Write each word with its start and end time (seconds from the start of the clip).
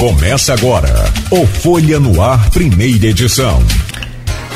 Começa 0.00 0.52
agora 0.54 0.88
o 1.30 1.46
Folha 1.46 2.00
no 2.00 2.22
Ar, 2.22 2.48
primeira 2.48 3.08
edição. 3.08 3.62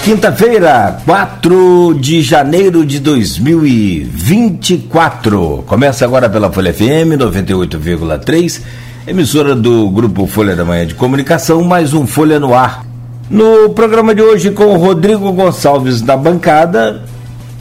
Quinta-feira, 0.02 1.02
4 1.04 1.98
de 2.00 2.22
janeiro 2.22 2.86
de 2.86 2.98
2024. 2.98 5.64
Começa 5.66 6.06
agora 6.06 6.30
pela 6.30 6.50
Folha 6.50 6.72
FM 6.72 7.18
98,3, 7.18 8.62
emissora 9.06 9.54
do 9.54 9.90
Grupo 9.90 10.26
Folha 10.26 10.56
da 10.56 10.64
Manhã 10.64 10.86
de 10.86 10.94
Comunicação, 10.94 11.62
mais 11.62 11.92
um 11.92 12.06
Folha 12.06 12.40
no 12.40 12.54
Ar. 12.54 12.82
No 13.28 13.68
programa 13.68 14.14
de 14.14 14.22
hoje, 14.22 14.50
com 14.50 14.68
o 14.68 14.78
Rodrigo 14.78 15.30
Gonçalves 15.30 16.00
da 16.00 16.16
bancada, 16.16 17.02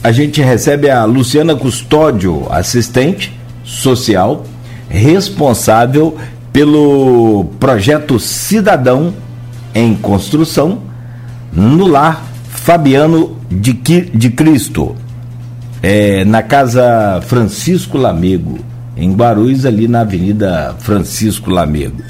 a 0.02 0.10
gente 0.10 0.40
recebe 0.40 0.88
a 0.88 1.04
Luciana 1.04 1.54
Custódio, 1.54 2.46
assistente 2.50 3.38
social 3.62 4.42
responsável 4.88 6.16
pelo 6.54 7.46
projeto 7.58 8.16
Cidadão 8.20 9.12
em 9.74 9.92
Construção 9.92 10.82
no 11.52 11.84
lar 11.88 12.24
Fabiano 12.48 13.36
de, 13.50 13.72
de 13.72 14.30
Cristo, 14.30 14.94
é, 15.82 16.24
na 16.24 16.44
casa 16.44 17.20
Francisco 17.26 17.98
Lamego, 17.98 18.60
em 18.96 19.12
Guarulhos, 19.12 19.66
ali 19.66 19.88
na 19.88 20.02
Avenida 20.02 20.76
Francisco 20.78 21.50
Lamego. 21.50 22.00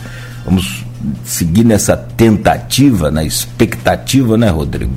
Vamos 0.45 0.84
seguir 1.24 1.65
nessa 1.65 1.96
tentativa, 1.96 3.10
na 3.10 3.24
expectativa, 3.24 4.37
né, 4.37 4.51
Rodrigo, 4.51 4.92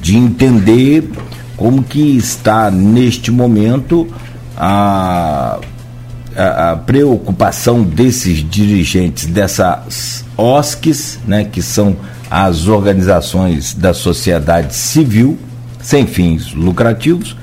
de 0.00 0.16
entender 0.16 1.06
como 1.54 1.82
que 1.82 2.16
está 2.16 2.70
neste 2.70 3.30
momento 3.30 4.08
a 4.56 5.58
a, 6.40 6.72
a, 6.72 6.76
preocupação 6.76 7.82
desses 7.82 8.38
dirigentes 8.38 9.26
dessas 9.26 10.24
OSCs, 10.36 11.18
né, 11.26 11.44
que 11.44 11.60
são 11.60 11.96
as 12.30 12.66
organizações 12.66 13.74
da 13.74 13.92
sociedade 13.92 14.74
civil 14.74 15.38
sem 15.82 16.06
fins 16.06 16.52
lucrativos, 16.52 17.36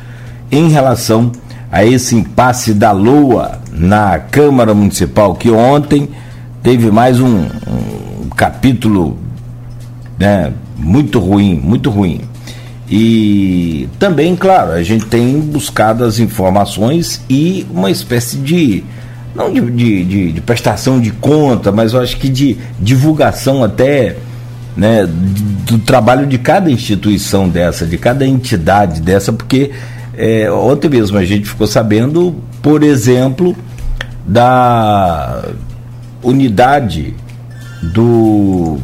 em 0.51 0.69
relação 0.69 1.31
a 1.71 1.85
esse 1.85 2.15
impasse 2.15 2.73
da 2.73 2.91
LOA 2.91 3.59
na 3.71 4.19
Câmara 4.19 4.73
Municipal, 4.73 5.35
que 5.35 5.51
ontem 5.51 6.09
teve 6.63 6.89
mais 6.89 7.19
um, 7.19 7.45
um 7.45 8.29
capítulo 8.35 9.19
né, 10.17 10.53
muito 10.77 11.19
ruim, 11.19 11.55
muito 11.55 11.89
ruim. 11.89 12.21
E 12.89 13.89
também, 13.99 14.35
claro, 14.35 14.71
a 14.71 14.81
gente 14.81 15.05
tem 15.05 15.39
buscado 15.39 16.05
as 16.05 16.19
informações 16.19 17.21
e 17.29 17.65
uma 17.69 17.91
espécie 17.91 18.37
de. 18.37 18.83
não 19.35 19.51
de, 19.51 19.59
de, 19.59 20.05
de, 20.05 20.31
de 20.31 20.41
prestação 20.41 20.99
de 20.99 21.11
conta, 21.11 21.71
mas 21.71 21.93
eu 21.93 21.99
acho 21.99 22.15
que 22.17 22.29
de 22.29 22.57
divulgação 22.79 23.63
até 23.63 24.15
né, 24.75 25.05
do 25.05 25.79
trabalho 25.79 26.25
de 26.25 26.37
cada 26.37 26.71
instituição 26.71 27.49
dessa, 27.49 27.85
de 27.85 27.97
cada 27.97 28.25
entidade 28.25 29.01
dessa, 29.01 29.33
porque 29.33 29.71
é, 30.15 30.49
ontem 30.49 30.87
mesmo 30.87 31.17
a 31.17 31.25
gente 31.25 31.49
ficou 31.49 31.67
sabendo, 31.67 32.35
por 32.61 32.83
exemplo, 32.83 33.55
da 34.25 35.43
unidade 36.23 37.13
do 37.81 38.77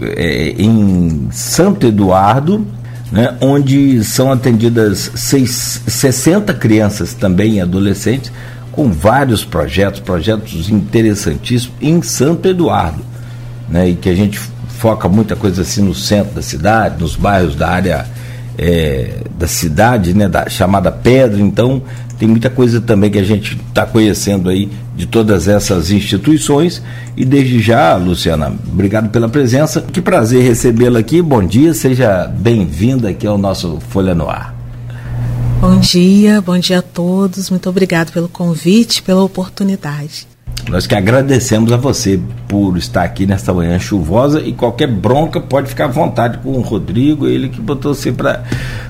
é, 0.00 0.54
em 0.56 1.28
Santo 1.30 1.86
Eduardo 1.86 2.66
né, 3.10 3.36
onde 3.40 4.04
são 4.04 4.30
atendidas 4.30 5.10
seis, 5.14 5.82
60 5.86 6.54
crianças 6.54 7.14
também 7.14 7.60
adolescentes, 7.60 8.32
com 8.70 8.92
vários 8.92 9.44
projetos, 9.44 10.00
projetos 10.00 10.70
interessantíssimos 10.70 11.76
em 11.80 12.00
Santo 12.02 12.48
Eduardo, 12.48 13.04
né, 13.68 13.88
e 13.88 13.94
que 13.94 14.08
a 14.08 14.14
gente 14.14 14.38
foca 14.78 15.08
muita 15.08 15.36
coisa 15.36 15.62
assim 15.62 15.82
no 15.82 15.94
centro 15.94 16.34
da 16.34 16.42
cidade, 16.42 17.00
nos 17.00 17.16
bairros 17.16 17.54
da 17.54 17.68
área 17.68 18.06
é, 18.58 19.22
da 19.38 19.46
cidade, 19.46 20.14
né, 20.14 20.28
da 20.28 20.48
chamada 20.48 20.90
Pedra, 20.92 21.40
então 21.40 21.82
tem 22.18 22.28
muita 22.28 22.50
coisa 22.50 22.82
também 22.82 23.10
que 23.10 23.18
a 23.18 23.24
gente 23.24 23.56
está 23.68 23.86
conhecendo 23.86 24.50
aí 24.50 24.68
de 24.94 25.06
todas 25.06 25.48
essas 25.48 25.90
instituições. 25.90 26.82
E 27.16 27.24
desde 27.24 27.60
já, 27.60 27.96
Luciana, 27.96 28.52
obrigado 28.70 29.08
pela 29.08 29.26
presença. 29.26 29.80
Que 29.80 30.02
prazer 30.02 30.42
recebê-la 30.42 30.98
aqui. 30.98 31.22
Bom 31.22 31.42
dia, 31.42 31.72
seja 31.72 32.26
bem-vinda 32.26 33.08
aqui 33.08 33.26
ao 33.26 33.38
nosso 33.38 33.78
Folha 33.88 34.14
no 34.14 34.28
Ar. 34.28 34.54
Bom 35.62 35.78
dia, 35.78 36.42
bom 36.42 36.58
dia 36.58 36.80
a 36.80 36.82
todos. 36.82 37.48
Muito 37.48 37.70
obrigado 37.70 38.12
pelo 38.12 38.28
convite, 38.28 39.02
pela 39.02 39.22
oportunidade. 39.22 40.29
Nós 40.68 40.86
que 40.86 40.94
agradecemos 40.94 41.72
a 41.72 41.76
você 41.76 42.20
por 42.48 42.76
estar 42.76 43.02
aqui 43.02 43.26
nesta 43.26 43.52
manhã 43.52 43.78
chuvosa 43.78 44.40
e 44.40 44.52
qualquer 44.52 44.88
bronca 44.88 45.40
pode 45.40 45.68
ficar 45.68 45.86
à 45.86 45.88
vontade 45.88 46.38
com 46.38 46.50
o 46.50 46.60
Rodrigo, 46.60 47.26
ele 47.26 47.48
que 47.48 47.60
botou 47.60 47.94
você 47.94 48.12
para 48.12 48.42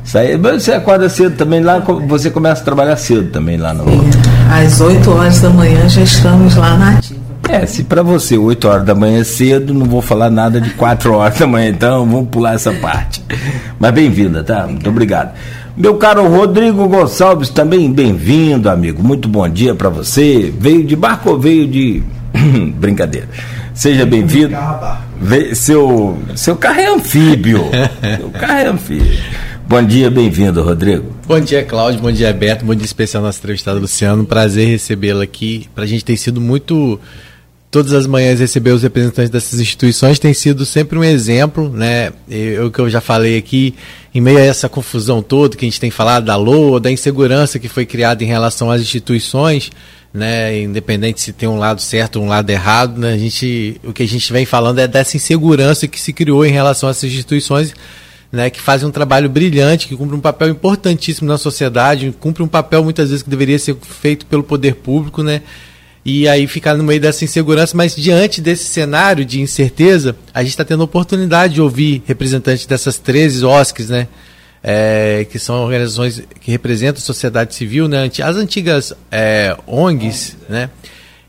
sair. 0.05 0.39
Mas 0.39 0.63
você 0.63 0.73
acorda 0.73 1.09
cedo 1.09 1.37
também 1.37 1.61
lá, 1.61 1.79
você 1.79 2.31
começa 2.31 2.63
a 2.63 2.65
trabalhar 2.65 2.97
cedo 2.97 3.31
também 3.31 3.57
lá 3.57 3.73
no. 3.73 3.85
Sim. 3.85 4.11
Às 4.51 4.81
8 4.81 5.11
horas 5.11 5.41
da 5.41 5.51
manhã 5.51 5.89
já 5.89 6.03
estamos 6.03 6.57
lá 6.57 6.77
na 6.77 6.99
ativa. 6.99 7.30
É, 7.51 7.67
se 7.67 7.83
para 7.83 8.01
você 8.01 8.39
8 8.39 8.69
horas 8.69 8.87
da 8.87 8.95
manhã 8.95 9.19
é 9.19 9.25
cedo, 9.25 9.75
não 9.75 9.85
vou 9.85 10.01
falar 10.01 10.31
nada 10.31 10.61
de 10.61 10.71
4 10.71 11.13
horas 11.13 11.37
da 11.37 11.49
manhã, 11.49 11.71
então 11.71 12.07
vamos 12.07 12.29
pular 12.29 12.55
essa 12.55 12.73
parte. 12.75 13.21
Mas 13.77 13.91
bem-vinda, 13.91 14.45
tá? 14.45 14.69
Muito 14.69 14.89
obrigado. 14.89 15.35
Meu 15.77 15.97
caro 15.97 16.29
Rodrigo 16.29 16.87
Gonçalves, 16.89 17.49
também 17.49 17.93
bem-vindo, 17.93 18.71
amigo. 18.71 19.03
Muito 19.03 19.29
bom 19.29 19.49
dia 19.49 19.75
para 19.75 19.89
você. 19.89 20.55
Veio 20.57 20.85
de 20.85 20.95
barco 20.95 21.31
ou 21.31 21.41
veio 21.41 21.67
de. 21.67 22.05
Brincadeira. 22.79 23.29
Seja 23.75 24.07
bem-vindo. 24.07 24.57
Seu, 25.53 26.19
seu 26.37 26.55
carro 26.55 26.81
é 26.81 26.87
anfíbio. 26.87 27.65
seu 28.17 28.31
carro 28.31 28.59
é 28.61 28.67
anfíbio. 28.69 29.19
Bom 29.67 29.83
dia, 29.83 30.09
bem-vindo, 30.09 30.63
Rodrigo. 30.63 31.15
Bom 31.27 31.41
dia, 31.41 31.65
Cláudio. 31.65 32.01
Bom 32.01 32.13
dia, 32.13 32.33
Beto. 32.33 32.65
Bom 32.65 32.75
dia 32.75 32.85
especial 32.85 33.23
nosso 33.25 33.39
entrevistado 33.39 33.81
Luciano. 33.81 34.25
Prazer 34.25 34.69
recebê-lo 34.69 35.21
aqui. 35.21 35.69
Para 35.75 35.83
a 35.85 35.87
gente 35.87 36.05
tem 36.05 36.17
sido 36.17 36.41
muito 36.41 37.01
todas 37.71 37.93
as 37.93 38.07
manhãs 38.07 38.41
receber 38.41 38.73
os 38.73 38.83
representantes 38.83 39.31
dessas 39.31 39.61
instituições 39.61 40.19
tem 40.19 40.35
sido 40.35 40.67
sempre 40.67 40.99
um 40.99 41.05
exemplo, 41.05 41.71
né? 41.71 42.13
O 42.65 42.71
que 42.71 42.81
eu 42.81 42.91
já 42.91 43.01
falei 43.01 43.39
aqui, 43.39 43.75
em 44.13 44.21
meio 44.21 44.39
a 44.39 44.43
essa 44.43 44.69
confusão 44.69 45.23
toda 45.23 45.57
que 45.57 45.65
a 45.65 45.69
gente 45.69 45.81
tem 45.81 45.91
falado 45.91 46.25
da 46.25 46.37
LOA, 46.37 46.81
da 46.81 46.91
insegurança 46.91 47.59
que 47.59 47.69
foi 47.69 47.87
criada 47.87 48.25
em 48.25 48.27
relação 48.27 48.71
às 48.71 48.83
instituições, 48.83 49.71
né? 50.13 50.61
Independente 50.63 51.21
se 51.21 51.33
tem 51.33 51.49
um 51.49 51.59
lado 51.59 51.81
certo 51.81 52.17
ou 52.17 52.25
um 52.25 52.29
lado 52.29 52.51
errado, 52.51 52.99
né? 52.99 53.13
A 53.13 53.19
gente, 53.19 53.81
o 53.85 53.93
que 53.93 54.03
a 54.03 54.09
gente 54.09 54.33
vem 54.33 54.45
falando 54.45 54.81
é 54.81 54.89
dessa 54.89 55.17
insegurança 55.17 55.87
que 55.87 56.01
se 56.01 56.13
criou 56.13 56.45
em 56.45 56.51
relação 56.51 56.89
a 56.89 56.91
essas 56.91 57.11
instituições. 57.11 57.73
Né, 58.33 58.49
que 58.49 58.61
fazem 58.61 58.87
um 58.87 58.93
trabalho 58.93 59.29
brilhante, 59.29 59.89
que 59.89 59.97
cumpre 59.97 60.15
um 60.15 60.21
papel 60.21 60.51
importantíssimo 60.51 61.29
na 61.29 61.37
sociedade, 61.37 62.15
cumpre 62.21 62.45
um 62.45 62.47
papel 62.47 62.85
muitas 62.85 63.09
vezes 63.09 63.25
que 63.25 63.29
deveria 63.29 63.59
ser 63.59 63.75
feito 63.83 64.25
pelo 64.25 64.45
poder 64.45 64.77
público, 64.77 65.21
né, 65.21 65.43
e 66.05 66.27
aí 66.27 66.47
ficar 66.47 66.77
no 66.77 66.83
meio 66.83 67.01
dessa 67.01 67.25
insegurança, 67.25 67.77
mas 67.77 67.95
diante 67.95 68.41
desse 68.41 68.65
cenário 68.65 69.25
de 69.25 69.41
incerteza, 69.41 70.17
a 70.33 70.43
gente 70.43 70.53
está 70.53 70.65
tendo 70.65 70.81
a 70.81 70.85
oportunidade 70.85 71.55
de 71.55 71.61
ouvir 71.61 72.03
representantes 72.07 72.65
dessas 72.67 72.99
13 72.99 73.45
OSCs, 73.45 73.91
né? 73.91 74.09
É, 74.63 75.27
que 75.31 75.39
são 75.39 75.63
organizações 75.63 76.23
que 76.39 76.51
representam 76.51 76.99
a 76.99 77.05
sociedade 77.05 77.55
civil, 77.55 77.89
né? 77.89 78.11
as 78.23 78.37
antigas 78.37 78.93
é, 79.11 79.57
ONGs, 79.67 80.37
né? 80.49 80.69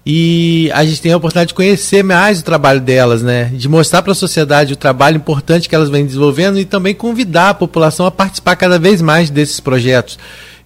E 0.05 0.69
a 0.73 0.83
gente 0.83 1.01
tem 1.01 1.13
a 1.13 1.17
oportunidade 1.17 1.49
de 1.49 1.53
conhecer 1.53 2.03
mais 2.03 2.39
o 2.39 2.43
trabalho 2.43 2.81
delas, 2.81 3.21
né? 3.21 3.45
De 3.53 3.69
mostrar 3.69 4.01
para 4.01 4.13
a 4.13 4.15
sociedade 4.15 4.73
o 4.73 4.75
trabalho 4.75 5.17
importante 5.17 5.69
que 5.69 5.75
elas 5.75 5.89
vêm 5.89 6.05
desenvolvendo 6.05 6.59
e 6.59 6.65
também 6.65 6.95
convidar 6.95 7.49
a 7.49 7.53
população 7.53 8.05
a 8.05 8.11
participar 8.11 8.55
cada 8.55 8.79
vez 8.79 9.01
mais 9.01 9.29
desses 9.29 9.59
projetos 9.59 10.17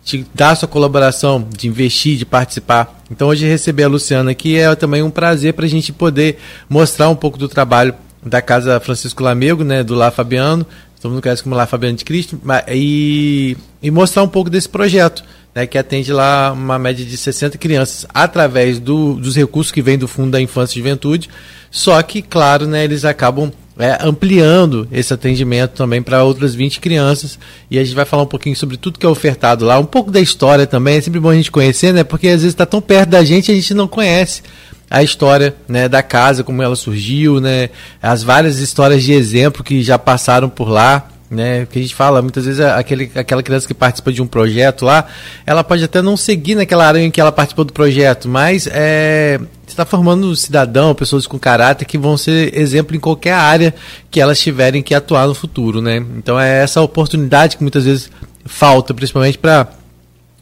de 0.05 0.23
dar 0.35 0.55
sua 0.55 0.67
colaboração, 0.67 1.45
de 1.57 1.67
investir, 1.67 2.16
de 2.16 2.25
participar. 2.25 3.01
Então 3.09 3.27
hoje 3.27 3.47
receber 3.47 3.83
a 3.83 3.88
Luciana 3.88 4.31
aqui 4.31 4.55
é 4.55 4.73
também 4.75 5.01
um 5.01 5.09
prazer 5.09 5.53
para 5.55 5.66
a 5.66 5.67
gente 5.67 5.91
poder 5.91 6.38
mostrar 6.69 7.09
um 7.09 7.16
pouco 7.16 7.39
do 7.39 7.49
trabalho 7.49 7.95
da 8.23 8.39
Casa 8.39 8.80
Francisco 8.80 9.24
Lamego, 9.24 9.63
né, 9.63 9.83
do 9.83 9.95
Lá 9.95 10.12
Fabiano, 10.12 10.65
todo 11.01 11.12
mundo 11.12 11.24
conhece 11.24 11.41
como 11.41 11.56
Lá 11.56 11.65
Fabiano 11.65 11.97
de 11.97 12.06
Cristo, 12.06 12.39
e, 12.71 13.57
e 13.81 13.89
mostrar 13.89 14.21
um 14.21 14.27
pouco 14.27 14.50
desse 14.50 14.69
projeto, 14.69 15.24
né, 15.53 15.65
que 15.65 15.77
atende 15.77 16.13
lá 16.13 16.51
uma 16.51 16.77
média 16.77 17.03
de 17.03 17.18
60 17.18 17.57
crianças 17.57 18.06
através 18.13 18.80
do, 18.80 19.15
dos 19.15 19.35
recursos 19.35 19.71
que 19.71 19.81
vêm 19.81 19.97
do 19.97 20.07
Fundo 20.07 20.31
da 20.31 20.41
Infância 20.41 20.77
e 20.77 20.81
Juventude, 20.81 21.30
só 21.71 22.01
que, 22.03 22.21
claro, 22.21 22.68
né, 22.68 22.83
eles 22.83 23.06
acabam 23.06 23.51
é, 23.77 23.98
ampliando 24.01 24.88
esse 24.92 25.13
atendimento 25.13 25.72
também 25.72 26.01
para 26.01 26.24
outras 26.24 26.56
20 26.56 26.80
crianças. 26.80 27.38
E 27.69 27.77
a 27.77 27.83
gente 27.83 27.95
vai 27.95 28.06
falar 28.06 28.24
um 28.24 28.27
pouquinho 28.27 28.56
sobre 28.56 28.77
tudo 28.77 29.00
que 29.00 29.06
é 29.06 29.10
ofertado 29.10 29.66
lá, 29.66 29.77
um 29.77 29.86
pouco 29.86 30.12
da 30.12 30.19
história 30.19 30.66
também. 30.66 30.98
É 30.98 31.01
sempre 31.01 31.19
bom 31.19 31.30
a 31.30 31.36
gente 31.36 31.51
conhecer, 31.51 31.94
né? 31.94 32.04
Porque 32.04 32.27
às 32.27 32.42
vezes 32.42 32.54
está 32.54 32.66
tão 32.66 32.81
perto 32.81 33.10
da 33.10 33.24
gente 33.24 33.51
a 33.51 33.56
gente 33.56 33.74
não 33.74 33.88
conhece 33.88 34.42
a 34.89 35.04
história 35.04 35.56
né, 35.68 35.89
da 35.89 36.04
casa, 36.04 36.44
como 36.44 36.62
ela 36.62 36.75
surgiu, 36.75 37.42
né? 37.42 37.69
As 38.01 38.24
várias 38.24 38.60
histórias 38.60 39.04
de 39.04 39.13
exemplo 39.13 39.63
que 39.63 39.81
já 39.81 39.98
passaram 39.98 40.50
por 40.50 40.69
lá. 40.69 41.10
Né? 41.30 41.66
Que 41.66 41.80
a 41.80 41.81
gente 41.81 41.95
fala, 41.95 42.22
muitas 42.22 42.45
vezes 42.45 42.60
aquele, 42.62 43.12
aquela 43.16 43.42
criança 43.42 43.68
que 43.68 43.74
participa 43.74 44.12
de 44.12 44.22
um 44.22 44.27
projeto 44.27 44.86
lá, 44.86 45.07
ela 45.45 45.63
pode 45.63 45.83
até 45.83 46.01
não 46.01 46.16
seguir 46.16 46.56
naquela 46.56 46.88
área 46.88 47.00
em 47.00 47.12
que 47.12 47.19
ela 47.19 47.31
participou 47.31 47.66
do 47.66 47.74
projeto, 47.74 48.27
mas 48.30 48.68
é, 48.72 49.39
está 49.68 49.86
formando 49.86 50.27
um 50.27 50.36
cidadão, 50.36 50.94
pessoas 50.94 51.27
com 51.27 51.39
caráter 51.39 51.86
que 51.86 51.98
vão 51.98 52.18
ser 52.18 52.57
exemplo 52.57 52.95
em 52.95 53.00
qualquer 53.00 53.33
área 53.33 53.74
que 54.12 54.22
elas 54.22 54.39
tiverem 54.39 54.81
que 54.81 54.94
atuar 54.94 55.27
no 55.27 55.33
futuro, 55.33 55.81
né? 55.81 55.98
Então 56.18 56.39
é 56.39 56.63
essa 56.63 56.81
oportunidade 56.81 57.57
que 57.57 57.63
muitas 57.63 57.86
vezes 57.86 58.10
falta, 58.45 58.94
principalmente 58.94 59.38
para 59.38 59.68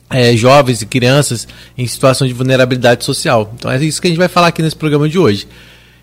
é, 0.10 0.36
jovens 0.36 0.82
e 0.82 0.86
crianças 0.86 1.48
em 1.78 1.88
situação 1.88 2.28
de 2.28 2.34
vulnerabilidade 2.34 3.04
social. 3.04 3.52
Então 3.58 3.72
é 3.72 3.84
isso 3.84 4.02
que 4.02 4.08
a 4.08 4.12
gente 4.12 4.20
vai 4.20 4.28
falar 4.28 4.48
aqui 4.48 4.62
nesse 4.62 4.76
programa 4.76 5.10
de 5.10 5.18
hoje. 5.18 5.48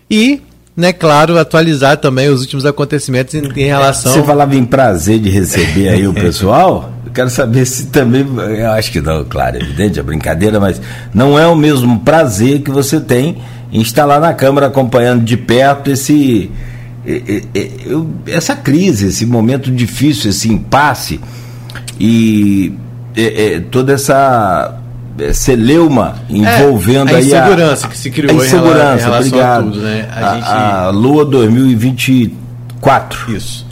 E 0.09 0.41
né, 0.81 0.91
claro, 0.91 1.37
atualizar 1.37 1.95
também 1.97 2.27
os 2.27 2.41
últimos 2.41 2.65
acontecimentos 2.65 3.35
em, 3.35 3.43
em 3.55 3.65
relação. 3.67 4.11
Você 4.11 4.23
falava 4.23 4.55
em 4.55 4.65
prazer 4.65 5.19
de 5.19 5.29
receber 5.29 5.89
aí 5.89 6.07
o 6.07 6.13
pessoal. 6.15 6.91
Eu 7.05 7.11
quero 7.11 7.29
saber 7.29 7.65
se 7.65 7.85
também. 7.85 8.25
Eu 8.57 8.71
acho 8.71 8.91
que 8.91 8.99
não, 8.99 9.23
claro, 9.23 9.57
é 9.57 9.61
evidente, 9.61 9.99
é 9.99 10.03
brincadeira, 10.03 10.59
mas 10.59 10.81
não 11.13 11.37
é 11.37 11.47
o 11.47 11.55
mesmo 11.55 11.99
prazer 11.99 12.61
que 12.61 12.71
você 12.71 12.99
tem 12.99 13.37
em 13.71 13.81
estar 13.81 14.05
lá 14.05 14.19
na 14.19 14.33
Câmara 14.33 14.67
acompanhando 14.67 15.23
de 15.23 15.37
perto 15.37 15.91
esse. 15.91 16.49
Essa 18.27 18.55
crise, 18.55 19.07
esse 19.07 19.25
momento 19.25 19.71
difícil, 19.71 20.29
esse 20.29 20.51
impasse 20.51 21.19
e 21.99 22.73
toda 23.71 23.93
essa 23.93 24.80
celeuma 25.33 26.15
envolvendo 26.29 27.11
é, 27.11 27.13
a 27.13 27.17
aí 27.17 27.25
insegurança 27.25 27.85
a, 27.85 27.89
que 27.89 27.97
se 27.97 28.09
criou 28.09 28.39
a 28.39 28.45
insegurança, 28.45 29.01
em 29.01 29.05
relação 29.05 29.27
obrigado. 29.27 29.59
a 29.59 29.63
tudo, 29.63 29.81
né? 29.81 30.09
A, 30.11 30.31
a, 30.31 30.35
gente... 30.35 30.47
a 30.47 30.89
Lua 30.89 31.25
2024. 31.25 33.35
Isso. 33.35 33.69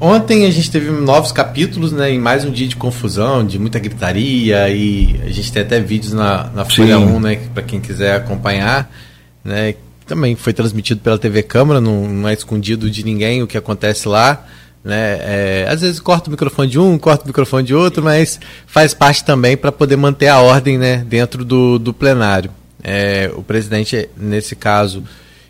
Ontem 0.00 0.46
a 0.46 0.50
gente 0.50 0.68
teve 0.68 0.90
novos 0.90 1.30
capítulos, 1.30 1.92
né? 1.92 2.10
Em 2.10 2.18
mais 2.18 2.44
um 2.44 2.50
dia 2.50 2.66
de 2.66 2.74
confusão, 2.74 3.46
de 3.46 3.56
muita 3.58 3.78
gritaria 3.78 4.68
e 4.68 5.20
a 5.24 5.30
gente 5.30 5.52
tem 5.52 5.62
até 5.62 5.78
vídeos 5.78 6.12
na, 6.12 6.50
na 6.54 6.64
Folha 6.64 6.98
Sim. 6.98 7.04
1, 7.04 7.20
né? 7.20 7.38
Para 7.54 7.62
quem 7.62 7.80
quiser 7.80 8.16
acompanhar, 8.16 8.90
né? 9.44 9.74
Também 10.04 10.34
foi 10.34 10.52
transmitido 10.52 11.00
pela 11.00 11.16
TV 11.16 11.44
Câmara, 11.44 11.80
não, 11.80 12.08
não 12.08 12.28
é 12.28 12.32
escondido 12.32 12.90
de 12.90 13.04
ninguém 13.04 13.42
o 13.42 13.46
que 13.46 13.56
acontece 13.56 14.08
lá. 14.08 14.44
Né? 14.84 15.18
É, 15.20 15.66
às 15.68 15.80
vezes 15.80 16.00
corta 16.00 16.28
o 16.28 16.30
microfone 16.30 16.68
de 16.68 16.78
um, 16.78 16.98
corta 16.98 17.24
o 17.24 17.26
microfone 17.28 17.64
de 17.64 17.74
outro, 17.74 18.02
mas 18.02 18.40
faz 18.66 18.92
parte 18.92 19.24
também 19.24 19.56
para 19.56 19.70
poder 19.70 19.96
manter 19.96 20.28
a 20.28 20.40
ordem 20.40 20.76
né, 20.76 21.04
dentro 21.06 21.44
do, 21.44 21.78
do 21.78 21.92
plenário. 21.92 22.50
É, 22.82 23.30
o 23.36 23.42
presidente, 23.42 24.08
nesse 24.16 24.56
caso, 24.56 25.04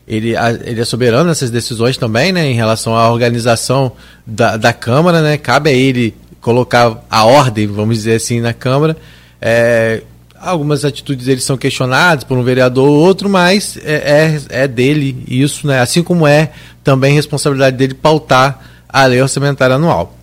ele, 0.06 0.34
ele 0.64 0.80
é 0.80 0.84
soberano 0.84 1.30
nessas 1.30 1.50
decisões 1.50 1.96
também, 1.96 2.30
né, 2.30 2.44
em 2.44 2.54
relação 2.54 2.94
à 2.94 3.10
organização 3.10 3.92
da, 4.26 4.58
da 4.58 4.72
Câmara, 4.72 5.22
né, 5.22 5.38
cabe 5.38 5.70
a 5.70 5.72
ele 5.72 6.14
colocar 6.40 7.02
a 7.08 7.24
ordem, 7.24 7.66
vamos 7.66 7.96
dizer 7.96 8.16
assim, 8.16 8.40
na 8.40 8.52
Câmara. 8.52 8.96
É, 9.40 10.02
algumas 10.38 10.84
atitudes 10.84 11.24
dele 11.24 11.40
são 11.40 11.56
questionadas 11.56 12.24
por 12.24 12.36
um 12.36 12.42
vereador 12.42 12.86
ou 12.86 12.96
outro, 12.96 13.30
mas 13.30 13.78
é, 13.82 14.36
é, 14.50 14.64
é 14.64 14.68
dele 14.68 15.24
isso, 15.26 15.66
né, 15.66 15.80
assim 15.80 16.02
como 16.02 16.26
é 16.26 16.50
também 16.84 17.14
responsabilidade 17.14 17.76
dele 17.78 17.94
pautar 17.94 18.71
a 18.92 19.06
lei 19.06 19.22
orçamentária 19.22 19.76
anual. 19.76 20.16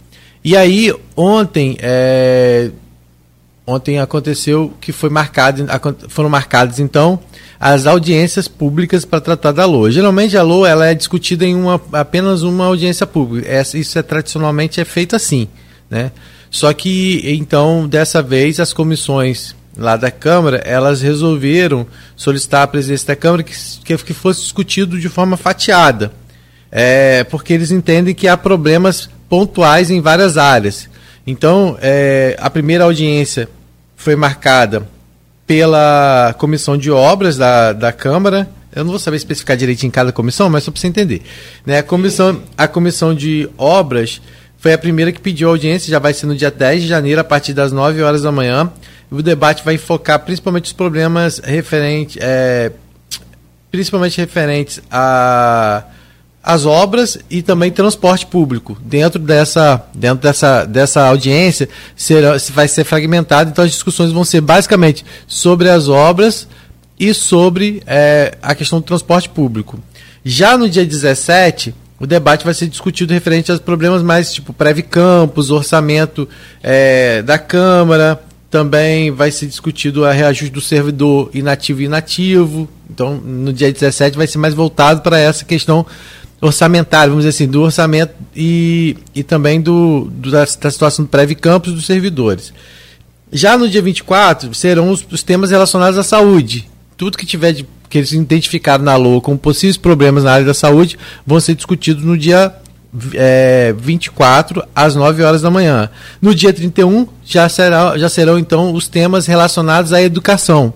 E 0.43 0.55
aí, 0.55 0.93
ontem, 1.17 1.77
é, 1.81 2.71
ontem 3.65 3.99
aconteceu 3.99 4.73
que 4.79 4.91
foi 4.91 5.09
marcado, 5.09 5.65
foram 6.07 6.29
marcadas, 6.29 6.79
então, 6.79 7.19
as 7.59 7.85
audiências 7.85 8.47
públicas 8.47 9.03
para 9.03 9.19
tratar 9.19 9.51
da 9.51 9.65
LOA. 9.65 9.91
Geralmente 9.91 10.37
a 10.37 10.43
LOA 10.43 10.69
ela 10.69 10.87
é 10.87 10.93
discutida 10.93 11.45
em 11.45 11.55
uma, 11.55 11.81
apenas 11.91 12.41
uma 12.41 12.65
audiência 12.65 13.05
pública. 13.05 13.49
isso 13.73 13.99
é 13.99 14.01
tradicionalmente 14.01 14.79
é 14.79 14.85
feito 14.85 15.15
assim. 15.15 15.47
Né? 15.89 16.11
Só 16.49 16.71
que, 16.71 17.21
então, 17.25 17.87
dessa 17.87 18.21
vez, 18.21 18.59
as 18.59 18.71
comissões 18.71 19.55
lá 19.77 19.97
da 19.97 20.09
Câmara, 20.09 20.57
elas 20.65 21.01
resolveram 21.01 21.85
solicitar 22.15 22.63
à 22.63 22.67
presidência 22.67 23.07
da 23.07 23.15
Câmara 23.15 23.43
que, 23.43 23.53
que 23.97 24.13
fosse 24.13 24.41
discutido 24.41 24.99
de 24.99 25.09
forma 25.09 25.35
fatiada 25.35 26.11
é, 26.71 27.23
porque 27.25 27.53
eles 27.53 27.71
entendem 27.71 28.13
que 28.13 28.27
há 28.27 28.37
problemas 28.37 29.09
pontuais 29.27 29.91
em 29.91 30.01
várias 30.01 30.37
áreas. 30.37 30.89
Então, 31.25 31.77
é, 31.81 32.35
a 32.39 32.49
primeira 32.49 32.83
audiência 32.83 33.49
foi 33.95 34.15
marcada 34.15 34.87
pela 35.45 36.33
comissão 36.37 36.77
de 36.77 36.91
obras 36.91 37.37
da, 37.37 37.73
da 37.73 37.91
Câmara. 37.91 38.49
Eu 38.75 38.83
não 38.83 38.91
vou 38.91 38.99
saber 38.99 39.17
especificar 39.17 39.57
direito 39.57 39.83
em 39.83 39.89
cada 39.89 40.11
comissão, 40.11 40.49
mas 40.49 40.63
só 40.63 40.71
para 40.71 40.79
você 40.79 40.87
entender. 40.87 41.21
Né? 41.65 41.79
A, 41.79 41.83
comissão, 41.83 42.41
a 42.57 42.67
comissão 42.67 43.13
de 43.13 43.49
obras 43.57 44.21
foi 44.57 44.73
a 44.73 44.77
primeira 44.77 45.11
que 45.11 45.19
pediu 45.19 45.49
audiência, 45.49 45.89
já 45.89 45.99
vai 45.99 46.13
ser 46.13 46.25
no 46.27 46.35
dia 46.35 46.51
10 46.51 46.83
de 46.83 46.87
janeiro, 46.87 47.21
a 47.21 47.23
partir 47.23 47.53
das 47.53 47.71
9 47.71 48.01
horas 48.01 48.21
da 48.21 48.31
manhã. 48.31 48.71
O 49.09 49.23
debate 49.23 49.63
vai 49.63 49.77
focar 49.77 50.19
principalmente 50.19 50.65
os 50.65 50.73
problemas 50.73 51.39
referentes, 51.39 52.17
é, 52.21 52.71
principalmente 53.71 54.17
referentes 54.17 54.81
a 54.91 55.83
as 56.43 56.65
obras 56.65 57.17
e 57.29 57.41
também 57.41 57.71
transporte 57.71 58.25
público. 58.25 58.77
Dentro 58.81 59.19
dessa, 59.19 59.83
dentro 59.93 60.23
dessa, 60.23 60.65
dessa 60.65 61.05
audiência 61.05 61.67
será, 61.95 62.37
vai 62.53 62.67
ser 62.67 62.83
fragmentado, 62.83 63.49
então 63.49 63.65
as 63.65 63.71
discussões 63.71 64.11
vão 64.11 64.23
ser 64.23 64.41
basicamente 64.41 65.05
sobre 65.27 65.69
as 65.69 65.87
obras 65.87 66.47
e 66.99 67.13
sobre 67.13 67.83
é, 67.85 68.37
a 68.41 68.55
questão 68.55 68.79
do 68.79 68.85
transporte 68.85 69.29
público. 69.29 69.79
Já 70.23 70.57
no 70.57 70.69
dia 70.69 70.85
17, 70.85 71.73
o 71.99 72.07
debate 72.07 72.45
vai 72.45 72.53
ser 72.53 72.67
discutido 72.67 73.13
referente 73.13 73.51
aos 73.51 73.59
problemas 73.59 74.01
mais 74.01 74.33
tipo 74.33 74.53
Preve 74.53 74.81
Campos, 74.81 75.51
orçamento 75.51 76.27
é, 76.63 77.21
da 77.21 77.37
Câmara, 77.37 78.21
também 78.49 79.11
vai 79.11 79.31
ser 79.31 79.45
discutido 79.45 80.05
a 80.05 80.11
reajuste 80.11 80.49
do 80.49 80.61
servidor 80.61 81.29
inativo 81.33 81.81
e 81.81 81.85
inativo. 81.85 82.67
Então, 82.89 83.15
no 83.15 83.53
dia 83.53 83.71
17 83.71 84.17
vai 84.17 84.25
ser 84.25 84.39
mais 84.39 84.53
voltado 84.53 85.01
para 85.01 85.19
essa 85.19 85.45
questão 85.45 85.85
orçamentário, 86.41 87.11
vamos 87.11 87.25
dizer 87.25 87.35
assim, 87.35 87.51
do 87.51 87.61
orçamento 87.61 88.13
e, 88.35 88.97
e 89.13 89.23
também 89.23 89.59
do, 89.59 90.09
do 90.11 90.31
da, 90.31 90.39
da, 90.39 90.71
situação 90.71 91.05
do 91.05 91.09
Preve 91.09 91.35
Campos 91.35 91.73
dos 91.73 91.85
servidores. 91.85 92.53
Já 93.31 93.57
no 93.57 93.67
dia 93.67 93.81
24 93.81 94.53
serão 94.53 94.89
os, 94.89 95.05
os 95.11 95.21
temas 95.21 95.51
relacionados 95.51 95.97
à 95.97 96.03
saúde. 96.03 96.69
Tudo 96.97 97.17
que 97.17 97.25
tiver 97.25 97.51
de, 97.51 97.67
que 97.89 97.97
eles 97.97 98.11
identificaram 98.11 98.83
na 98.83 98.95
LOA 98.95 99.21
como 99.21 99.37
possíveis 99.37 99.77
problemas 99.77 100.23
na 100.23 100.33
área 100.33 100.45
da 100.45 100.53
saúde 100.53 100.97
vão 101.25 101.39
ser 101.39 101.55
discutidos 101.55 102.03
no 102.03 102.17
dia 102.17 102.53
é, 103.13 103.73
24 103.77 104.63
às 104.75 104.95
9 104.95 105.23
horas 105.23 105.41
da 105.41 105.51
manhã. 105.51 105.89
No 106.21 106.33
dia 106.33 106.53
31 106.53 107.07
já, 107.25 107.47
será, 107.49 107.97
já 107.97 108.09
serão 108.09 108.39
então 108.39 108.73
os 108.73 108.87
temas 108.87 109.27
relacionados 109.27 109.93
à 109.93 110.01
educação. 110.01 110.73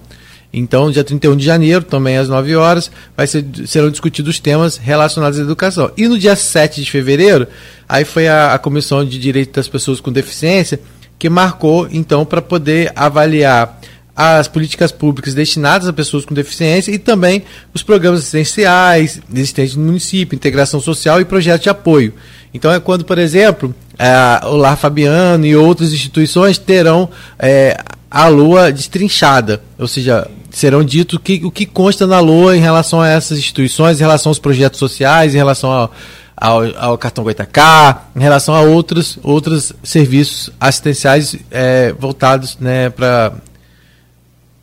Então, 0.54 0.92
dia 0.92 1.04
31 1.04 1.36
de 1.36 1.44
janeiro, 1.44 1.84
também 1.84 2.16
às 2.16 2.30
9 2.30 2.56
horas, 2.56 2.92
vai 3.18 3.26
ser, 3.26 3.44
serão 3.66 3.90
discutidos 3.90 4.40
temas 4.40 4.78
relacionados 4.78 5.40
à 5.40 5.42
educação. 5.42 5.92
E 5.98 6.08
no 6.08 6.20
dia 6.20 6.36
7 6.36 6.84
de 6.84 6.92
fevereiro, 6.92 7.48
aí 7.90 8.06
foi 8.06 8.28
a, 8.28 8.54
a 8.54 8.60
Comissão 8.60 9.04
de 9.04 9.18
Direito 9.18 9.56
das 9.56 9.68
Pessoas 9.68 10.00
com 10.00 10.12
Deficiência 10.12 10.80
que 11.18 11.28
marcou, 11.30 11.88
então, 11.90 12.24
para 12.24 12.42
poder 12.42 12.92
avaliar 12.96 13.80
as 14.16 14.48
políticas 14.48 14.92
públicas 14.92 15.34
destinadas 15.34 15.88
a 15.88 15.94
pessoas 15.94 16.24
com 16.24 16.36
deficiência 16.36 16.92
e 16.92 17.00
também 17.00 17.44
os 17.74 17.82
programas 17.82 18.20
assistenciais 18.20 19.20
existentes 19.34 19.76
no 19.76 19.86
município, 19.86 20.36
integração 20.36 20.80
social 20.80 21.20
e 21.20 21.26
projetos 21.26 21.64
de 21.64 21.70
apoio. 21.70 22.14
Então 22.54 22.72
é 22.72 22.80
quando, 22.80 23.04
por 23.06 23.18
exemplo, 23.18 23.74
é, 23.98 24.46
o 24.46 24.56
Lar 24.56 24.78
Fabiano 24.78 25.46
e 25.46 25.56
outras 25.56 25.92
instituições 25.92 26.60
terão 26.60 27.10
é, 27.40 27.76
a 28.14 28.28
lua 28.28 28.72
destrinchada, 28.72 29.64
ou 29.76 29.88
seja, 29.88 30.30
serão 30.52 30.84
dito 30.84 31.20
que, 31.20 31.42
o 31.44 31.50
que 31.50 31.66
consta 31.66 32.06
na 32.06 32.20
lua 32.20 32.56
em 32.56 32.60
relação 32.60 33.02
a 33.02 33.10
essas 33.10 33.40
instituições, 33.40 34.00
em 34.00 34.04
relação 34.04 34.30
aos 34.30 34.38
projetos 34.38 34.78
sociais, 34.78 35.34
em 35.34 35.38
relação 35.38 35.72
ao, 35.72 35.92
ao, 36.38 36.78
ao 36.78 36.98
cartão 37.00 37.24
Goitacá, 37.24 38.04
em 38.16 38.20
relação 38.20 38.54
a 38.54 38.62
outros, 38.62 39.18
outros 39.24 39.74
serviços 39.82 40.52
assistenciais 40.60 41.36
é, 41.50 41.92
voltados 41.94 42.56
né, 42.60 42.92
para 42.92 43.34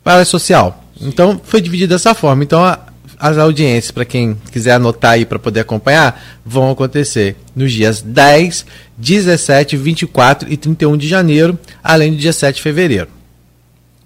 a 0.05 0.11
área 0.13 0.25
social. 0.25 0.85
Então, 1.01 1.41
foi 1.43 1.59
dividido 1.59 1.93
dessa 1.93 2.13
forma. 2.13 2.45
Então, 2.45 2.63
a, 2.63 2.79
as 3.19 3.37
audiências, 3.37 3.91
para 3.91 4.05
quem 4.05 4.37
quiser 4.49 4.75
anotar 4.75 5.11
aí 5.11 5.25
para 5.25 5.37
poder 5.37 5.59
acompanhar, 5.59 6.39
vão 6.45 6.71
acontecer 6.71 7.35
nos 7.53 7.73
dias 7.73 8.01
10, 8.01 8.65
17, 8.97 9.75
24 9.75 10.49
e 10.49 10.55
31 10.55 10.95
de 10.95 11.09
janeiro, 11.09 11.59
além 11.83 12.11
do 12.11 12.17
dia 12.17 12.31
7 12.31 12.55
de 12.55 12.61
fevereiro. 12.61 13.09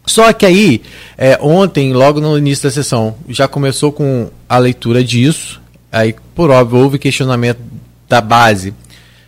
Só 0.06 0.32
que 0.34 0.46
aí, 0.46 0.82
é, 1.18 1.38
ontem, 1.42 1.94
logo 1.94 2.20
no 2.20 2.38
início 2.38 2.64
da 2.64 2.72
sessão, 2.72 3.16
já 3.30 3.48
começou 3.48 3.92
com 3.92 4.30
a 4.48 4.58
leitura 4.58 5.04
disso. 5.04 5.62
Aí, 5.92 6.16
por 6.36 6.52
óbvio, 6.52 6.80
houve 6.80 7.00
questionamento 7.00 7.60
da 8.08 8.22
base 8.22 8.74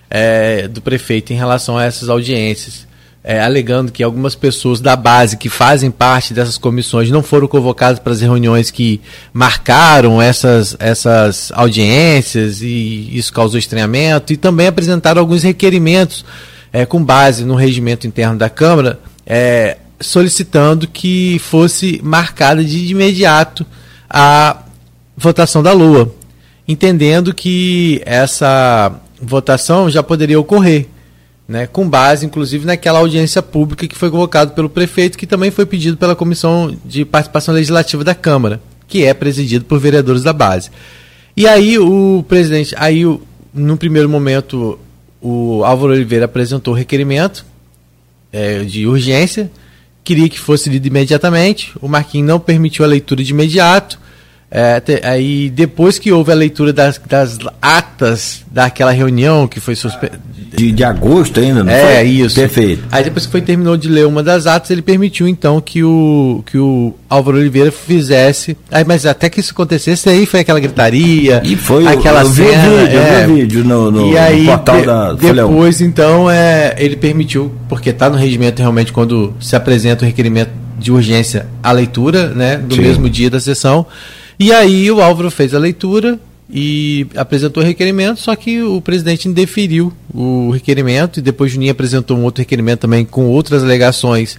é, 0.10 0.68
do 0.68 0.82
prefeito 0.82 1.34
em 1.34 1.36
relação 1.36 1.78
a 1.78 1.84
essas 1.84 2.10
audiências. 2.10 2.88
é, 3.28 3.42
alegando 3.42 3.92
que 3.92 4.02
algumas 4.02 4.36
pessoas 4.36 4.80
da 4.80 4.96
base 4.96 5.36
que 5.36 5.50
fazem 5.50 5.92
parte 5.92 6.34
dessas 6.34 6.58
comissões 6.58 7.12
não 7.12 7.22
foram 7.22 7.46
convocadas 7.46 8.00
para 8.00 8.14
as 8.14 8.22
reuniões 8.22 8.72
que 8.72 9.02
marcaram 9.34 10.22
essas, 10.22 10.78
essas 10.80 11.52
audiências 11.54 12.62
e 12.62 13.10
isso 13.12 13.34
causou 13.34 13.60
estranhamento, 13.60 14.32
e 14.32 14.38
também 14.38 14.68
apresentaram 14.68 15.20
alguns 15.20 15.44
requerimentos 15.44 16.24
é, 16.72 16.86
com 16.86 17.04
base 17.04 17.44
no 17.44 17.56
regimento 17.56 18.08
interno 18.08 18.38
da 18.38 18.50
Câmara, 18.50 18.98
é, 19.26 19.76
solicitando 20.00 20.88
que 20.88 21.40
fosse 21.40 22.00
marcada 22.04 22.64
de 22.64 22.86
imediato 22.88 23.66
a 24.10 24.64
votação 25.16 25.64
da 25.64 25.74
Lua, 25.74 26.14
entendendo 26.68 27.34
que 27.34 28.02
essa 28.06 29.00
votação 29.22 29.90
já 29.90 30.04
poderia 30.04 30.40
ocorrer 30.40 30.88
né, 31.48 31.66
com 31.66 31.90
base, 31.90 32.26
inclusive, 32.26 32.66
naquela 32.66 33.00
audiência 33.00 33.42
pública 33.42 33.88
que 33.88 33.96
foi 33.96 34.12
convocado 34.12 34.52
pelo 34.52 34.70
prefeito, 34.70 35.18
que 35.18 35.26
também 35.26 35.50
foi 35.50 35.66
pedido 35.66 35.96
pela 35.96 36.16
Comissão 36.16 36.76
de 36.84 37.06
Participação 37.06 37.54
Legislativa 37.54 38.04
da 38.04 38.14
Câmara, 38.14 38.60
que 38.88 39.06
é 39.06 39.14
presidido 39.14 39.64
por 39.64 39.80
vereadores 39.80 40.24
da 40.24 40.34
base. 40.34 40.70
E 41.36 41.48
aí 41.48 41.80
o 41.80 42.24
presidente, 42.28 42.76
aí 42.78 43.04
no 43.54 43.78
primeiro 43.78 44.10
momento, 44.10 44.78
o 45.22 45.64
Álvaro 45.64 45.94
Oliveira 45.94 46.26
apresentou 46.26 46.74
o 46.74 46.78
requerimento 46.78 47.46
é, 48.32 48.64
de 48.64 48.86
urgência, 48.86 49.50
queria 50.08 50.30
que 50.30 50.40
fosse 50.40 50.70
lido 50.70 50.88
imediatamente, 50.88 51.74
o 51.82 51.88
Marquinhos 51.90 52.26
não 52.26 52.40
permitiu 52.40 52.86
a 52.86 52.88
leitura 52.88 53.22
de 53.22 53.34
imediato, 53.34 54.00
é, 54.50 54.80
te, 54.80 55.02
aí 55.04 55.50
depois 55.50 56.00
que 56.00 56.12
houve 56.12 56.32
a 56.32 56.36
leitura 56.36 56.72
das, 56.72 57.00
das 57.06 57.38
atas 57.62 58.46
daquela 58.50 58.92
reunião 58.92 59.46
que 59.46 59.60
foi 59.60 59.76
suspendida. 59.76 60.22
De, 60.56 60.72
de 60.72 60.84
agosto 60.86 61.42
ainda, 61.42 61.64
não 61.64 61.72
é, 61.72 61.98
foi? 61.98 62.08
isso. 62.08 62.36
Perfeito. 62.36 62.84
Aí 62.90 63.04
depois 63.04 63.26
que 63.26 63.32
foi 63.34 63.42
terminou 63.42 63.76
de 63.76 63.90
ler 63.90 64.08
uma 64.08 64.24
das 64.24 64.48
atas, 64.48 64.72
ele 64.72 64.82
permitiu 64.82 65.28
então 65.28 65.60
que 65.60 65.84
o, 65.84 66.42
que 66.46 66.58
o 66.58 66.94
Álvaro 67.10 67.38
Oliveira 67.38 67.70
fizesse. 67.72 68.58
Aí, 68.72 68.86
mas 68.88 69.06
até 69.06 69.30
que 69.30 69.42
isso 69.42 69.52
acontecesse, 69.52 70.10
aí 70.10 70.26
foi 70.26 70.40
aquela 70.40 70.62
gritaria. 70.62 71.42
E 71.44 71.58
foi 71.58 71.86
aquela 71.86 72.22
eu, 72.22 72.28
cena. 72.28 72.48
Vi 72.48 72.86
vídeo, 72.86 73.00
é, 73.00 73.24
eu 73.24 73.28
vi 73.28 73.34
vídeo 73.42 73.64
no, 73.66 73.92
no, 73.92 74.14
e 74.14 74.18
aí, 74.18 74.44
no 74.44 74.52
portal 74.52 74.80
de, 74.80 74.86
da 74.86 75.14
Depois, 75.14 75.82
então, 75.82 76.32
é, 76.32 76.74
ele 76.78 76.96
permitiu, 76.96 77.52
porque 77.68 77.90
está 77.90 78.10
no 78.10 78.16
regimento 78.16 78.62
realmente 78.62 78.94
quando 78.94 79.34
se 79.42 79.58
apresenta 79.58 80.06
o 80.06 80.08
requerimento 80.08 80.52
de 80.80 80.92
urgência 80.92 81.46
a 81.62 81.74
leitura, 81.74 82.30
né, 82.30 82.56
do 82.56 82.76
Sim. 82.76 82.82
mesmo 82.82 83.10
dia 83.10 83.30
da 83.30 83.42
sessão. 83.42 83.86
E 84.40 84.52
aí 84.52 84.92
o 84.92 85.02
Álvaro 85.02 85.32
fez 85.32 85.54
a 85.54 85.60
leitura 85.60 86.20
e 86.50 87.08
apresentou 87.16 87.62
o 87.62 87.66
requerimento, 87.66 88.20
só 88.20 88.36
que 88.36 88.62
o 88.62 88.80
presidente 88.80 89.28
indeferiu 89.28 89.92
o 90.14 90.52
requerimento 90.52 91.20
e 91.20 91.22
depois 91.22 91.52
Juninho 91.52 91.72
apresentou 91.72 92.18
um 92.18 92.24
outro 92.24 92.42
requerimento 92.42 92.82
também 92.82 93.04
com 93.04 93.26
outras 93.26 93.64
alegações, 93.64 94.38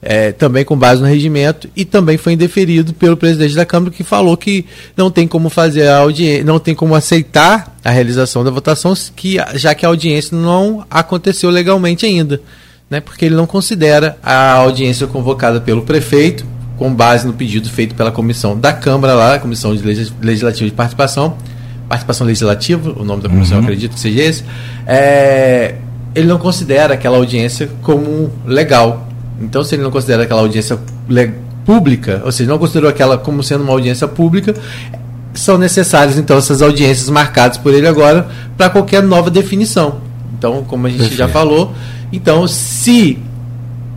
é, 0.00 0.30
também 0.32 0.64
com 0.64 0.76
base 0.76 1.00
no 1.00 1.08
regimento, 1.08 1.68
e 1.74 1.84
também 1.84 2.16
foi 2.16 2.34
indeferido 2.34 2.92
pelo 2.92 3.16
presidente 3.16 3.54
da 3.54 3.64
Câmara, 3.64 3.90
que 3.90 4.04
falou 4.04 4.36
que 4.36 4.66
não 4.96 5.10
tem 5.10 5.26
como 5.26 5.48
fazer 5.48 5.88
a 5.88 5.98
audiência, 5.98 6.44
não 6.44 6.60
tem 6.60 6.74
como 6.74 6.94
aceitar 6.94 7.76
a 7.82 7.90
realização 7.90 8.44
da 8.44 8.50
votação, 8.50 8.94
que, 9.16 9.38
já 9.54 9.74
que 9.74 9.84
a 9.84 9.88
audiência 9.88 10.36
não 10.36 10.86
aconteceu 10.90 11.50
legalmente 11.50 12.06
ainda. 12.06 12.40
Né, 12.90 13.00
porque 13.00 13.26
ele 13.26 13.34
não 13.34 13.46
considera 13.46 14.16
a 14.22 14.52
audiência 14.52 15.06
convocada 15.06 15.60
pelo 15.60 15.82
prefeito 15.82 16.46
com 16.78 16.94
base 16.94 17.26
no 17.26 17.32
pedido 17.32 17.68
feito 17.68 17.94
pela 17.94 18.12
comissão 18.12 18.58
da 18.58 18.72
Câmara 18.72 19.14
lá, 19.14 19.34
a 19.34 19.38
Comissão 19.38 19.74
de 19.74 19.82
Legislativa 19.82 20.70
de 20.70 20.74
Participação, 20.74 21.36
Participação 21.88 22.26
Legislativa, 22.26 22.94
o 22.96 23.04
nome 23.04 23.22
da 23.22 23.28
comissão 23.28 23.58
uhum. 23.58 23.64
acredito 23.64 23.94
que 23.94 24.00
seja 24.00 24.22
esse, 24.22 24.44
é, 24.86 25.74
ele 26.14 26.28
não 26.28 26.38
considera 26.38 26.94
aquela 26.94 27.16
audiência 27.16 27.68
como 27.82 28.30
legal. 28.46 29.08
Então, 29.40 29.64
se 29.64 29.74
ele 29.74 29.82
não 29.82 29.90
considera 29.90 30.22
aquela 30.22 30.40
audiência 30.40 30.78
pública, 31.64 32.22
ou 32.24 32.30
seja, 32.30 32.48
não 32.48 32.58
considerou 32.58 32.88
aquela 32.88 33.18
como 33.18 33.42
sendo 33.42 33.64
uma 33.64 33.72
audiência 33.72 34.06
pública, 34.06 34.54
são 35.34 35.58
necessárias 35.58 36.18
então 36.18 36.36
essas 36.36 36.62
audiências 36.62 37.08
marcadas 37.10 37.58
por 37.58 37.72
ele 37.72 37.86
agora 37.86 38.28
para 38.56 38.70
qualquer 38.70 39.02
nova 39.02 39.30
definição. 39.30 40.00
Então, 40.36 40.64
como 40.64 40.86
a 40.86 40.90
gente 40.90 41.00
Perfeito. 41.00 41.18
já 41.18 41.28
falou, 41.28 41.72
então 42.12 42.46
se 42.46 43.18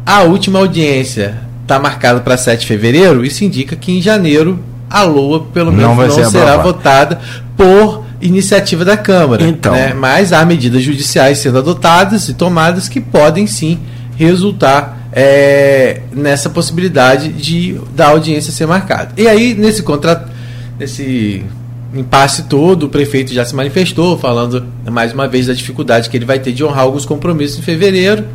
a 0.06 0.24
última 0.24 0.60
audiência 0.60 1.51
está 1.72 1.80
marcado 1.80 2.22
para 2.22 2.36
7 2.36 2.62
de 2.62 2.68
fevereiro, 2.68 3.24
isso 3.24 3.44
indica 3.46 3.76
que 3.76 3.92
em 3.92 4.02
janeiro 4.02 4.60
a 4.90 5.04
LOA, 5.04 5.46
pelo 5.54 5.72
menos, 5.72 5.98
não, 5.98 6.24
não 6.24 6.30
será 6.30 6.58
votada 6.58 7.20
por 7.56 8.04
iniciativa 8.20 8.84
da 8.84 8.98
Câmara. 8.98 9.48
Então. 9.48 9.72
Né? 9.72 9.94
Mas 9.94 10.34
há 10.34 10.44
medidas 10.44 10.84
judiciais 10.84 11.38
sendo 11.38 11.58
adotadas 11.60 12.28
e 12.28 12.34
tomadas 12.34 12.90
que 12.90 13.00
podem 13.00 13.48
sim 13.48 13.80
resultar 14.18 15.08
é, 15.14 16.02
nessa 16.12 16.50
possibilidade 16.50 17.30
de 17.30 17.80
da 17.96 18.10
audiência 18.10 18.52
ser 18.52 18.68
marcada. 18.68 19.14
E 19.16 19.28
aí, 19.28 19.54
nesse 19.54 19.82
contrato, 19.82 20.30
nesse 20.78 21.46
impasse 21.94 22.44
todo, 22.44 22.84
o 22.84 22.90
prefeito 22.90 23.34
já 23.34 23.44
se 23.44 23.56
manifestou, 23.56 24.18
falando 24.18 24.66
mais 24.90 25.14
uma 25.14 25.28
vez 25.28 25.48
da 25.48 25.54
dificuldade 25.54 26.10
que 26.10 26.18
ele 26.18 26.26
vai 26.26 26.40
ter 26.40 26.52
de 26.52 26.64
honrar 26.64 26.84
alguns 26.84 27.06
compromissos 27.06 27.60
em 27.60 27.62
fevereiro, 27.62 28.26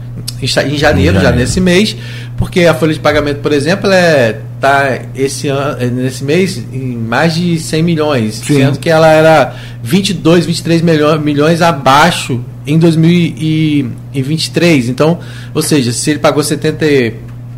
em 0.42 0.46
janeiro, 0.46 0.76
em 0.76 0.78
janeiro. 0.78 1.20
já 1.20 1.32
nesse 1.32 1.60
mês, 1.60 1.96
porque 2.36 2.66
a 2.66 2.74
folha 2.74 2.92
de 2.92 3.00
pagamento, 3.00 3.40
por 3.40 3.52
exemplo, 3.52 3.90
é 3.90 4.40
tá 4.60 5.00
esse 5.14 5.48
ano, 5.48 5.96
nesse 5.96 6.22
mês 6.24 6.62
em 6.72 6.96
mais 6.96 7.34
de 7.34 7.58
100 7.58 7.82
milhões, 7.82 8.36
Sim. 8.36 8.56
sendo 8.56 8.78
que 8.78 8.88
ela 8.88 9.08
era 9.08 9.54
22, 9.82 10.46
23 10.46 10.80
milhões, 10.82 11.20
milhões 11.22 11.60
abaixo 11.62 12.40
em 12.66 12.78
2023. 12.78 14.88
Então, 14.88 15.18
ou 15.54 15.62
seja, 15.62 15.92
se 15.92 16.10
ele 16.10 16.18
pagou 16.18 16.42
70 16.42 16.84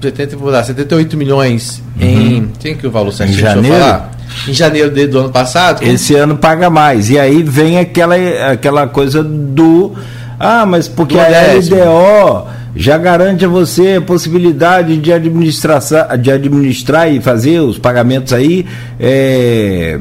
70, 0.00 0.37
vou 0.37 0.52
dar 0.52 0.64
78 0.64 1.17
milhões 1.17 1.83
uhum. 2.00 2.07
em. 2.07 2.49
Tem 2.61 2.76
que 2.76 2.87
o 2.87 2.90
valor 2.90 3.12
certo? 3.12 3.31
Em 3.31 3.35
janeiro? 3.35 4.02
Em 4.47 4.52
janeiro 4.52 4.90
de, 4.90 5.07
do 5.07 5.19
ano 5.21 5.31
passado? 5.31 5.83
Esse 5.83 6.14
ano 6.14 6.37
paga 6.37 6.71
mais. 6.71 7.11
E 7.11 7.19
aí 7.19 7.43
vem 7.43 7.78
aquela, 7.78 8.17
aquela 8.50 8.87
coisa 8.87 9.23
do. 9.23 9.95
Ah, 10.38 10.64
mas 10.64 10.87
porque 10.87 11.17
do 11.17 11.21
a 11.21 11.26
LDO 11.26 12.47
já 12.76 12.97
garante 12.97 13.45
a 13.45 13.49
você 13.49 13.95
a 13.97 14.00
possibilidade 14.00 14.97
de 14.99 15.12
administrar, 15.12 15.81
de 16.17 16.31
administrar 16.31 17.12
e 17.12 17.21
fazer 17.21 17.59
os 17.61 17.76
pagamentos 17.76 18.33
aí 18.33 18.67
é, 19.00 19.99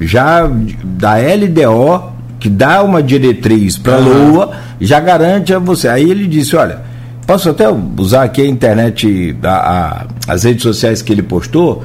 já 0.00 0.50
da 0.82 1.14
LDO, 1.16 2.12
que 2.40 2.48
dá 2.48 2.82
uma 2.82 3.02
diretriz 3.02 3.78
para 3.78 3.96
a 3.96 4.00
uhum. 4.00 4.32
LOA, 4.32 4.52
já 4.80 4.98
garante 4.98 5.54
a 5.54 5.58
você. 5.58 5.86
Aí 5.88 6.10
ele 6.10 6.26
disse, 6.26 6.56
olha, 6.56 6.80
posso 7.26 7.50
até 7.50 7.66
usar 7.98 8.22
aqui 8.22 8.42
a 8.42 8.46
internet, 8.46 9.36
a, 9.42 9.48
a, 9.48 10.06
as 10.32 10.44
redes 10.44 10.62
sociais 10.62 11.02
que 11.02 11.12
ele 11.12 11.22
postou, 11.22 11.82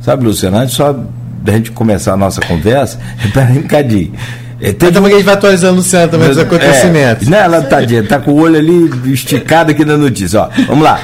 sabe, 0.00 0.24
Luciano, 0.24 0.58
antes 0.58 0.74
só 0.74 0.94
da 1.42 1.52
gente 1.52 1.72
começar 1.72 2.14
a 2.14 2.16
nossa 2.16 2.40
conversa, 2.40 2.98
espera 3.24 3.48
aí 3.48 3.58
um 3.58 3.62
bocadinho. 3.62 4.12
É, 4.60 4.72
teve... 4.72 4.90
Então, 4.92 5.04
a 5.04 5.10
gente 5.10 5.24
vai 5.24 5.34
atualizando 5.34 5.74
o 5.74 5.76
Luciano 5.76 6.10
também 6.10 6.28
dos 6.28 6.38
acontecimentos. 6.38 7.26
É, 7.26 7.30
não, 7.30 7.38
ela 7.38 7.62
tadinha, 7.62 8.02
tá 8.02 8.18
com 8.18 8.32
o 8.32 8.40
olho 8.40 8.56
ali 8.56 9.12
esticado 9.12 9.72
aqui 9.72 9.84
na 9.84 9.96
notícia. 9.96 10.42
Ó, 10.42 10.48
vamos 10.66 10.84
lá. 10.84 11.00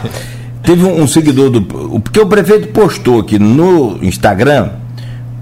Teve 0.62 0.84
um, 0.84 1.02
um 1.02 1.06
seguidor 1.06 1.50
do. 1.50 1.62
Porque 2.00 2.20
o 2.20 2.26
prefeito 2.26 2.68
postou 2.68 3.20
aqui 3.20 3.38
no 3.38 3.98
Instagram 4.02 4.70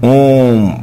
um, 0.01 0.75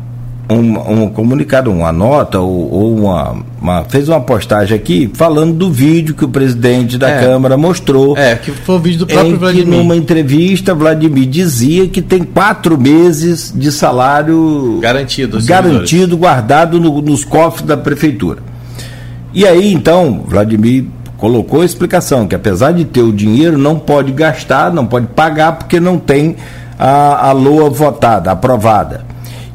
um, 0.48 1.02
um 1.04 1.08
comunicado, 1.08 1.70
uma 1.70 1.92
nota 1.92 2.38
ou, 2.38 2.72
ou 2.72 2.96
uma, 2.96 3.36
uma, 3.60 3.84
fez 3.84 4.08
uma 4.08 4.20
postagem 4.20 4.76
aqui 4.76 5.10
falando 5.12 5.54
do 5.54 5.70
vídeo 5.70 6.14
que 6.14 6.24
o 6.24 6.28
presidente 6.28 6.96
da 6.96 7.10
é. 7.10 7.20
Câmara 7.20 7.56
mostrou. 7.56 8.16
É, 8.16 8.36
que 8.36 8.52
foi 8.52 8.76
o 8.76 8.78
vídeo 8.78 9.00
do 9.00 9.06
próprio 9.06 9.34
em 9.34 9.36
Vladimir. 9.36 9.64
Que 9.64 9.70
numa 9.70 9.96
entrevista, 9.96 10.74
Vladimir 10.74 11.26
dizia 11.26 11.88
que 11.88 12.00
tem 12.00 12.22
quatro 12.22 12.78
meses 12.78 13.52
de 13.54 13.72
salário 13.72 14.78
garantido, 14.80 15.38
garantido 15.44 16.16
guardado 16.16 16.80
no, 16.80 17.02
nos 17.02 17.24
cofres 17.24 17.66
da 17.66 17.76
prefeitura. 17.76 18.40
E 19.34 19.44
aí, 19.44 19.72
então, 19.72 20.24
Vladimir 20.26 20.86
colocou 21.16 21.62
a 21.62 21.64
explicação 21.64 22.26
que 22.26 22.34
apesar 22.34 22.72
de 22.72 22.84
ter 22.84 23.02
o 23.02 23.12
dinheiro, 23.12 23.58
não 23.58 23.78
pode 23.78 24.12
gastar, 24.12 24.72
não 24.72 24.86
pode 24.86 25.08
pagar, 25.08 25.52
porque 25.52 25.80
não 25.80 25.98
tem 25.98 26.36
a, 26.78 27.28
a 27.28 27.32
LOA 27.32 27.68
votada, 27.68 28.30
aprovada. 28.30 29.05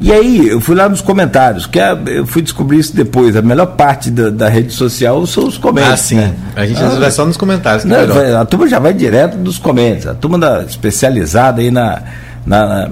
E 0.02 0.12
aí, 0.12 0.48
eu 0.48 0.60
fui 0.60 0.76
lá 0.76 0.90
nos 0.90 1.00
comentários, 1.00 1.68
que 1.68 1.80
é, 1.80 1.96
eu 2.08 2.26
fui 2.26 2.42
descobrir 2.42 2.80
isso 2.80 2.96
depois. 2.96 3.36
A 3.36 3.42
melhor 3.44 3.68
parte 3.68 4.10
da, 4.10 4.32
da 4.32 4.50
rede 4.50 4.74
social 4.74 5.24
são 5.28 5.46
os 5.46 5.60
comentários. 5.60 6.02
Ah, 6.02 6.04
sim. 6.04 6.16
Né? 6.16 6.34
A 6.56 6.66
gente 6.66 6.82
ah, 6.82 6.88
vai 6.88 7.12
só 7.12 7.24
nos 7.24 7.38
comentários. 7.38 7.86
Não, 7.86 8.08
vai, 8.08 8.34
a 8.34 8.44
turma 8.44 8.68
já 8.68 8.80
vai 8.80 8.96
direto 8.96 9.38
dos 9.38 9.60
comentários. 9.60 10.08
A 10.08 10.16
turma 10.16 10.40
da, 10.40 10.64
especializada 10.64 11.62
aí 11.62 11.70
na, 11.70 12.02
na, 12.44 12.66
na, 12.66 12.90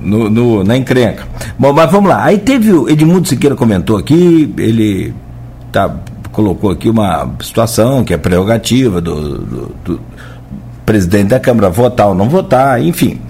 no, 0.00 0.30
no, 0.30 0.64
na 0.64 0.78
encrenca. 0.78 1.24
Bom, 1.58 1.74
mas 1.74 1.90
vamos 1.90 2.08
lá. 2.08 2.24
Aí 2.24 2.38
teve 2.38 2.72
o 2.72 2.88
Edmundo 2.88 3.28
Siqueira 3.28 3.54
comentou 3.54 3.98
aqui, 3.98 4.50
ele 4.56 5.12
tá, 5.70 5.94
colocou 6.32 6.70
aqui 6.70 6.88
uma 6.88 7.30
situação 7.42 8.02
que 8.02 8.14
é 8.14 8.16
prerrogativa 8.16 8.98
do, 8.98 9.38
do, 9.38 9.74
do 9.84 10.00
presidente 10.86 11.28
da 11.28 11.38
Câmara 11.38 11.68
votar 11.68 12.08
ou 12.08 12.14
não 12.14 12.30
votar, 12.30 12.82
enfim. 12.82 13.20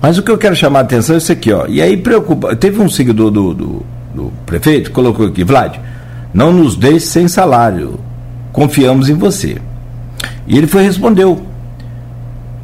Mas 0.00 0.16
o 0.16 0.22
que 0.22 0.30
eu 0.30 0.38
quero 0.38 0.54
chamar 0.54 0.80
a 0.80 0.82
atenção 0.82 1.14
é 1.14 1.18
isso 1.18 1.32
aqui, 1.32 1.52
ó. 1.52 1.66
E 1.66 1.82
aí 1.82 1.96
preocupa. 1.96 2.54
Teve 2.54 2.80
um 2.80 2.88
seguidor 2.88 3.30
do, 3.30 3.52
do, 3.52 3.86
do 4.14 4.32
prefeito 4.46 4.90
colocou 4.90 5.26
aqui, 5.26 5.44
Vlad, 5.44 5.76
não 6.32 6.52
nos 6.52 6.76
deixe 6.76 7.06
sem 7.06 7.28
salário. 7.28 7.98
Confiamos 8.52 9.08
em 9.08 9.14
você. 9.14 9.58
E 10.46 10.56
ele 10.56 10.66
foi 10.66 10.82
respondeu. 10.82 11.42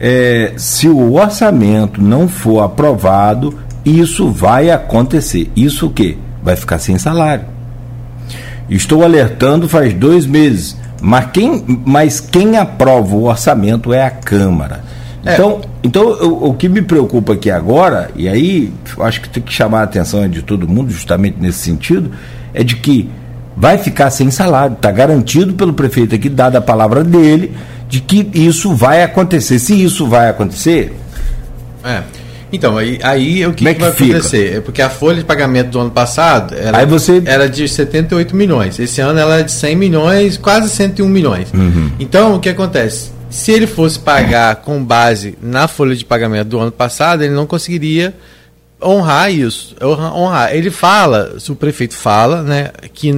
É, 0.00 0.54
se 0.56 0.88
o 0.88 1.14
orçamento 1.14 2.00
não 2.02 2.28
for 2.28 2.62
aprovado, 2.62 3.58
isso 3.84 4.30
vai 4.30 4.70
acontecer. 4.70 5.50
Isso 5.54 5.86
o 5.86 5.90
quê? 5.90 6.16
Vai 6.42 6.56
ficar 6.56 6.78
sem 6.78 6.98
salário. 6.98 7.44
Estou 8.68 9.04
alertando 9.04 9.68
faz 9.68 9.92
dois 9.92 10.26
meses, 10.26 10.76
mas 11.00 11.26
quem, 11.32 11.64
mas 11.84 12.18
quem 12.18 12.56
aprova 12.56 13.14
o 13.14 13.24
orçamento 13.24 13.92
é 13.92 14.04
a 14.04 14.10
Câmara. 14.10 14.82
É. 15.24 15.34
Então, 15.34 15.60
então 15.82 16.02
o, 16.06 16.50
o, 16.50 16.54
que 16.54 16.68
me 16.68 16.82
preocupa 16.82 17.32
aqui 17.32 17.50
agora, 17.50 18.10
e 18.14 18.28
aí 18.28 18.72
acho 19.00 19.20
que 19.20 19.28
tem 19.28 19.42
que 19.42 19.52
chamar 19.52 19.80
a 19.80 19.84
atenção 19.84 20.28
de 20.28 20.42
todo 20.42 20.68
mundo, 20.68 20.90
justamente 20.90 21.36
nesse 21.40 21.58
sentido, 21.58 22.10
é 22.52 22.62
de 22.62 22.76
que 22.76 23.08
vai 23.56 23.78
ficar 23.78 24.10
sem 24.10 24.30
salário. 24.30 24.74
Está 24.74 24.90
garantido 24.90 25.54
pelo 25.54 25.72
prefeito 25.72 26.14
aqui, 26.14 26.28
dada 26.28 26.58
a 26.58 26.62
palavra 26.62 27.02
dele, 27.02 27.52
de 27.88 28.00
que 28.00 28.28
isso 28.34 28.74
vai 28.74 29.02
acontecer. 29.02 29.58
Se 29.58 29.82
isso 29.82 30.06
vai 30.06 30.28
acontecer. 30.28 30.94
É. 31.82 32.02
Então, 32.52 32.76
aí, 32.78 33.00
aí 33.02 33.46
o 33.46 33.52
que, 33.52 33.66
é 33.66 33.72
que, 33.72 33.80
que 33.80 33.84
vai 33.84 33.92
fica? 33.92 34.18
acontecer? 34.18 34.56
É 34.58 34.60
porque 34.60 34.80
a 34.80 34.88
folha 34.88 35.18
de 35.18 35.24
pagamento 35.24 35.70
do 35.70 35.80
ano 35.80 35.90
passado 35.90 36.54
era, 36.56 36.84
você... 36.86 37.20
era 37.26 37.48
de 37.48 37.66
78 37.66 38.36
milhões. 38.36 38.78
Esse 38.78 39.00
ano 39.00 39.18
ela 39.18 39.40
é 39.40 39.42
de 39.42 39.50
100 39.50 39.76
milhões, 39.76 40.36
quase 40.36 40.68
101 40.68 41.08
milhões. 41.08 41.52
Uhum. 41.52 41.90
Então, 41.98 42.36
o 42.36 42.40
que 42.40 42.48
acontece? 42.48 43.10
Se 43.34 43.50
ele 43.50 43.66
fosse 43.66 43.98
pagar 43.98 44.54
com 44.56 44.82
base 44.82 45.36
na 45.42 45.66
folha 45.66 45.96
de 45.96 46.04
pagamento 46.04 46.50
do 46.50 46.60
ano 46.60 46.70
passado, 46.70 47.24
ele 47.24 47.34
não 47.34 47.48
conseguiria 47.48 48.14
honrar 48.80 49.32
isso. 49.32 49.74
Honrar. 49.82 50.54
Ele 50.54 50.70
fala, 50.70 51.40
se 51.40 51.50
o 51.50 51.56
prefeito 51.56 51.96
fala, 51.96 52.44
né, 52.44 52.70
que 52.92 53.12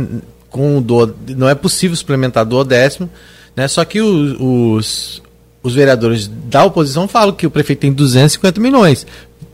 com 0.48 0.78
o 0.78 0.80
do, 0.80 1.14
não 1.36 1.46
é 1.46 1.54
possível 1.54 1.94
suplementar 1.94 2.46
do 2.46 2.64
décimo, 2.64 3.10
né, 3.54 3.68
só 3.68 3.84
que 3.84 4.00
os, 4.00 5.20
os, 5.62 5.74
vereadores 5.74 6.26
da 6.26 6.64
oposição 6.64 7.06
falam 7.06 7.34
que 7.34 7.46
o 7.46 7.50
prefeito 7.50 7.80
tem 7.80 7.92
250 7.92 8.58
milhões 8.58 9.06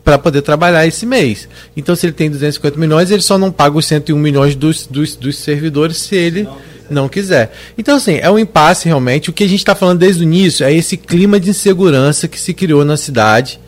para 0.05 0.17
poder 0.17 0.43
trabalhar 0.43 0.87
esse 0.87 1.05
mês. 1.05 1.49
Então, 1.77 1.97
se 1.97 2.07
ele 2.07 2.13
tem 2.13 2.31
250 2.31 2.79
milhões, 2.79 3.11
ele 3.11 3.23
só 3.23 3.37
não 3.37 3.51
paga 3.51 3.77
os 3.77 3.87
101 3.87 4.17
milhões 4.17 4.55
dos, 4.55 4.87
dos, 4.87 5.17
dos 5.17 5.39
servidores 5.39 5.97
se 5.97 6.15
ele 6.15 6.45
não 6.45 6.72
quiser. 7.09 7.53
Então, 7.77 7.97
assim, 7.97 8.17
é 8.17 8.31
um 8.31 8.39
impasse 8.39 8.87
realmente. 8.87 9.31
O 9.31 9.33
que 9.33 9.45
a 9.45 9.49
gente 9.49 9.61
está 9.61 9.75
falando 9.75 9.99
desde 9.99 10.23
o 10.23 10.25
início 10.25 10.65
é 10.65 10.73
esse 10.73 10.97
clima 10.97 11.41
de 11.41 11.51
insegurança 11.51 12.29
que 12.29 12.39
se 12.39 12.53
criou 12.55 12.85
na 12.85 12.97
cidade 12.97 13.59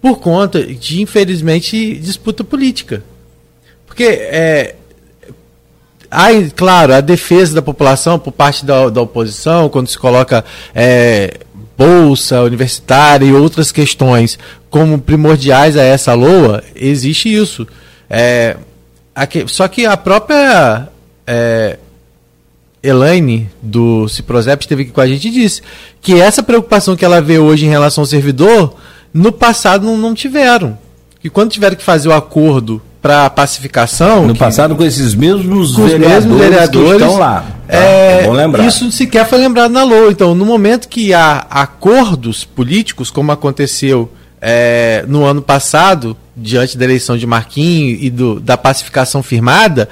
por 0.00 0.18
conta 0.18 0.62
de, 0.62 1.00
infelizmente, 1.00 1.96
disputa 1.96 2.44
política. 2.44 3.02
Porque, 3.86 4.04
é, 4.04 4.74
há, 6.10 6.28
claro, 6.54 6.94
a 6.94 7.00
defesa 7.00 7.54
da 7.54 7.62
população 7.62 8.18
por 8.18 8.32
parte 8.32 8.64
da, 8.64 8.90
da 8.90 9.00
oposição, 9.00 9.68
quando 9.68 9.88
se 9.88 9.98
coloca 9.98 10.44
é, 10.74 11.38
bolsa 11.76 12.42
universitária 12.42 13.26
e 13.26 13.32
outras 13.32 13.72
questões 13.72 14.38
como 14.70 14.98
primordiais 14.98 15.76
a 15.76 15.82
essa 15.82 16.14
LOA, 16.14 16.62
existe 16.74 17.34
isso. 17.34 17.66
É, 18.08 18.56
aqui, 19.14 19.44
só 19.46 19.68
que 19.68 19.86
a 19.86 19.96
própria 19.96 20.88
é, 21.26 21.78
Elaine, 22.84 23.48
do 23.62 24.06
Ciprozep, 24.08 24.62
esteve 24.62 24.82
aqui 24.82 24.92
com 24.92 25.00
a 25.00 25.06
gente 25.06 25.28
e 25.28 25.30
disse 25.30 25.62
que 26.02 26.20
essa 26.20 26.42
preocupação 26.42 26.94
que 26.94 27.04
ela 27.04 27.20
vê 27.20 27.38
hoje 27.38 27.64
em 27.64 27.70
relação 27.70 28.02
ao 28.02 28.06
servidor, 28.06 28.76
no 29.12 29.32
passado 29.32 29.86
não, 29.86 29.96
não 29.96 30.14
tiveram. 30.14 30.76
E 31.22 31.30
quando 31.30 31.50
tiveram 31.50 31.74
que 31.74 31.82
fazer 31.82 32.08
o 32.08 32.12
acordo 32.12 32.82
para 33.00 33.28
pacificação. 33.30 34.26
No 34.26 34.36
passado, 34.36 34.76
com 34.76 34.84
esses 34.84 35.14
mesmos 35.14 35.72
com 35.72 35.82
vereadores, 35.86 36.24
mesmos 36.24 36.38
vereadores 36.38 36.88
que 36.90 36.96
estão 36.96 37.18
lá. 37.18 37.40
Tá? 37.66 37.76
É, 37.76 38.26
é. 38.26 38.66
Isso 38.66 38.90
sequer 38.92 39.26
foi 39.26 39.38
lembrado 39.38 39.72
na 39.72 39.82
LOA. 39.82 40.10
Então, 40.10 40.34
no 40.34 40.44
momento 40.44 40.88
que 40.88 41.12
há 41.12 41.46
acordos 41.50 42.44
políticos, 42.44 43.10
como 43.10 43.32
aconteceu 43.32 44.10
é, 44.40 45.04
no 45.08 45.24
ano 45.24 45.40
passado, 45.40 46.16
diante 46.36 46.76
da 46.76 46.84
eleição 46.84 47.16
de 47.16 47.26
Marquinhos 47.26 47.98
e 48.02 48.10
do, 48.10 48.40
da 48.40 48.56
pacificação 48.56 49.22
firmada, 49.22 49.88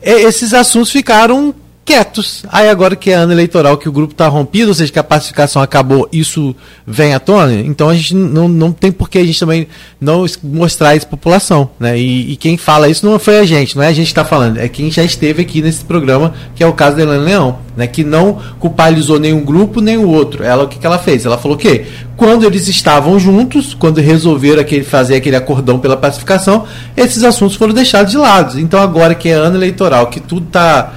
é, 0.00 0.22
esses 0.22 0.52
assuntos 0.52 0.90
ficaram 0.90 1.54
quietos. 1.84 2.44
Aí 2.48 2.68
agora 2.68 2.94
que 2.94 3.10
é 3.10 3.14
ano 3.14 3.32
eleitoral, 3.32 3.76
que 3.76 3.88
o 3.88 3.92
grupo 3.92 4.12
está 4.12 4.28
rompido, 4.28 4.68
ou 4.68 4.74
seja, 4.74 4.92
que 4.92 4.98
a 4.98 5.04
pacificação 5.04 5.60
acabou, 5.60 6.08
isso 6.12 6.54
vem 6.86 7.14
à 7.14 7.20
tona, 7.20 7.54
então 7.54 7.88
a 7.88 7.94
gente 7.94 8.14
não, 8.14 8.48
não 8.48 8.72
tem 8.72 8.92
por 8.92 9.10
que 9.10 9.18
a 9.18 9.24
gente 9.24 9.38
também 9.38 9.66
não 10.00 10.24
mostrar 10.42 10.94
isso 10.94 11.06
à 11.06 11.08
população. 11.08 11.70
Né? 11.78 11.98
E, 11.98 12.32
e 12.32 12.36
quem 12.36 12.56
fala 12.56 12.88
isso 12.88 13.04
não 13.04 13.18
foi 13.18 13.38
a 13.38 13.44
gente, 13.44 13.76
não 13.76 13.82
é 13.82 13.88
a 13.88 13.92
gente 13.92 14.06
que 14.06 14.12
está 14.12 14.24
falando, 14.24 14.58
é 14.58 14.68
quem 14.68 14.90
já 14.90 15.02
esteve 15.02 15.42
aqui 15.42 15.60
nesse 15.60 15.84
programa, 15.84 16.32
que 16.54 16.62
é 16.62 16.66
o 16.66 16.72
caso 16.72 16.96
da 16.96 17.02
Helena 17.02 17.24
Leão, 17.24 17.58
né? 17.76 17.86
que 17.86 18.04
não 18.04 18.38
culpabilizou 18.58 19.18
nenhum 19.18 19.44
grupo 19.44 19.80
nem 19.80 19.96
o 19.96 20.08
outro. 20.08 20.44
Ela 20.44 20.64
o 20.64 20.68
que, 20.68 20.78
que 20.78 20.86
ela 20.86 20.98
fez? 20.98 21.26
Ela 21.26 21.38
falou 21.38 21.56
que 21.56 21.84
quando 22.16 22.44
eles 22.44 22.68
estavam 22.68 23.18
juntos, 23.18 23.74
quando 23.74 24.00
resolveram 24.00 24.60
aquele, 24.60 24.84
fazer 24.84 25.16
aquele 25.16 25.34
acordão 25.34 25.78
pela 25.80 25.96
pacificação, 25.96 26.64
esses 26.96 27.24
assuntos 27.24 27.56
foram 27.56 27.74
deixados 27.74 28.12
de 28.12 28.18
lado. 28.18 28.60
Então 28.60 28.80
agora 28.80 29.14
que 29.14 29.28
é 29.28 29.32
ano 29.32 29.56
eleitoral, 29.56 30.06
que 30.06 30.20
tudo 30.20 30.46
está 30.46 30.92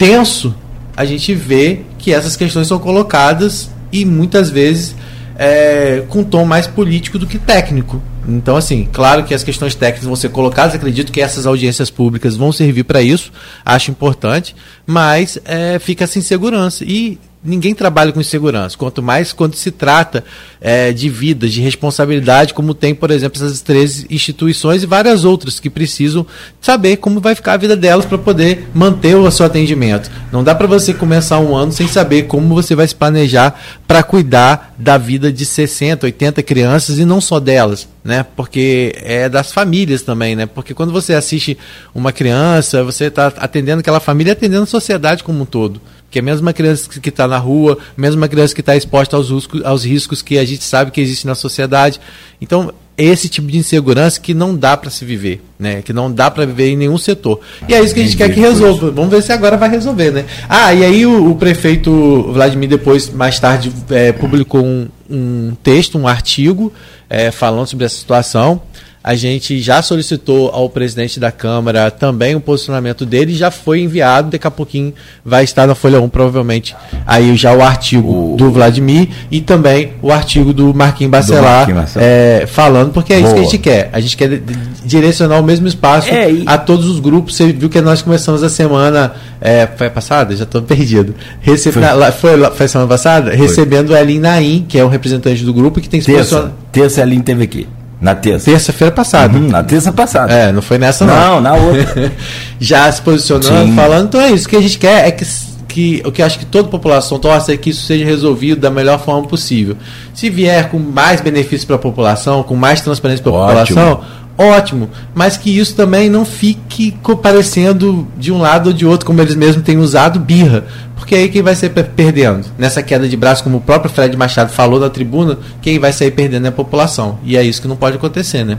tenso, 0.00 0.54
a 0.96 1.04
gente 1.04 1.34
vê 1.34 1.82
que 1.98 2.10
essas 2.10 2.34
questões 2.34 2.66
são 2.66 2.78
colocadas 2.78 3.70
e 3.92 4.06
muitas 4.06 4.48
vezes 4.48 4.96
é, 5.36 6.04
com 6.08 6.24
tom 6.24 6.46
mais 6.46 6.66
político 6.66 7.18
do 7.18 7.26
que 7.26 7.38
técnico. 7.38 8.00
Então, 8.26 8.56
assim, 8.56 8.88
claro 8.90 9.24
que 9.24 9.34
as 9.34 9.44
questões 9.44 9.74
técnicas 9.74 10.06
vão 10.06 10.16
ser 10.16 10.30
colocadas, 10.30 10.74
acredito 10.74 11.12
que 11.12 11.20
essas 11.20 11.44
audiências 11.46 11.90
públicas 11.90 12.34
vão 12.34 12.50
servir 12.50 12.84
para 12.84 13.02
isso, 13.02 13.30
acho 13.62 13.90
importante, 13.90 14.56
mas 14.86 15.38
é, 15.44 15.78
fica 15.78 16.04
essa 16.04 16.18
insegurança. 16.18 16.82
E 16.82 17.18
ninguém 17.42 17.74
trabalha 17.74 18.12
com 18.12 18.20
insegurança. 18.20 18.76
Quanto 18.76 19.02
mais 19.02 19.32
quando 19.32 19.54
se 19.54 19.70
trata 19.70 20.22
é, 20.60 20.92
de 20.92 21.08
vidas, 21.08 21.52
de 21.52 21.60
responsabilidade, 21.60 22.52
como 22.52 22.74
tem, 22.74 22.94
por 22.94 23.10
exemplo, 23.10 23.42
essas 23.42 23.62
três 23.62 24.04
instituições 24.10 24.82
e 24.82 24.86
várias 24.86 25.24
outras 25.24 25.58
que 25.58 25.70
precisam 25.70 26.26
saber 26.60 26.98
como 26.98 27.20
vai 27.20 27.34
ficar 27.34 27.54
a 27.54 27.56
vida 27.56 27.74
delas 27.74 28.04
para 28.04 28.18
poder 28.18 28.68
manter 28.74 29.14
o 29.16 29.30
seu 29.30 29.46
atendimento. 29.46 30.10
Não 30.30 30.44
dá 30.44 30.54
para 30.54 30.66
você 30.66 30.92
começar 30.92 31.38
um 31.38 31.56
ano 31.56 31.72
sem 31.72 31.88
saber 31.88 32.24
como 32.24 32.54
você 32.54 32.74
vai 32.74 32.86
se 32.86 32.94
planejar 32.94 33.58
para 33.86 34.02
cuidar 34.02 34.74
da 34.78 34.98
vida 34.98 35.32
de 35.32 35.44
60, 35.44 36.06
80 36.06 36.42
crianças 36.42 36.98
e 36.98 37.04
não 37.04 37.20
só 37.20 37.40
delas, 37.40 37.88
né? 38.04 38.24
Porque 38.36 38.94
é 39.02 39.28
das 39.28 39.52
famílias 39.52 40.02
também, 40.02 40.36
né? 40.36 40.46
Porque 40.46 40.74
quando 40.74 40.92
você 40.92 41.14
assiste 41.14 41.56
uma 41.94 42.12
criança, 42.12 42.84
você 42.84 43.04
está 43.06 43.28
atendendo 43.28 43.80
aquela 43.80 44.00
família, 44.00 44.32
atendendo 44.32 44.64
a 44.64 44.66
sociedade 44.66 45.24
como 45.24 45.42
um 45.42 45.46
todo 45.46 45.80
que 46.10 46.18
é 46.18 46.22
mesmo 46.22 46.42
uma 46.42 46.52
criança 46.52 46.88
que 46.88 47.08
está 47.08 47.28
na 47.28 47.38
rua, 47.38 47.78
mesmo 47.96 48.20
uma 48.20 48.28
criança 48.28 48.54
que 48.54 48.60
está 48.60 48.76
exposta 48.76 49.16
aos 49.16 49.30
riscos, 49.30 49.64
aos 49.64 49.84
riscos 49.84 50.22
que 50.22 50.38
a 50.38 50.44
gente 50.44 50.64
sabe 50.64 50.90
que 50.90 51.00
existe 51.00 51.26
na 51.26 51.34
sociedade. 51.34 52.00
Então, 52.40 52.72
é 53.00 53.04
esse 53.04 53.30
tipo 53.30 53.46
de 53.46 53.56
insegurança 53.56 54.20
que 54.20 54.34
não 54.34 54.54
dá 54.54 54.76
para 54.76 54.90
se 54.90 55.06
viver, 55.06 55.40
né? 55.58 55.80
Que 55.80 55.92
não 55.92 56.12
dá 56.12 56.30
para 56.30 56.44
viver 56.44 56.68
em 56.68 56.76
nenhum 56.76 56.98
setor. 56.98 57.40
E 57.66 57.72
é 57.72 57.82
isso 57.82 57.94
que 57.94 58.00
a 58.00 58.04
gente 58.04 58.16
quer 58.16 58.30
que 58.30 58.38
resolva. 58.38 58.90
Vamos 58.90 59.10
ver 59.10 59.22
se 59.22 59.32
agora 59.32 59.56
vai 59.56 59.70
resolver, 59.70 60.10
né? 60.10 60.26
Ah, 60.46 60.74
e 60.74 60.84
aí 60.84 61.06
o, 61.06 61.30
o 61.30 61.34
prefeito 61.36 62.30
Vladimir 62.30 62.68
depois, 62.68 63.08
mais 63.08 63.40
tarde, 63.40 63.72
é, 63.88 64.12
publicou 64.12 64.62
um, 64.62 64.88
um, 65.08 65.56
texto, 65.62 65.96
um 65.96 66.06
artigo 66.06 66.70
é, 67.08 67.30
falando 67.30 67.68
sobre 67.68 67.86
essa 67.86 67.96
situação. 67.96 68.60
A 69.02 69.14
gente 69.14 69.60
já 69.60 69.80
solicitou 69.80 70.50
ao 70.50 70.68
presidente 70.68 71.18
da 71.18 71.32
Câmara 71.32 71.90
também 71.90 72.34
o 72.34 72.40
posicionamento 72.40 73.06
dele, 73.06 73.34
já 73.34 73.50
foi 73.50 73.80
enviado, 73.80 74.30
daqui 74.30 74.46
a 74.46 74.50
pouquinho 74.50 74.92
vai 75.24 75.42
estar 75.42 75.66
na 75.66 75.74
Folha 75.74 75.98
1, 75.98 76.08
provavelmente, 76.10 76.76
aí 77.06 77.34
já 77.34 77.54
o 77.54 77.62
artigo 77.62 78.34
o... 78.34 78.36
do 78.36 78.50
Vladimir 78.50 79.08
e 79.30 79.40
também 79.40 79.94
o 80.02 80.12
artigo 80.12 80.52
do 80.52 80.74
Marquinhos 80.74 81.10
Bacelar, 81.10 81.66
é, 81.96 82.44
falando, 82.46 82.92
porque 82.92 83.14
é 83.14 83.20
Boa. 83.20 83.26
isso 83.26 83.34
que 83.34 83.40
a 83.40 83.44
gente 83.44 83.58
quer. 83.58 83.90
A 83.90 84.00
gente 84.00 84.16
quer 84.18 84.42
direcionar 84.84 85.40
o 85.40 85.42
mesmo 85.42 85.66
espaço 85.66 86.10
é, 86.10 86.30
e... 86.30 86.44
a 86.44 86.58
todos 86.58 86.86
os 86.86 87.00
grupos. 87.00 87.36
Você 87.36 87.52
viu 87.52 87.70
que 87.70 87.80
nós 87.80 88.02
começamos 88.02 88.42
a 88.42 88.50
semana. 88.50 89.12
É, 89.40 89.66
foi 89.76 89.88
passada? 89.88 90.36
Já 90.36 90.44
estou 90.44 90.60
perdido. 90.62 91.14
Recebe, 91.40 91.72
foi. 91.72 91.82
Na, 91.82 92.12
foi, 92.12 92.50
foi 92.50 92.68
semana 92.68 92.88
passada? 92.88 93.30
Foi. 93.30 93.36
Recebendo 93.38 93.90
o 93.90 93.96
Elin 93.96 94.18
Naim, 94.18 94.66
que 94.68 94.78
é 94.78 94.84
um 94.84 94.88
representante 94.88 95.42
do 95.42 95.54
grupo, 95.54 95.80
que 95.80 95.88
tem 95.88 96.00
se 96.02 96.12
posicionado. 96.12 96.52
Terça 96.70 97.00
Elin 97.00 97.20
teve 97.20 97.44
aqui. 97.44 97.66
Na 98.00 98.14
terça. 98.14 98.50
Terça-feira 98.50 98.92
passada. 98.92 99.36
Uhum, 99.36 99.48
na 99.48 99.62
terça 99.62 99.92
passada. 99.92 100.32
É, 100.32 100.52
não 100.52 100.62
foi 100.62 100.78
nessa 100.78 101.04
não. 101.04 101.14
Não, 101.14 101.40
na 101.40 101.54
outra. 101.54 102.12
Já 102.58 102.90
se 102.90 103.02
posicionando, 103.02 103.66
Sim. 103.66 103.76
falando. 103.76 104.06
Então 104.06 104.20
é 104.20 104.30
isso. 104.30 104.46
O 104.46 104.48
que 104.48 104.56
a 104.56 104.60
gente 104.60 104.78
quer 104.78 105.06
é 105.06 105.10
que, 105.10 105.24
que 105.68 106.02
o 106.06 106.10
que 106.10 106.22
acho 106.22 106.38
que 106.38 106.46
toda 106.46 106.68
a 106.68 106.70
população 106.70 107.18
torce 107.18 107.52
é 107.52 107.56
que 107.56 107.70
isso 107.70 107.84
seja 107.84 108.04
resolvido 108.04 108.60
da 108.60 108.70
melhor 108.70 108.98
forma 108.98 109.28
possível. 109.28 109.76
Se 110.14 110.30
vier 110.30 110.70
com 110.70 110.78
mais 110.78 111.20
benefícios 111.20 111.66
para 111.66 111.76
a 111.76 111.78
população, 111.78 112.42
com 112.42 112.56
mais 112.56 112.80
transparência 112.80 113.22
para 113.22 113.32
a 113.32 113.46
população, 113.46 114.00
ótimo, 114.40 114.88
mas 115.14 115.36
que 115.36 115.56
isso 115.56 115.74
também 115.76 116.08
não 116.08 116.24
fique 116.24 116.96
parecendo 117.22 118.08
de 118.16 118.32
um 118.32 118.38
lado 118.38 118.68
ou 118.68 118.72
de 118.72 118.86
outro, 118.86 119.06
como 119.06 119.20
eles 119.20 119.34
mesmos 119.34 119.64
têm 119.64 119.76
usado, 119.76 120.18
birra. 120.18 120.64
Porque 120.96 121.14
aí 121.14 121.28
quem 121.28 121.42
vai 121.42 121.54
sair 121.54 121.70
perdendo? 121.70 122.46
Nessa 122.58 122.82
queda 122.82 123.08
de 123.08 123.16
braço, 123.16 123.42
como 123.44 123.58
o 123.58 123.60
próprio 123.60 123.92
Fred 123.92 124.16
Machado 124.16 124.50
falou 124.50 124.80
na 124.80 124.88
tribuna, 124.88 125.38
quem 125.60 125.78
vai 125.78 125.92
sair 125.92 126.10
perdendo 126.10 126.46
é 126.46 126.48
a 126.48 126.52
população. 126.52 127.18
E 127.24 127.36
é 127.36 127.42
isso 127.42 127.60
que 127.60 127.68
não 127.68 127.76
pode 127.76 127.96
acontecer, 127.96 128.44
né? 128.44 128.58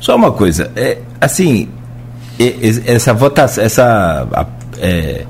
Só 0.00 0.14
uma 0.14 0.32
coisa, 0.32 0.70
é, 0.76 0.98
assim, 1.20 1.68
essa 2.86 3.12
votação, 3.12 3.64
essa. 3.64 4.26
É, 4.78 5.24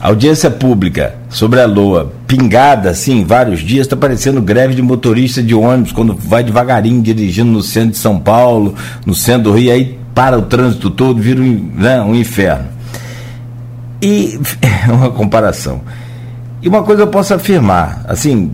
audiência 0.00 0.50
pública 0.50 1.14
sobre 1.28 1.60
a 1.60 1.66
LOA, 1.66 2.12
pingada 2.26 2.90
assim, 2.90 3.24
vários 3.24 3.60
dias, 3.60 3.86
está 3.86 3.96
parecendo 3.96 4.40
greve 4.40 4.74
de 4.74 4.82
motorista 4.82 5.42
de 5.42 5.54
ônibus 5.54 5.92
quando 5.92 6.14
vai 6.14 6.42
devagarinho 6.42 7.02
dirigindo 7.02 7.50
no 7.50 7.62
centro 7.62 7.90
de 7.90 7.98
São 7.98 8.18
Paulo, 8.18 8.74
no 9.04 9.14
centro 9.14 9.50
do 9.50 9.52
Rio, 9.52 9.72
aí 9.72 9.98
para 10.14 10.38
o 10.38 10.42
trânsito 10.42 10.90
todo, 10.90 11.20
vira 11.20 11.40
um, 11.40 11.72
né, 11.74 12.00
um 12.00 12.14
inferno. 12.14 12.66
E 14.02 14.38
é 14.62 14.90
uma 14.92 15.10
comparação. 15.10 15.82
E 16.62 16.68
uma 16.68 16.82
coisa 16.82 17.02
eu 17.02 17.06
posso 17.06 17.32
afirmar, 17.34 18.04
assim, 18.06 18.52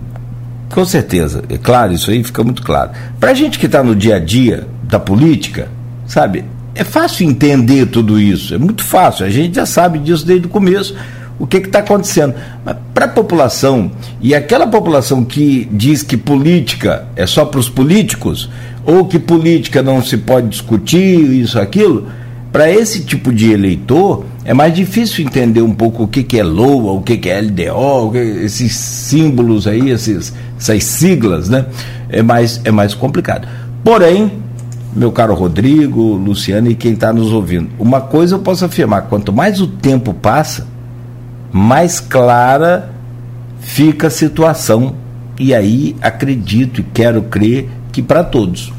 com 0.71 0.85
certeza, 0.85 1.43
é 1.49 1.57
claro, 1.57 1.93
isso 1.93 2.11
aí 2.11 2.23
fica 2.23 2.43
muito 2.43 2.63
claro. 2.63 2.91
Para 3.19 3.31
a 3.31 3.35
gente 3.35 3.59
que 3.59 3.67
está 3.67 3.83
no 3.83 3.95
dia 3.95 4.17
a 4.17 4.19
dia 4.19 4.67
da 4.83 4.99
política, 4.99 5.69
sabe, 6.07 6.45
é 6.75 6.85
fácil 6.85 7.29
entender 7.29 7.87
tudo 7.87 8.21
isso, 8.21 8.55
é 8.55 8.59
muito 8.59 8.85
fácil, 8.85 9.25
a 9.25 9.31
gente 9.31 9.57
já 9.57 9.67
sabe 9.67 9.99
disso 9.99 10.27
desde 10.27 10.47
o 10.47 10.51
começo, 10.51 10.95
o 11.39 11.47
que 11.47 11.59
está 11.59 11.81
acontecendo. 11.81 12.35
Mas 12.65 12.77
para 12.95 13.07
a 13.07 13.09
população, 13.09 13.91
e 14.21 14.35
aquela 14.35 14.67
população 14.67 15.25
que 15.25 15.69
diz 15.71 16.03
que 16.03 16.17
política 16.17 17.07
é 17.15 17.27
só 17.27 17.45
para 17.45 17.61
os 17.61 17.69
políticos, 17.69 18.49
ou 18.85 19.07
que 19.07 19.19
política 19.19 19.83
não 19.83 20.03
se 20.03 20.17
pode 20.17 20.49
discutir, 20.49 21.19
isso, 21.41 21.59
aquilo, 21.59 22.07
para 22.53 22.71
esse 22.71 23.05
tipo 23.05 23.33
de 23.33 23.53
eleitor, 23.53 24.25
é 24.45 24.55
mais 24.55 24.73
difícil 24.73 25.25
entender 25.25 25.61
um 25.61 25.75
pouco 25.75 26.05
o 26.05 26.09
que, 26.09 26.23
que 26.23 26.39
é 26.39 26.43
LOA, 26.43 26.93
o 26.93 27.03
que, 27.03 27.17
que 27.17 27.29
é 27.29 27.41
LDO, 27.41 28.17
esses 28.17 28.75
símbolos 28.75 29.67
aí, 29.67 29.91
esses, 29.91 30.33
essas 30.59 30.85
siglas, 30.85 31.49
né? 31.49 31.67
É 32.09 32.23
mais, 32.23 32.61
é 32.65 32.71
mais 32.71 32.95
complicado. 32.95 33.47
Porém, 33.83 34.33
meu 34.95 35.13
caro 35.13 35.35
Rodrigo, 35.35 36.15
Luciano 36.15 36.71
e 36.71 36.75
quem 36.75 36.93
está 36.93 37.13
nos 37.13 37.31
ouvindo, 37.31 37.69
uma 37.79 38.01
coisa 38.01 38.37
eu 38.37 38.39
posso 38.39 38.65
afirmar: 38.65 39.03
quanto 39.03 39.33
mais 39.33 39.61
o 39.61 39.67
tempo 39.67 40.15
passa, 40.15 40.67
mais 41.57 42.01
clara 42.01 42.91
fica 43.61 44.09
a 44.09 44.11
situação. 44.11 44.95
E 45.39 45.55
aí 45.55 45.97
acredito 46.03 46.81
e 46.81 46.85
quero 46.85 47.23
crer 47.23 47.69
que 47.91 48.03
para 48.03 48.23
todos. 48.23 48.73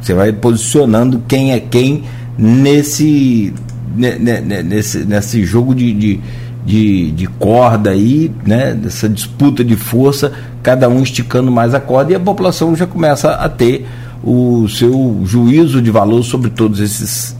Você 0.00 0.14
vai 0.14 0.32
posicionando 0.32 1.22
quem 1.28 1.52
é 1.52 1.60
quem 1.60 2.02
nesse, 2.36 3.52
nesse, 3.94 5.04
nesse 5.04 5.44
jogo 5.44 5.74
de, 5.74 5.92
de, 5.92 6.20
de, 6.64 7.10
de 7.12 7.26
corda 7.26 7.90
aí, 7.90 8.32
né? 8.44 8.74
Nessa 8.74 9.08
disputa 9.08 9.62
de 9.62 9.76
força, 9.76 10.32
cada 10.62 10.88
um 10.88 11.02
esticando 11.02 11.50
mais 11.52 11.74
a 11.74 11.80
corda 11.80 12.12
e 12.12 12.14
a 12.14 12.20
população 12.20 12.74
já 12.74 12.86
começa 12.86 13.32
a 13.32 13.48
ter 13.48 13.86
o 14.24 14.66
seu 14.68 15.20
juízo 15.24 15.80
de 15.82 15.90
valor 15.90 16.22
sobre 16.22 16.50
todos 16.50 16.80
esses 16.80 17.36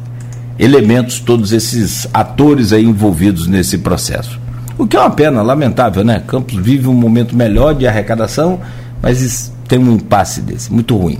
elementos, 0.58 1.20
todos 1.20 1.52
esses 1.52 2.06
atores 2.12 2.72
aí 2.72 2.84
envolvidos 2.84 3.46
nesse 3.46 3.78
processo. 3.78 4.41
O 4.78 4.86
que 4.86 4.96
é 4.96 5.00
uma 5.00 5.10
pena, 5.10 5.42
lamentável, 5.42 6.04
né? 6.04 6.22
Campos 6.26 6.56
vive 6.56 6.88
um 6.88 6.94
momento 6.94 7.36
melhor 7.36 7.74
de 7.74 7.86
arrecadação, 7.86 8.60
mas 9.02 9.52
tem 9.68 9.78
um 9.78 9.94
impasse 9.94 10.40
desse, 10.40 10.72
muito 10.72 10.96
ruim. 10.96 11.18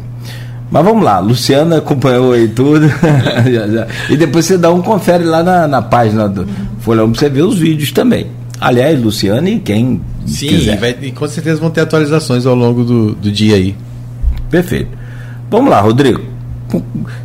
Mas 0.71 0.85
vamos 0.85 1.05
lá, 1.05 1.19
Luciana 1.19 1.79
acompanhou 1.79 2.33
aí 2.33 2.49
tudo. 2.49 2.87
e 4.09 4.17
depois 4.17 4.47
você 4.47 4.57
dá 4.57 4.71
um 4.71 4.81
confere 4.81 5.25
lá 5.25 5.43
na, 5.43 5.69
na 5.69 5.83
página 5.83 6.29
do 6.29 6.47
Folha 6.81 7.05
1 7.05 7.13
para 7.13 7.21
você 7.21 7.29
ver 7.29 7.43
os 7.43 7.59
vídeos 7.59 7.93
também. 7.93 8.29
Aliás, 8.59 9.01
Luciana 9.01 9.51
e 9.51 9.59
quem 9.59 10.01
Sim, 10.25 10.49
quiser. 10.49 10.79
Vai, 10.79 10.97
e 11.03 11.13
com 11.13 11.29
certeza 11.29 11.61
vão 11.61 11.71
ter 11.71 11.83
atualizações 11.83 12.47
ao 12.47 12.55
longo 12.55 12.85
do, 12.85 13.15
do 13.15 13.31
dia 13.31 13.57
aí. 13.57 13.77
Perfeito. 14.49 14.91
Vamos 15.51 15.71
lá, 15.71 15.81
Rodrigo 15.81 16.32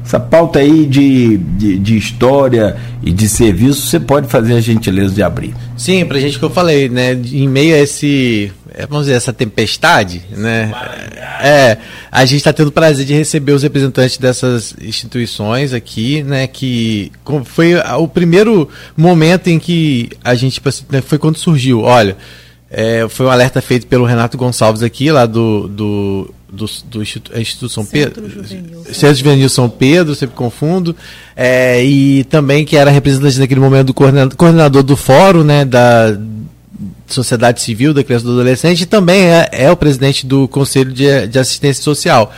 essa 0.03 0.19
pauta 0.19 0.59
aí 0.59 0.85
de, 0.85 1.37
de, 1.37 1.77
de, 1.77 1.97
história 1.97 2.75
e 3.03 3.11
de 3.11 3.29
serviço, 3.29 3.81
você 3.81 3.99
pode 3.99 4.27
fazer 4.27 4.55
a 4.55 4.61
gentileza 4.61 5.13
de 5.13 5.21
abrir. 5.21 5.53
Sim, 5.77 6.05
para 6.05 6.17
a 6.17 6.19
gente 6.19 6.39
que 6.39 6.43
eu 6.43 6.49
falei, 6.49 6.89
né? 6.89 7.13
Em 7.13 7.47
meio 7.47 7.75
a 7.75 7.79
esse, 7.79 8.51
é, 8.73 8.85
vamos 8.85 9.05
dizer, 9.05 9.17
essa 9.17 9.31
tempestade, 9.31 10.21
né? 10.31 10.71
É, 11.41 11.77
a 12.11 12.25
gente 12.25 12.37
está 12.37 12.51
tendo 12.51 12.67
o 12.67 12.71
prazer 12.71 13.05
de 13.05 13.13
receber 13.13 13.51
os 13.51 13.63
representantes 13.63 14.17
dessas 14.17 14.75
instituições 14.81 15.73
aqui, 15.73 16.23
né? 16.23 16.47
Que 16.47 17.11
foi 17.45 17.75
o 17.75 18.07
primeiro 18.07 18.67
momento 18.95 19.47
em 19.47 19.59
que 19.59 20.09
a 20.23 20.35
gente, 20.35 20.53
tipo 20.53 20.69
assim, 20.69 20.83
né, 20.89 21.01
foi 21.01 21.17
quando 21.17 21.37
surgiu, 21.37 21.81
olha. 21.81 22.17
É, 22.69 23.07
foi 23.07 23.25
um 23.25 23.29
alerta 23.29 23.61
feito 23.61 23.87
pelo 23.87 24.03
Renato 24.03 24.37
Gonçalves 24.37 24.83
aqui, 24.83 25.09
lá 25.09 25.25
do, 25.25 25.69
do 25.69 26.33
do, 26.51 26.65
do 26.85 27.01
Instituto, 27.01 27.37
Instituto 27.39 27.69
São 27.69 27.83
Centro 27.83 28.21
Pedro. 28.21 28.29
Juvenil. 28.29 28.83
Centro 28.85 29.15
Juvenil 29.15 29.49
São 29.49 29.69
Pedro, 29.69 30.15
sempre 30.15 30.35
confundo. 30.35 30.95
É, 31.35 31.83
e 31.83 32.23
também 32.25 32.65
que 32.65 32.77
era 32.77 32.89
representante 32.89 33.39
naquele 33.39 33.59
momento 33.59 33.87
do 33.87 33.93
coordenador, 33.93 34.35
coordenador 34.35 34.83
do 34.83 34.95
fórum, 34.95 35.43
né, 35.43 35.65
da 35.65 36.17
Sociedade 37.07 37.61
Civil 37.61 37.93
da 37.93 38.03
Criança 38.03 38.25
e 38.25 38.27
do 38.27 38.33
Adolescente, 38.33 38.81
e 38.81 38.85
também 38.85 39.23
é, 39.23 39.49
é 39.51 39.71
o 39.71 39.77
presidente 39.77 40.25
do 40.25 40.47
Conselho 40.47 40.91
de, 40.91 41.27
de, 41.27 41.39
Assistência 41.39 41.83
Social. 41.83 42.33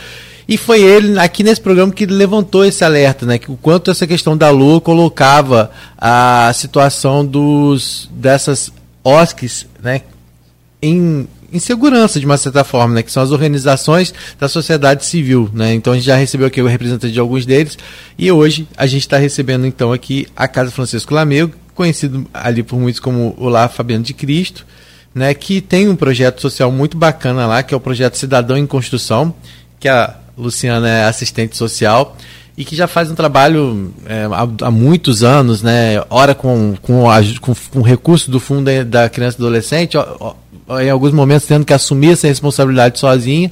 E 0.48 0.56
foi 0.56 0.82
ele, 0.82 1.18
aqui 1.18 1.44
nesse 1.44 1.60
programa, 1.60 1.92
que 1.92 2.06
levantou 2.06 2.64
esse 2.64 2.84
alerta, 2.84 3.24
né? 3.24 3.38
Que 3.38 3.52
o 3.52 3.56
quanto 3.56 3.90
essa 3.90 4.06
questão 4.06 4.36
da 4.36 4.50
lua 4.50 4.80
colocava 4.80 5.70
a 5.96 6.50
situação 6.52 7.24
dos, 7.24 8.08
dessas 8.12 8.72
OSCs, 9.04 9.66
né? 9.80 10.02
Em, 10.82 11.28
insegurança 11.52 12.18
de 12.20 12.26
uma 12.26 12.36
certa 12.36 12.64
forma, 12.64 12.94
né, 12.94 13.02
que 13.02 13.10
são 13.10 13.22
as 13.22 13.30
organizações 13.30 14.14
da 14.38 14.48
sociedade 14.48 15.04
civil, 15.04 15.50
né? 15.52 15.74
Então 15.74 15.92
a 15.92 15.96
gente 15.96 16.06
já 16.06 16.16
recebeu 16.16 16.46
aqui 16.46 16.60
o 16.60 16.66
representante 16.66 17.12
de 17.12 17.20
alguns 17.20 17.44
deles 17.44 17.76
e 18.18 18.30
hoje 18.30 18.68
a 18.76 18.86
gente 18.86 19.02
está 19.02 19.16
recebendo 19.16 19.66
então 19.66 19.92
aqui 19.92 20.26
a 20.36 20.46
Casa 20.46 20.70
Francisco 20.70 21.14
Lamego, 21.14 21.52
conhecido 21.74 22.26
ali 22.32 22.62
por 22.62 22.78
muitos 22.78 23.00
como 23.00 23.34
o 23.38 23.48
Lar 23.48 23.68
Fabiano 23.70 24.04
de 24.04 24.14
Cristo, 24.14 24.66
né, 25.14 25.34
que 25.34 25.60
tem 25.60 25.88
um 25.88 25.96
projeto 25.96 26.40
social 26.40 26.70
muito 26.70 26.96
bacana 26.96 27.46
lá, 27.46 27.62
que 27.62 27.74
é 27.74 27.76
o 27.76 27.80
projeto 27.80 28.16
Cidadão 28.16 28.56
em 28.56 28.66
Construção, 28.66 29.34
que 29.78 29.88
a 29.88 30.16
Luciana 30.36 30.88
é 30.88 31.04
assistente 31.04 31.56
social 31.56 32.16
e 32.56 32.64
que 32.64 32.76
já 32.76 32.86
faz 32.86 33.10
um 33.10 33.14
trabalho 33.14 33.92
é, 34.06 34.24
há, 34.24 34.66
há, 34.66 34.70
muitos 34.70 35.22
anos, 35.22 35.62
né? 35.62 36.02
Ora 36.10 36.34
com, 36.34 36.74
com, 36.82 37.04
com, 37.40 37.54
com 37.70 37.80
recurso 37.80 38.30
do 38.30 38.38
Fundo 38.38 38.70
da 38.84 39.08
Criança 39.08 39.38
e 39.38 39.40
Adolescente, 39.40 39.96
em 40.80 40.90
alguns 40.90 41.12
momentos 41.12 41.46
tendo 41.46 41.64
que 41.64 41.72
assumir 41.72 42.12
essa 42.12 42.26
responsabilidade 42.26 42.98
sozinha, 42.98 43.50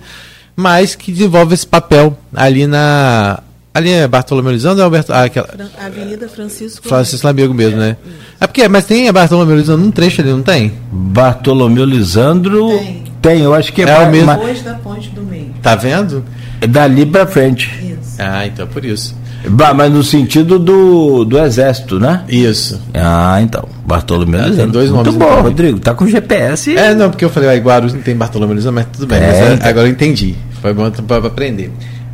mas 0.54 0.94
que 0.94 1.12
desenvolve 1.12 1.54
esse 1.54 1.66
papel 1.66 2.16
ali 2.34 2.66
na. 2.66 3.40
Ali 3.74 3.92
é 3.92 4.08
Bartolomeu 4.08 4.50
Lisandro 4.50 4.78
ou 4.78 4.82
é 4.82 4.84
Alberto? 4.86 5.12
Ah, 5.12 5.24
aquela... 5.24 5.48
Avenida 5.78 6.28
Francisco. 6.28 6.88
Francisco 6.88 7.24
Lamego 7.24 7.54
mesmo, 7.54 7.78
né? 7.78 7.96
É 8.40 8.46
porque, 8.46 8.66
mas 8.66 8.84
tem 8.84 9.08
a 9.08 9.12
Bartolomeu 9.12 9.56
Lisandro 9.56 9.84
num 9.84 9.92
trecho 9.92 10.20
ali, 10.20 10.30
não 10.30 10.42
tem? 10.42 10.72
Bartolomeu 10.90 11.84
Lisandro. 11.84 12.68
Tem, 12.70 13.04
tem 13.22 13.42
eu 13.42 13.54
acho 13.54 13.72
que 13.72 13.82
é, 13.82 13.90
é 13.90 13.98
o 14.00 14.10
mesmo. 14.10 14.32
Depois 14.32 14.62
da 14.62 14.74
ponte 14.74 15.10
do 15.10 15.22
meio. 15.22 15.54
Tá 15.62 15.76
vendo? 15.76 16.24
É 16.60 16.66
dali 16.66 17.06
pra 17.06 17.24
frente. 17.24 17.70
Isso. 17.80 18.16
Ah, 18.18 18.46
então 18.46 18.64
é 18.64 18.68
por 18.68 18.84
isso. 18.84 19.14
Mas 19.46 19.92
no 19.92 20.02
sentido 20.02 20.58
do, 20.58 21.24
do 21.24 21.38
exército, 21.38 21.98
né? 21.98 22.24
Isso. 22.28 22.80
Ah, 22.92 23.38
então. 23.40 23.68
Bartolomeu 23.86 24.40
ah, 24.40 24.50
Tem 24.50 24.68
dois 24.68 24.90
nomes. 24.90 25.14
Muito 25.14 25.18
bom, 25.18 25.42
Rodrigo. 25.42 25.78
Tá 25.78 25.94
com 25.94 26.06
GPS. 26.06 26.76
É, 26.76 26.94
não, 26.94 27.10
porque 27.10 27.24
eu 27.24 27.30
falei, 27.30 27.50
ah, 27.50 27.60
Guarulhos 27.60 27.94
não 27.94 28.02
tem 28.02 28.16
Bartolomeu 28.16 28.56
mas 28.72 28.86
tudo 28.92 29.06
bem. 29.06 29.18
É, 29.18 29.26
mas 29.26 29.52
então. 29.54 29.68
agora 29.68 29.86
eu 29.86 29.92
entendi. 29.92 30.34
Foi 30.60 30.74
bom 30.74 30.90
para 30.90 31.26
aprender. 31.26 31.70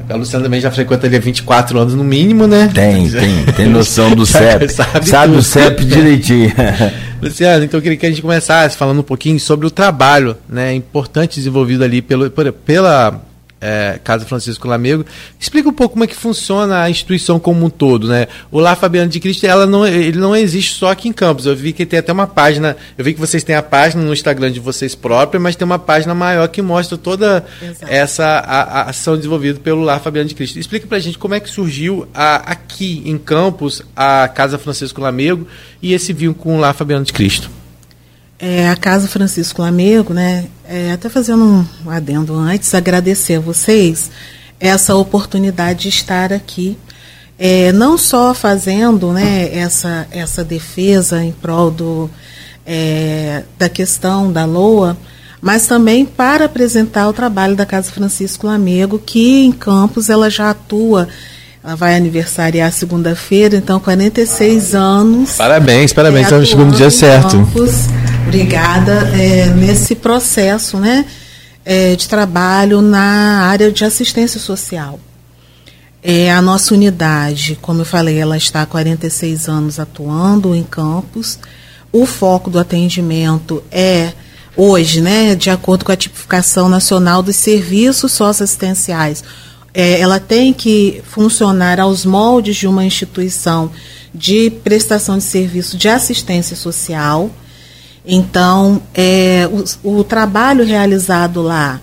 A 0.08 0.16
Luciana 0.16 0.44
também 0.44 0.60
já 0.60 0.70
frequenta 0.70 1.06
ali 1.06 1.16
há 1.16 1.20
24 1.20 1.78
anos 1.78 1.94
no 1.94 2.04
mínimo, 2.04 2.46
né? 2.46 2.70
Tem, 2.74 3.08
tem. 3.10 3.44
Tem 3.56 3.66
noção 3.66 4.14
do 4.14 4.24
CEP. 4.26 4.68
sabe, 4.68 5.08
sabe 5.08 5.36
o 5.36 5.42
CEP 5.42 5.82
direitinho. 5.86 6.52
Luciana, 7.22 7.64
então 7.64 7.78
eu 7.78 7.82
queria 7.82 7.96
que 7.96 8.04
a 8.04 8.10
gente 8.10 8.20
começasse 8.20 8.76
falando 8.76 9.00
um 9.00 9.04
pouquinho 9.04 9.40
sobre 9.40 9.66
o 9.66 9.70
trabalho 9.70 10.36
né, 10.46 10.74
importante 10.74 11.36
desenvolvido 11.36 11.82
ali 11.82 12.02
pelo, 12.02 12.30
pela 12.30 13.22
é, 13.64 13.98
Casa 14.04 14.26
Francisco 14.26 14.68
Lamego. 14.68 15.06
Explica 15.40 15.66
um 15.66 15.72
pouco 15.72 15.94
como 15.94 16.04
é 16.04 16.06
que 16.06 16.14
funciona 16.14 16.82
a 16.82 16.90
instituição 16.90 17.40
como 17.40 17.64
um 17.64 17.70
todo, 17.70 18.06
né? 18.06 18.26
O 18.50 18.60
Lar 18.60 18.76
Fabiano 18.76 19.10
de 19.10 19.18
Cristo, 19.18 19.46
ela 19.46 19.66
não, 19.66 19.86
ele 19.86 20.18
não 20.18 20.36
existe 20.36 20.74
só 20.74 20.90
aqui 20.90 21.08
em 21.08 21.12
Campos. 21.14 21.46
Eu 21.46 21.56
vi 21.56 21.72
que 21.72 21.86
tem 21.86 21.98
até 21.98 22.12
uma 22.12 22.26
página, 22.26 22.76
eu 22.98 23.02
vi 23.02 23.14
que 23.14 23.20
vocês 23.20 23.42
têm 23.42 23.56
a 23.56 23.62
página 23.62 24.02
no 24.02 24.12
Instagram 24.12 24.52
de 24.52 24.60
vocês 24.60 24.94
próprios, 24.94 25.42
mas 25.42 25.56
tem 25.56 25.64
uma 25.64 25.78
página 25.78 26.14
maior 26.14 26.46
que 26.48 26.60
mostra 26.60 26.98
toda 26.98 27.42
Exato. 27.62 27.90
essa 27.90 28.24
a, 28.24 28.80
a 28.80 28.90
ação 28.90 29.16
desenvolvida 29.16 29.58
pelo 29.60 29.82
Lar 29.82 30.00
Fabiano 30.00 30.28
de 30.28 30.34
Cristo. 30.34 30.58
Explica 30.58 30.86
pra 30.86 30.98
gente 30.98 31.16
como 31.16 31.34
é 31.34 31.40
que 31.40 31.48
surgiu 31.48 32.06
a, 32.12 32.36
aqui 32.52 33.02
em 33.06 33.16
Campos 33.16 33.82
a 33.96 34.28
Casa 34.28 34.58
Francisco 34.58 35.00
Lamego 35.00 35.46
e 35.80 35.94
esse 35.94 36.12
vinho 36.12 36.34
com 36.34 36.56
o 36.56 36.60
Lar 36.60 36.74
Fabiano 36.74 37.04
de 37.04 37.14
Cristo. 37.14 37.63
É, 38.38 38.68
a 38.68 38.76
Casa 38.76 39.06
Francisco 39.06 39.62
Lamego, 39.62 40.12
né, 40.12 40.46
é, 40.68 40.92
até 40.92 41.08
fazendo 41.08 41.44
um 41.44 41.90
adendo 41.90 42.34
antes, 42.34 42.74
agradecer 42.74 43.36
a 43.36 43.40
vocês 43.40 44.10
essa 44.58 44.94
oportunidade 44.94 45.82
de 45.82 45.88
estar 45.88 46.32
aqui, 46.32 46.76
é, 47.38 47.72
não 47.72 47.98
só 47.98 48.34
fazendo 48.34 49.12
né, 49.12 49.54
essa, 49.54 50.06
essa 50.10 50.42
defesa 50.42 51.22
em 51.22 51.32
prol 51.32 51.70
do, 51.70 52.10
é, 52.66 53.42
da 53.58 53.68
questão 53.68 54.32
da 54.32 54.44
LOA, 54.44 54.96
mas 55.40 55.66
também 55.66 56.06
para 56.06 56.46
apresentar 56.46 57.08
o 57.08 57.12
trabalho 57.12 57.54
da 57.54 57.66
Casa 57.66 57.92
Francisco 57.92 58.46
Lamego, 58.46 58.98
que 58.98 59.44
em 59.44 59.52
Campos 59.52 60.08
ela 60.08 60.30
já 60.30 60.50
atua 60.50 61.06
Ela 61.62 61.76
vai 61.76 61.96
aniversariar 61.96 62.72
segunda-feira, 62.72 63.56
então 63.56 63.78
46 63.78 64.74
anos. 64.74 65.32
Parabéns, 65.32 65.92
parabéns, 65.92 66.32
é, 66.32 66.44
chegando 66.46 66.70
no 66.70 66.76
dia 66.76 66.90
certo. 66.90 67.36
Campos, 67.36 67.72
obrigada. 68.24 69.10
É, 69.16 69.46
nesse 69.46 69.94
processo 69.94 70.78
né, 70.78 71.04
é, 71.64 71.94
de 71.94 72.08
trabalho 72.08 72.80
na 72.80 73.42
área 73.44 73.70
de 73.70 73.84
assistência 73.84 74.40
social. 74.40 74.98
É, 76.02 76.30
a 76.30 76.42
nossa 76.42 76.74
unidade, 76.74 77.58
como 77.62 77.80
eu 77.80 77.84
falei, 77.84 78.18
ela 78.18 78.36
está 78.36 78.62
há 78.62 78.66
46 78.66 79.48
anos 79.48 79.78
atuando 79.78 80.54
em 80.54 80.62
campos. 80.62 81.38
O 81.92 82.04
foco 82.04 82.50
do 82.50 82.58
atendimento 82.58 83.62
é 83.70 84.12
hoje, 84.56 85.00
né, 85.00 85.34
de 85.34 85.50
acordo 85.50 85.84
com 85.84 85.92
a 85.92 85.96
tipificação 85.96 86.68
nacional 86.68 87.22
dos 87.22 87.36
serviços 87.36 88.12
socioassistenciais, 88.12 89.24
é, 89.72 89.98
ela 89.98 90.20
tem 90.20 90.52
que 90.52 91.02
funcionar 91.10 91.80
aos 91.80 92.04
moldes 92.04 92.56
de 92.56 92.66
uma 92.66 92.84
instituição 92.84 93.70
de 94.14 94.50
prestação 94.50 95.18
de 95.18 95.24
serviço 95.24 95.76
de 95.76 95.88
assistência 95.88 96.54
social. 96.54 97.30
Então, 98.06 98.82
é, 98.94 99.48
o, 99.82 99.98
o, 99.98 100.04
trabalho 100.04 100.64
realizado 100.64 101.40
lá 101.40 101.80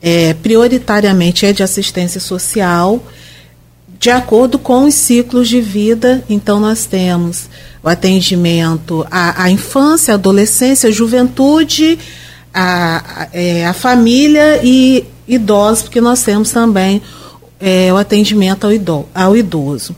é, 0.00 0.32
prioritariamente 0.34 1.44
é 1.44 1.52
de 1.52 1.64
assistência 1.64 2.20
social, 2.20 3.02
de 3.98 4.10
acordo 4.10 4.58
com 4.58 4.84
os 4.84 4.94
ciclos 4.94 5.48
de 5.48 5.60
vida. 5.60 6.22
Então, 6.28 6.60
nós 6.60 6.86
temos 6.86 7.48
o 7.82 7.88
atendimento 7.88 9.04
à, 9.10 9.42
à 9.42 9.50
infância, 9.50 10.14
adolescência, 10.14 10.92
juventude, 10.92 11.98
a, 12.54 13.28
é, 13.32 13.66
a 13.66 13.72
família 13.72 14.60
e 14.62 15.04
idosos, 15.26 15.82
porque 15.82 16.00
nós 16.00 16.22
temos 16.22 16.52
também 16.52 17.02
é, 17.60 17.92
o 17.92 17.96
atendimento 17.96 18.64
ao 18.64 18.72
idoso. 18.72 19.06
Ao 19.12 19.36
idoso. 19.36 19.96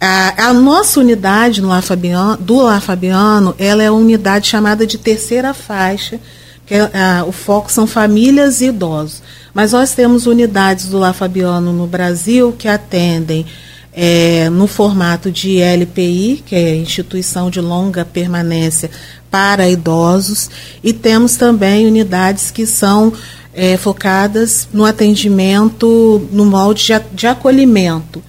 A, 0.00 0.48
a, 0.48 0.52
nossa 0.52 1.00
unidade 1.00 1.60
no 1.60 1.68
Lar 1.68 1.82
Fabiano, 1.82 2.36
do 2.36 2.62
Lar 2.62 2.80
Fabiano, 2.80 3.54
ela 3.58 3.82
é 3.82 3.90
uma 3.90 4.00
unidade 4.00 4.46
chamada 4.46 4.86
de 4.86 4.96
terceira 4.96 5.52
faixa, 5.52 6.20
que 6.64 6.74
é, 6.74 6.90
a, 6.94 7.24
o 7.26 7.32
foco 7.32 7.70
são 7.72 7.86
famílias 7.86 8.60
e 8.60 8.66
idosos. 8.66 9.22
Mas 9.52 9.72
nós 9.72 9.94
temos 9.94 10.26
unidades 10.26 10.86
do 10.86 10.98
Lar 10.98 11.14
Fabiano 11.14 11.72
no 11.72 11.86
Brasil 11.86 12.54
que 12.56 12.68
atendem 12.68 13.44
é, 13.92 14.48
no 14.50 14.68
formato 14.68 15.32
de 15.32 15.60
LPI, 15.60 16.44
que 16.46 16.54
é 16.54 16.76
Instituição 16.76 17.50
de 17.50 17.60
Longa 17.60 18.04
Permanência 18.04 18.90
para 19.28 19.68
Idosos, 19.68 20.48
e 20.84 20.92
temos 20.92 21.34
também 21.34 21.88
unidades 21.88 22.52
que 22.52 22.64
são 22.64 23.12
é, 23.52 23.76
focadas 23.76 24.68
no 24.72 24.84
atendimento 24.84 26.28
no 26.30 26.44
molde 26.44 26.86
de, 26.86 27.00
de 27.12 27.26
acolhimento, 27.26 28.22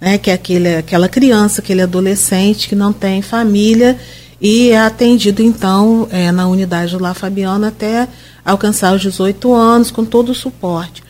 né, 0.00 0.18
que 0.18 0.30
é 0.30 0.34
aquele, 0.34 0.76
aquela 0.76 1.08
criança, 1.08 1.60
aquele 1.60 1.82
adolescente 1.82 2.68
que 2.68 2.74
não 2.74 2.92
tem 2.92 3.20
família 3.20 3.98
e 4.40 4.70
é 4.70 4.78
atendido 4.78 5.42
então 5.42 6.08
é, 6.10 6.32
na 6.32 6.48
unidade 6.48 6.96
lá 6.96 7.12
Fabiana 7.12 7.68
até 7.68 8.08
alcançar 8.44 8.94
os 8.94 9.02
18 9.02 9.52
anos 9.52 9.90
com 9.90 10.04
todo 10.04 10.30
o 10.30 10.34
suporte 10.34 11.02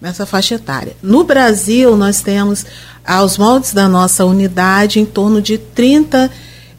nessa 0.00 0.24
faixa 0.24 0.54
etária. 0.54 0.96
No 1.02 1.24
Brasil, 1.24 1.96
nós 1.96 2.22
temos, 2.22 2.64
aos 3.04 3.36
moldes 3.36 3.72
da 3.72 3.88
nossa 3.88 4.24
unidade, 4.24 5.00
em 5.00 5.04
torno 5.04 5.42
de 5.42 5.58
30, 5.58 6.30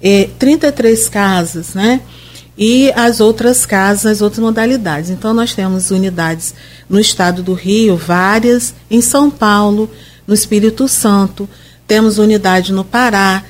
eh, 0.01 0.29
33 0.39 1.09
casas, 1.09 1.73
né? 1.73 2.01
e 2.59 2.91
as 2.91 3.21
outras 3.21 3.65
casas, 3.65 4.05
as 4.05 4.21
outras 4.21 4.39
modalidades. 4.39 5.09
Então, 5.09 5.33
nós 5.33 5.53
temos 5.53 5.91
unidades 5.91 6.53
no 6.89 6.99
estado 6.99 7.41
do 7.41 7.53
Rio, 7.53 7.95
várias, 7.95 8.73
em 8.91 8.99
São 8.99 9.31
Paulo, 9.31 9.89
no 10.29 10.35
Espírito 10.35 10.87
Santo, 10.87 11.49
temos 11.87 12.19
unidade 12.19 12.71
no 12.71 12.85
Pará, 12.85 13.43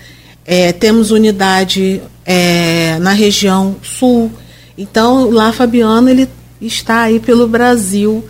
é, 0.45 0.71
temos 0.71 1.11
unidade 1.11 2.01
é, 2.25 2.97
na 2.99 3.11
região 3.11 3.75
sul. 3.83 4.31
Então, 4.77 5.29
lá 5.29 5.51
Fabiano 5.51 6.09
ele 6.09 6.29
está 6.61 7.01
aí 7.01 7.19
pelo 7.19 7.49
Brasil 7.49 8.23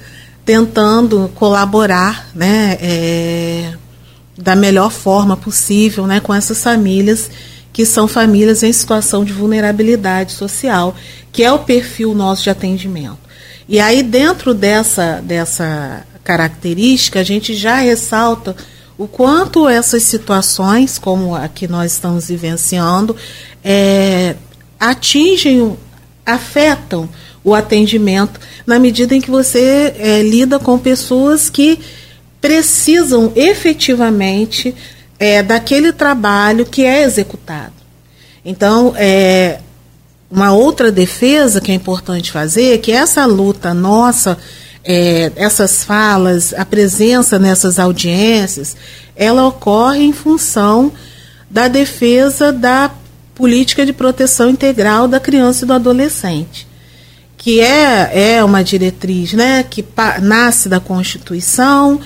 tentando 0.43 1.29
colaborar 1.35 2.27
né, 2.33 2.75
é, 2.81 3.73
da 4.35 4.55
melhor 4.55 4.89
forma 4.89 5.38
possível 5.38 6.07
né, 6.07 6.19
com 6.19 6.33
essas 6.33 6.63
famílias 6.63 7.29
que 7.71 7.85
são 7.85 8.07
famílias 8.07 8.63
em 8.63 8.73
situação 8.73 9.23
de 9.23 9.31
vulnerabilidade 9.31 10.31
social, 10.31 10.95
que 11.31 11.43
é 11.43 11.51
o 11.51 11.59
perfil 11.59 12.15
nosso 12.15 12.41
de 12.41 12.49
atendimento. 12.49 13.19
E 13.67 13.79
aí, 13.79 14.01
dentro 14.01 14.55
dessa, 14.55 15.21
dessa 15.21 16.03
característica, 16.29 17.19
a 17.19 17.23
gente 17.23 17.55
já 17.55 17.77
ressalta 17.77 18.55
o 18.95 19.07
quanto 19.07 19.67
essas 19.67 20.03
situações, 20.03 20.99
como 20.99 21.33
a 21.33 21.47
que 21.47 21.67
nós 21.67 21.93
estamos 21.93 22.27
vivenciando, 22.27 23.15
é, 23.63 24.35
atingem, 24.79 25.75
afetam 26.23 27.09
o 27.43 27.55
atendimento, 27.55 28.39
na 28.63 28.77
medida 28.77 29.15
em 29.15 29.21
que 29.21 29.31
você 29.31 29.95
é, 29.97 30.21
lida 30.21 30.59
com 30.59 30.77
pessoas 30.77 31.49
que 31.49 31.79
precisam 32.39 33.31
efetivamente 33.35 34.75
é, 35.17 35.41
daquele 35.41 35.91
trabalho 35.91 36.63
que 36.63 36.85
é 36.85 37.01
executado. 37.01 37.73
Então, 38.45 38.93
é, 38.95 39.61
uma 40.29 40.53
outra 40.53 40.91
defesa 40.91 41.59
que 41.59 41.71
é 41.71 41.75
importante 41.75 42.31
fazer 42.31 42.75
é 42.75 42.77
que 42.77 42.91
essa 42.91 43.25
luta 43.25 43.73
nossa, 43.73 44.37
é, 44.83 45.31
essas 45.35 45.83
falas, 45.83 46.53
a 46.53 46.65
presença 46.65 47.37
nessas 47.37 47.79
audiências, 47.79 48.75
ela 49.15 49.45
ocorre 49.47 50.03
em 50.03 50.13
função 50.13 50.91
da 51.49 51.67
defesa 51.67 52.51
da 52.51 52.91
política 53.35 53.85
de 53.85 53.93
proteção 53.93 54.49
integral 54.49 55.07
da 55.07 55.19
criança 55.19 55.63
e 55.63 55.67
do 55.67 55.73
adolescente, 55.73 56.67
que 57.37 57.61
é, 57.61 58.35
é 58.35 58.43
uma 58.43 58.63
diretriz 58.63 59.33
né, 59.33 59.63
que 59.63 59.83
nasce 60.21 60.67
da 60.67 60.79
Constituição, 60.79 61.99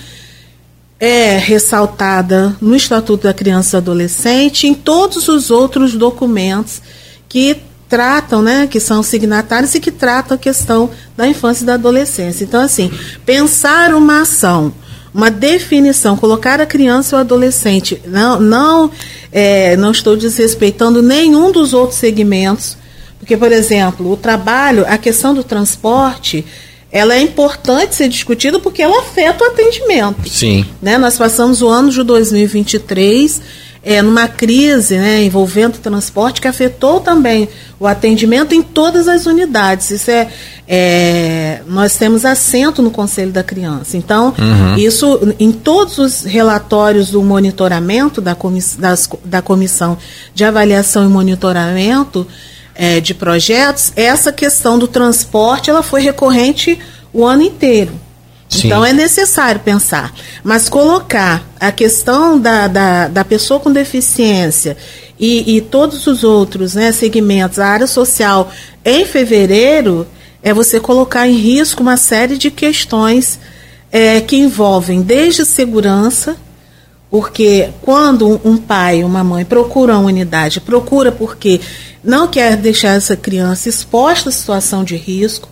é 0.98 1.36
ressaltada 1.36 2.56
no 2.60 2.74
Estatuto 2.74 3.24
da 3.24 3.34
Criança 3.34 3.76
e 3.76 3.78
Adolescente, 3.78 4.66
em 4.66 4.74
todos 4.74 5.28
os 5.28 5.50
outros 5.50 5.94
documentos 5.94 6.80
que 7.28 7.60
tratam, 7.94 8.42
né, 8.42 8.66
que 8.68 8.80
são 8.80 9.04
signatários 9.04 9.72
e 9.76 9.78
que 9.78 9.92
tratam 9.92 10.34
a 10.34 10.38
questão 10.38 10.90
da 11.16 11.28
infância 11.28 11.62
e 11.62 11.66
da 11.66 11.74
adolescência. 11.74 12.42
Então, 12.42 12.60
assim, 12.60 12.90
pensar 13.24 13.94
uma 13.94 14.22
ação, 14.22 14.74
uma 15.14 15.30
definição, 15.30 16.16
colocar 16.16 16.60
a 16.60 16.66
criança 16.66 17.14
ou 17.14 17.20
adolescente, 17.20 18.02
não, 18.04 18.40
não, 18.40 18.90
é, 19.30 19.76
não 19.76 19.92
estou 19.92 20.16
desrespeitando 20.16 21.00
nenhum 21.00 21.52
dos 21.52 21.72
outros 21.72 22.00
segmentos, 22.00 22.76
porque, 23.20 23.36
por 23.36 23.52
exemplo, 23.52 24.10
o 24.10 24.16
trabalho, 24.16 24.84
a 24.88 24.98
questão 24.98 25.32
do 25.32 25.44
transporte, 25.44 26.44
ela 26.90 27.14
é 27.14 27.20
importante 27.20 27.94
ser 27.94 28.08
discutida 28.08 28.58
porque 28.58 28.82
ela 28.82 29.02
afeta 29.02 29.44
o 29.44 29.46
atendimento. 29.46 30.28
Sim. 30.28 30.66
Né? 30.82 30.98
Nós 30.98 31.16
passamos 31.16 31.62
o 31.62 31.68
ano 31.68 31.90
de 31.90 32.02
2023 32.02 33.40
é, 33.84 34.00
numa 34.00 34.26
crise 34.26 34.96
né, 34.96 35.22
envolvendo 35.22 35.76
o 35.76 35.78
transporte 35.78 36.40
que 36.40 36.48
afetou 36.48 37.00
também 37.00 37.48
o 37.78 37.86
atendimento 37.86 38.54
em 38.54 38.62
todas 38.62 39.06
as 39.08 39.26
unidades. 39.26 39.90
Isso 39.90 40.10
é, 40.10 40.28
é 40.66 41.60
nós 41.66 41.96
temos 41.96 42.24
assento 42.24 42.80
no 42.80 42.90
Conselho 42.90 43.30
da 43.30 43.42
Criança. 43.42 43.96
Então, 43.96 44.34
uhum. 44.38 44.76
isso 44.76 45.34
em 45.38 45.52
todos 45.52 45.98
os 45.98 46.24
relatórios 46.24 47.10
do 47.10 47.22
monitoramento 47.22 48.20
da, 48.20 48.34
comiss, 48.34 48.76
das, 48.76 49.08
da 49.24 49.42
Comissão 49.42 49.98
de 50.34 50.44
Avaliação 50.44 51.04
e 51.04 51.08
Monitoramento, 51.08 52.26
é, 52.74 53.00
de 53.00 53.14
projetos, 53.14 53.92
essa 53.94 54.32
questão 54.32 54.78
do 54.78 54.88
transporte 54.88 55.70
ela 55.70 55.82
foi 55.82 56.00
recorrente 56.00 56.78
o 57.12 57.24
ano 57.24 57.42
inteiro. 57.42 57.92
Sim. 58.48 58.66
Então 58.66 58.84
é 58.84 58.92
necessário 58.92 59.60
pensar. 59.60 60.14
Mas 60.42 60.68
colocar 60.68 61.44
a 61.58 61.72
questão 61.72 62.38
da, 62.38 62.68
da, 62.68 63.08
da 63.08 63.24
pessoa 63.24 63.58
com 63.60 63.72
deficiência 63.72 64.76
e, 65.18 65.56
e 65.56 65.60
todos 65.60 66.06
os 66.06 66.24
outros 66.24 66.74
né, 66.74 66.92
segmentos, 66.92 67.58
a 67.58 67.66
área 67.66 67.86
social, 67.86 68.50
em 68.84 69.04
fevereiro, 69.06 70.06
é 70.42 70.52
você 70.52 70.78
colocar 70.78 71.26
em 71.26 71.34
risco 71.34 71.82
uma 71.82 71.96
série 71.96 72.36
de 72.36 72.50
questões 72.50 73.38
é, 73.90 74.20
que 74.20 74.36
envolvem 74.36 75.02
desde 75.02 75.44
segurança, 75.44 76.36
porque 77.10 77.70
quando 77.80 78.40
um 78.44 78.56
pai, 78.56 79.04
uma 79.04 79.22
mãe 79.22 79.44
procura 79.44 79.96
uma 79.96 80.06
unidade, 80.06 80.60
procura 80.60 81.12
porque 81.12 81.60
não 82.02 82.26
quer 82.26 82.56
deixar 82.56 82.96
essa 82.96 83.16
criança 83.16 83.68
exposta 83.68 84.28
à 84.28 84.32
situação 84.32 84.82
de 84.82 84.96
risco, 84.96 85.48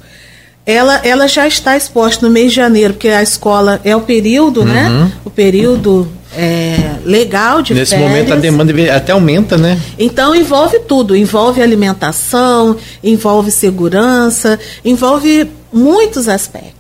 ela, 0.65 1.01
ela 1.05 1.27
já 1.27 1.47
está 1.47 1.77
exposta 1.77 2.27
no 2.27 2.33
mês 2.33 2.51
de 2.51 2.57
janeiro, 2.57 2.95
porque 2.95 3.09
a 3.09 3.23
escola 3.23 3.81
é 3.85 3.95
o 3.97 4.01
período, 4.01 4.65
né? 4.65 4.89
uhum. 4.89 5.05
né? 5.05 5.13
O 5.25 5.31
período 5.31 6.09
é, 6.37 6.97
legal 7.05 7.63
de 7.63 7.75
Nesse 7.75 7.91
férias. 7.91 8.09
momento 8.09 8.33
a 8.33 8.37
demanda 8.37 8.97
até 8.97 9.13
aumenta, 9.13 9.59
né? 9.59 9.79
Então 9.99 10.35
envolve 10.35 10.79
tudo, 10.81 11.17
envolve 11.17 11.61
alimentação, 11.61 12.77
envolve 13.03 13.51
segurança, 13.51 14.59
envolve 14.85 15.51
muitos 15.73 16.29
aspectos. 16.29 16.73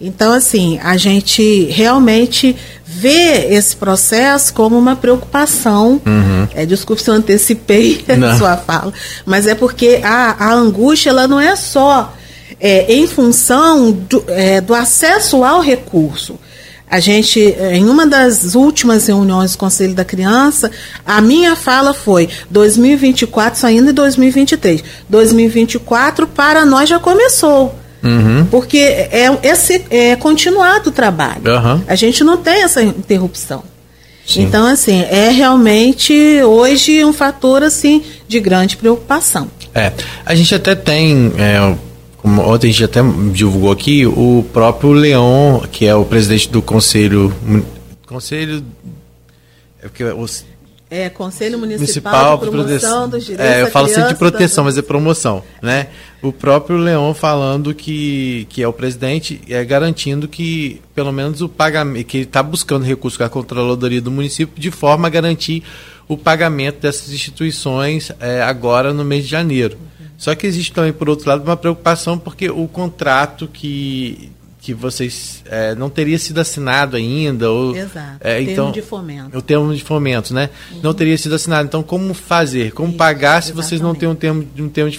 Então, 0.00 0.32
assim, 0.32 0.78
a 0.82 0.96
gente 0.96 1.66
realmente 1.66 2.56
vê 2.86 3.48
esse 3.54 3.76
processo 3.76 4.52
como 4.54 4.78
uma 4.78 4.96
preocupação. 4.96 6.00
Uhum. 6.06 6.48
É, 6.54 6.64
desculpe 6.64 7.02
se 7.02 7.10
eu 7.10 7.14
antecipei 7.14 8.02
a 8.08 8.38
sua 8.38 8.56
fala, 8.56 8.92
mas 9.26 9.46
é 9.46 9.54
porque 9.54 10.00
a, 10.02 10.36
a 10.38 10.54
angústia 10.54 11.10
ela 11.10 11.28
não 11.28 11.38
é 11.38 11.54
só 11.54 12.14
é, 12.60 12.92
em 12.92 13.06
função 13.06 13.90
do, 13.90 14.24
é, 14.28 14.60
do 14.60 14.74
acesso 14.74 15.42
ao 15.42 15.60
recurso. 15.60 16.38
A 16.90 16.98
gente, 16.98 17.38
em 17.38 17.88
uma 17.88 18.04
das 18.04 18.56
últimas 18.56 19.06
reuniões 19.06 19.52
do 19.52 19.58
Conselho 19.58 19.94
da 19.94 20.04
Criança, 20.04 20.72
a 21.06 21.20
minha 21.20 21.54
fala 21.54 21.94
foi 21.94 22.28
2024 22.50 23.60
saindo 23.60 23.90
em 23.90 23.94
2023. 23.94 24.82
2024 25.08 26.26
para 26.26 26.66
nós 26.66 26.88
já 26.88 26.98
começou. 26.98 27.76
Uhum. 28.02 28.44
Porque 28.50 28.78
é, 28.78 29.26
esse, 29.42 29.84
é 29.88 30.16
continuado 30.16 30.90
o 30.90 30.92
trabalho. 30.92 31.42
Uhum. 31.46 31.82
A 31.86 31.94
gente 31.94 32.24
não 32.24 32.36
tem 32.36 32.64
essa 32.64 32.82
interrupção. 32.82 33.62
Sim. 34.26 34.42
Então, 34.42 34.66
assim, 34.66 35.02
é 35.02 35.30
realmente 35.30 36.12
hoje 36.42 37.04
um 37.04 37.12
fator 37.12 37.62
assim 37.62 38.02
de 38.28 38.38
grande 38.38 38.76
preocupação. 38.76 39.48
É, 39.74 39.92
a 40.24 40.34
gente 40.34 40.54
até 40.54 40.74
tem, 40.74 41.32
é, 41.36 41.74
como 42.22 42.42
ontem 42.42 42.68
a 42.68 42.70
gente 42.72 42.84
até 42.84 43.00
divulgou 43.32 43.72
aqui, 43.72 44.06
o 44.06 44.44
próprio 44.52 44.92
Leon, 44.92 45.60
que 45.72 45.86
é 45.86 45.94
o 45.94 46.04
presidente 46.04 46.48
do 46.48 46.60
Conselho. 46.60 47.34
Conselho. 48.06 48.62
É 49.82 49.88
porque 49.88 50.04
os, 50.04 50.44
é, 50.90 51.08
Conselho 51.08 51.56
Municipal, 51.56 52.36
Municipal 52.36 52.38
de 52.38 52.50
Promoção 52.50 53.08
dos 53.08 53.24
Direitos 53.24 53.46
é, 53.46 53.62
Eu 53.62 53.68
falo 53.68 53.86
sempre 53.86 54.08
de 54.08 54.18
proteção, 54.18 54.64
mas 54.64 54.76
é 54.76 54.82
promoção, 54.82 55.40
né? 55.62 55.86
O 56.20 56.32
próprio 56.32 56.76
Leon 56.76 57.14
falando 57.14 57.72
que, 57.72 58.44
que 58.50 58.60
é 58.60 58.66
o 58.66 58.72
presidente, 58.72 59.40
é 59.48 59.64
garantindo 59.64 60.26
que 60.26 60.82
pelo 60.92 61.12
menos 61.12 61.40
o 61.42 61.48
pagamento, 61.48 62.06
que 62.06 62.16
ele 62.16 62.24
está 62.24 62.42
buscando 62.42 62.84
recursos 62.84 63.16
com 63.16 63.22
a 63.22 63.28
controladoria 63.28 64.00
do 64.00 64.10
município 64.10 64.60
de 64.60 64.72
forma 64.72 65.06
a 65.06 65.10
garantir 65.10 65.62
o 66.08 66.18
pagamento 66.18 66.80
dessas 66.80 67.12
instituições 67.12 68.10
é, 68.18 68.42
agora 68.42 68.92
no 68.92 69.04
mês 69.04 69.22
de 69.22 69.30
janeiro. 69.30 69.78
Só 70.20 70.34
que 70.34 70.46
existe 70.46 70.70
também, 70.70 70.92
por 70.92 71.08
outro 71.08 71.26
lado, 71.26 71.42
uma 71.42 71.56
preocupação 71.56 72.18
porque 72.18 72.50
o 72.50 72.68
contrato 72.68 73.48
que 73.48 74.30
que 74.60 74.74
vocês 74.74 75.42
é, 75.46 75.74
não 75.74 75.88
teria 75.88 76.18
sido 76.18 76.38
assinado 76.38 76.94
ainda 76.94 77.50
ou 77.50 77.74
Exato. 77.74 78.18
É, 78.20 78.42
então 78.42 78.54
termo 78.54 78.72
de 78.72 78.82
fomento 78.82 79.38
o 79.38 79.40
termo 79.40 79.74
de 79.74 79.82
fomento 79.82 80.34
né 80.34 80.50
uhum. 80.70 80.80
não 80.82 80.92
teria 80.92 81.16
sido 81.16 81.34
assinado 81.34 81.66
então 81.66 81.82
como 81.82 82.12
fazer 82.12 82.70
como 82.72 82.90
Isso, 82.90 82.98
pagar 82.98 83.42
se 83.42 83.52
exatamente. 83.52 83.68
vocês 83.68 83.80
não 83.80 83.94
têm 83.94 84.06
um 84.06 84.14
termo 84.14 84.46
um 84.58 84.68
termo 84.68 84.90
de 84.90 84.98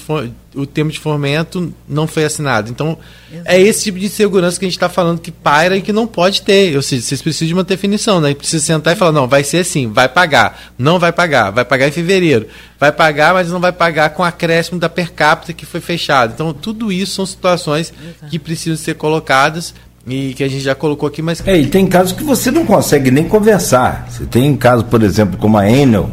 o 0.54 0.66
termo 0.66 0.92
de 0.92 1.00
fomento 1.00 1.74
não 1.88 2.06
foi 2.06 2.26
assinado. 2.26 2.70
Então, 2.70 2.98
Exato. 3.32 3.50
é 3.50 3.60
esse 3.60 3.84
tipo 3.86 3.98
de 3.98 4.10
segurança 4.10 4.60
que 4.60 4.66
a 4.66 4.68
gente 4.68 4.78
está 4.78 4.90
falando 4.90 5.20
que 5.20 5.32
paira 5.32 5.78
e 5.78 5.82
que 5.82 5.94
não 5.94 6.06
pode 6.06 6.42
ter. 6.42 6.76
Ou 6.76 6.82
seja, 6.82 7.02
vocês 7.02 7.22
precisam 7.22 7.48
de 7.48 7.54
uma 7.54 7.64
definição, 7.64 8.20
né? 8.20 8.34
Precisa 8.34 8.66
sentar 8.66 8.94
e 8.94 8.96
falar, 8.98 9.12
não, 9.12 9.28
vai 9.28 9.44
ser 9.44 9.60
assim, 9.60 9.88
vai 9.88 10.10
pagar, 10.10 10.74
não 10.78 11.00
vai 11.00 11.12
pagar, 11.12 11.52
vai 11.52 11.64
pagar 11.64 11.88
em 11.88 11.92
fevereiro, 11.92 12.48
vai 12.80 12.92
pagar, 12.92 13.34
mas 13.34 13.50
não 13.50 13.60
vai 13.60 13.72
pagar 13.72 14.10
com 14.10 14.24
acréscimo 14.24 14.80
da 14.80 14.90
per 14.90 15.14
capita 15.14 15.54
que 15.54 15.66
foi 15.66 15.80
fechado. 15.80 16.34
Então, 16.34 16.54
tudo 16.54 16.92
isso 16.92 17.16
são 17.16 17.26
situações 17.26 17.94
Exato. 18.02 18.30
que 18.30 18.38
precisam 18.38 18.78
ser 18.78 18.96
colocadas 18.96 19.74
e 20.06 20.34
que 20.34 20.44
a 20.44 20.50
gente 20.50 20.64
já 20.64 20.76
colocou 20.76 21.08
aqui, 21.08 21.22
mas... 21.22 21.46
É, 21.46 21.58
e 21.58 21.68
tem 21.68 21.88
casos 21.88 22.12
que 22.12 22.24
você 22.24 22.52
não 22.52 22.66
consegue 22.66 23.12
nem 23.12 23.24
conversar. 23.24 24.08
Você 24.10 24.26
tem 24.26 24.56
casos, 24.58 24.86
por 24.86 25.04
exemplo, 25.04 25.38
como 25.38 25.58
a 25.58 25.70
Enel, 25.70 26.10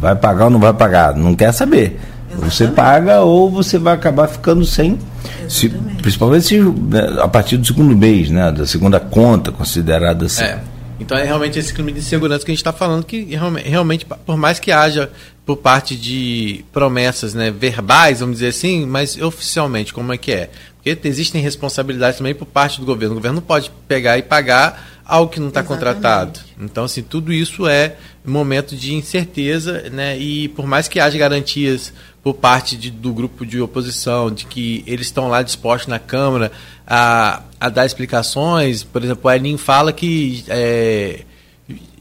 vai 0.00 0.14
pagar 0.14 0.44
ou 0.44 0.50
não 0.50 0.60
vai 0.60 0.72
pagar, 0.72 1.14
não 1.14 1.34
quer 1.34 1.52
saber. 1.52 1.98
Você 2.38 2.68
paga 2.68 3.20
ou 3.20 3.50
você 3.50 3.78
vai 3.78 3.94
acabar 3.94 4.28
ficando 4.28 4.64
sem, 4.64 4.98
se, 5.48 5.68
principalmente 5.68 6.46
se, 6.46 6.60
né, 6.60 7.16
a 7.20 7.28
partir 7.28 7.56
do 7.56 7.66
segundo 7.66 7.96
mês, 7.96 8.30
né, 8.30 8.52
da 8.52 8.66
segunda 8.66 9.00
conta 9.00 9.50
considerada 9.50 10.26
assim. 10.26 10.44
É. 10.44 10.60
Então 10.98 11.18
é 11.18 11.24
realmente 11.24 11.58
esse 11.58 11.74
clima 11.74 11.90
de 11.90 12.00
segurança 12.02 12.44
que 12.44 12.50
a 12.50 12.54
gente 12.54 12.60
está 12.60 12.72
falando 12.72 13.04
que 13.04 13.36
realmente, 13.64 14.06
por 14.06 14.36
mais 14.36 14.60
que 14.60 14.70
haja 14.70 15.10
por 15.44 15.56
parte 15.56 15.96
de 15.96 16.64
promessas 16.72 17.34
né, 17.34 17.50
verbais, 17.50 18.20
vamos 18.20 18.36
dizer 18.36 18.48
assim, 18.48 18.86
mas 18.86 19.20
oficialmente, 19.20 19.92
como 19.92 20.12
é 20.12 20.16
que 20.16 20.32
é? 20.32 20.50
Porque 20.76 21.08
existem 21.08 21.42
responsabilidades 21.42 22.18
também 22.18 22.34
por 22.34 22.46
parte 22.46 22.78
do 22.78 22.86
governo. 22.86 23.14
O 23.14 23.16
governo 23.16 23.36
não 23.36 23.42
pode 23.42 23.72
pegar 23.88 24.18
e 24.18 24.22
pagar 24.22 25.02
algo 25.04 25.32
que 25.32 25.40
não 25.40 25.48
está 25.48 25.62
contratado. 25.62 26.40
Então, 26.60 26.84
assim, 26.84 27.02
tudo 27.02 27.32
isso 27.32 27.66
é 27.66 27.96
momento 28.24 28.76
de 28.76 28.94
incerteza, 28.94 29.88
né? 29.90 30.18
E 30.18 30.48
por 30.48 30.66
mais 30.66 30.86
que 30.86 31.00
haja 31.00 31.18
garantias 31.18 31.92
por 32.24 32.32
parte 32.32 32.74
de, 32.78 32.90
do 32.90 33.12
grupo 33.12 33.44
de 33.44 33.60
oposição, 33.60 34.30
de 34.30 34.46
que 34.46 34.82
eles 34.86 35.08
estão 35.08 35.28
lá 35.28 35.42
dispostos 35.42 35.88
na 35.88 35.98
Câmara 35.98 36.50
a, 36.86 37.42
a 37.60 37.68
dar 37.68 37.84
explicações. 37.84 38.82
Por 38.82 39.04
exemplo, 39.04 39.28
a 39.28 39.36
Elin 39.36 39.58
fala 39.58 39.92
que 39.92 40.42
é, 40.48 41.20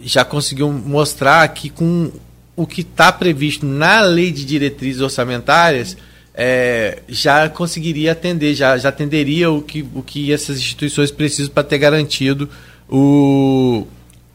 já 0.01 0.23
conseguiu 0.23 0.71
mostrar 0.71 1.45
que 1.49 1.69
com 1.69 2.09
o 2.55 2.65
que 2.65 2.81
está 2.81 3.11
previsto 3.11 3.65
na 3.65 3.99
lei 3.99 4.31
de 4.31 4.45
diretrizes 4.45 5.01
orçamentárias, 5.01 5.97
é, 6.33 7.01
já 7.09 7.49
conseguiria 7.49 8.13
atender, 8.13 8.55
já, 8.55 8.77
já 8.77 8.89
atenderia 8.89 9.51
o 9.51 9.61
que, 9.61 9.85
o 9.93 10.01
que 10.01 10.31
essas 10.31 10.57
instituições 10.57 11.11
precisam 11.11 11.51
para 11.51 11.63
ter 11.63 11.79
garantido 11.79 12.49
o, 12.89 13.85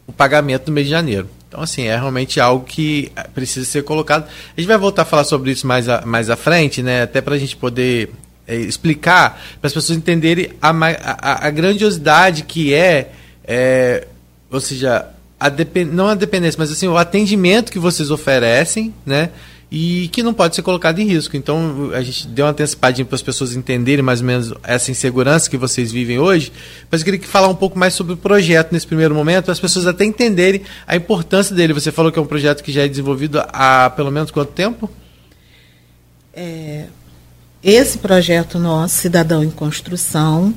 o 0.06 0.12
pagamento 0.12 0.68
no 0.68 0.74
mês 0.74 0.86
de 0.86 0.90
janeiro. 0.90 1.28
Então, 1.48 1.62
assim, 1.62 1.84
é 1.84 1.96
realmente 1.96 2.38
algo 2.38 2.64
que 2.64 3.10
precisa 3.34 3.64
ser 3.64 3.82
colocado. 3.82 4.28
A 4.54 4.60
gente 4.60 4.68
vai 4.68 4.76
voltar 4.76 5.02
a 5.02 5.04
falar 5.06 5.24
sobre 5.24 5.50
isso 5.50 5.66
mais, 5.66 5.88
a, 5.88 6.04
mais 6.04 6.28
à 6.28 6.36
frente, 6.36 6.82
né? 6.82 7.02
Até 7.02 7.22
para 7.22 7.34
a 7.34 7.38
gente 7.38 7.56
poder 7.56 8.10
é, 8.46 8.54
explicar, 8.54 9.42
para 9.58 9.68
as 9.68 9.72
pessoas 9.72 9.96
entenderem 9.96 10.50
a, 10.60 10.70
a, 10.70 11.46
a, 11.46 11.50
grandiosidade 11.50 12.42
que 12.42 12.74
é, 12.74 13.12
é 13.44 14.06
ou 14.50 14.60
seja, 14.60 15.06
a 15.40 15.48
depend, 15.48 15.90
não 15.90 16.08
a 16.08 16.14
dependência, 16.14 16.58
mas 16.58 16.70
assim, 16.70 16.86
o 16.86 16.98
atendimento 16.98 17.72
que 17.72 17.78
vocês 17.78 18.10
oferecem, 18.10 18.92
né? 19.04 19.30
E 19.70 20.08
que 20.08 20.22
não 20.22 20.32
pode 20.32 20.56
ser 20.56 20.62
colocado 20.62 20.98
em 20.98 21.06
risco. 21.06 21.36
Então, 21.36 21.90
a 21.92 22.02
gente 22.02 22.26
deu 22.28 22.46
uma 22.46 22.52
antecipadinha 22.52 23.04
para 23.04 23.16
as 23.16 23.22
pessoas 23.22 23.54
entenderem 23.54 24.02
mais 24.02 24.20
ou 24.20 24.26
menos 24.26 24.52
essa 24.62 24.90
insegurança 24.90 25.50
que 25.50 25.58
vocês 25.58 25.92
vivem 25.92 26.18
hoje, 26.18 26.50
mas 26.90 27.02
eu 27.02 27.04
queria 27.04 27.20
falar 27.26 27.48
um 27.48 27.54
pouco 27.54 27.78
mais 27.78 27.92
sobre 27.92 28.14
o 28.14 28.16
projeto 28.16 28.72
nesse 28.72 28.86
primeiro 28.86 29.14
momento, 29.14 29.44
para 29.44 29.52
as 29.52 29.60
pessoas 29.60 29.86
até 29.86 30.04
entenderem 30.04 30.62
a 30.86 30.96
importância 30.96 31.54
dele. 31.54 31.74
Você 31.74 31.92
falou 31.92 32.10
que 32.10 32.18
é 32.18 32.22
um 32.22 32.26
projeto 32.26 32.62
que 32.62 32.72
já 32.72 32.84
é 32.84 32.88
desenvolvido 32.88 33.42
há 33.48 33.90
pelo 33.90 34.10
menos 34.10 34.30
quanto 34.30 34.52
tempo? 34.52 34.90
É, 36.32 36.84
esse 37.62 37.98
projeto 37.98 38.58
nosso, 38.58 38.94
Cidadão 38.94 39.44
em 39.44 39.50
Construção, 39.50 40.54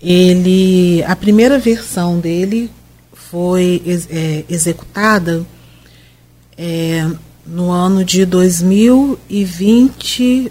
ele, 0.00 1.02
a 1.04 1.16
primeira 1.16 1.58
versão 1.58 2.20
dele 2.20 2.70
foi 3.12 3.82
é, 4.10 4.44
executada 4.48 5.44
é, 6.56 7.10
no 7.46 7.70
ano 7.70 8.04
de 8.04 8.24
2021. 8.24 10.50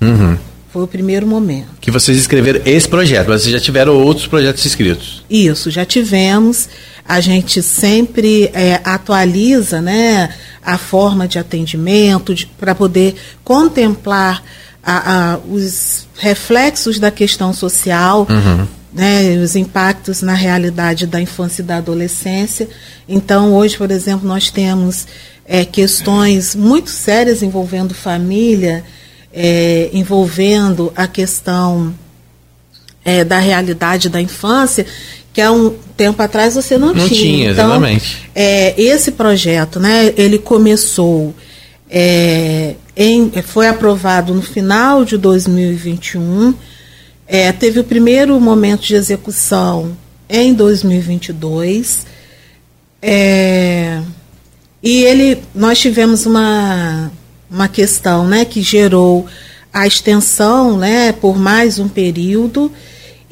Uhum. 0.00 0.38
Foi 0.72 0.82
o 0.82 0.86
primeiro 0.86 1.26
momento. 1.26 1.68
Que 1.80 1.90
vocês 1.90 2.16
escreveram 2.16 2.62
esse 2.64 2.88
projeto, 2.88 3.28
mas 3.28 3.42
vocês 3.42 3.52
já 3.52 3.60
tiveram 3.60 3.94
outros 3.94 4.26
projetos 4.26 4.64
escritos? 4.64 5.22
Isso, 5.28 5.70
já 5.70 5.84
tivemos. 5.84 6.68
A 7.06 7.20
gente 7.20 7.62
sempre 7.62 8.50
é, 8.54 8.80
atualiza 8.84 9.82
né, 9.82 10.30
a 10.64 10.78
forma 10.78 11.28
de 11.28 11.38
atendimento 11.38 12.34
para 12.58 12.74
poder 12.74 13.16
contemplar 13.44 14.42
a, 14.82 15.34
a, 15.34 15.38
os 15.38 16.06
reflexos 16.18 16.98
da 16.98 17.10
questão 17.10 17.52
social. 17.52 18.26
Uhum. 18.30 18.66
Né, 18.92 19.38
os 19.38 19.56
impactos 19.56 20.20
na 20.20 20.34
realidade 20.34 21.06
da 21.06 21.18
infância 21.18 21.62
e 21.62 21.64
da 21.64 21.78
adolescência. 21.78 22.68
Então, 23.08 23.54
hoje, 23.54 23.74
por 23.78 23.90
exemplo, 23.90 24.28
nós 24.28 24.50
temos 24.50 25.06
é, 25.46 25.64
questões 25.64 26.54
muito 26.54 26.90
sérias 26.90 27.42
envolvendo 27.42 27.94
família, 27.94 28.84
é, 29.32 29.88
envolvendo 29.92 30.92
a 30.94 31.06
questão 31.06 31.94
é, 33.04 33.24
da 33.24 33.38
realidade 33.38 34.08
da 34.08 34.20
infância, 34.20 34.86
que 35.32 35.40
há 35.40 35.50
um 35.50 35.74
tempo 35.96 36.22
atrás 36.22 36.54
você 36.54 36.76
não, 36.76 36.92
não 36.92 37.08
tinha. 37.08 37.20
tinha 37.20 37.50
então, 37.50 37.66
exatamente. 37.66 38.30
É, 38.34 38.80
esse 38.80 39.12
projeto, 39.12 39.80
né, 39.80 40.12
ele 40.16 40.38
começou, 40.38 41.34
é, 41.90 42.74
em, 42.96 43.30
foi 43.42 43.66
aprovado 43.66 44.34
no 44.34 44.42
final 44.42 45.04
de 45.04 45.16
2021, 45.16 46.54
é, 47.26 47.50
teve 47.52 47.80
o 47.80 47.84
primeiro 47.84 48.38
momento 48.40 48.82
de 48.82 48.94
execução 48.94 49.96
em 50.28 50.54
2022. 50.54 52.06
É, 53.00 54.00
e 54.82 55.04
ele, 55.04 55.42
nós 55.54 55.78
tivemos 55.78 56.26
uma, 56.26 57.10
uma 57.50 57.68
questão 57.68 58.26
né, 58.26 58.44
que 58.44 58.62
gerou 58.62 59.26
a 59.72 59.86
extensão 59.86 60.76
né, 60.76 61.12
por 61.12 61.38
mais 61.38 61.78
um 61.78 61.88
período 61.88 62.70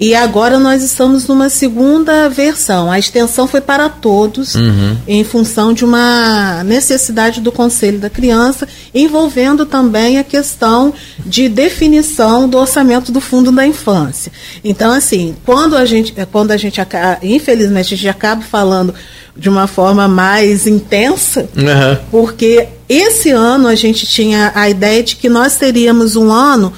E 0.01 0.15
agora 0.15 0.59
nós 0.59 0.83
estamos 0.83 1.29
numa 1.29 1.51
segunda 1.51 2.27
versão. 2.31 2.91
A 2.91 2.99
extensão 2.99 3.47
foi 3.47 3.61
para 3.61 3.91
todos, 3.91 4.55
uhum. 4.55 4.97
em 5.07 5.23
função 5.23 5.75
de 5.75 5.85
uma 5.85 6.65
necessidade 6.65 7.43
do 7.43 7.53
Conselho 7.53 7.99
da 7.99 8.09
Criança, 8.09 8.67
envolvendo 8.95 9.67
também 9.67 10.19
a 10.19 10.25
questão 10.25 10.95
de 11.19 11.51
definição 11.51 12.49
do 12.49 12.57
orçamento 12.57 13.13
do 13.13 13.21
Fundo 13.21 13.53
da 13.53 13.67
Infância. 13.67 14.33
Então, 14.65 14.91
assim, 14.91 15.37
quando 15.45 15.77
a 15.77 15.85
gente, 15.85 16.15
quando 16.33 16.53
a 16.53 16.57
gente 16.57 16.81
infelizmente, 17.23 17.93
a 17.93 17.97
gente 17.99 18.09
acaba 18.09 18.41
falando 18.41 18.95
de 19.37 19.51
uma 19.51 19.67
forma 19.67 20.09
mais 20.09 20.67
intensa, 20.67 21.43
uhum. 21.55 21.99
porque 22.11 22.69
esse 22.89 23.29
ano 23.29 23.69
a 23.69 23.75
gente 23.75 24.07
tinha 24.07 24.51
a 24.55 24.67
ideia 24.67 25.03
de 25.03 25.17
que 25.17 25.29
nós 25.29 25.57
teríamos 25.57 26.17
um 26.17 26.33
ano 26.33 26.73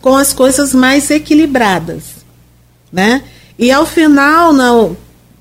com 0.00 0.14
as 0.14 0.32
coisas 0.32 0.72
mais 0.72 1.10
equilibradas 1.10 2.17
né? 2.92 3.22
E 3.58 3.70
ao 3.70 3.84
final, 3.84 4.52
na, 4.52 4.90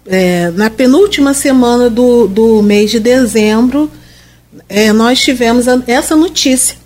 é, 0.05 0.51
na 0.51 0.69
penúltima 0.69 1.33
semana 1.33 1.89
do, 1.89 2.27
do 2.27 2.61
mês 2.61 2.91
de 2.91 2.99
dezembro, 2.99 3.91
é, 4.67 4.91
nós 4.91 5.19
tivemos 5.21 5.67
a, 5.67 5.81
essa 5.87 6.15
notícia, 6.15 6.77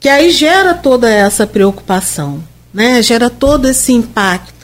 que 0.00 0.08
aí 0.08 0.30
gera 0.30 0.74
toda 0.74 1.08
essa 1.08 1.46
preocupação, 1.46 2.42
né? 2.72 3.02
gera 3.02 3.30
todo 3.30 3.68
esse 3.68 3.92
impacto. 3.92 4.58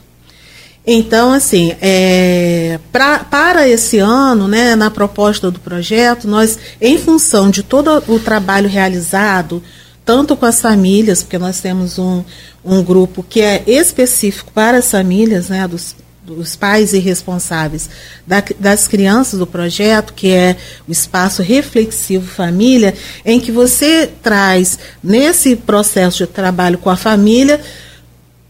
Então, 0.86 1.32
assim, 1.32 1.74
é, 1.80 2.78
pra, 2.92 3.20
para 3.20 3.66
esse 3.66 3.98
ano, 3.98 4.46
né, 4.46 4.76
na 4.76 4.90
proposta 4.90 5.50
do 5.50 5.58
projeto, 5.58 6.28
nós, 6.28 6.58
em 6.78 6.98
função 6.98 7.48
de 7.48 7.62
todo 7.62 8.02
o 8.06 8.18
trabalho 8.18 8.68
realizado, 8.68 9.62
tanto 10.04 10.36
com 10.36 10.44
as 10.44 10.60
famílias, 10.60 11.22
porque 11.22 11.38
nós 11.38 11.60
temos 11.60 11.98
um, 11.98 12.22
um 12.64 12.82
grupo 12.82 13.22
que 13.22 13.40
é 13.40 13.62
específico 13.66 14.50
para 14.52 14.78
as 14.78 14.90
famílias, 14.90 15.48
né, 15.48 15.66
dos, 15.66 15.96
dos 16.22 16.56
pais 16.56 16.92
e 16.92 16.98
responsáveis 16.98 17.88
da, 18.26 18.42
das 18.58 18.86
crianças 18.86 19.38
do 19.38 19.46
projeto, 19.46 20.12
que 20.12 20.30
é 20.30 20.56
o 20.86 20.92
espaço 20.92 21.42
reflexivo 21.42 22.26
família, 22.26 22.94
em 23.24 23.40
que 23.40 23.50
você 23.50 24.10
traz 24.22 24.78
nesse 25.02 25.56
processo 25.56 26.18
de 26.18 26.26
trabalho 26.26 26.78
com 26.78 26.90
a 26.90 26.96
família 26.96 27.60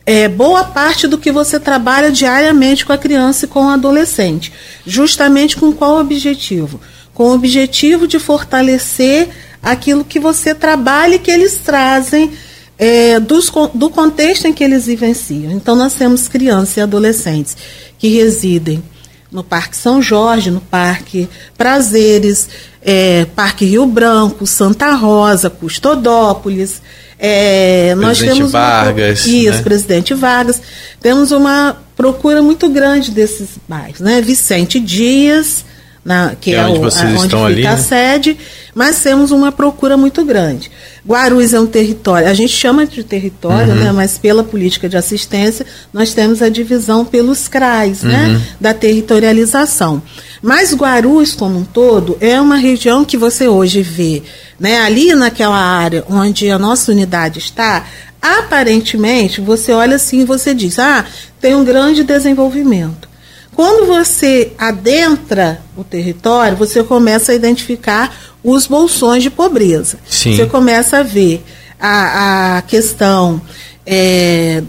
é, 0.06 0.28
boa 0.28 0.64
parte 0.64 1.06
do 1.06 1.16
que 1.16 1.32
você 1.32 1.58
trabalha 1.58 2.10
diariamente 2.10 2.84
com 2.84 2.92
a 2.92 2.98
criança 2.98 3.44
e 3.44 3.48
com 3.48 3.64
o 3.64 3.68
adolescente. 3.68 4.52
Justamente 4.86 5.56
com 5.56 5.72
qual 5.72 5.98
objetivo? 5.98 6.80
Com 7.14 7.28
o 7.28 7.34
objetivo 7.34 8.06
de 8.06 8.18
fortalecer 8.18 9.30
aquilo 9.64 10.04
que 10.04 10.20
você 10.20 10.54
trabalha 10.54 11.14
e 11.16 11.18
que 11.18 11.30
eles 11.30 11.56
trazem 11.56 12.32
é, 12.78 13.18
dos, 13.18 13.50
do 13.74 13.88
contexto 13.90 14.46
em 14.46 14.52
que 14.52 14.62
eles 14.62 14.86
vivenciam. 14.86 15.50
Então, 15.52 15.74
nós 15.74 15.94
temos 15.94 16.28
crianças 16.28 16.76
e 16.76 16.80
adolescentes 16.80 17.56
que 17.98 18.08
residem 18.08 18.82
no 19.30 19.42
Parque 19.42 19.76
São 19.76 20.00
Jorge, 20.00 20.50
no 20.50 20.60
Parque 20.60 21.28
Prazeres, 21.56 22.48
é, 22.80 23.26
Parque 23.34 23.64
Rio 23.64 23.86
Branco, 23.86 24.46
Santa 24.46 24.92
Rosa, 24.92 25.50
Custodópolis. 25.50 26.80
É, 27.18 27.94
nós 27.96 28.18
temos 28.18 28.52
Vargas. 28.52 29.24
Uma, 29.24 29.34
isso, 29.34 29.56
né? 29.58 29.62
Presidente 29.62 30.14
Vargas. 30.14 30.60
Temos 31.00 31.32
uma 31.32 31.76
procura 31.96 32.42
muito 32.42 32.68
grande 32.68 33.10
desses 33.10 33.50
bairros. 33.68 34.00
Né? 34.00 34.20
Vicente 34.20 34.78
Dias, 34.78 35.64
na, 36.04 36.34
que, 36.38 36.52
é, 36.52 36.58
é 36.58 36.66
onde, 36.66 36.78
o, 36.78 36.82
vocês 36.82 37.04
a, 37.04 37.06
onde 37.06 37.24
estão 37.24 37.38
fica 37.40 37.52
ali, 37.52 37.66
a 37.66 37.70
né? 37.70 37.76
sede, 37.78 38.36
mas 38.74 39.02
temos 39.02 39.30
uma 39.30 39.50
procura 39.50 39.96
muito 39.96 40.24
grande. 40.24 40.70
Guarulhos 41.06 41.54
é 41.54 41.60
um 41.60 41.66
território, 41.66 42.28
a 42.28 42.34
gente 42.34 42.52
chama 42.52 42.86
de 42.86 43.02
território, 43.02 43.72
uhum. 43.72 43.80
né, 43.80 43.92
mas 43.92 44.18
pela 44.18 44.44
política 44.44 44.88
de 44.88 44.96
assistência, 44.96 45.64
nós 45.92 46.12
temos 46.12 46.42
a 46.42 46.48
divisão 46.48 47.04
pelos 47.04 47.48
CRAs, 47.48 48.02
né, 48.02 48.26
uhum. 48.26 48.32
né, 48.34 48.42
da 48.60 48.74
territorialização. 48.74 50.02
Mas 50.42 50.74
Guarulhos, 50.74 51.34
como 51.34 51.58
um 51.58 51.64
todo, 51.64 52.18
é 52.20 52.38
uma 52.38 52.56
região 52.56 53.04
que 53.04 53.16
você 53.16 53.48
hoje 53.48 53.80
vê, 53.80 54.22
né, 54.60 54.80
ali 54.80 55.14
naquela 55.14 55.56
área 55.56 56.04
onde 56.08 56.50
a 56.50 56.58
nossa 56.58 56.92
unidade 56.92 57.38
está, 57.38 57.86
aparentemente, 58.20 59.40
você 59.40 59.72
olha 59.72 59.96
assim 59.96 60.20
e 60.20 60.24
você 60.24 60.54
diz, 60.54 60.78
ah, 60.78 61.04
tem 61.40 61.54
um 61.54 61.64
grande 61.64 62.02
desenvolvimento. 62.02 63.13
Quando 63.54 63.86
você 63.86 64.52
adentra 64.58 65.60
o 65.76 65.84
território, 65.84 66.56
você 66.56 66.82
começa 66.82 67.32
a 67.32 67.34
identificar 67.34 68.14
os 68.42 68.66
bolsões 68.66 69.22
de 69.22 69.30
pobreza. 69.30 69.98
Sim. 70.08 70.36
Você 70.36 70.46
começa 70.46 70.98
a 70.98 71.02
ver 71.02 71.42
a, 71.80 72.58
a 72.58 72.62
questão 72.62 73.40
é, 73.86 74.62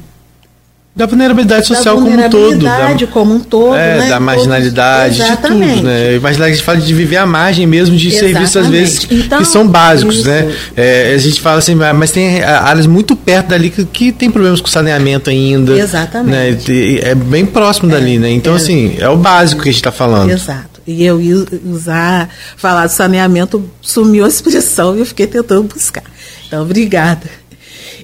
da 0.96 1.06
vulnerabilidade 1.06 1.68
social 1.68 1.96
da 1.96 2.02
vulnerabilidade 2.02 3.06
como 3.08 3.36
um 3.36 3.40
todo. 3.40 3.62
como 3.66 3.70
um 3.70 3.74
todo, 3.74 3.76
é, 3.76 4.00
né? 4.00 4.10
Da 4.10 4.20
marginalidade, 4.20 5.18
de 5.18 5.38
tudo, 5.38 5.56
né? 5.56 6.20
Marginalidade, 6.20 6.44
a 6.44 6.50
gente 6.54 6.64
fala 6.64 6.78
de 6.80 6.94
viver 6.94 7.18
à 7.18 7.26
margem 7.26 7.68
mesmo 7.68 7.98
de 7.98 8.08
Exatamente. 8.08 8.34
serviços, 8.34 8.56
às 8.56 8.68
vezes, 8.68 9.08
então, 9.12 9.40
que 9.40 9.46
são 9.46 9.68
básicos, 9.68 10.20
isso. 10.20 10.30
né? 10.30 10.56
É, 10.78 11.14
a 11.14 11.18
gente 11.18 11.42
fala 11.42 11.58
assim, 11.58 11.76
mas 11.76 12.12
tem 12.12 12.42
áreas 12.42 12.88
muito 12.88 13.14
perto 13.14 13.48
dali 13.48 13.70
que, 13.70 13.84
que 13.84 14.12
tem 14.14 14.32
problemas 14.32 14.62
com 14.62 14.68
saneamento 14.68 15.30
ainda. 15.30 15.78
Exatamente. 15.78 16.72
Né? 16.72 17.00
É 17.02 17.14
bem 17.14 17.46
próximo 17.46 17.90
é, 17.92 17.96
dali, 17.96 18.18
né? 18.18 18.32
Então, 18.32 18.54
é, 18.54 18.56
assim, 18.56 18.96
é 18.98 19.10
o 19.10 19.18
básico 19.18 19.62
que 19.64 19.68
a 19.68 19.72
gente 19.74 19.82
está 19.82 19.92
falando. 19.92 20.30
Exato. 20.30 20.76
E 20.88 21.04
eu 21.04 21.20
usar, 21.66 22.30
falar 22.56 22.86
de 22.86 22.94
saneamento, 22.94 23.70
sumiu 23.82 24.24
a 24.24 24.30
expressão 24.30 24.96
e 24.96 25.00
eu 25.00 25.06
fiquei 25.06 25.28
tentando 25.28 25.64
buscar. 25.64 26.04
Então, 26.48 26.62
obrigada. 26.62 27.24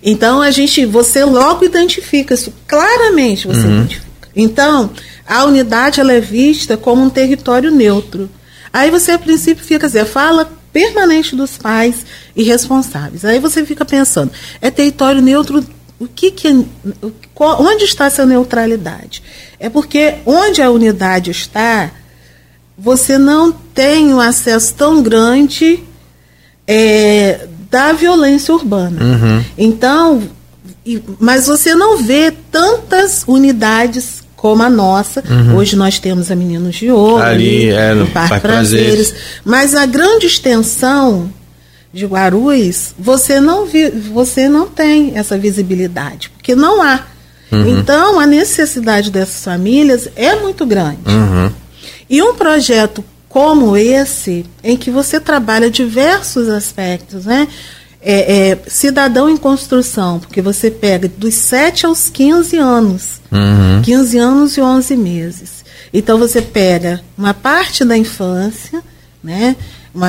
Então 0.03 0.41
a 0.41 0.49
gente, 0.51 0.85
você 0.85 1.23
logo 1.23 1.63
identifica 1.63 2.33
isso, 2.33 2.53
claramente 2.67 3.47
você 3.47 3.61
uhum. 3.61 3.77
identifica. 3.77 4.29
Então, 4.35 4.89
a 5.27 5.45
unidade 5.45 5.99
ela 5.99 6.13
é 6.13 6.19
vista 6.19 6.77
como 6.77 7.03
um 7.03 7.09
território 7.09 7.69
neutro. 7.69 8.29
Aí 8.73 8.89
você 8.89 9.11
a 9.11 9.19
princípio 9.19 9.63
fica 9.63 9.87
assim, 9.87 10.03
fala 10.05 10.51
permanente 10.71 11.35
dos 11.35 11.57
pais 11.57 12.05
e 12.35 12.43
responsáveis. 12.43 13.25
Aí 13.25 13.39
você 13.39 13.65
fica 13.65 13.83
pensando, 13.83 14.31
é 14.61 14.71
território 14.71 15.21
neutro, 15.21 15.65
o 15.99 16.07
que 16.07 16.31
que 16.31 16.47
onde 17.37 17.83
está 17.83 18.05
essa 18.05 18.25
neutralidade? 18.25 19.21
É 19.59 19.69
porque 19.69 20.15
onde 20.25 20.61
a 20.61 20.71
unidade 20.71 21.29
está, 21.29 21.91
você 22.77 23.17
não 23.17 23.51
tem 23.51 24.13
um 24.13 24.19
acesso 24.19 24.73
tão 24.73 25.03
grande 25.03 25.83
é, 26.65 27.47
da 27.71 27.93
violência 27.93 28.53
urbana. 28.53 29.01
Uhum. 29.01 29.45
Então, 29.57 30.21
mas 31.17 31.47
você 31.47 31.73
não 31.73 31.97
vê 31.97 32.31
tantas 32.51 33.23
unidades 33.25 34.21
como 34.35 34.61
a 34.61 34.69
nossa. 34.69 35.23
Uhum. 35.27 35.55
Hoje 35.55 35.77
nós 35.77 35.97
temos 35.97 36.29
a 36.29 36.35
Meninos 36.35 36.75
de 36.75 36.91
Ouro, 36.91 37.23
ali, 37.23 37.69
ali 37.69 37.69
é, 37.69 37.93
no, 37.93 38.07
Parque 38.07 38.41
Prazeres. 38.41 39.15
Mas 39.45 39.73
a 39.73 39.85
grande 39.85 40.25
extensão 40.25 41.31
de 41.93 42.05
Guarulhos, 42.05 42.93
você 42.99 43.39
não, 43.39 43.65
vi, 43.65 43.89
você 43.89 44.49
não 44.49 44.67
tem 44.67 45.13
essa 45.15 45.37
visibilidade, 45.37 46.29
porque 46.31 46.55
não 46.55 46.81
há. 46.81 47.05
Uhum. 47.51 47.79
Então, 47.79 48.19
a 48.19 48.25
necessidade 48.25 49.11
dessas 49.11 49.43
famílias 49.43 50.09
é 50.15 50.35
muito 50.35 50.65
grande. 50.65 50.99
Uhum. 51.05 51.51
E 52.09 52.21
um 52.21 52.33
projeto 52.33 53.03
como 53.31 53.77
esse, 53.77 54.45
em 54.61 54.75
que 54.75 54.91
você 54.91 55.17
trabalha 55.17 55.71
diversos 55.71 56.49
aspectos, 56.49 57.25
né? 57.25 57.47
É, 58.01 58.49
é, 58.49 58.59
cidadão 58.67 59.29
em 59.29 59.37
construção, 59.37 60.19
porque 60.19 60.41
você 60.41 60.69
pega 60.69 61.07
dos 61.07 61.35
7 61.35 61.85
aos 61.85 62.09
15 62.09 62.57
anos, 62.57 63.21
uhum. 63.31 63.81
15 63.83 64.17
anos 64.17 64.57
e 64.57 64.61
11 64.61 64.97
meses. 64.97 65.63
Então 65.93 66.17
você 66.17 66.41
pega 66.41 66.99
uma 67.17 67.33
parte 67.33 67.85
da 67.85 67.95
infância, 67.95 68.83
né, 69.23 69.55
um 69.95 70.01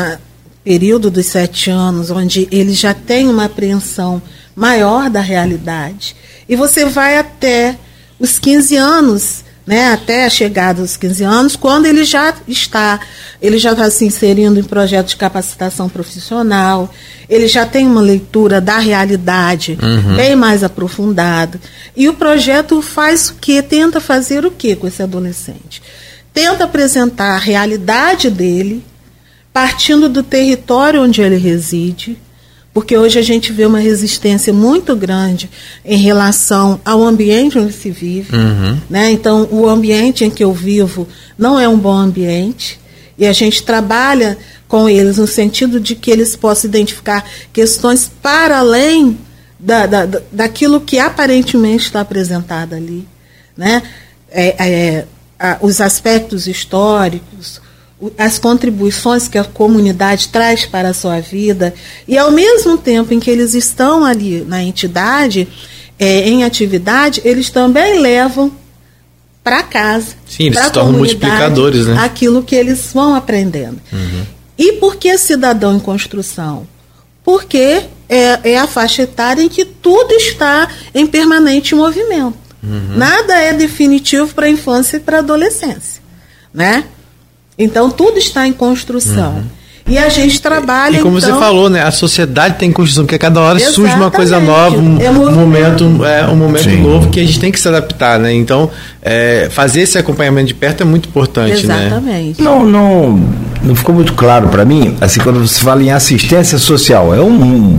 período 0.65 1.11
dos 1.11 1.27
7 1.27 1.71
anos, 1.71 2.11
onde 2.11 2.49
ele 2.51 2.73
já 2.73 2.95
tem 2.95 3.29
uma 3.29 3.45
apreensão 3.45 4.21
maior 4.57 5.11
da 5.11 5.21
realidade, 5.21 6.17
e 6.49 6.57
você 6.57 6.87
vai 6.87 7.19
até 7.19 7.79
os 8.19 8.39
15 8.39 8.77
anos, 8.77 9.45
né, 9.67 9.93
até 9.93 10.25
a 10.25 10.31
chegada 10.31 10.83
dos 10.83 10.97
15 10.97 11.23
anos, 11.23 11.57
quando 11.57 11.87
ele 11.87 12.05
já 12.05 12.35
está, 12.49 13.01
ele 13.41 13.59
já 13.59 13.73
está 13.73 13.89
se 13.91 14.05
inserindo 14.05 14.59
em 14.59 14.65
projetos 14.65 15.13
de 15.13 15.17
capacitação 15.17 15.89
profissional, 15.89 16.93
ele 17.29 17.47
já 17.47 17.65
tem 17.65 17.87
uma 17.87 18.01
leitura 18.01 18.61
da 18.61 18.79
realidade 18.79 19.79
uhum. 19.81 20.17
bem 20.17 20.35
mais 20.35 20.65
aprofundada. 20.65 21.61
E 21.97 22.09
o 22.09 22.15
projeto 22.15 22.83
faz 22.83 23.31
o 23.31 23.35
que? 23.35 23.63
Tenta 23.63 24.01
fazer 24.01 24.45
o 24.45 24.51
que 24.51 24.75
com 24.75 24.87
esse 24.87 25.03
adolescente? 25.03 25.83
Tenta 26.35 26.65
apresentar 26.65 27.37
a 27.37 27.39
realidade 27.39 28.31
dele, 28.31 28.85
partindo 29.53 30.09
do 30.09 30.23
território 30.23 31.03
onde 31.03 31.21
ele 31.21 31.37
reside, 31.37 32.19
porque 32.73 32.97
hoje 32.97 33.19
a 33.19 33.23
gente 33.23 33.53
vê 33.53 33.67
uma 33.67 33.79
resistência 33.79 34.53
muito 34.53 34.97
grande 34.97 35.51
em 35.85 35.99
relação 35.99 36.81
ao 36.85 37.05
ambiente 37.05 37.59
onde 37.59 37.73
se 37.73 37.91
vive. 37.91 38.35
Uhum. 38.35 38.79
Né? 38.89 39.11
Então, 39.11 39.47
o 39.51 39.69
ambiente 39.69 40.25
em 40.25 40.31
que 40.31 40.43
eu 40.43 40.53
vivo 40.53 41.07
não 41.37 41.61
é 41.61 41.69
um 41.69 41.79
bom 41.79 41.95
ambiente. 41.95 42.81
E 43.19 43.27
a 43.27 43.33
gente 43.33 43.63
trabalha 43.63 44.39
com 44.67 44.89
eles 44.89 45.19
no 45.19 45.27
sentido 45.27 45.79
de 45.79 45.95
que 45.95 46.11
eles 46.11 46.35
possam 46.35 46.69
identificar 46.69 47.29
questões 47.53 48.11
para 48.23 48.59
além 48.59 49.19
da, 49.61 49.87
da, 49.87 50.21
daquilo 50.33 50.81
que 50.81 50.99
aparentemente 50.99 51.85
está 51.85 52.01
apresentado 52.01 52.75
ali. 52.75 53.07
né? 53.55 53.83
É, 54.31 54.67
é, 54.67 55.05
a, 55.39 55.59
os 55.61 55.79
aspectos 55.79 56.47
históricos, 56.47 57.61
as 58.19 58.39
contribuições 58.39 59.29
que 59.29 59.39
a 59.39 59.45
comunidade 59.45 60.29
traz 60.29 60.65
para 60.67 60.89
a 60.89 60.95
sua 60.95 61.21
vida, 61.21 61.75
e 62.07 62.19
ao 62.19 62.31
mesmo 62.31 62.77
tempo 62.79 63.15
em 63.15 63.21
que 63.21 63.31
eles 63.31 63.55
estão 63.55 64.05
ali 64.05 64.45
na 64.47 64.63
entidade, 64.63 65.49
é, 65.99 66.29
em 66.29 66.45
atividade, 66.45 67.21
eles 67.25 67.51
também 67.51 68.01
levam 68.01 68.53
para 69.43 69.63
casa. 69.63 70.15
Sim, 70.27 70.45
eles 70.47 70.59
se 70.59 70.71
tornam 70.71 70.93
multiplicadores, 70.93 71.87
né? 71.87 71.99
Aquilo 72.01 72.43
que 72.43 72.55
eles 72.55 72.91
vão 72.93 73.15
aprendendo. 73.15 73.81
Uhum. 73.93 74.27
E 74.57 74.73
por 74.75 74.97
que 74.97 75.17
cidadão 75.19 75.77
em 75.77 75.81
construção? 75.81 76.67
Porque 77.25 77.85
é, 78.09 78.53
é, 78.53 78.59
a 78.59 78.67
faixa 78.67 79.03
etária 79.03 79.43
em 79.43 79.49
que 79.49 79.65
tudo 79.65 80.13
está 80.13 80.69
em 80.95 81.07
permanente 81.07 81.75
movimento. 81.75 82.37
Uhum. 82.63 82.97
Nada 82.97 83.35
é 83.35 83.53
definitivo 83.53 84.33
para 84.35 84.47
a 84.47 84.51
infância 84.51 84.97
e 84.97 85.01
para 85.01 85.17
a 85.17 85.21
adolescência. 85.21 86.03
Né? 86.53 86.85
Então, 87.59 87.91
tudo 87.91 88.19
está 88.19 88.47
em 88.47 88.53
construção. 88.53 89.35
Uhum. 89.35 89.63
E 89.87 89.99
a 89.99 90.09
gente 90.09 90.41
trabalha. 90.41 90.99
E 90.99 91.01
como 91.01 91.19
então, 91.19 91.35
você 91.35 91.39
falou, 91.39 91.69
né? 91.69 91.83
A 91.83 91.91
sociedade 91.91 92.57
tem 92.57 92.71
construção, 92.71 93.05
porque 93.05 93.17
a 93.17 93.19
cada 93.19 93.41
hora 93.41 93.59
Exatamente. 93.59 93.75
surge 93.75 93.97
uma 93.97 94.11
coisa 94.11 94.39
nova, 94.39 94.77
um, 94.77 95.01
É 95.01 95.11
um 95.11 95.33
momento, 95.33 96.05
é, 96.05 96.27
um 96.27 96.37
momento 96.37 96.65
Sim. 96.65 96.83
novo 96.83 97.11
que 97.11 97.21
a 97.21 97.25
gente 97.25 97.41
tem 97.41 97.51
que 97.51 97.59
se 97.59 97.69
adaptar, 97.69 98.19
né? 98.19 98.33
Então, 98.33 98.71
é, 99.03 99.49
fazer 99.51 99.81
esse 99.83 99.99
acompanhamento 99.99 100.49
de 100.49 100.55
perto 100.55 100.83
é 100.83 100.85
muito 100.85 101.09
importante, 101.09 101.67
né? 101.67 101.87
Exatamente. 101.87 102.41
Não, 102.41 102.65
não, 102.65 103.21
não 103.63 103.75
ficou 103.75 103.95
muito 103.95 104.13
claro 104.15 104.49
para 104.49 104.65
mim, 104.65 104.97
assim, 105.01 105.21
quando 105.21 105.41
você 105.41 105.61
fala 105.61 105.83
em 105.83 105.91
assistência 105.91 106.59
social, 106.59 107.13
é 107.15 107.21
um, 107.21 107.77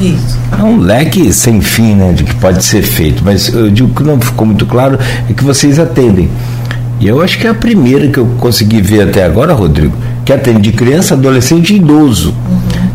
Isso. 0.00 0.38
é 0.58 0.62
um 0.62 0.78
leque 0.78 1.32
sem 1.32 1.60
fim, 1.60 1.94
né, 1.94 2.12
de 2.12 2.24
que 2.24 2.34
pode 2.36 2.64
ser 2.64 2.82
feito, 2.82 3.22
mas 3.24 3.52
eu 3.52 3.70
digo 3.70 3.94
que 3.94 4.02
não 4.02 4.20
ficou 4.20 4.46
muito 4.46 4.66
claro 4.66 4.98
é 5.28 5.32
que 5.32 5.44
vocês 5.44 5.78
atendem. 5.78 6.28
E 7.00 7.08
eu 7.08 7.20
acho 7.20 7.38
que 7.38 7.46
é 7.46 7.50
a 7.50 7.54
primeira 7.54 8.08
que 8.08 8.18
eu 8.18 8.26
consegui 8.38 8.80
ver 8.80 9.08
até 9.08 9.24
agora, 9.24 9.52
Rodrigo, 9.52 9.94
que 10.24 10.32
atende 10.32 10.72
criança, 10.72 11.14
adolescente 11.14 11.72
e 11.72 11.76
idoso. 11.76 12.34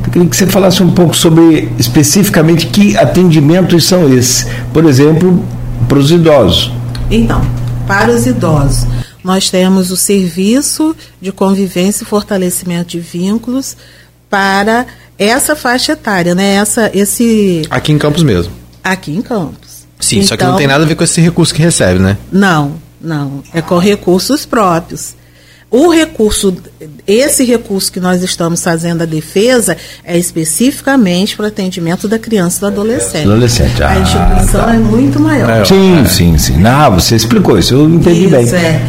Eu 0.06 0.12
queria 0.12 0.28
que 0.28 0.36
você 0.36 0.48
falasse 0.48 0.82
um 0.82 0.92
pouco 0.92 1.16
sobre 1.16 1.70
especificamente 1.78 2.68
que 2.68 2.98
atendimentos 2.98 3.84
são 3.86 4.12
esses. 4.12 4.48
Por 4.74 4.86
exemplo, 4.86 5.44
para 5.88 6.00
os 6.00 6.10
idosos. 6.12 6.72
Então, 7.12 7.42
para 7.86 8.12
os 8.12 8.26
idosos, 8.26 8.88
nós 9.24 9.50
temos 9.50 9.92
o 9.92 9.98
serviço 9.98 10.96
de 11.22 11.32
convivência 11.32 12.04
e 12.04 12.08
fortalecimento 12.08 12.90
de 12.92 13.00
vínculos 13.00 13.76
para 14.30 14.86
essa 15.18 15.56
faixa 15.56 15.92
etária, 15.92 16.34
né? 16.34 16.54
Essa, 16.56 16.90
esse 16.94 17.64
Aqui 17.70 17.92
em 17.92 17.98
Campos 17.98 18.24
mesmo. 18.24 18.52
aqui 18.84 19.12
em 19.16 19.22
Campos. 19.22 19.86
Sim, 20.00 20.24
só 20.24 20.38
que 20.38 20.44
não 20.44 20.52
Então, 20.52 20.58
tem 20.58 20.68
nada 20.68 20.84
a 20.84 20.88
ver 20.88 20.96
com 20.96 21.04
esse 21.04 21.20
recurso 21.20 21.54
que 21.54 21.62
recebe, 21.62 22.00
né? 22.00 22.18
Não, 22.32 22.74
não. 23.02 23.44
É 23.54 23.62
com 23.62 23.78
recursos 23.78 24.46
próprios. 24.46 25.16
O 25.72 25.92
recurso, 25.92 26.56
esse 27.06 27.46
recurso 27.46 27.92
que 27.92 28.00
nós 28.00 28.24
estamos 28.24 28.64
fazendo 28.64 29.04
a 29.04 29.06
defesa 29.06 29.78
é 30.04 30.18
especificamente 30.18 31.36
para 31.36 31.46
o 31.46 31.48
atendimento 31.48 32.08
da 32.08 32.18
criança 32.18 32.58
e 32.58 32.60
do 32.62 32.68
adolescente. 32.68 33.26
Adolescente, 33.26 33.84
a 33.84 33.90
ah, 33.90 34.00
instituição 34.00 34.66
tá. 34.66 34.74
é 34.74 34.78
muito 34.80 35.20
maior. 35.20 35.48
É, 35.48 35.66
Sim, 35.66 36.06
sim, 36.08 36.38
sim. 36.40 36.58
Não, 36.58 36.96
você 36.96 37.16
explicou 37.16 37.60
isso, 37.60 37.76
eu 37.76 37.88
entendi 37.88 38.28
bem. 38.28 38.46
Isso, 38.46 38.56
é. 38.56 38.82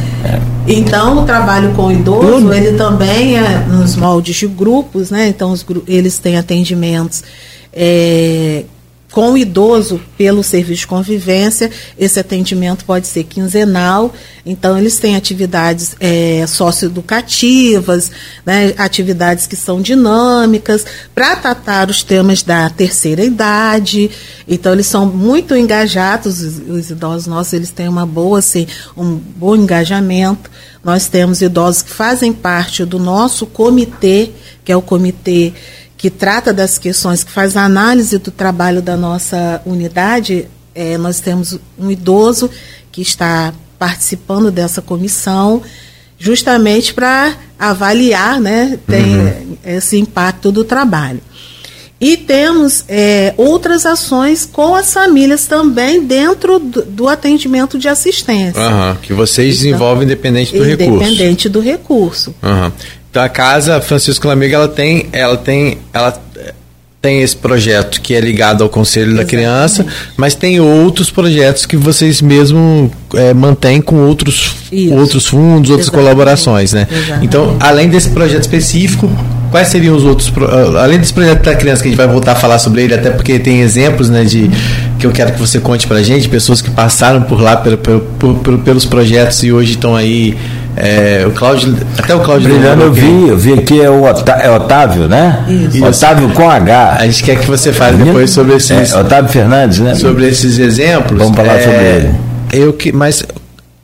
Então, 0.66 1.22
o 1.22 1.26
trabalho 1.26 1.74
com 1.74 1.88
o 1.88 1.92
idoso, 1.92 2.26
Tudo. 2.26 2.54
ele 2.54 2.78
também 2.78 3.36
é 3.36 3.58
nos 3.68 3.94
moldes 3.96 4.36
de 4.36 4.46
grupos, 4.46 5.10
né? 5.10 5.28
Então, 5.28 5.50
os, 5.50 5.66
eles 5.86 6.18
têm 6.18 6.38
atendimentos 6.38 7.22
é, 7.74 8.64
com 9.10 9.32
o 9.32 9.38
idoso 9.38 10.00
pelo 10.16 10.42
serviço 10.42 10.82
de 10.82 10.86
convivência. 10.86 11.70
Esse 11.98 12.20
atendimento 12.20 12.84
pode 12.84 13.06
ser 13.06 13.24
quinzenal. 13.24 14.14
Então, 14.46 14.78
eles 14.78 14.98
têm 14.98 15.16
atividades 15.16 15.96
é, 15.98 16.44
socioeducativas, 16.46 18.10
né? 18.46 18.72
atividades 18.78 19.46
que 19.46 19.56
são 19.56 19.82
dinâmicas, 19.82 20.84
para 21.14 21.36
tratar 21.36 21.90
os 21.90 22.02
temas 22.02 22.42
da 22.42 22.70
terceira 22.70 23.24
idade. 23.24 24.10
Então, 24.46 24.72
eles 24.72 24.86
são 24.86 25.06
muito 25.06 25.56
engajados, 25.56 26.40
os, 26.40 26.58
os 26.68 26.90
idosos 26.90 27.26
nossos, 27.26 27.52
eles 27.52 27.70
têm 27.70 27.88
uma 27.88 28.06
boa, 28.06 28.38
assim, 28.38 28.66
um 28.96 29.16
bom 29.16 29.56
engajamento. 29.56 30.50
Nós 30.82 31.08
temos 31.08 31.42
idosos 31.42 31.82
que 31.82 31.90
fazem 31.90 32.32
parte 32.32 32.84
do 32.84 32.98
nosso 32.98 33.44
comitê, 33.44 34.30
que 34.64 34.72
é 34.72 34.76
o 34.76 34.80
comitê 34.80 35.52
que 36.00 36.08
trata 36.08 36.50
das 36.50 36.78
questões, 36.78 37.22
que 37.22 37.30
faz 37.30 37.58
a 37.58 37.62
análise 37.62 38.16
do 38.16 38.30
trabalho 38.30 38.80
da 38.80 38.96
nossa 38.96 39.60
unidade. 39.66 40.46
É, 40.74 40.96
nós 40.96 41.20
temos 41.20 41.58
um 41.78 41.90
idoso 41.90 42.48
que 42.90 43.02
está 43.02 43.52
participando 43.78 44.50
dessa 44.50 44.80
comissão, 44.80 45.60
justamente 46.18 46.94
para 46.94 47.34
avaliar 47.58 48.40
né, 48.40 48.78
tem 48.86 49.58
esse 49.62 49.98
impacto 49.98 50.50
do 50.50 50.64
trabalho. 50.64 51.20
E 52.00 52.16
temos 52.16 52.82
é, 52.88 53.34
outras 53.36 53.84
ações 53.84 54.48
com 54.50 54.74
as 54.74 54.90
famílias 54.94 55.46
também 55.46 56.02
dentro 56.02 56.58
do, 56.58 56.82
do 56.82 57.08
atendimento 57.08 57.78
de 57.78 57.88
assistência. 57.88 58.58
Aham, 58.62 58.96
que 59.02 59.12
vocês 59.12 59.56
Então, 59.56 59.64
desenvolvem 59.64 60.04
independente 60.04 60.56
do 60.56 60.64
recurso. 60.64 60.92
Independente 60.94 61.48
do 61.50 61.60
recurso. 61.60 62.34
Aham. 62.42 62.72
Então 63.10 63.22
a 63.22 63.28
casa 63.28 63.80
Francisco 63.80 64.26
Lamega 64.28 64.56
ela 64.56 64.68
tem, 64.68 65.06
ela 65.12 65.36
tem, 65.36 65.78
ela 65.92 66.16
tem 67.02 67.22
esse 67.22 67.34
projeto 67.34 68.00
que 68.02 68.14
é 68.14 68.20
ligado 68.20 68.62
ao 68.62 68.68
Conselho 68.68 69.06
da 69.16 69.22
Exatamente. 69.22 69.30
Criança, 69.30 69.86
mas 70.18 70.34
tem 70.34 70.60
outros 70.60 71.10
projetos 71.10 71.64
que 71.66 71.76
vocês 71.76 72.20
mesmo 72.20 72.90
eh, 73.14 73.32
mantêm 73.32 73.80
com 73.80 73.96
outros, 74.06 74.54
Isso. 74.70 74.94
outros 74.94 75.26
fundos, 75.26 75.70
outras 75.70 75.86
Exatamente. 75.88 75.90
colaborações, 76.08 76.72
né? 76.74 76.86
Exatamente. 76.90 77.24
Então, 77.24 77.56
além 77.58 77.88
desse 77.88 78.10
projeto 78.10 78.42
específico, 78.42 79.10
quais 79.50 79.68
seriam 79.68 79.96
os 79.96 80.04
outros, 80.04 80.30
ah, 80.76 80.82
além 80.84 80.98
desse 80.98 81.14
projeto 81.14 81.42
da 81.42 81.54
criança 81.56 81.82
que 81.82 81.88
a 81.88 81.90
gente 81.90 81.98
vai 81.98 82.06
voltar 82.06 82.32
a 82.32 82.36
falar 82.36 82.58
sobre 82.58 82.82
ele, 82.82 82.94
até 82.94 83.10
porque 83.10 83.38
tem 83.38 83.60
exemplos, 83.62 84.10
né, 84.10 84.22
de 84.22 84.50
que 84.98 85.06
eu 85.06 85.10
quero 85.10 85.32
que 85.32 85.38
você 85.40 85.58
conte 85.58 85.86
pra 85.86 86.02
gente, 86.02 86.28
pessoas 86.28 86.60
que 86.60 86.70
passaram 86.70 87.22
por 87.22 87.40
lá 87.40 87.56
pelo, 87.56 87.78
pelo- 87.78 88.00
por- 88.02 88.58
pelos 88.58 88.84
projetos 88.84 89.42
e 89.42 89.50
hoje 89.50 89.72
estão 89.72 89.96
aí. 89.96 90.36
Eh, 90.76 91.24
o 91.26 91.32
Cláudio, 91.32 91.76
até 91.98 92.14
o 92.14 92.20
Cláudio 92.20 92.48
Brilhando, 92.48 92.82
eu 92.84 92.92
vi, 92.92 93.28
eu 93.28 93.36
vi 93.36 93.52
aqui 93.54 93.80
é 93.80 93.90
o 93.90 94.02
Otá- 94.04 94.38
é 94.40 94.50
Otávio, 94.50 95.08
né? 95.08 95.44
Isso. 95.72 95.84
Otávio 95.84 96.30
com 96.30 96.48
H. 96.50 96.96
A 97.00 97.06
gente 97.06 97.24
quer 97.24 97.38
que 97.38 97.46
você 97.46 97.72
fale 97.72 98.02
depois 98.02 98.30
sobre 98.30 98.54
esses, 98.54 98.92
É, 98.92 98.98
Otávio 99.00 99.30
Fernandes, 99.30 99.80
né? 99.80 99.94
sobre 99.94 100.26
esses 100.28 100.58
exemplos. 100.58 101.18
Vamos 101.18 101.36
falar 101.36 101.54
É, 101.56 101.62
sobre 101.62 101.84
ele. 101.86 102.14
Eu 102.52 102.72
que, 102.72 102.92
mas 102.92 103.24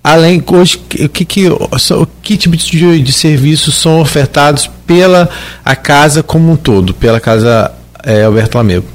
além 0.03 0.43
hoje, 0.47 0.81
o 1.05 1.09
que 1.09 1.25
que 1.25 1.49
o 1.49 2.07
que 2.23 2.37
tipo 2.37 2.57
de, 2.57 3.03
de 3.03 3.13
serviços 3.13 3.75
são 3.75 4.01
ofertados 4.01 4.71
pela 4.87 5.29
a 5.65 5.75
casa 5.77 6.23
como 6.23 6.51
um 6.53 6.57
todo, 6.57 6.95
pela 6.95 7.19
casa 7.21 7.73
é, 8.05 8.23
Alberto 8.23 8.57
Lamego, 8.57 8.87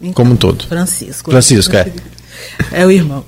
Então, 0.00 0.12
como 0.14 0.32
um 0.32 0.36
todo. 0.36 0.64
Francisco. 0.66 1.30
Francisco, 1.30 1.76
é. 1.76 1.86
É 2.72 2.86
o 2.86 2.90
irmão. 2.90 3.22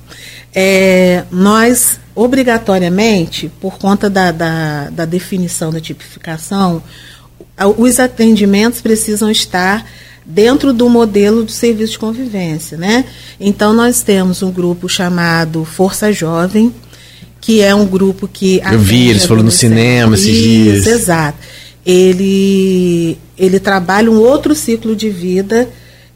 É, 0.55 1.23
nós, 1.31 1.99
obrigatoriamente, 2.19 3.49
por 3.61 3.77
conta 3.77 4.09
da, 4.09 4.29
da, 4.29 4.89
da 4.89 5.05
definição 5.05 5.71
da 5.71 5.79
tipificação, 5.79 6.83
os 7.77 7.97
atendimentos 7.97 8.81
precisam 8.81 9.31
estar 9.31 9.89
dentro 10.25 10.73
do 10.73 10.89
modelo 10.89 11.45
do 11.45 11.51
serviço 11.51 11.93
de 11.93 11.99
convivência, 11.99 12.77
né? 12.77 13.05
Então 13.39 13.71
nós 13.71 14.01
temos 14.01 14.43
um 14.43 14.51
grupo 14.51 14.89
chamado 14.89 15.63
Força 15.63 16.11
Jovem, 16.11 16.75
que 17.39 17.61
é 17.61 17.73
um 17.73 17.85
grupo 17.85 18.27
que 18.27 18.61
Eu 18.69 18.79
vi, 18.79 19.07
eles 19.07 19.25
foram 19.25 19.41
no 19.41 19.51
cinema 19.51 20.15
esses 20.15 20.35
dias. 20.35 20.87
Exato. 20.87 21.37
Ele 21.85 23.17
ele 23.37 23.61
trabalha 23.61 24.11
um 24.11 24.19
outro 24.19 24.53
ciclo 24.53 24.93
de 24.93 25.09
vida 25.09 25.69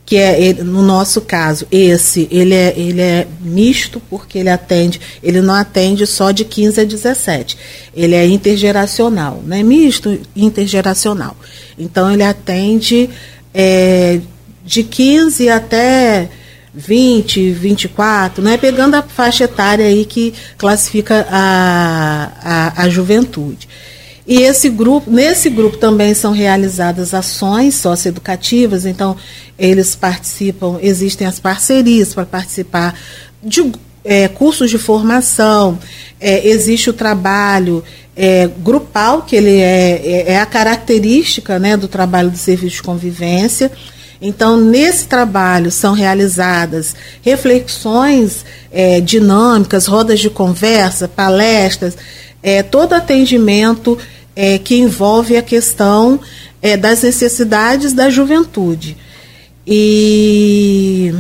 que 0.06 0.18
é 0.18 0.54
no 0.56 0.82
nosso 0.82 1.22
caso 1.22 1.66
esse 1.72 2.28
ele 2.30 2.54
é 2.54 2.74
ele 2.78 3.02
é 3.02 3.28
misto 3.40 4.02
porque 4.10 4.38
ele 4.38 4.50
atende 4.50 5.00
ele 5.22 5.42
não 5.42 5.54
atende 5.54 6.06
só 6.06 6.32
de 6.32 6.44
15 6.44 6.82
a 6.82 6.84
17 6.84 7.58
ele 7.96 8.14
é 8.14 8.26
intergeracional 8.28 9.42
né 9.46 9.64
misto 9.64 10.20
intergeracional 10.36 11.36
então 11.80 12.12
ele 12.12 12.24
atende 12.24 13.10
é, 13.54 14.20
de 14.66 14.84
15 14.84 15.50
até 15.50 16.30
20, 16.74 17.52
24, 17.52 18.44
né? 18.44 18.58
pegando 18.58 18.96
a 18.96 19.04
faixa 19.04 19.44
etária 19.44 19.86
aí 19.86 20.06
que 20.06 20.34
classifica 20.58 21.28
a, 21.30 22.32
a, 22.42 22.84
a 22.84 22.90
juventude. 22.90 23.70
E 24.26 24.42
esse 24.42 24.70
grupo, 24.70 25.12
nesse 25.12 25.50
grupo 25.50 25.78
também 25.78 26.14
são 26.14 26.32
realizadas 26.32 27.14
ações 27.14 27.76
socioeducativas, 27.76 28.86
então 28.86 29.18
eles 29.60 29.96
participam, 29.96 30.80
existem 30.82 31.28
as 31.28 31.40
parcerias 31.40 32.14
para 32.14 32.26
participar 32.26 32.98
de 33.44 33.72
é, 34.04 34.28
cursos 34.28 34.70
de 34.70 34.78
formação, 34.78 35.78
é, 36.20 36.48
existe 36.48 36.90
o 36.90 36.94
trabalho 36.94 37.84
é, 38.16 38.50
grupal, 38.60 39.24
que 39.24 39.36
ele 39.36 39.58
é, 39.58 40.02
é, 40.04 40.32
é 40.34 40.40
a 40.40 40.46
característica 40.46 41.60
né, 41.60 41.76
do 41.76 41.88
trabalho 41.88 42.30
do 42.30 42.38
serviço 42.38 42.78
de 42.78 42.84
convivência. 42.84 43.72
Então, 44.22 44.56
nesse 44.56 45.06
trabalho 45.08 45.70
são 45.70 45.94
realizadas 45.94 46.96
reflexões 47.22 48.46
é, 48.72 49.02
dinâmicas, 49.02 49.86
rodas 49.86 50.20
de 50.22 50.30
conversa, 50.30 51.10
palestras, 51.10 51.98
é, 52.44 52.62
todo 52.62 52.94
atendimento 52.94 53.98
é, 54.36 54.58
que 54.58 54.76
envolve 54.76 55.38
a 55.38 55.42
questão 55.42 56.20
é, 56.62 56.76
das 56.76 57.02
necessidades 57.02 57.94
da 57.94 58.10
juventude. 58.10 58.98
E, 59.66 61.14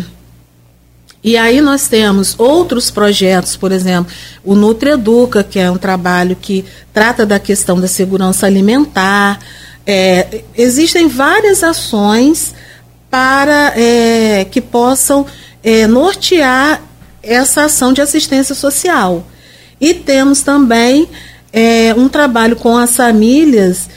e 1.23 1.37
aí 1.37 1.61
nós 1.61 1.87
temos 1.87 2.35
outros 2.37 2.91
projetos, 2.91 3.55
por 3.55 3.71
exemplo, 3.71 4.11
o 4.43 4.53
Nutreduca, 4.53 5.43
que 5.43 5.57
é 5.57 5.71
um 5.71 5.77
trabalho 5.77 6.35
que 6.35 6.65
trata 6.93 7.25
da 7.25 7.39
questão 7.39 7.79
da 7.79 7.87
segurança 7.87 8.45
alimentar. 8.45 9.39
É, 9.87 10.43
existem 10.55 11.07
várias 11.07 11.63
ações 11.63 12.53
para 13.09 13.73
é, 13.77 14.45
que 14.45 14.59
possam 14.59 15.25
é, 15.63 15.87
nortear 15.87 16.81
essa 17.21 17.63
ação 17.63 17.93
de 17.93 18.01
assistência 18.01 18.53
social. 18.53 19.25
E 19.83 19.93
temos 19.93 20.41
também 20.41 21.09
é, 21.51 21.93
um 21.97 22.07
trabalho 22.07 22.55
com 22.55 22.77
as 22.77 22.95
famílias, 22.95 23.89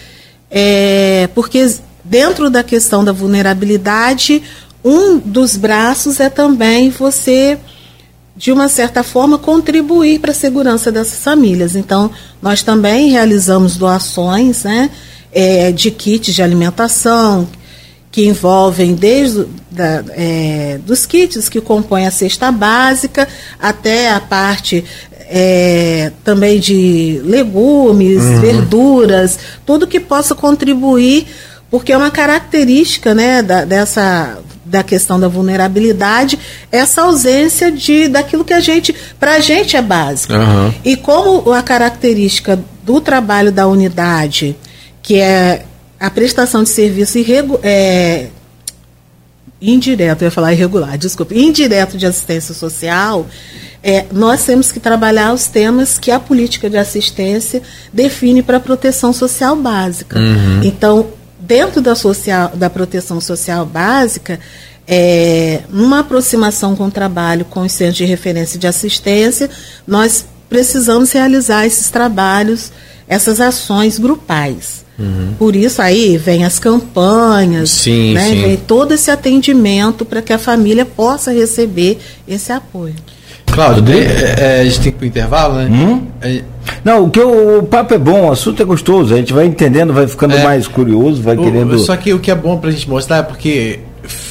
é, 0.50 1.28
porque 1.32 1.64
dentro 2.02 2.50
da 2.50 2.64
questão 2.64 3.04
da 3.04 3.12
vulnerabilidade, 3.12 4.42
um 4.84 5.16
dos 5.16 5.56
braços 5.56 6.18
é 6.18 6.28
também 6.28 6.90
você, 6.90 7.56
de 8.36 8.50
uma 8.50 8.68
certa 8.68 9.04
forma, 9.04 9.38
contribuir 9.38 10.18
para 10.18 10.32
a 10.32 10.34
segurança 10.34 10.90
dessas 10.90 11.20
famílias. 11.20 11.76
Então, 11.76 12.10
nós 12.42 12.64
também 12.64 13.10
realizamos 13.10 13.76
doações 13.76 14.64
né, 14.64 14.90
é, 15.30 15.70
de 15.70 15.92
kits 15.92 16.34
de 16.34 16.42
alimentação, 16.42 17.46
que 18.10 18.26
envolvem 18.26 18.92
desde 18.96 19.46
da, 19.70 20.02
é, 20.16 20.80
dos 20.84 21.06
kits 21.06 21.48
que 21.48 21.60
compõem 21.60 22.08
a 22.08 22.10
cesta 22.10 22.50
básica 22.50 23.28
até 23.60 24.10
a 24.10 24.18
parte 24.18 24.84
é, 25.28 26.12
também 26.24 26.58
de 26.58 27.20
legumes, 27.24 28.22
uhum. 28.22 28.40
verduras, 28.40 29.38
tudo 29.64 29.86
que 29.86 30.00
possa 30.00 30.34
contribuir, 30.34 31.26
porque 31.70 31.92
é 31.92 31.96
uma 31.96 32.10
característica 32.10 33.14
né, 33.14 33.42
da, 33.42 33.64
dessa 33.64 34.38
da 34.64 34.82
questão 34.82 35.18
da 35.20 35.28
vulnerabilidade, 35.28 36.36
essa 36.72 37.02
ausência 37.02 37.70
de 37.70 38.08
daquilo 38.08 38.44
que 38.44 38.52
a 38.52 38.58
gente, 38.58 38.92
para 39.18 39.34
a 39.34 39.40
gente 39.40 39.76
é 39.76 39.82
básico. 39.82 40.32
Uhum. 40.32 40.74
E 40.84 40.96
como 40.96 41.52
a 41.52 41.62
característica 41.62 42.58
do 42.82 43.00
trabalho 43.00 43.52
da 43.52 43.66
unidade, 43.68 44.56
que 45.02 45.20
é 45.20 45.64
a 46.00 46.10
prestação 46.10 46.64
de 46.64 46.68
serviço 46.68 47.18
irregu 47.18 47.60
é, 47.62 48.26
indireto, 49.60 50.22
eu 50.22 50.26
ia 50.26 50.30
falar 50.30 50.52
irregular, 50.52 50.98
desculpe, 50.98 51.38
indireto 51.38 51.96
de 51.96 52.06
assistência 52.06 52.54
social, 52.54 53.26
é, 53.82 54.04
nós 54.12 54.44
temos 54.44 54.72
que 54.72 54.80
trabalhar 54.80 55.32
os 55.32 55.46
temas 55.46 55.98
que 55.98 56.10
a 56.10 56.18
política 56.18 56.68
de 56.68 56.76
assistência 56.76 57.62
define 57.92 58.42
para 58.42 58.56
a 58.56 58.60
proteção 58.60 59.12
social 59.12 59.56
básica. 59.56 60.18
Uhum. 60.18 60.62
Então, 60.62 61.06
dentro 61.38 61.80
da, 61.80 61.94
social, 61.94 62.50
da 62.54 62.68
proteção 62.68 63.20
social 63.20 63.64
básica, 63.64 64.40
é, 64.86 65.62
numa 65.68 66.00
aproximação 66.00 66.76
com 66.76 66.86
o 66.86 66.90
trabalho 66.90 67.44
com 67.44 67.60
os 67.60 67.72
centros 67.72 67.96
de 67.96 68.04
referência 68.04 68.58
de 68.58 68.66
assistência, 68.66 69.50
nós 69.86 70.24
precisamos 70.48 71.12
realizar 71.12 71.66
esses 71.66 71.90
trabalhos, 71.90 72.72
essas 73.08 73.40
ações 73.40 73.98
grupais. 73.98 74.85
Uhum. 74.98 75.34
Por 75.38 75.54
isso 75.54 75.82
aí 75.82 76.16
vem 76.16 76.44
as 76.44 76.58
campanhas, 76.58 77.70
sim, 77.70 78.14
né, 78.14 78.30
sim. 78.30 78.42
vem 78.42 78.56
todo 78.56 78.92
esse 78.92 79.10
atendimento 79.10 80.04
para 80.04 80.22
que 80.22 80.32
a 80.32 80.38
família 80.38 80.86
possa 80.86 81.32
receber 81.32 81.98
esse 82.26 82.50
apoio. 82.50 82.94
Cláudio, 83.44 83.94
é, 83.94 84.58
é, 84.58 84.60
a 84.60 84.64
gente 84.64 84.80
tem 84.80 84.82
que 84.82 84.88
ir 84.88 84.92
para 84.92 85.04
o 85.04 85.06
intervalo, 85.06 85.54
né? 85.54 85.68
Hum? 85.70 86.06
É... 86.20 86.42
Não, 86.84 87.04
o 87.04 87.10
que 87.10 87.20
o, 87.20 87.60
o, 87.60 87.62
papo 87.62 87.94
é 87.94 87.98
bom, 87.98 88.28
o 88.28 88.32
assunto 88.32 88.60
é 88.60 88.64
gostoso, 88.64 89.14
a 89.14 89.16
gente 89.16 89.32
vai 89.32 89.46
entendendo, 89.46 89.92
vai 89.92 90.06
ficando 90.06 90.34
é, 90.34 90.42
mais 90.42 90.66
curioso, 90.66 91.22
vai 91.22 91.36
o, 91.36 91.42
querendo. 91.42 91.78
Só 91.78 91.96
que 91.96 92.12
o 92.12 92.18
que 92.18 92.30
é 92.30 92.34
bom 92.34 92.58
para 92.58 92.70
a 92.70 92.72
gente 92.72 92.88
mostrar 92.88 93.18
é 93.18 93.22
porque 93.22 93.80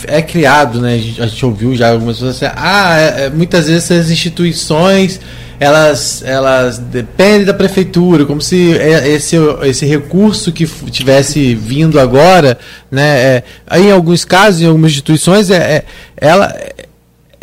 é 0.08 0.22
criado, 0.22 0.82
né? 0.82 0.96
A 0.96 0.98
gente, 0.98 1.22
a 1.22 1.28
gente 1.28 1.46
ouviu 1.46 1.76
já 1.76 1.92
algumas 1.92 2.18
pessoas 2.18 2.42
assim, 2.42 2.54
ah, 2.56 3.00
é, 3.00 3.26
é, 3.26 3.30
muitas 3.30 3.68
vezes 3.68 3.90
essas 3.90 4.12
instituições 4.12 5.20
elas, 5.60 6.24
elas 6.24 6.78
dependem 6.78 7.46
da 7.46 7.54
prefeitura, 7.54 8.26
como 8.26 8.42
se 8.42 8.72
esse, 8.72 9.36
esse 9.64 9.86
recurso 9.86 10.52
que 10.52 10.66
tivesse 10.90 11.56
vindo 11.56 12.00
agora, 12.00 12.58
né, 12.92 13.44
é, 13.70 13.80
em 13.80 13.92
alguns 13.92 14.26
casos, 14.26 14.62
em 14.62 14.68
algumas 14.68 14.92
instituições, 14.92 15.50
é, 15.50 15.56
é 15.56 15.86
ela 16.18 16.56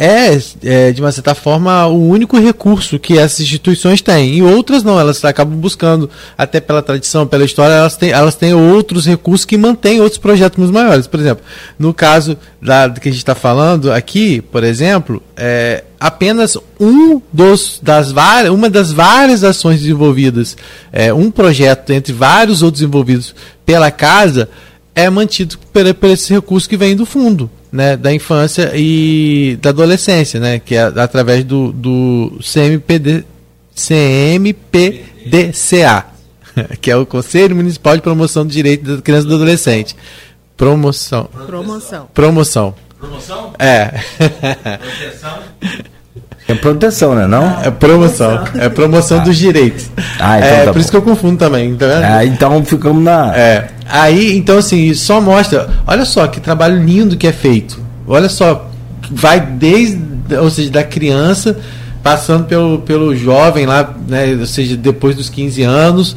é, 0.04 0.36
é, 0.64 0.90
de 0.90 1.00
uma 1.00 1.12
certa 1.12 1.32
forma, 1.32 1.86
o 1.86 2.08
único 2.08 2.36
recurso 2.36 2.98
que 2.98 3.16
essas 3.16 3.38
instituições 3.38 4.02
têm. 4.02 4.34
E 4.34 4.42
outras 4.42 4.82
não, 4.82 4.98
elas 4.98 5.24
acabam 5.24 5.56
buscando, 5.56 6.10
até 6.36 6.60
pela 6.60 6.82
tradição, 6.82 7.24
pela 7.24 7.44
história, 7.44 7.74
elas 7.74 7.96
têm, 7.96 8.10
elas 8.10 8.34
têm 8.34 8.52
outros 8.52 9.06
recursos 9.06 9.44
que 9.44 9.56
mantêm 9.56 10.00
outros 10.00 10.18
projetos 10.18 10.72
maiores. 10.72 11.06
Por 11.06 11.20
exemplo, 11.20 11.44
no 11.78 11.94
caso 11.94 12.36
da, 12.60 12.88
do 12.88 13.00
que 13.00 13.10
a 13.10 13.12
gente 13.12 13.20
está 13.20 13.36
falando 13.36 13.92
aqui, 13.92 14.40
por 14.40 14.64
exemplo, 14.64 15.22
é, 15.36 15.84
apenas 16.00 16.58
um 16.80 17.22
dos, 17.32 17.78
das 17.80 18.10
várias, 18.10 18.52
uma 18.52 18.68
das 18.68 18.90
várias 18.90 19.44
ações 19.44 19.82
desenvolvidas, 19.82 20.56
é, 20.92 21.14
um 21.14 21.30
projeto 21.30 21.90
entre 21.90 22.12
vários 22.12 22.60
outros 22.60 22.82
envolvidos 22.82 23.36
pela 23.64 23.92
casa, 23.92 24.48
é 24.96 25.08
mantido 25.08 25.56
por, 25.72 25.94
por 25.94 26.08
esse 26.08 26.32
recurso 26.32 26.68
que 26.68 26.76
vem 26.76 26.96
do 26.96 27.06
fundo 27.06 27.48
né, 27.72 27.96
da 27.96 28.12
infância 28.12 28.70
e 28.74 29.58
da 29.62 29.70
adolescência, 29.70 30.38
né, 30.38 30.58
que 30.58 30.74
é 30.74 30.82
através 30.82 31.42
do, 31.44 31.72
do 31.72 32.38
CMPD, 32.42 33.24
CMPDCA, 33.74 35.24
que 36.80 36.90
é 36.90 36.96
o 36.96 37.06
Conselho 37.06 37.56
Municipal 37.56 37.96
de 37.96 38.02
Promoção 38.02 38.44
do 38.46 38.52
Direito 38.52 38.96
da 38.96 39.02
Criança 39.02 39.26
e 39.26 39.30
do 39.30 39.36
Adolescente. 39.36 39.96
Promoção. 40.56 41.24
Promoção. 41.46 42.08
Promoção. 42.12 42.74
Promoção? 43.00 43.54
É. 43.58 43.86
Proteção. 44.18 45.38
É 46.52 46.54
proteção, 46.54 47.14
né? 47.14 47.26
Não? 47.26 47.60
É 47.62 47.70
promoção. 47.70 48.44
É 48.54 48.68
promoção 48.68 49.18
ah. 49.18 49.24
dos 49.24 49.36
direitos. 49.36 49.90
Ah, 50.18 50.38
então 50.38 50.50
é, 50.50 50.58
tá 50.58 50.64
por 50.66 50.74
bom. 50.74 50.80
isso 50.80 50.90
que 50.90 50.96
eu 50.96 51.02
confundo 51.02 51.36
também, 51.36 51.74
tá 51.74 51.86
vendo? 51.86 52.04
Ah, 52.04 52.24
então 52.24 52.64
ficamos 52.64 53.02
na. 53.02 53.34
É. 53.36 53.68
Aí, 53.88 54.36
então, 54.36 54.58
assim, 54.58 54.92
só 54.94 55.20
mostra. 55.20 55.68
Olha 55.86 56.04
só 56.04 56.26
que 56.26 56.40
trabalho 56.40 56.82
lindo 56.82 57.16
que 57.16 57.26
é 57.26 57.32
feito. 57.32 57.80
Olha 58.06 58.28
só. 58.28 58.70
Vai 59.10 59.40
desde. 59.40 60.00
Ou 60.40 60.50
seja, 60.50 60.70
da 60.70 60.84
criança, 60.84 61.58
passando 62.02 62.44
pelo, 62.44 62.78
pelo 62.80 63.14
jovem 63.14 63.66
lá, 63.66 63.94
né? 64.08 64.36
Ou 64.38 64.46
seja, 64.46 64.76
depois 64.76 65.16
dos 65.16 65.28
15 65.28 65.62
anos, 65.62 66.16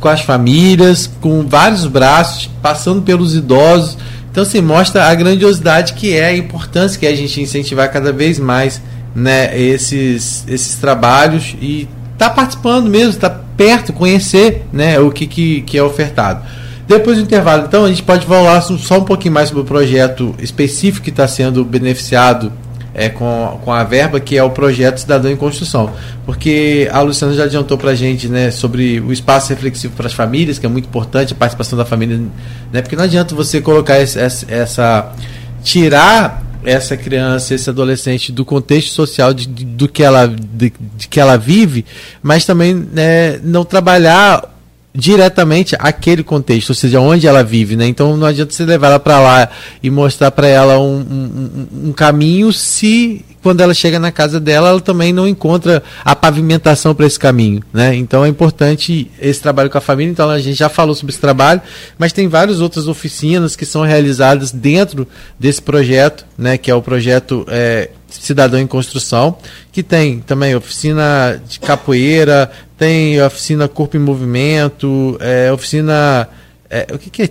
com 0.00 0.08
as 0.08 0.22
famílias, 0.22 1.10
com 1.20 1.46
vários 1.46 1.86
braços, 1.86 2.50
passando 2.62 3.02
pelos 3.02 3.34
idosos. 3.34 3.96
Então, 4.30 4.42
assim, 4.42 4.60
mostra 4.60 5.04
a 5.04 5.14
grandiosidade 5.14 5.94
que 5.94 6.14
é, 6.14 6.26
a 6.26 6.36
importância 6.36 6.98
que 6.98 7.06
é 7.06 7.10
a 7.10 7.16
gente 7.16 7.40
incentivar 7.40 7.90
cada 7.90 8.12
vez 8.12 8.38
mais 8.38 8.80
né, 9.18 9.58
esses, 9.58 10.44
esses 10.48 10.76
trabalhos 10.76 11.56
e 11.60 11.88
tá 12.16 12.30
participando 12.30 12.88
mesmo, 12.88 13.10
está 13.10 13.28
perto, 13.28 13.92
conhecer 13.92 14.66
né, 14.72 14.98
o 14.98 15.10
que, 15.10 15.26
que, 15.26 15.62
que 15.62 15.76
é 15.76 15.82
ofertado. 15.82 16.42
Depois 16.86 17.18
do 17.18 17.24
intervalo, 17.24 17.66
então, 17.66 17.84
a 17.84 17.88
gente 17.88 18.02
pode 18.02 18.24
falar 18.24 18.60
só 18.62 18.98
um 18.98 19.04
pouquinho 19.04 19.34
mais 19.34 19.48
sobre 19.48 19.62
o 19.62 19.66
projeto 19.66 20.34
específico 20.38 21.04
que 21.04 21.10
está 21.10 21.28
sendo 21.28 21.62
beneficiado 21.64 22.50
é, 22.94 23.08
com, 23.08 23.60
com 23.62 23.72
a 23.72 23.84
verba, 23.84 24.18
que 24.18 24.36
é 24.36 24.42
o 24.42 24.50
projeto 24.50 24.98
Cidadão 24.98 25.30
em 25.30 25.36
Construção. 25.36 25.92
Porque 26.24 26.88
a 26.90 27.00
Luciana 27.00 27.34
já 27.34 27.44
adiantou 27.44 27.76
para 27.76 27.90
a 27.90 27.94
gente 27.94 28.26
né, 28.26 28.50
sobre 28.50 29.00
o 29.00 29.12
espaço 29.12 29.50
reflexivo 29.50 29.94
para 29.94 30.06
as 30.06 30.14
famílias, 30.14 30.58
que 30.58 30.64
é 30.64 30.68
muito 30.68 30.86
importante, 30.86 31.34
a 31.34 31.36
participação 31.36 31.78
da 31.78 31.84
família. 31.84 32.18
Né, 32.72 32.80
porque 32.80 32.96
não 32.96 33.04
adianta 33.04 33.34
você 33.34 33.60
colocar 33.60 33.96
essa, 33.96 34.20
essa. 34.48 35.12
tirar 35.62 36.47
essa 36.64 36.96
criança, 36.96 37.54
esse 37.54 37.70
adolescente 37.70 38.32
do 38.32 38.44
contexto 38.44 38.92
social 38.92 39.32
de, 39.32 39.46
de 39.46 39.64
do 39.64 39.88
que 39.88 40.02
ela, 40.02 40.26
de, 40.26 40.72
de, 40.96 41.08
que 41.08 41.20
ela 41.20 41.36
vive, 41.36 41.84
mas 42.22 42.44
também 42.44 42.74
né, 42.74 43.38
não 43.42 43.64
trabalhar 43.64 44.57
diretamente 44.98 45.76
aquele 45.78 46.24
contexto, 46.24 46.70
ou 46.70 46.74
seja, 46.74 46.98
onde 46.98 47.24
ela 47.24 47.44
vive, 47.44 47.76
né? 47.76 47.86
Então 47.86 48.16
não 48.16 48.26
adianta 48.26 48.52
você 48.52 48.64
levar 48.64 48.88
ela 48.88 48.98
para 48.98 49.20
lá 49.20 49.48
e 49.80 49.88
mostrar 49.90 50.32
para 50.32 50.48
ela 50.48 50.76
um, 50.80 50.98
um, 50.98 51.88
um, 51.90 51.92
caminho 51.92 52.52
se 52.52 53.24
quando 53.40 53.60
ela 53.60 53.72
chega 53.72 54.00
na 54.00 54.10
casa 54.10 54.40
dela 54.40 54.70
ela 54.70 54.80
também 54.80 55.12
não 55.12 55.28
encontra 55.28 55.84
a 56.04 56.16
pavimentação 56.16 56.96
para 56.96 57.06
esse 57.06 57.16
caminho, 57.16 57.62
né? 57.72 57.94
Então 57.94 58.24
é 58.24 58.28
importante 58.28 59.08
esse 59.22 59.40
trabalho 59.40 59.70
com 59.70 59.78
a 59.78 59.80
família. 59.80 60.10
Então 60.10 60.28
a 60.28 60.40
gente 60.40 60.58
já 60.58 60.68
falou 60.68 60.96
sobre 60.96 61.12
esse 61.12 61.20
trabalho, 61.20 61.62
mas 61.96 62.12
tem 62.12 62.26
várias 62.26 62.60
outras 62.60 62.88
oficinas 62.88 63.54
que 63.54 63.64
são 63.64 63.82
realizadas 63.82 64.50
dentro 64.50 65.06
desse 65.38 65.62
projeto, 65.62 66.26
né? 66.36 66.58
Que 66.58 66.72
é 66.72 66.74
o 66.74 66.82
projeto 66.82 67.46
é, 67.48 67.88
Cidadão 68.10 68.58
em 68.58 68.66
Construção, 68.66 69.36
que 69.70 69.82
tem 69.82 70.18
também 70.18 70.56
oficina 70.56 71.40
de 71.46 71.60
capoeira, 71.60 72.50
tem 72.78 73.20
oficina 73.20 73.66
Corpo 73.66 73.96
em 73.96 74.00
Movimento, 74.00 75.18
é, 75.20 75.52
oficina. 75.52 76.28
É, 76.70 76.86
o 76.94 76.98
que, 76.98 77.10
que 77.10 77.22
é 77.24 77.28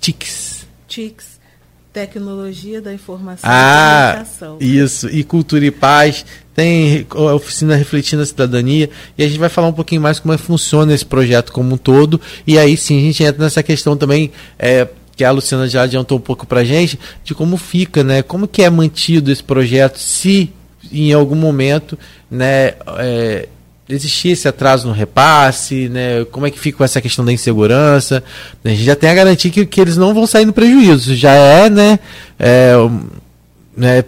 TICS? 0.00 0.66
TICS. 0.88 1.32
Tecnologia 1.92 2.80
da 2.80 2.94
Informação 2.94 3.50
ah, 3.50 3.52
e 3.52 4.12
Comunicação. 4.12 4.56
Isso, 4.58 5.10
e 5.10 5.22
Cultura 5.22 5.66
e 5.66 5.70
Paz, 5.70 6.24
tem 6.54 7.06
a 7.10 7.34
oficina 7.34 7.76
Refletindo 7.76 8.22
a 8.22 8.26
Cidadania, 8.26 8.88
e 9.18 9.22
a 9.22 9.28
gente 9.28 9.38
vai 9.38 9.50
falar 9.50 9.68
um 9.68 9.74
pouquinho 9.74 10.00
mais 10.00 10.18
como 10.18 10.32
é 10.32 10.38
que 10.38 10.42
funciona 10.42 10.94
esse 10.94 11.04
projeto 11.04 11.52
como 11.52 11.74
um 11.74 11.76
todo, 11.76 12.18
e 12.46 12.58
aí 12.58 12.78
sim 12.78 12.96
a 12.98 13.02
gente 13.02 13.22
entra 13.22 13.44
nessa 13.44 13.62
questão 13.62 13.94
também, 13.94 14.32
é, 14.58 14.88
que 15.14 15.22
a 15.22 15.30
Luciana 15.30 15.68
já 15.68 15.82
adiantou 15.82 16.16
um 16.16 16.20
pouco 16.20 16.46
para 16.46 16.60
a 16.60 16.64
gente, 16.64 16.98
de 17.22 17.34
como 17.34 17.58
fica, 17.58 18.02
né, 18.02 18.22
como 18.22 18.48
que 18.48 18.62
é 18.62 18.70
mantido 18.70 19.30
esse 19.30 19.44
projeto, 19.44 19.98
se 19.98 20.50
em 20.90 21.12
algum 21.12 21.36
momento, 21.36 21.98
né, 22.30 22.72
é, 23.00 23.48
existir 23.94 24.30
esse 24.30 24.48
atraso 24.48 24.88
no 24.88 24.94
repasse, 24.94 25.88
né? 25.88 26.24
Como 26.30 26.46
é 26.46 26.50
que 26.50 26.58
fica 26.58 26.84
essa 26.84 27.00
questão 27.00 27.24
da 27.24 27.32
insegurança? 27.32 28.22
A 28.64 28.68
gente 28.68 28.84
já 28.84 28.96
tem 28.96 29.10
a 29.10 29.14
garantia 29.14 29.50
que, 29.50 29.66
que 29.66 29.80
eles 29.80 29.96
não 29.96 30.14
vão 30.14 30.26
sair 30.26 30.44
no 30.44 30.52
prejuízo. 30.52 31.14
Já 31.14 31.32
é, 31.32 31.70
né? 31.70 31.98
É, 32.38 32.74
né, 33.76 34.04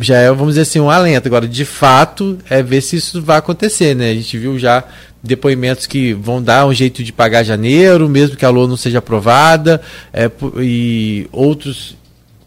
já 0.00 0.16
é, 0.16 0.28
vamos 0.28 0.50
dizer 0.54 0.62
assim, 0.62 0.80
um 0.80 0.90
alento. 0.90 1.26
Agora, 1.26 1.46
de 1.46 1.64
fato, 1.64 2.38
é 2.48 2.62
ver 2.62 2.80
se 2.80 2.96
isso 2.96 3.20
vai 3.20 3.38
acontecer, 3.38 3.94
né? 3.94 4.10
A 4.10 4.14
gente 4.14 4.38
viu 4.38 4.58
já 4.58 4.84
depoimentos 5.22 5.86
que 5.86 6.12
vão 6.12 6.42
dar 6.42 6.66
um 6.66 6.72
jeito 6.72 7.02
de 7.02 7.12
pagar 7.12 7.42
janeiro, 7.42 8.08
mesmo 8.08 8.36
que 8.36 8.44
a 8.44 8.50
LOA 8.50 8.68
não 8.68 8.76
seja 8.76 8.98
aprovada, 8.98 9.80
é, 10.12 10.30
e 10.60 11.26
outros 11.32 11.97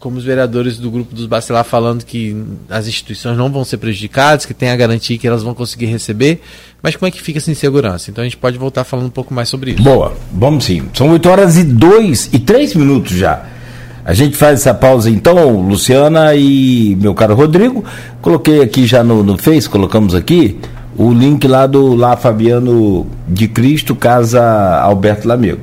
como 0.02 0.18
os 0.18 0.24
vereadores 0.24 0.80
do 0.80 0.90
grupo 0.90 1.14
dos 1.14 1.28
Bacelar 1.28 1.64
falando 1.64 2.04
que 2.04 2.36
as 2.68 2.88
instituições 2.88 3.38
não 3.38 3.52
vão 3.52 3.64
ser 3.64 3.78
prejudicadas, 3.78 4.46
que 4.46 4.54
tem 4.54 4.72
a 4.72 4.76
garantia 4.76 5.18
que 5.18 5.28
elas 5.28 5.44
vão 5.44 5.54
conseguir 5.54 5.86
receber, 5.86 6.42
mas 6.82 6.96
como 6.96 7.08
é 7.08 7.12
que 7.12 7.22
fica 7.22 7.38
essa 7.38 7.52
insegurança? 7.52 8.10
Então 8.10 8.24
a 8.24 8.26
gente 8.26 8.36
pode 8.36 8.58
voltar 8.58 8.84
falando 8.84 9.06
um 9.06 9.12
pouco 9.12 9.32
mais 9.32 9.48
sobre 9.48 9.72
isso. 9.72 9.84
Boa, 9.84 10.14
vamos 10.34 10.66
sim. 10.66 10.90
São 10.94 11.12
8 11.12 11.30
horas 11.30 11.56
e 11.56 11.64
2 11.64 12.32
e 12.34 12.40
3 12.40 12.74
minutos 12.74 13.16
já. 13.16 13.46
A 14.04 14.16
gente 14.16 14.36
faz 14.36 14.62
essa 14.62 14.74
pausa 14.74 15.08
então, 15.08 15.62
Luciana 15.62 16.34
e 16.34 16.98
meu 17.00 17.14
caro 17.14 17.36
Rodrigo. 17.36 17.86
Coloquei 18.24 18.64
aqui 18.64 18.88
já 18.88 19.04
no, 19.04 19.24
no 19.24 19.38
Face, 19.38 19.70
colocamos 19.70 20.16
aqui 20.16 20.60
o 20.98 21.14
link 21.14 21.48
lá 21.48 21.68
do 21.68 21.94
lá 21.94 22.18
Fabiano 22.18 23.06
de 23.28 23.48
Cristo, 23.48 23.96
Casa 23.96 24.42
Alberto 24.82 25.28
Lamego. 25.28 25.60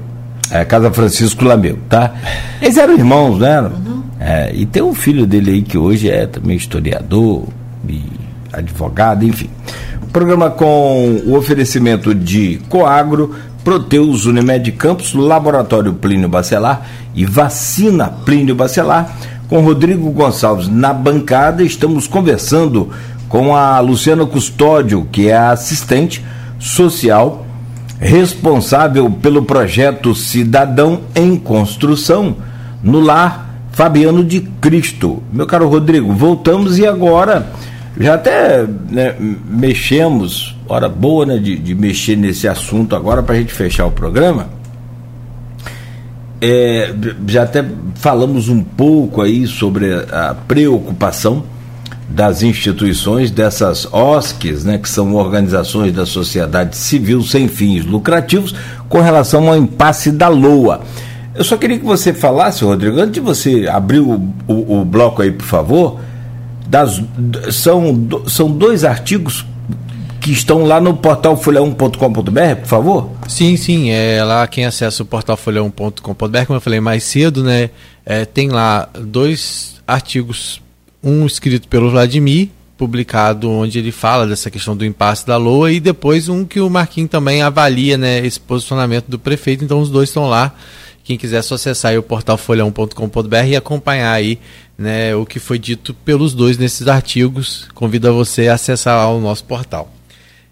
É, 0.50 0.64
Casa 0.64 0.90
Francisco 0.92 1.44
Lamego, 1.44 1.78
tá? 1.88 2.14
Eles 2.62 2.76
eram 2.76 2.94
irmãos, 2.94 3.38
né? 3.38 3.60
Uhum. 3.60 3.97
É, 4.20 4.50
e 4.52 4.66
tem 4.66 4.82
um 4.82 4.94
filho 4.94 5.26
dele 5.26 5.52
aí 5.52 5.62
que 5.62 5.78
hoje 5.78 6.10
é 6.10 6.26
também 6.26 6.56
historiador 6.56 7.44
e 7.88 8.02
advogado, 8.52 9.24
enfim. 9.24 9.48
Programa 10.12 10.50
com 10.50 11.20
o 11.26 11.36
oferecimento 11.36 12.14
de 12.14 12.60
Coagro, 12.68 13.34
Proteus 13.62 14.26
Unimed 14.26 14.72
Campos, 14.72 15.12
Laboratório 15.14 15.92
Plínio 15.94 16.28
Bacelar 16.28 16.86
e 17.14 17.24
Vacina 17.24 18.08
Plínio 18.24 18.54
Bacelar. 18.54 19.16
Com 19.48 19.60
Rodrigo 19.60 20.10
Gonçalves 20.10 20.68
na 20.68 20.92
bancada, 20.92 21.62
estamos 21.62 22.06
conversando 22.06 22.90
com 23.28 23.56
a 23.56 23.80
Luciana 23.80 24.26
Custódio, 24.26 25.08
que 25.10 25.28
é 25.28 25.36
a 25.36 25.52
assistente 25.52 26.24
social 26.58 27.46
responsável 27.98 29.10
pelo 29.10 29.42
projeto 29.42 30.14
Cidadão 30.14 31.00
em 31.14 31.36
Construção 31.36 32.36
no 32.82 33.00
Lar 33.00 33.47
Fabiano 33.78 34.24
de 34.24 34.40
Cristo. 34.40 35.22
Meu 35.32 35.46
caro 35.46 35.68
Rodrigo, 35.68 36.12
voltamos 36.12 36.80
e 36.80 36.84
agora 36.84 37.46
já 37.96 38.14
até 38.14 38.66
né, 38.90 39.14
mexemos, 39.48 40.56
hora 40.68 40.88
boa 40.88 41.24
né, 41.24 41.38
de, 41.38 41.56
de 41.56 41.76
mexer 41.76 42.16
nesse 42.16 42.48
assunto 42.48 42.96
agora 42.96 43.22
para 43.22 43.36
a 43.36 43.38
gente 43.38 43.52
fechar 43.52 43.86
o 43.86 43.92
programa. 43.92 44.48
É, 46.40 46.92
já 47.28 47.44
até 47.44 47.64
falamos 47.94 48.48
um 48.48 48.64
pouco 48.64 49.22
aí 49.22 49.46
sobre 49.46 49.94
a 50.10 50.34
preocupação 50.34 51.44
das 52.08 52.42
instituições, 52.42 53.30
dessas 53.30 53.86
OSCs, 53.92 54.64
né, 54.64 54.78
que 54.78 54.88
são 54.88 55.14
organizações 55.14 55.92
da 55.92 56.04
sociedade 56.04 56.76
civil 56.76 57.22
sem 57.22 57.46
fins 57.46 57.84
lucrativos, 57.84 58.56
com 58.88 59.00
relação 59.00 59.48
ao 59.48 59.56
impasse 59.56 60.10
da 60.10 60.26
LOA. 60.26 60.80
Eu 61.38 61.44
só 61.44 61.56
queria 61.56 61.78
que 61.78 61.84
você 61.84 62.12
falasse, 62.12 62.64
Rodrigo, 62.64 62.98
antes 62.98 63.12
de 63.12 63.20
você 63.20 63.68
abrir 63.68 64.00
o, 64.00 64.14
o, 64.48 64.80
o 64.80 64.84
bloco 64.84 65.22
aí, 65.22 65.30
por 65.30 65.46
favor, 65.46 66.00
das, 66.66 67.00
são, 67.52 68.08
são 68.26 68.50
dois 68.50 68.82
artigos 68.82 69.46
que 70.20 70.32
estão 70.32 70.64
lá 70.64 70.80
no 70.80 70.96
portal 70.96 71.40
folha1.com.br, 71.40 72.56
por 72.60 72.66
favor? 72.66 73.10
Sim, 73.28 73.56
sim, 73.56 73.90
é 73.90 74.24
lá 74.24 74.48
quem 74.48 74.66
acessa 74.66 75.04
o 75.04 75.06
portal 75.06 75.36
folha1.com.br, 75.36 76.44
como 76.44 76.56
eu 76.56 76.60
falei 76.60 76.80
mais 76.80 77.04
cedo, 77.04 77.44
né, 77.44 77.70
é, 78.04 78.24
tem 78.24 78.48
lá 78.48 78.88
dois 78.92 79.76
artigos, 79.86 80.60
um 81.00 81.24
escrito 81.24 81.68
pelo 81.68 81.88
Vladimir, 81.88 82.48
publicado 82.76 83.48
onde 83.48 83.78
ele 83.78 83.92
fala 83.92 84.26
dessa 84.26 84.50
questão 84.50 84.76
do 84.76 84.84
impasse 84.84 85.24
da 85.24 85.36
LOA 85.36 85.70
e 85.70 85.78
depois 85.78 86.28
um 86.28 86.44
que 86.44 86.58
o 86.58 86.68
Marquinhos 86.68 87.10
também 87.10 87.42
avalia, 87.42 87.96
né, 87.96 88.26
esse 88.26 88.40
posicionamento 88.40 89.06
do 89.06 89.20
prefeito, 89.20 89.64
então 89.64 89.78
os 89.78 89.88
dois 89.88 90.08
estão 90.08 90.28
lá 90.28 90.52
quem 91.08 91.16
quiser 91.16 91.40
só 91.40 91.54
acessar 91.54 91.96
o 91.96 92.02
portal 92.02 92.36
folha1.com.br 92.36 93.46
e 93.46 93.56
acompanhar 93.56 94.12
aí 94.12 94.38
né, 94.76 95.16
o 95.16 95.24
que 95.24 95.38
foi 95.38 95.58
dito 95.58 95.94
pelos 95.94 96.34
dois 96.34 96.58
nesses 96.58 96.86
artigos. 96.86 97.66
Convido 97.74 98.10
a 98.10 98.12
você 98.12 98.48
a 98.48 98.54
acessar 98.54 99.10
o 99.10 99.18
nosso 99.18 99.42
portal. 99.44 99.90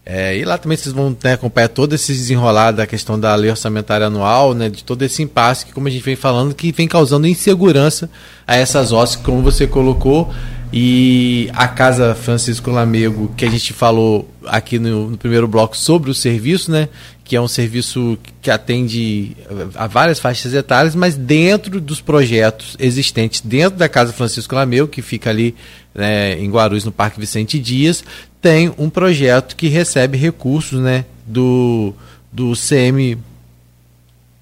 É, 0.03 0.35
e 0.35 0.47
lá 0.47 0.57
também 0.57 0.79
vocês 0.79 0.95
vão 0.95 1.15
né, 1.23 1.35
acompanhar 1.35 1.69
todo 1.69 1.95
esse 1.95 2.11
desenrolar 2.11 2.71
da 2.71 2.87
questão 2.87 3.21
da 3.21 3.35
lei 3.35 3.51
orçamentária 3.51 4.07
anual, 4.07 4.55
né, 4.55 4.71
de 4.71 4.83
todo 4.83 5.03
esse 5.03 5.23
impasse 5.23 5.67
que, 5.67 5.75
como 5.75 5.89
a 5.89 5.91
gente 5.91 6.03
vem 6.03 6.17
falando, 6.17 6.55
que 6.55 6.73
vem 6.73 6.89
causando 6.89 7.27
insegurança 7.27 8.09
a 8.47 8.57
essas 8.57 8.93
OSCs, 8.93 9.23
como 9.23 9.43
você 9.43 9.67
colocou, 9.67 10.33
e 10.73 11.51
a 11.53 11.69
Casa 11.69 12.15
Francisco 12.15 12.71
Lamego, 12.71 13.31
que 13.37 13.45
a 13.45 13.51
gente 13.51 13.73
falou 13.73 14.27
aqui 14.47 14.79
no, 14.79 15.11
no, 15.11 15.19
primeiro 15.19 15.47
bloco 15.47 15.77
sobre 15.77 16.11
o 16.11 16.15
serviço, 16.15 16.71
né? 16.71 16.89
Que 17.27 17.37
é 17.37 17.41
um 17.41 17.49
serviço 17.49 18.17
que 18.41 18.51
atende 18.51 19.37
a 19.75 19.87
várias 19.87 20.19
faixas 20.19 20.55
etárias, 20.55 20.95
mas 20.95 21.17
dentro 21.17 21.81
dos 21.81 22.01
projetos 22.01 22.77
existentes 22.79 23.41
dentro 23.41 23.79
da 23.79 23.89
Casa 23.89 24.13
Francisco 24.13 24.55
Lamego, 24.55 24.87
que 24.87 25.03
fica 25.03 25.29
ali 25.29 25.55
né, 25.93 26.39
em 26.39 26.49
Guarulhos, 26.49 26.85
no 26.85 26.93
Parque 26.93 27.19
Vicente 27.19 27.59
Dias, 27.59 28.05
tem 28.41 28.73
um 28.79 28.89
projeto 28.89 29.57
que 29.57 29.67
recebe 29.67 30.17
recursos 30.17 30.81
né, 30.81 31.05
do, 31.27 31.93
do 32.33 32.53
CM 32.55 33.19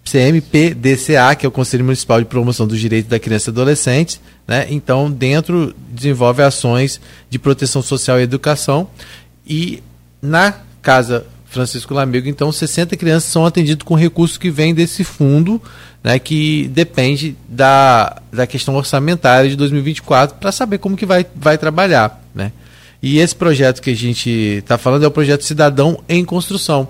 CMPDCA, 0.05 1.35
que 1.35 1.47
é 1.47 1.49
o 1.49 1.53
Conselho 1.53 1.85
Municipal 1.85 2.21
de 2.21 2.27
Promoção 2.27 2.67
dos 2.67 2.79
Direitos 2.79 3.09
da 3.09 3.19
Criança 3.19 3.49
e 3.49 3.53
Adolescente, 3.53 4.21
né? 4.47 4.67
Então, 4.69 5.11
dentro 5.11 5.75
desenvolve 5.89 6.43
ações 6.43 7.01
de 7.31 7.39
proteção 7.39 7.81
social 7.81 8.21
e 8.21 8.23
educação 8.23 8.89
e 9.47 9.83
na 10.21 10.55
casa 10.83 11.27
Francisco 11.55 11.95
Lamego, 11.95 12.29
então 12.29 12.53
60 12.53 12.97
crianças 12.97 13.31
são 13.31 13.47
atendidas 13.47 13.83
com 13.83 13.95
recursos 13.95 14.37
que 14.37 14.51
vêm 14.51 14.75
desse 14.75 15.05
fundo, 15.05 15.61
né, 16.03 16.19
que 16.19 16.69
depende 16.69 17.37
da, 17.49 18.21
da 18.33 18.47
questão 18.47 18.75
orçamentária 18.75 19.49
de 19.49 19.57
2024 19.57 20.37
para 20.37 20.53
saber 20.53 20.79
como 20.79 20.97
que 20.97 21.07
vai, 21.07 21.25
vai 21.35 21.57
trabalhar, 21.57 22.23
né? 22.35 22.53
E 23.03 23.19
esse 23.19 23.37
projeto 23.37 23.83
que 23.83 23.91
a 23.91 23.95
gente 23.95 24.31
está 24.31 24.79
falando 24.79 25.05
é 25.05 25.07
o 25.07 25.11
projeto 25.11 25.45
Cidadão 25.45 26.03
em 26.09 26.25
Construção. 26.25 26.89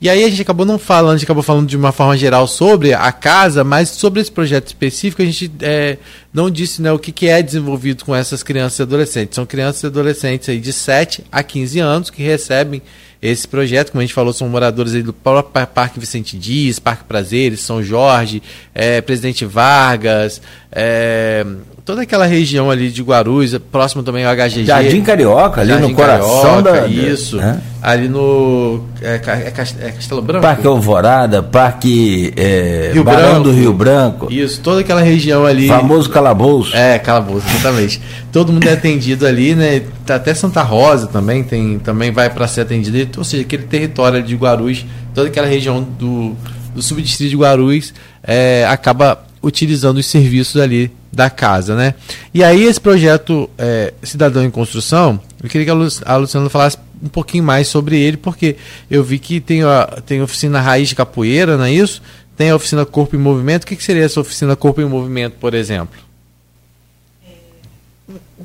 E 0.00 0.08
aí 0.08 0.24
a 0.24 0.30
gente 0.30 0.40
acabou 0.40 0.64
não 0.64 0.78
falando, 0.78 1.12
a 1.12 1.16
gente 1.18 1.26
acabou 1.26 1.42
falando 1.42 1.68
de 1.68 1.76
uma 1.76 1.92
forma 1.92 2.16
geral 2.16 2.46
sobre 2.46 2.94
a 2.94 3.12
casa, 3.12 3.62
mas 3.62 3.90
sobre 3.90 4.22
esse 4.22 4.32
projeto 4.32 4.68
específico 4.68 5.20
a 5.20 5.24
gente 5.26 5.52
é, 5.60 5.98
não 6.32 6.48
disse 6.48 6.80
né, 6.80 6.90
o 6.90 6.98
que, 6.98 7.12
que 7.12 7.28
é 7.28 7.42
desenvolvido 7.42 8.06
com 8.06 8.16
essas 8.16 8.42
crianças 8.42 8.78
e 8.78 8.82
adolescentes. 8.82 9.34
São 9.34 9.44
crianças 9.44 9.82
e 9.82 9.86
adolescentes 9.88 10.48
aí 10.48 10.58
de 10.58 10.72
7 10.72 11.24
a 11.30 11.42
15 11.42 11.78
anos 11.80 12.08
que 12.08 12.22
recebem 12.22 12.80
esse 13.22 13.46
projeto, 13.46 13.90
como 13.92 14.00
a 14.00 14.04
gente 14.04 14.14
falou, 14.14 14.32
são 14.32 14.48
moradores 14.48 14.92
do 15.04 15.12
próprio 15.12 15.66
Parque 15.66 16.00
Vicente 16.00 16.38
Dias, 16.38 16.78
Parque 16.78 17.04
Prazeres, 17.04 17.60
São 17.60 17.82
Jorge, 17.82 18.42
é, 18.74 19.00
Presidente 19.02 19.44
Vargas, 19.44 20.40
é, 20.72 21.44
toda 21.84 22.02
aquela 22.02 22.26
região 22.26 22.70
ali 22.70 22.90
de 22.90 23.02
Guarulhos, 23.02 23.56
próximo 23.70 24.02
também 24.02 24.24
ao 24.24 24.34
HGG. 24.34 24.64
Jardim 24.64 25.02
Carioca, 25.02 25.60
ali 25.60 25.70
Jardim 25.70 25.88
no 25.88 25.94
coração 25.94 26.62
Carioca, 26.62 26.80
da... 26.82 26.86
Isso, 26.86 27.36
né? 27.36 27.60
ali 27.82 28.08
no... 28.08 28.84
É, 29.00 29.20
é, 29.26 29.52
é, 29.86 29.90
Castelo 29.90 30.22
Branco? 30.22 30.42
Parque 30.42 30.66
Alvorada, 30.66 31.42
Parque 31.42 32.32
é, 32.36 32.90
Rio 32.92 33.04
Barão 33.04 33.30
Branco, 33.30 33.44
do 33.44 33.52
Rio 33.52 33.72
Branco. 33.72 34.32
Isso, 34.32 34.60
toda 34.60 34.80
aquela 34.80 35.00
região 35.00 35.44
ali... 35.46 35.68
Famoso 35.68 36.10
calabouço. 36.10 36.76
É, 36.76 36.98
calabouço, 36.98 37.46
exatamente. 37.48 38.00
Todo 38.32 38.52
mundo 38.52 38.68
é 38.68 38.72
atendido 38.72 39.26
ali, 39.26 39.54
né? 39.54 39.82
Tá 40.04 40.16
até 40.16 40.34
Santa 40.34 40.62
Rosa 40.62 41.06
também, 41.06 41.42
tem, 41.42 41.78
também 41.78 42.10
vai 42.10 42.30
para 42.30 42.46
ser 42.46 42.62
atendido, 42.62 43.18
ou 43.18 43.24
seja, 43.24 43.42
aquele 43.42 43.64
território 43.64 44.22
de 44.22 44.34
Guarulhos, 44.36 44.84
toda 45.14 45.28
aquela 45.28 45.46
região 45.46 45.82
do, 45.82 46.36
do 46.74 46.82
subdistrito 46.82 47.30
de 47.30 47.36
Guarulhos 47.36 47.92
é, 48.22 48.66
acaba 48.68 49.29
utilizando 49.42 49.98
os 49.98 50.06
serviços 50.06 50.60
ali 50.60 50.90
da 51.12 51.30
casa, 51.30 51.74
né? 51.74 51.94
E 52.32 52.44
aí 52.44 52.64
esse 52.64 52.80
projeto 52.80 53.48
é, 53.56 53.92
Cidadão 54.02 54.44
em 54.44 54.50
Construção, 54.50 55.20
eu 55.42 55.48
queria 55.48 55.64
que 55.64 56.00
a 56.04 56.16
Luciana 56.16 56.48
falasse 56.48 56.76
um 57.02 57.08
pouquinho 57.08 57.42
mais 57.42 57.66
sobre 57.68 57.98
ele, 57.98 58.16
porque 58.16 58.56
eu 58.90 59.02
vi 59.02 59.18
que 59.18 59.40
tem 59.40 59.62
a, 59.62 60.02
tem 60.04 60.20
a 60.20 60.24
oficina 60.24 60.60
Raiz 60.60 60.90
de 60.90 60.94
Capoeira, 60.94 61.56
não 61.56 61.64
é 61.64 61.72
isso? 61.72 62.02
Tem 62.36 62.50
a 62.50 62.56
oficina 62.56 62.84
Corpo 62.84 63.16
em 63.16 63.18
Movimento. 63.18 63.64
O 63.64 63.66
que, 63.66 63.76
que 63.76 63.82
seria 63.82 64.04
essa 64.04 64.20
oficina 64.20 64.54
Corpo 64.54 64.80
em 64.80 64.86
Movimento, 64.86 65.34
por 65.40 65.54
exemplo? 65.54 65.98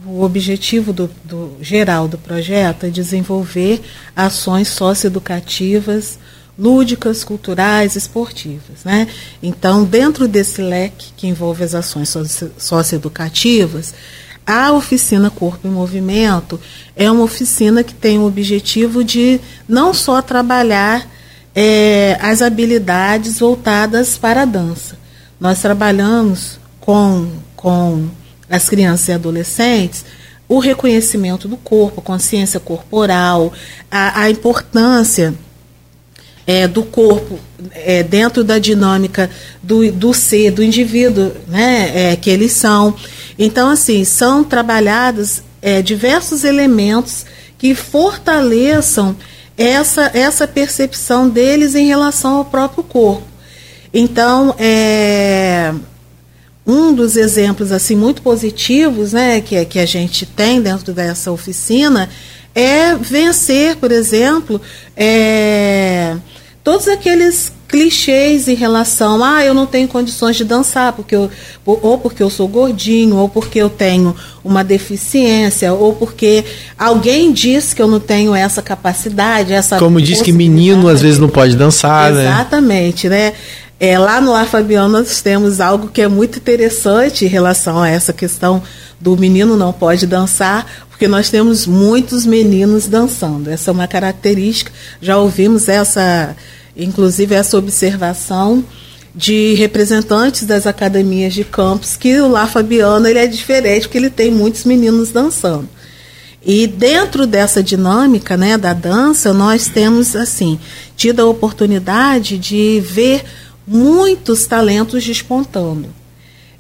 o 0.06 0.24
objetivo 0.24 0.94
do, 0.94 1.10
do, 1.24 1.58
geral 1.62 2.08
do 2.08 2.18
projeto 2.18 2.86
é 2.86 2.90
desenvolver 2.90 3.82
ações 4.16 4.68
socioeducativas, 4.68 6.20
lúdicas, 6.58 7.24
culturais, 7.24 7.96
esportivas. 7.96 8.84
Né? 8.84 9.08
Então, 9.42 9.84
dentro 9.84 10.28
desse 10.28 10.62
leque 10.62 11.12
que 11.16 11.28
envolve 11.28 11.64
as 11.64 11.76
ações 11.76 12.16
socioeducativas, 12.58 13.94
a 14.46 14.72
oficina 14.72 15.30
Corpo 15.30 15.68
em 15.68 15.72
Movimento 15.72 16.60
é 16.96 17.10
uma 17.10 17.24
oficina 17.24 17.84
que 17.84 17.94
tem 17.94 18.20
o 18.20 18.26
objetivo 18.26 19.04
de 19.04 19.40
não 19.68 19.94
só 19.94 20.22
trabalhar 20.22 21.08
é, 21.56 22.18
as 22.22 22.42
habilidades 22.42 23.40
voltadas 23.40 24.18
para 24.18 24.44
a 24.44 24.46
dança. 24.46 24.98
Nós 25.40 25.62
trabalhamos 25.62 26.60
com, 26.80 27.28
com 27.56 28.08
as 28.50 28.70
crianças 28.70 29.08
e 29.08 29.14
adolescentes 29.14 30.06
o 30.48 30.60
reconhecimento 30.60 31.48
do 31.48 31.58
corpo, 31.58 32.02
consciência 32.02 32.60
corporal, 32.60 33.52
a, 33.90 34.22
a 34.22 34.30
importância 34.30 35.34
é, 36.48 36.68
do 36.68 36.84
corpo 36.84 37.40
é, 37.72 38.04
dentro 38.04 38.44
da 38.44 38.60
dinâmica 38.60 39.30
do, 39.62 39.92
do 39.92 40.14
ser, 40.14 40.52
do 40.52 40.64
indivíduo 40.64 41.32
né, 41.48 42.12
é, 42.12 42.16
que 42.16 42.30
eles 42.30 42.52
são. 42.52 42.96
Então, 43.38 43.70
assim, 43.70 44.04
são 44.04 44.44
trabalhados 44.44 45.42
é, 45.62 45.82
diversos 45.82 46.44
elementos 46.44 47.26
que 47.58 47.74
fortaleçam 47.74 49.16
essa, 49.58 50.12
essa 50.14 50.48
percepção 50.48 51.30
deles 51.30 51.76
em 51.76 51.88
relação 51.88 52.38
ao 52.38 52.46
próprio 52.46 52.84
corpo. 52.84 53.26
Então, 53.94 54.54
é, 54.60 55.74
um 56.68 56.94
dos 56.94 57.16
exemplos 57.16 57.72
assim 57.72 57.96
muito 57.96 58.22
positivos 58.22 59.14
né, 59.14 59.40
que, 59.40 59.64
que 59.66 59.80
a 59.80 59.86
gente 59.86 60.26
tem 60.26 60.62
dentro 60.62 60.94
dessa 60.94 61.32
oficina 61.32 62.10
é 62.54 62.96
vencer, 62.96 63.76
por 63.76 63.92
exemplo, 63.92 64.62
é, 64.96 66.16
todos 66.66 66.88
aqueles 66.88 67.54
clichês 67.68 68.48
em 68.48 68.56
relação 68.56 69.24
a 69.24 69.38
ah, 69.38 69.46
eu 69.46 69.54
não 69.54 69.68
tenho 69.68 69.88
condições 69.88 70.36
de 70.36 70.44
dançar 70.44 70.94
porque 70.94 71.16
eu, 71.16 71.30
ou 71.66 71.98
porque 72.00 72.24
eu 72.24 72.30
sou 72.30 72.48
gordinho 72.48 73.18
ou 73.18 73.30
porque 73.30 73.60
eu 73.60 73.70
tenho 73.70 74.16
uma 74.44 74.64
deficiência 74.64 75.74
ou 75.74 75.94
porque 75.94 76.44
alguém 76.78 77.32
diz 77.32 77.74
que 77.74 77.82
eu 77.82 77.88
não 77.88 78.00
tenho 78.00 78.34
essa 78.34 78.62
capacidade 78.62 79.54
essa 79.54 79.78
como 79.78 80.02
diz 80.02 80.22
que 80.22 80.32
menino 80.32 80.88
às 80.88 81.02
vezes 81.02 81.20
não 81.20 81.30
pode 81.30 81.56
dançar 81.56 82.12
né? 82.12 82.24
exatamente 82.24 83.10
né, 83.10 83.30
né? 83.30 83.34
É, 83.88 84.00
lá 84.00 84.20
no 84.20 84.32
Lar 84.32 84.48
Fabiano 84.48 84.90
nós 84.98 85.22
temos 85.22 85.62
algo 85.62 85.90
que 85.90 86.02
é 86.02 86.08
muito 86.08 86.40
interessante 86.40 87.24
em 87.24 87.28
relação 87.28 87.80
a 87.80 87.88
essa 87.88 88.12
questão 88.12 88.64
do 89.00 89.16
menino 89.16 89.56
não 89.56 89.72
pode 89.72 90.08
dançar, 90.08 90.66
porque 90.90 91.08
nós 91.08 91.30
temos 91.30 91.68
muitos 91.68 92.26
meninos 92.26 92.88
dançando. 92.88 93.48
Essa 93.48 93.70
é 93.70 93.72
uma 93.72 93.88
característica. 93.88 94.72
Já 95.00 95.20
ouvimos 95.20 95.70
essa, 95.70 96.36
inclusive 96.76 97.36
essa 97.36 97.60
observação 97.60 98.66
de 99.14 99.54
representantes 99.54 100.48
das 100.48 100.66
academias 100.66 101.36
de 101.36 101.44
campos 101.44 101.96
que 101.96 102.20
o 102.20 102.28
Lar 102.28 102.50
Fabiano 102.50 103.08
ele 103.08 103.20
é 103.20 103.28
diferente 103.28 103.84
porque 103.84 104.00
ele 104.00 104.10
tem 104.10 104.32
muitos 104.32 104.64
meninos 104.64 105.12
dançando. 105.12 105.70
E 106.44 106.66
dentro 106.66 107.28
dessa 107.28 107.62
dinâmica, 107.62 108.36
né, 108.36 108.58
da 108.58 108.74
dança, 108.74 109.32
nós 109.32 109.68
temos 109.68 110.16
assim 110.16 110.60
tido 110.96 111.20
a 111.20 111.26
oportunidade 111.26 112.40
de 112.40 112.82
ver 112.84 113.24
muitos 113.68 114.46
talentos 114.46 115.04
despontando. 115.04 115.88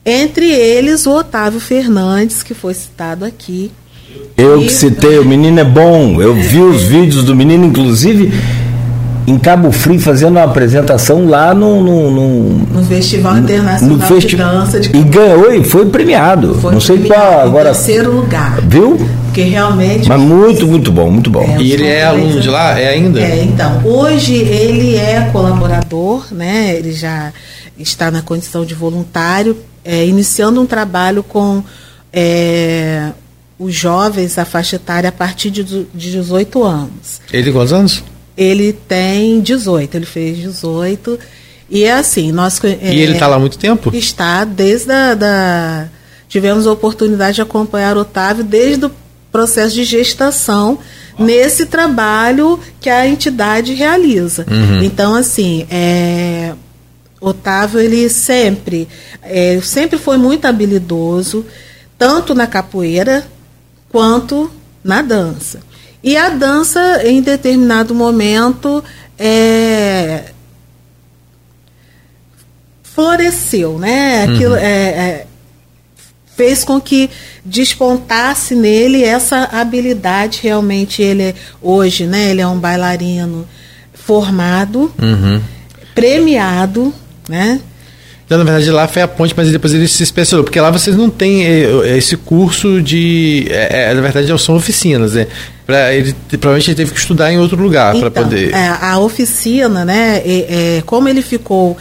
Entre 0.05 0.51
eles, 0.51 1.05
o 1.05 1.11
Otávio 1.11 1.59
Fernandes, 1.59 2.43
que 2.43 2.53
foi 2.53 2.73
citado 2.73 3.25
aqui. 3.25 3.71
Eu 4.37 4.59
que 4.59 4.69
citei, 4.69 5.17
o 5.17 5.25
menino 5.25 5.59
é 5.59 5.63
bom. 5.63 6.21
Eu 6.21 6.35
vi 6.35 6.59
os 6.59 6.83
vídeos 6.83 7.23
do 7.23 7.35
menino, 7.35 7.65
inclusive 7.65 8.31
em 9.27 9.37
Cabo 9.37 9.71
Frio, 9.71 9.99
fazendo 9.99 10.31
uma 10.31 10.43
apresentação 10.43 11.27
lá 11.27 11.53
no. 11.53 11.81
No, 11.81 12.11
no, 12.11 12.49
no 12.49 12.85
Festival 12.85 13.37
Internacional 13.37 13.97
no 13.97 14.03
festi 14.05 14.29
de 14.29 14.35
Dança 14.37 14.79
de 14.79 14.89
Cabo 14.89 15.05
E 15.05 15.09
ganhou 15.09 15.53
e 15.53 15.63
foi 15.63 15.85
premiado. 15.87 16.55
Foi 16.55 16.73
Não 16.73 16.79
sei 16.79 16.97
premiado, 16.99 17.23
qual 17.23 17.41
agora. 17.41 17.69
Em 17.69 17.73
terceiro 17.73 18.11
lugar. 18.11 18.61
Viu? 18.61 18.97
Porque 19.25 19.41
realmente. 19.41 20.07
Mas 20.07 20.19
muito, 20.19 20.67
muito 20.67 20.91
bom, 20.91 21.09
muito 21.09 21.29
bom. 21.29 21.41
É, 21.41 21.61
e 21.61 21.71
ele 21.71 21.87
é 21.87 22.05
aluno 22.05 22.39
de 22.39 22.49
lá? 22.49 22.79
É 22.79 22.89
ainda? 22.89 23.19
É, 23.19 23.43
então. 23.43 23.81
Hoje 23.83 24.35
ele 24.35 24.95
é 24.95 25.29
colaborador, 25.31 26.25
né? 26.31 26.75
Ele 26.77 26.91
já 26.91 27.33
está 27.77 28.09
na 28.09 28.21
condição 28.21 28.65
de 28.65 28.73
voluntário 28.73 29.57
é, 29.85 30.05
iniciando 30.05 30.59
um 30.59 30.65
trabalho 30.65 31.21
com 31.21 31.63
é, 32.11 33.11
os 33.59 33.73
jovens, 33.73 34.37
a 34.39 34.43
faixa 34.43 34.77
etária, 34.77 35.09
a 35.09 35.11
partir 35.11 35.51
de, 35.51 35.63
de 35.63 35.85
18 35.93 36.63
anos. 36.63 37.21
Ele 37.31 37.43
tem 37.43 37.53
quantos 37.53 37.71
anos? 37.71 38.03
Ele 38.37 38.73
tem 38.73 39.39
18, 39.39 39.95
ele 39.95 40.05
fez 40.05 40.37
18. 40.37 41.19
E 41.69 41.83
é 41.83 41.93
assim, 41.93 42.31
nós. 42.31 42.61
É, 42.63 42.93
e 42.93 42.99
ele 42.99 43.13
está 43.13 43.27
lá 43.27 43.37
há 43.37 43.39
muito 43.39 43.57
tempo? 43.57 43.95
Está 43.95 44.43
desde 44.43 44.91
a. 44.91 45.13
Da, 45.13 45.87
tivemos 46.27 46.67
a 46.67 46.71
oportunidade 46.71 47.35
de 47.35 47.41
acompanhar 47.41 47.97
o 47.97 48.01
Otávio 48.01 48.43
desde 48.43 48.85
o 48.85 48.91
processo 49.31 49.75
de 49.75 49.83
gestação 49.83 50.79
nesse 51.17 51.65
trabalho 51.65 52.59
que 52.79 52.89
a 52.89 53.07
entidade 53.07 53.73
realiza. 53.73 54.45
Uhum. 54.49 54.83
Então, 54.83 55.15
assim, 55.15 55.65
é, 55.69 56.53
Otávio, 57.19 57.79
ele 57.79 58.09
sempre, 58.09 58.87
é, 59.21 59.59
sempre 59.61 59.97
foi 59.97 60.17
muito 60.17 60.45
habilidoso, 60.45 61.45
tanto 61.97 62.35
na 62.35 62.47
capoeira 62.47 63.25
quanto 63.89 64.51
na 64.83 65.01
dança. 65.01 65.59
E 66.05 66.15
a 66.15 66.29
dança, 66.29 67.01
em 67.03 67.19
determinado 67.19 67.95
momento, 67.95 68.83
é, 69.17 70.25
floresceu, 72.83 73.79
né? 73.79 74.25
Aquilo, 74.25 74.53
uhum. 74.53 74.59
é, 74.59 74.87
é, 74.87 75.27
fez 76.37 76.63
com 76.63 76.79
que 76.79 77.09
despontasse 77.43 78.53
nele 78.53 79.03
essa 79.03 79.45
habilidade. 79.45 80.41
Realmente, 80.43 81.01
ele 81.01 81.23
é, 81.23 81.35
hoje, 81.59 82.05
né? 82.05 82.29
Ele 82.29 82.41
é 82.41 82.47
um 82.47 82.59
bailarino 82.59 83.47
formado, 83.91 84.93
uhum. 85.01 85.41
premiado, 85.95 86.93
né? 87.27 87.59
Na 88.27 88.37
verdade, 88.37 88.71
lá 88.71 88.87
foi 88.87 89.03
a 89.03 89.07
ponte, 89.07 89.35
mas 89.37 89.51
depois 89.51 89.71
ele 89.73 89.87
se 89.87 90.01
especializou, 90.01 90.43
porque 90.43 90.59
lá 90.59 90.71
vocês 90.71 90.95
não 90.95 91.11
têm 91.11 91.45
eh, 91.45 91.97
esse 91.97 92.17
curso 92.17 92.81
de. 92.81 93.45
É, 93.49 93.93
na 93.93 94.01
verdade, 94.01 94.27
são 94.39 94.55
oficinas, 94.55 95.13
né? 95.13 95.27
Pra, 95.63 95.93
ele, 95.93 96.15
provavelmente 96.31 96.71
ele 96.71 96.75
teve 96.75 96.91
que 96.91 96.99
estudar 96.99 97.31
em 97.31 97.37
outro 97.37 97.61
lugar 97.61 97.95
então, 97.95 98.09
para 98.09 98.23
poder. 98.23 98.51
É, 98.51 98.67
a 98.81 98.97
oficina, 98.97 99.85
né? 99.85 100.23
É, 100.25 100.83
como 100.87 101.07
ele 101.07 101.21
ficou 101.21 101.77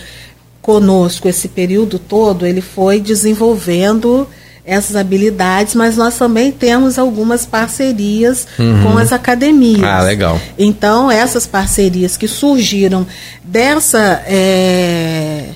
conosco 0.61 1.28
esse 1.28 1.49
período 1.49 1.99
todo, 1.99 2.47
ele 2.47 2.61
foi 2.61 3.01
desenvolvendo 3.01 4.26
essas 4.66 4.97
habilidades, 4.97 5.74
mas 5.74 5.97
nós 5.97 6.16
também 6.16 6.51
temos 6.51 6.99
algumas 6.99 7.45
parcerias 7.45 8.47
uhum. 8.59 8.82
com 8.82 8.99
as 8.99 9.12
academias. 9.12 9.82
Ah, 9.82 10.03
legal. 10.03 10.40
Então, 10.59 11.11
essas 11.11 11.47
parcerias 11.47 12.16
que 12.16 12.28
surgiram 12.28 13.07
dessa. 13.42 14.22
É, 14.26 15.49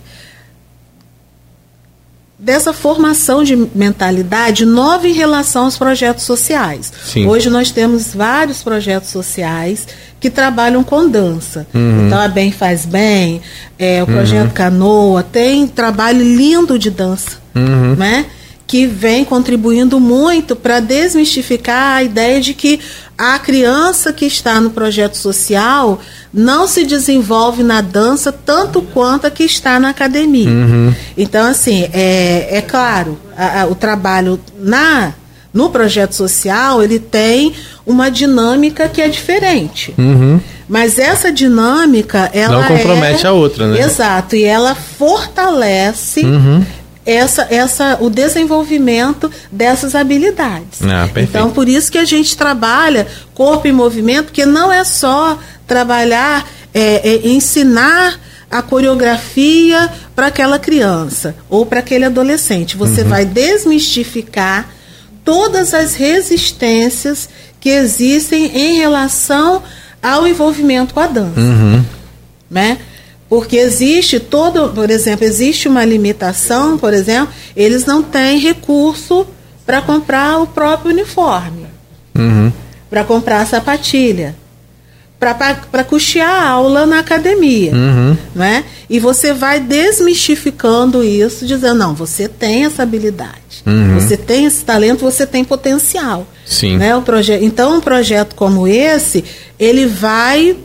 dessa 2.39 2.73
formação 2.73 3.43
de 3.43 3.57
mentalidade 3.75 4.65
nova 4.65 5.09
em 5.09 5.13
relação 5.13 5.65
aos 5.65 5.77
projetos 5.77 6.25
sociais. 6.25 6.93
Sim. 7.05 7.27
Hoje 7.27 7.51
nós 7.51 7.73
temos 7.73 8.15
vários 8.15 8.63
projetos 8.63 9.11
sociais 9.11 9.89
que 10.21 10.31
trabalham 10.31 10.85
com 10.85 11.09
dança. 11.09 11.67
Uhum. 11.75 12.07
Então 12.07 12.21
a 12.21 12.29
Bem 12.29 12.53
Faz 12.53 12.87
Bem, 12.87 13.41
é, 13.79 14.03
o 14.03 14.07
projeto 14.07 14.49
uhum. 14.49 14.55
Canoa, 14.55 15.23
tem 15.23 15.67
trabalho 15.67 16.23
lindo 16.23 16.79
de 16.79 16.91
dança. 16.91 17.39
Uhum. 17.55 17.97
Né? 17.97 18.27
que 18.69 18.87
vem 18.87 19.25
contribuindo 19.25 19.99
muito 19.99 20.55
para 20.55 20.79
desmistificar 20.79 21.97
a 21.97 22.03
ideia 22.03 22.39
de 22.39 22.53
que 22.53 22.79
a 23.19 23.37
criança 23.41 24.13
que 24.13 24.25
está 24.25 24.61
no 24.61 24.71
projeto 24.71 25.17
social 25.17 26.01
não 26.33 26.69
se 26.69 26.87
desenvolve 26.87 27.65
na 27.65 27.81
dança 27.81 28.31
tanto 28.31 28.81
quanto 28.81 29.27
a 29.27 29.31
que 29.31 29.43
está 29.43 29.81
na 29.81 29.89
academia. 29.89 30.49
Uhum. 30.49 30.95
Então, 31.17 31.45
assim, 31.51 31.89
é, 31.93 32.59
é 32.59 32.63
claro, 32.63 33.19
a, 33.37 33.63
a, 33.63 33.67
o 33.67 33.75
trabalho 33.75 34.39
na 34.57 35.13
no 35.53 35.71
projeto 35.71 36.13
social 36.13 36.83
ele 36.83 37.01
tem 37.01 37.55
uma 37.85 38.11
dinâmica 38.11 38.89
que 38.89 39.01
é 39.03 39.09
diferente. 39.09 39.93
Uhum. 39.99 40.39
Mas 40.69 40.99
essa 40.99 41.33
dinâmica, 41.33 42.31
ela 42.33 42.61
não 42.61 42.69
compromete 42.69 43.25
é, 43.25 43.29
a 43.29 43.33
outra, 43.33 43.67
né? 43.67 43.81
Exato, 43.81 44.37
e 44.37 44.45
ela 44.45 44.75
fortalece 44.75 46.21
uhum 46.21 46.65
essa, 47.09 47.47
essa, 47.51 47.97
o 48.01 48.11
desenvolvimento 48.11 49.33
dessas 49.51 49.95
habilidades. 49.95 50.81
Ah, 50.83 51.09
então, 51.17 51.51
por 51.51 51.67
isso 51.67 51.91
que 51.91 51.97
a 51.97 52.05
gente 52.05 52.37
trabalha 52.37 53.07
corpo 53.35 53.67
em 53.67 53.73
movimento, 53.73 54.27
porque 54.27 54.45
não 54.45 54.71
é 54.71 54.85
só 54.85 55.39
trabalhar, 55.67 56.47
é, 56.75 57.09
é 57.09 57.29
ensinar 57.29 58.21
a 58.51 58.61
coreografia 58.61 59.91
para 60.15 60.27
aquela 60.27 60.59
criança 60.59 61.35
ou 61.49 61.65
para 61.65 61.81
aquele 61.81 62.05
adolescente. 62.05 62.77
Você 62.77 63.01
uhum. 63.01 63.09
vai 63.09 63.25
desmistificar 63.25 64.69
todas 65.25 65.73
as 65.73 65.95
resistências 65.95 67.27
que 67.59 67.71
existem 67.71 68.47
em 68.55 68.77
relação 68.77 69.63
ao 70.03 70.27
envolvimento 70.27 70.93
com 70.93 71.01
a 71.01 71.07
dança. 71.07 71.41
Uhum. 71.41 71.83
Né? 72.51 72.79
Porque 73.29 73.57
existe 73.57 74.19
todo, 74.19 74.71
por 74.71 74.91
exemplo, 74.91 75.25
existe 75.25 75.69
uma 75.69 75.85
limitação, 75.85 76.79
por 76.79 76.95
exemplo, 76.95 77.33
eles 77.55 77.85
não 77.85 78.03
têm 78.03 78.39
recurso 78.39 79.27
para 79.67 79.83
comprar 79.83 80.41
o 80.41 80.47
próprio 80.47 80.93
uniforme, 80.93 81.67
uhum. 82.17 82.51
para 82.89 83.05
comprar 83.05 83.43
a 83.43 83.47
sapatilha, 83.47 84.35
para 85.21 85.85
custear 85.85 86.31
a 86.31 86.49
aula 86.49 86.87
na 86.87 87.01
academia. 87.01 87.73
Uhum. 87.75 88.17
Né? 88.35 88.65
E 88.89 88.99
você 88.99 89.35
vai 89.35 89.61
desmistificando 89.61 91.05
isso, 91.05 91.45
dizendo, 91.45 91.75
não, 91.75 91.95
você 91.95 92.29
tem 92.29 92.65
essa 92.65 92.83
habilidade, 92.83 93.63
uhum. 93.67 94.01
você 94.01 94.17
tem 94.17 94.47
esse 94.47 94.65
talento, 94.65 95.01
você 95.01 95.27
tem 95.27 95.45
potencial. 95.45 96.27
Sim. 96.47 96.79
Né? 96.79 96.97
O 96.97 97.05
então, 97.43 97.77
um 97.77 97.81
projeto 97.81 98.35
como 98.35 98.67
esse, 98.67 99.23
ele 99.59 99.85
vai 99.85 100.57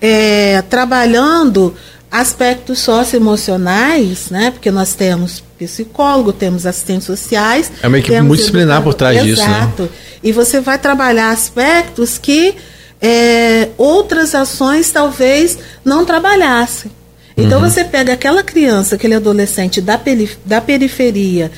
é, 0.00 0.62
trabalhando 0.62 1.74
aspectos 2.20 2.78
socioemocionais, 2.78 4.30
né? 4.30 4.50
Porque 4.50 4.70
nós 4.70 4.94
temos 4.94 5.42
psicólogo, 5.58 6.32
temos 6.32 6.64
assistentes 6.64 7.06
sociais. 7.06 7.70
É 7.82 7.88
uma 7.88 7.98
equipe 7.98 8.20
multidisciplinar 8.20 8.82
por 8.82 8.94
trás 8.94 9.16
Exato. 9.16 9.28
disso, 9.28 9.48
né? 9.48 9.58
Exato. 9.58 9.90
E 10.22 10.32
você 10.32 10.60
vai 10.60 10.78
trabalhar 10.78 11.30
aspectos 11.30 12.16
que 12.16 12.54
é, 13.02 13.68
outras 13.76 14.34
ações 14.34 14.90
talvez 14.90 15.58
não 15.84 16.04
trabalhassem. 16.06 16.90
Então 17.36 17.60
uhum. 17.60 17.68
você 17.68 17.84
pega 17.84 18.14
aquela 18.14 18.42
criança, 18.42 18.94
aquele 18.94 19.14
adolescente 19.14 19.82
da, 19.82 20.00
da 20.44 20.60
periferia, 20.60 21.52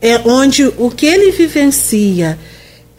é, 0.00 0.20
onde 0.26 0.70
o 0.76 0.90
que 0.90 1.06
ele 1.06 1.32
vivencia 1.32 2.38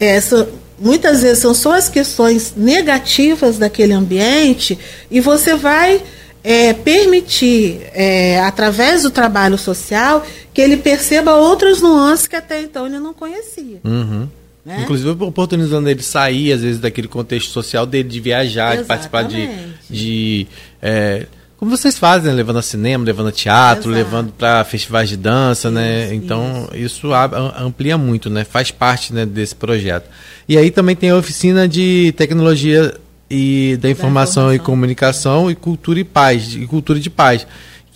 essa, 0.00 0.48
muitas 0.80 1.22
vezes 1.22 1.38
são 1.38 1.54
só 1.54 1.74
as 1.74 1.88
questões 1.88 2.54
negativas 2.56 3.56
daquele 3.56 3.92
ambiente, 3.92 4.76
e 5.08 5.20
você 5.20 5.54
vai 5.54 6.02
é, 6.48 6.72
permitir, 6.72 7.78
é, 7.92 8.40
através 8.40 9.02
do 9.02 9.10
trabalho 9.10 9.58
social, 9.58 10.26
que 10.54 10.62
ele 10.62 10.78
perceba 10.78 11.34
outras 11.34 11.82
nuances 11.82 12.26
que 12.26 12.34
até 12.34 12.62
então 12.62 12.86
ele 12.86 12.98
não 12.98 13.12
conhecia. 13.12 13.80
Uhum. 13.84 14.26
Né? 14.64 14.80
Inclusive 14.80 15.10
oportunizando 15.10 15.90
ele 15.90 16.02
sair, 16.02 16.54
às 16.54 16.62
vezes, 16.62 16.80
daquele 16.80 17.06
contexto 17.06 17.50
social 17.50 17.84
dele, 17.84 18.08
de 18.08 18.18
viajar, 18.18 18.78
Exatamente. 18.78 18.80
de 18.80 18.88
participar 18.88 19.22
de. 19.24 19.50
de 19.90 20.46
é, 20.80 21.26
como 21.58 21.70
vocês 21.70 21.98
fazem, 21.98 22.30
né? 22.30 22.36
levando 22.36 22.60
a 22.60 22.62
cinema, 22.62 23.04
levando 23.04 23.28
a 23.28 23.32
teatro, 23.32 23.90
Exato. 23.90 24.04
levando 24.04 24.32
para 24.32 24.64
festivais 24.64 25.10
de 25.10 25.18
dança, 25.18 25.70
né? 25.70 26.06
isso? 26.06 26.14
Então, 26.14 26.70
isso. 26.72 27.08
isso 27.08 27.12
amplia 27.58 27.98
muito, 27.98 28.30
né? 28.30 28.42
Faz 28.44 28.70
parte 28.70 29.12
né, 29.12 29.26
desse 29.26 29.54
projeto. 29.54 30.08
E 30.48 30.56
aí 30.56 30.70
também 30.70 30.96
tem 30.96 31.10
a 31.10 31.16
oficina 31.16 31.68
de 31.68 32.14
tecnologia 32.16 32.94
e 33.30 33.76
da 33.80 33.90
informação, 33.90 34.48
da 34.48 34.54
informação, 34.54 34.54
e 34.54 34.58
comunicação 34.58 35.50
e 35.50 35.54
cultura 35.54 36.00
e 36.00 36.04
paz, 36.04 36.54
e 36.54 36.66
cultura 36.66 36.98
de 36.98 37.10
paz, 37.10 37.46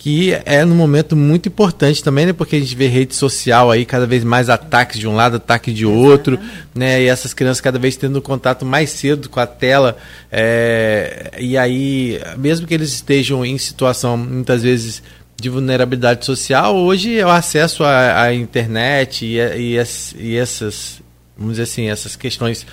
que 0.03 0.33
é 0.45 0.65
num 0.65 0.75
momento 0.75 1.15
muito 1.15 1.47
importante 1.47 2.03
também, 2.03 2.25
né, 2.25 2.33
porque 2.33 2.57
a 2.57 2.59
gente 2.59 2.75
vê 2.75 2.87
rede 2.87 3.15
social 3.15 3.71
aí 3.71 3.85
cada 3.85 4.05
vez 4.05 4.21
mais 4.21 4.49
ataques 4.49 4.99
de 4.99 5.07
um 5.07 5.15
lado, 5.15 5.37
ataque 5.37 5.71
de 5.71 5.85
outro, 5.85 6.37
né, 6.75 7.01
e 7.01 7.07
essas 7.07 7.33
crianças 7.33 7.61
cada 7.61 7.79
vez 7.79 7.95
tendo 7.95 8.21
contato 8.21 8.65
mais 8.65 8.89
cedo 8.89 9.29
com 9.29 9.39
a 9.39 9.47
tela, 9.47 9.95
é, 10.29 11.31
e 11.39 11.57
aí 11.57 12.19
mesmo 12.37 12.67
que 12.67 12.73
eles 12.73 12.91
estejam 12.91 13.45
em 13.45 13.57
situação 13.57 14.17
muitas 14.17 14.61
vezes 14.61 15.01
de 15.39 15.49
vulnerabilidade 15.49 16.25
social, 16.25 16.75
hoje 16.75 17.17
é 17.17 17.25
o 17.25 17.29
acesso 17.29 17.83
à, 17.83 18.23
à 18.23 18.33
internet 18.33 19.25
e, 19.25 19.37
e, 19.37 19.83
e 20.19 20.35
essas, 20.35 21.01
vamos 21.37 21.53
dizer 21.53 21.63
assim, 21.63 21.89
essas 21.89 22.17
questões 22.17 22.65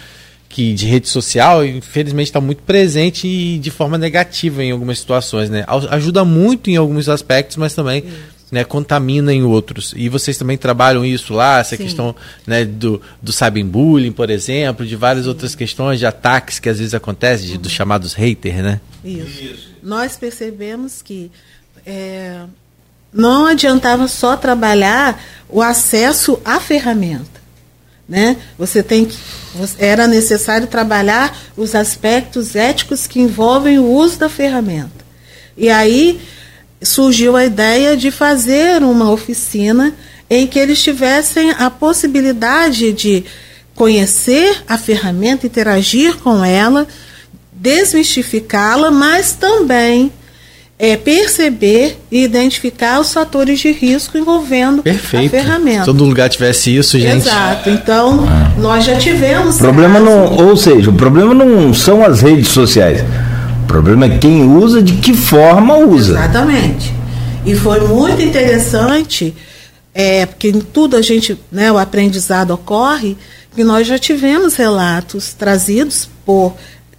que 0.51 0.75
de 0.75 0.85
rede 0.85 1.09
social, 1.09 1.65
infelizmente, 1.65 2.27
está 2.27 2.41
muito 2.41 2.65
presente 2.65 3.27
e 3.27 3.57
de 3.59 3.71
forma 3.71 3.97
negativa 3.97 4.65
em 4.65 4.73
algumas 4.73 4.99
situações, 4.99 5.49
né? 5.49 5.65
Ajuda 5.91 6.25
muito 6.25 6.69
em 6.69 6.77
alguns 6.77 7.09
aspectos, 7.09 7.57
mas 7.57 7.73
também 7.73 8.05
né, 8.51 8.65
contamina 8.65 9.33
em 9.33 9.45
outros. 9.45 9.95
E 9.97 10.09
vocês 10.09 10.37
também 10.37 10.59
trabalham 10.59 11.05
isso 11.05 11.33
lá, 11.33 11.61
essa 11.61 11.77
Sim. 11.77 11.85
questão 11.85 12.17
né, 12.45 12.65
do, 12.65 13.01
do 13.23 13.33
cyberbullying, 13.33 14.11
por 14.11 14.29
exemplo, 14.29 14.85
de 14.85 14.97
várias 14.97 15.25
Sim. 15.25 15.29
outras 15.29 15.55
questões 15.55 16.01
de 16.01 16.07
ataques 16.07 16.59
que 16.59 16.69
às 16.69 16.79
vezes 16.79 16.95
acontecem, 16.95 17.53
uhum. 17.53 17.59
dos 17.59 17.71
chamados 17.71 18.13
haters, 18.13 18.57
né? 18.57 18.81
Isso. 19.05 19.45
isso. 19.45 19.69
Nós 19.81 20.17
percebemos 20.17 21.01
que 21.01 21.31
é, 21.87 22.41
não 23.13 23.47
adiantava 23.47 24.09
só 24.09 24.37
trabalhar 24.37 25.23
o 25.49 25.63
acesso 25.63 26.41
à 26.45 26.59
ferramenta. 26.59 27.40
Né? 28.11 28.37
Você 28.59 28.83
tem 28.83 29.05
que, 29.05 29.17
era 29.79 30.09
necessário 30.09 30.67
trabalhar 30.67 31.39
os 31.57 31.77
aspectos 31.77 32.57
éticos 32.57 33.07
que 33.07 33.21
envolvem 33.21 33.79
o 33.79 33.87
uso 33.87 34.19
da 34.19 34.29
ferramenta. 34.29 34.91
E 35.57 35.71
aí 35.71 36.21
surgiu 36.83 37.37
a 37.37 37.45
ideia 37.45 37.97
de 37.97 38.11
fazer 38.11 38.83
uma 38.83 39.13
oficina 39.13 39.95
em 40.29 40.45
que 40.45 40.59
eles 40.59 40.83
tivessem 40.83 41.53
a 41.53 41.71
possibilidade 41.71 42.93
de 42.93 43.25
conhecer 43.77 44.65
a 44.67 44.77
ferramenta, 44.77 45.47
interagir 45.47 46.17
com 46.17 46.45
ela, 46.45 46.89
desmistificá-la, 47.53 48.91
mas 48.91 49.35
também 49.35 50.13
é 50.83 50.97
perceber 50.97 51.99
e 52.11 52.25
identificar 52.25 53.01
os 53.01 53.13
fatores 53.13 53.61
de 53.61 53.71
risco 53.71 54.17
envolvendo 54.17 54.83
Perfeito. 54.83 55.27
a 55.27 55.39
ferramenta. 55.39 55.85
Todo 55.85 56.05
lugar 56.05 56.31
tivesse 56.31 56.75
isso, 56.75 56.99
gente. 56.99 57.29
Exato. 57.29 57.69
Então, 57.69 58.27
ah. 58.27 58.51
nós 58.59 58.87
já 58.87 58.97
tivemos. 58.97 59.59
problema 59.59 60.01
não, 60.01 60.37
ou 60.37 60.57
seja, 60.57 60.89
o 60.89 60.95
problema 60.95 61.35
não 61.35 61.75
são 61.75 62.03
as 62.03 62.23
redes 62.23 62.49
sociais. 62.49 63.05
O 63.63 63.67
problema 63.67 64.07
é 64.07 64.17
quem 64.17 64.43
usa, 64.43 64.83
de 64.83 64.95
que 64.95 65.13
forma 65.13 65.77
usa. 65.77 66.15
Exatamente. 66.15 66.95
E 67.45 67.55
foi 67.55 67.81
muito 67.81 68.23
interessante, 68.23 69.35
é, 69.93 70.25
porque 70.25 70.49
em 70.49 70.61
tudo 70.61 70.97
a 70.97 71.03
gente, 71.03 71.39
né, 71.53 71.71
o 71.71 71.77
aprendizado 71.77 72.53
ocorre, 72.53 73.19
que 73.55 73.63
nós 73.63 73.87
já 73.87 73.99
tivemos 73.99 74.55
relatos 74.55 75.35
trazidos 75.35 76.09
por 76.25 76.55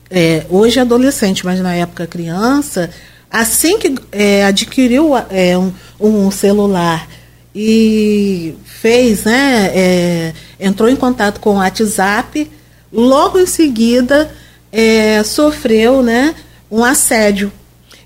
é, 0.08 0.46
hoje 0.52 0.80
adolescente, 0.80 1.44
mas 1.44 1.60
na 1.60 1.74
época 1.74 2.06
criança, 2.06 2.92
assim 3.32 3.80
que 3.80 3.96
é, 4.12 4.46
adquiriu 4.46 5.12
é, 5.30 5.58
um, 5.58 5.72
um, 6.00 6.30
celular 6.30 7.08
e 7.56 8.54
fez, 8.66 9.24
né, 9.24 9.72
é, 9.74 10.34
entrou 10.60 10.90
em 10.90 10.96
contato 10.96 11.40
com 11.40 11.52
o 11.52 11.58
WhatsApp, 11.58 12.50
logo 12.92 13.40
em 13.40 13.46
seguida 13.46 14.32
é, 14.72 15.24
sofreu, 15.24 16.02
né, 16.04 16.36
um 16.70 16.84
assédio. 16.84 17.52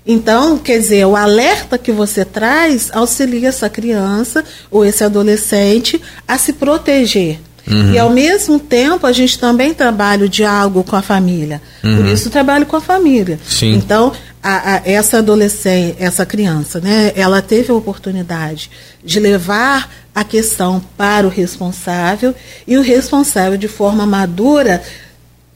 Então, 0.06 0.56
quer 0.56 0.78
dizer, 0.78 1.04
o 1.04 1.16
alerta 1.16 1.76
que 1.76 1.90
você 1.90 2.24
traz 2.24 2.90
auxilia 2.92 3.48
essa 3.48 3.68
criança 3.68 4.44
ou 4.70 4.84
esse 4.84 5.02
adolescente 5.02 6.00
a 6.28 6.38
se 6.38 6.52
proteger. 6.52 7.40
Uhum. 7.68 7.92
E 7.92 7.98
ao 7.98 8.10
mesmo 8.10 8.60
tempo 8.60 9.06
a 9.06 9.12
gente 9.12 9.38
também 9.38 9.74
trabalha 9.74 10.24
o 10.24 10.28
diálogo 10.28 10.84
com 10.84 10.94
a 10.94 11.02
família. 11.02 11.60
Uhum. 11.82 11.96
Por 11.96 12.06
isso 12.06 12.30
trabalho 12.30 12.64
com 12.66 12.76
a 12.76 12.80
família. 12.80 13.40
Sim. 13.48 13.74
Então, 13.74 14.12
a, 14.46 14.76
a, 14.76 14.82
essa 14.84 15.18
adolescente, 15.18 15.96
essa 15.98 16.24
criança, 16.24 16.78
né, 16.78 17.12
ela 17.16 17.42
teve 17.42 17.72
a 17.72 17.74
oportunidade 17.74 18.70
de 19.02 19.18
levar 19.18 19.92
a 20.14 20.22
questão 20.22 20.80
para 20.96 21.26
o 21.26 21.30
responsável 21.30 22.32
e 22.64 22.78
o 22.78 22.80
responsável, 22.80 23.58
de 23.58 23.66
forma 23.66 24.06
madura, 24.06 24.84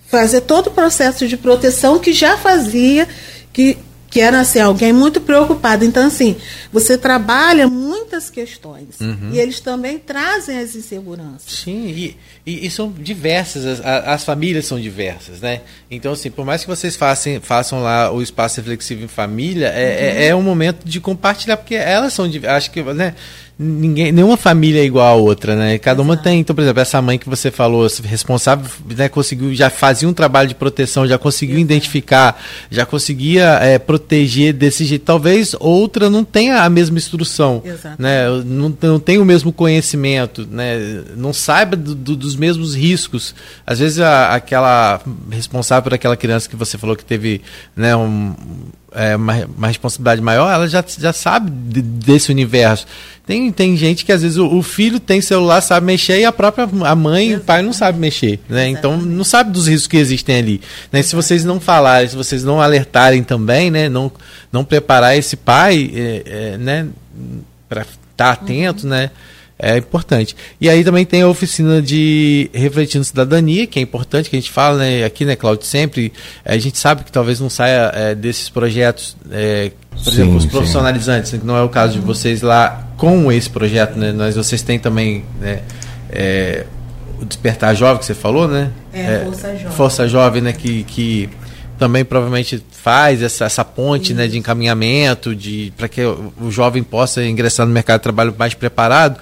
fazer 0.08 0.40
todo 0.40 0.66
o 0.66 0.70
processo 0.72 1.28
de 1.28 1.36
proteção 1.36 2.00
que 2.00 2.12
já 2.12 2.36
fazia, 2.36 3.06
que 3.52 3.78
que 4.10 4.20
era 4.20 4.40
assim, 4.40 4.58
alguém 4.58 4.92
muito 4.92 5.20
preocupado. 5.20 5.84
Então, 5.84 6.08
assim, 6.08 6.36
você 6.72 6.98
trabalha 6.98 7.68
muitas 7.68 8.28
questões 8.28 9.00
uhum. 9.00 9.30
e 9.32 9.38
eles 9.38 9.60
também 9.60 10.00
trazem 10.00 10.58
as 10.58 10.74
inseguranças. 10.74 11.44
Sim, 11.46 11.86
e, 11.86 12.16
e, 12.50 12.66
e 12.66 12.70
são 12.70 12.90
diversas, 12.90 13.64
as, 13.64 13.80
as, 13.84 14.24
famílias 14.24 14.66
são 14.66 14.80
diversas, 14.80 15.40
né? 15.40 15.60
Então, 15.90 16.12
assim, 16.12 16.30
por 16.30 16.44
mais 16.44 16.62
que 16.62 16.68
vocês 16.68 16.96
façam, 16.96 17.40
façam 17.40 17.82
lá 17.82 18.10
o 18.10 18.20
espaço 18.20 18.56
reflexivo 18.60 19.04
em 19.04 19.08
família, 19.08 19.72
é, 19.74 19.82
é 19.82 20.12
uhum. 20.12 20.18
é, 20.18 20.26
é 20.26 20.36
um 20.36 20.42
momento 20.42 20.84
de 20.84 21.00
compartilhar, 21.00 21.56
porque 21.56 21.74
elas 21.74 22.12
são, 22.12 22.28
acho 22.48 22.70
que, 22.70 22.82
né? 22.82 23.14
ninguém, 23.62 24.10
nenhuma 24.10 24.38
família 24.38 24.80
é 24.80 24.84
igual 24.84 25.06
a 25.06 25.14
outra, 25.14 25.54
né? 25.54 25.76
Cada 25.76 26.00
uma 26.00 26.16
tem, 26.16 26.40
então, 26.40 26.56
por 26.56 26.62
exemplo, 26.62 26.80
essa 26.80 27.00
mãe 27.02 27.18
que 27.18 27.28
você 27.28 27.50
falou, 27.50 27.86
responsável, 28.04 28.64
né, 28.96 29.08
conseguiu, 29.08 29.54
já 29.54 29.68
fazia 29.68 30.08
um 30.08 30.14
trabalho 30.14 30.48
de 30.48 30.54
proteção, 30.54 31.06
já 31.06 31.18
conseguiu 31.18 31.56
Exato. 31.56 31.72
identificar, 31.72 32.42
já 32.70 32.86
conseguia 32.86 33.58
é, 33.60 33.78
proteger 33.78 34.54
desse 34.54 34.86
jeito. 34.86 35.04
Talvez 35.04 35.54
outra 35.60 36.08
não 36.08 36.24
tenha 36.24 36.62
a 36.62 36.70
mesma 36.70 36.96
instrução, 36.96 37.62
Exato. 37.62 38.00
né? 38.00 38.28
Não, 38.46 38.74
não 38.80 38.98
tem 38.98 39.18
o 39.18 39.24
mesmo 39.26 39.52
conhecimento, 39.52 40.48
né? 40.50 41.02
Não 41.14 41.32
saiba 41.32 41.76
do, 41.76 41.94
do, 41.94 42.16
dos 42.16 42.34
mesmos 42.40 42.74
riscos. 42.74 43.34
Às 43.66 43.78
vezes 43.78 44.00
a, 44.00 44.34
aquela 44.34 45.00
responsável 45.30 45.82
por 45.82 45.94
aquela 45.94 46.16
criança 46.16 46.48
que 46.48 46.56
você 46.56 46.78
falou 46.78 46.96
que 46.96 47.04
teve, 47.04 47.42
né, 47.76 47.94
um, 47.94 48.34
é, 48.92 49.14
uma, 49.14 49.34
uma, 49.56 49.68
responsabilidade 49.68 50.20
maior, 50.20 50.50
ela 50.52 50.66
já, 50.66 50.84
já 50.86 51.12
sabe 51.12 51.50
de, 51.50 51.82
desse 51.82 52.32
universo. 52.32 52.86
Tem, 53.26 53.52
tem 53.52 53.76
gente 53.76 54.04
que 54.04 54.10
às 54.10 54.22
vezes 54.22 54.38
o, 54.38 54.46
o, 54.46 54.62
filho 54.62 54.98
tem 54.98 55.20
celular, 55.20 55.60
sabe 55.60 55.86
mexer, 55.86 56.20
e 56.20 56.24
a 56.24 56.32
própria 56.32 56.68
a 56.84 56.94
mãe 56.96 57.30
e 57.30 57.36
o 57.36 57.40
pai 57.40 57.62
não 57.62 57.72
sabe 57.72 57.98
mexer. 57.98 58.40
Né? 58.48 58.68
Então 58.68 58.96
não 58.96 59.22
sabe 59.22 59.52
dos 59.52 59.68
riscos 59.68 59.86
que 59.86 59.96
existem 59.96 60.38
ali. 60.38 60.60
Né? 60.90 61.02
Se 61.02 61.14
vocês 61.14 61.44
não 61.44 61.60
falarem, 61.60 62.08
se 62.08 62.16
vocês 62.16 62.42
não 62.42 62.60
alertarem 62.60 63.22
também, 63.22 63.70
né? 63.70 63.88
não, 63.88 64.10
não 64.50 64.64
preparar 64.64 65.16
esse 65.16 65.36
pai 65.36 65.90
é, 65.94 66.22
é, 66.26 66.58
né? 66.58 66.88
para 67.68 67.82
estar 67.82 67.96
tá 68.16 68.30
atento, 68.32 68.84
uhum. 68.84 68.90
né? 68.90 69.10
É 69.62 69.76
importante. 69.76 70.34
E 70.60 70.68
aí 70.68 70.82
também 70.82 71.04
tem 71.04 71.22
a 71.22 71.28
oficina 71.28 71.82
de 71.82 72.50
refletindo 72.52 73.04
cidadania, 73.04 73.66
que 73.66 73.78
é 73.78 73.82
importante, 73.82 74.30
que 74.30 74.36
a 74.36 74.40
gente 74.40 74.50
fala 74.50 74.78
né, 74.78 75.04
aqui, 75.04 75.24
né, 75.24 75.36
Claudio, 75.36 75.66
sempre. 75.66 76.12
A 76.44 76.56
gente 76.56 76.78
sabe 76.78 77.04
que 77.04 77.12
talvez 77.12 77.40
não 77.40 77.50
saia 77.50 77.92
é, 77.94 78.14
desses 78.14 78.48
projetos, 78.48 79.16
é, 79.30 79.70
por 79.90 80.02
sim, 80.02 80.10
exemplo, 80.10 80.36
os 80.36 80.46
profissionalizantes, 80.46 81.30
que 81.32 81.44
não 81.44 81.56
é 81.56 81.62
o 81.62 81.68
caso 81.68 81.92
de 81.92 82.00
vocês 82.00 82.40
lá 82.40 82.88
com 82.96 83.30
esse 83.30 83.50
projeto, 83.50 83.98
né? 83.98 84.12
Mas 84.16 84.34
vocês 84.34 84.62
têm 84.62 84.78
também 84.78 85.24
né, 85.38 85.60
é, 86.08 86.64
o 87.20 87.24
Despertar 87.24 87.74
Jovem, 87.74 87.98
que 87.98 88.06
você 88.06 88.14
falou, 88.14 88.48
né? 88.48 88.70
É, 88.92 89.00
é 89.00 89.20
Força 89.24 89.52
Jovem. 89.52 89.76
Força 89.76 90.08
Jovem, 90.08 90.42
né? 90.42 90.52
Que, 90.54 90.84
que 90.84 91.28
também 91.78 92.04
provavelmente 92.04 92.62
faz 92.70 93.22
essa, 93.22 93.44
essa 93.46 93.64
ponte 93.64 94.12
né, 94.12 94.26
de 94.26 94.38
encaminhamento 94.38 95.34
de 95.34 95.72
para 95.76 95.88
que 95.88 96.02
o 96.02 96.50
jovem 96.50 96.82
possa 96.82 97.24
ingressar 97.24 97.66
no 97.66 97.72
mercado 97.72 98.00
de 98.00 98.02
trabalho 98.02 98.34
mais 98.38 98.54
preparado. 98.54 99.18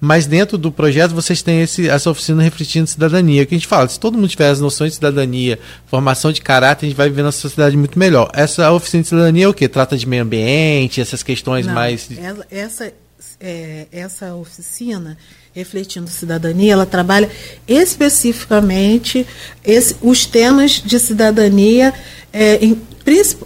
Mas 0.00 0.26
dentro 0.26 0.58
do 0.58 0.70
projeto 0.70 1.12
vocês 1.12 1.40
têm 1.42 1.62
esse, 1.62 1.88
essa 1.88 2.10
oficina 2.10 2.42
refletindo 2.42 2.86
cidadania, 2.86 3.46
que 3.46 3.54
a 3.54 3.58
gente 3.58 3.66
fala, 3.66 3.88
se 3.88 3.98
todo 3.98 4.16
mundo 4.16 4.28
tiver 4.28 4.48
as 4.48 4.60
noções 4.60 4.90
de 4.90 4.96
cidadania, 4.96 5.58
formação 5.86 6.30
de 6.30 6.40
caráter, 6.40 6.86
a 6.86 6.88
gente 6.88 6.96
vai 6.96 7.08
viver 7.08 7.22
uma 7.22 7.32
sociedade 7.32 7.76
muito 7.76 7.98
melhor. 7.98 8.30
Essa 8.34 8.70
oficina 8.72 9.02
de 9.02 9.08
cidadania 9.08 9.44
é 9.46 9.48
o 9.48 9.54
quê? 9.54 9.68
Trata 9.68 9.96
de 9.96 10.06
meio 10.06 10.22
ambiente, 10.22 11.00
essas 11.00 11.22
questões 11.22 11.66
Não, 11.66 11.74
mais. 11.74 12.08
Essa, 12.50 12.92
é, 13.40 13.86
essa 13.90 14.34
oficina 14.34 15.16
refletindo 15.54 16.10
cidadania, 16.10 16.72
ela 16.72 16.86
trabalha 16.86 17.30
especificamente 17.66 19.26
esse, 19.64 19.96
os 20.02 20.26
temas 20.26 20.82
de 20.84 20.98
cidadania 20.98 21.94
é, 22.32 22.56
em, 22.56 22.80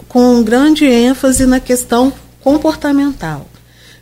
com 0.07 0.41
grande 0.43 0.85
ênfase 0.85 1.45
na 1.45 1.59
questão 1.59 2.11
comportamental. 2.41 3.47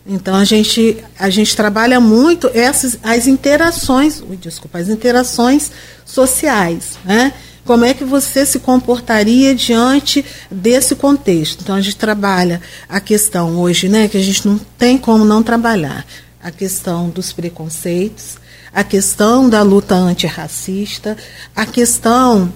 Então 0.07 0.35
a 0.35 0.45
gente 0.45 0.97
a 1.19 1.29
gente 1.29 1.55
trabalha 1.55 1.99
muito 1.99 2.49
essas 2.53 2.97
as 3.03 3.27
interações, 3.27 4.21
ui, 4.21 4.37
desculpa, 4.37 4.79
as 4.79 4.87
interações 4.87 5.69
sociais, 6.05 6.97
né? 7.03 7.33
Como 7.65 7.83
é 7.83 7.93
que 7.93 8.05
você 8.05 8.45
se 8.45 8.59
comportaria 8.59 9.53
diante 9.53 10.23
desse 10.49 10.95
contexto? 10.95 11.59
Então 11.61 11.75
a 11.75 11.81
gente 11.81 11.97
trabalha 11.97 12.61
a 12.87 13.01
questão 13.01 13.57
hoje, 13.57 13.89
né, 13.89 14.07
que 14.07 14.15
a 14.15 14.23
gente 14.23 14.47
não 14.47 14.57
tem 14.77 14.97
como 14.97 15.25
não 15.25 15.43
trabalhar, 15.43 16.05
a 16.41 16.49
questão 16.49 17.09
dos 17.09 17.33
preconceitos, 17.33 18.37
a 18.73 18.85
questão 18.85 19.49
da 19.49 19.61
luta 19.63 19.95
antirracista, 19.95 21.17
a 21.53 21.65
questão 21.65 22.53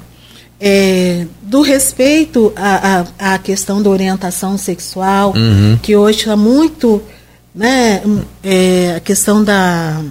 é, 0.61 1.25
do 1.41 1.61
respeito 1.61 2.53
à, 2.55 3.01
à, 3.19 3.33
à, 3.33 3.37
questão 3.37 3.81
da 3.81 3.89
orientação 3.89 4.57
sexual, 4.57 5.33
uhum. 5.35 5.77
que 5.81 5.97
hoje 5.97 6.19
está 6.19 6.37
muito 6.37 7.01
né, 7.53 8.01
é, 8.43 8.95
a 8.97 8.99
questão 8.99 9.43
da, 9.43 10.01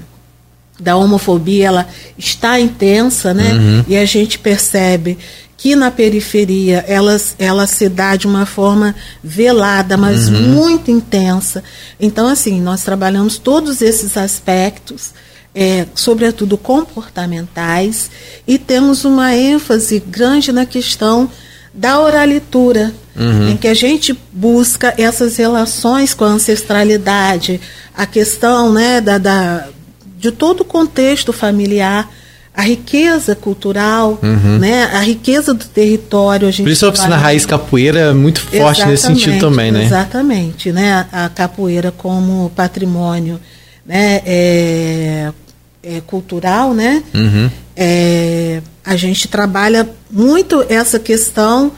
da 0.79 0.97
homofobia 0.97 1.67
ela 1.67 1.89
está 2.17 2.61
intensa, 2.61 3.33
né? 3.35 3.53
Uhum. 3.53 3.85
E 3.89 3.97
a 3.97 4.05
gente 4.05 4.39
percebe 4.39 5.19
que 5.57 5.77
na 5.77 5.91
periferia 5.91 6.85
ela, 6.89 7.21
ela 7.39 7.67
se 7.67 7.89
dá 7.89 8.17
de 8.17 8.27
uma 8.27 8.47
forma 8.47 8.95
velada, 9.23 9.97
mas 9.97 10.29
uhum. 10.29 10.41
muito 10.55 10.91
intensa. 10.91 11.63
Então, 12.01 12.29
assim, 12.29 12.61
nós 12.63 12.83
trabalhamos 12.83 13.37
todos 13.37 13.83
esses 13.83 14.17
aspectos, 14.17 15.11
é, 15.55 15.87
sobretudo 15.95 16.57
comportamentais, 16.57 18.11
e 18.47 18.59
temos 18.59 19.05
uma 19.05 19.37
ênfase 19.37 20.01
grande 20.01 20.51
na 20.51 20.65
questão 20.65 21.29
da 21.73 22.01
oralitura, 22.01 22.93
uhum. 23.17 23.51
em 23.51 23.57
que 23.57 23.69
a 23.69 23.75
gente 23.75 24.19
busca 24.33 24.95
essas 24.99 25.37
relações 25.37 26.15
com 26.15 26.25
a 26.25 26.29
ancestralidade, 26.29 27.61
a 27.97 28.07
questão 28.07 28.73
né, 28.73 29.01
da, 29.01 29.19
da, 29.19 29.69
de 30.19 30.31
todo 30.33 30.61
o 30.61 30.65
contexto 30.65 31.33
familiar, 31.33 32.11
a 32.53 32.63
riqueza 32.63 33.37
cultural, 33.37 34.19
uhum. 34.23 34.59
né, 34.59 34.91
a 34.93 35.01
riqueza 35.01 35.55
do 35.55 35.65
território. 35.65 36.49
A 36.49 36.51
gente 36.51 36.65
Por 36.65 36.73
isso 36.73 36.85
a 36.85 36.89
oficina 36.89 37.17
Raiz 37.17 37.47
Capoeira 37.47 38.01
é 38.01 38.13
muito 38.13 38.41
forte 38.41 38.85
nesse 38.85 39.07
sentido 39.07 39.39
também, 39.39 39.71
né? 39.71 39.85
Exatamente, 39.85 40.73
né? 40.73 41.07
A, 41.13 41.27
a 41.27 41.29
capoeira 41.29 41.93
como 41.93 42.51
patrimônio 42.51 43.41
né, 43.91 44.23
é, 44.25 45.33
é 45.83 46.01
cultural, 46.01 46.75
né? 46.75 47.03
Uhum. 47.15 47.51
É, 47.77 48.63
a 48.85 48.97
gente 48.97 49.29
trabalha 49.29 49.89
muito 50.11 50.65
essa 50.69 50.99
questão 50.99 51.73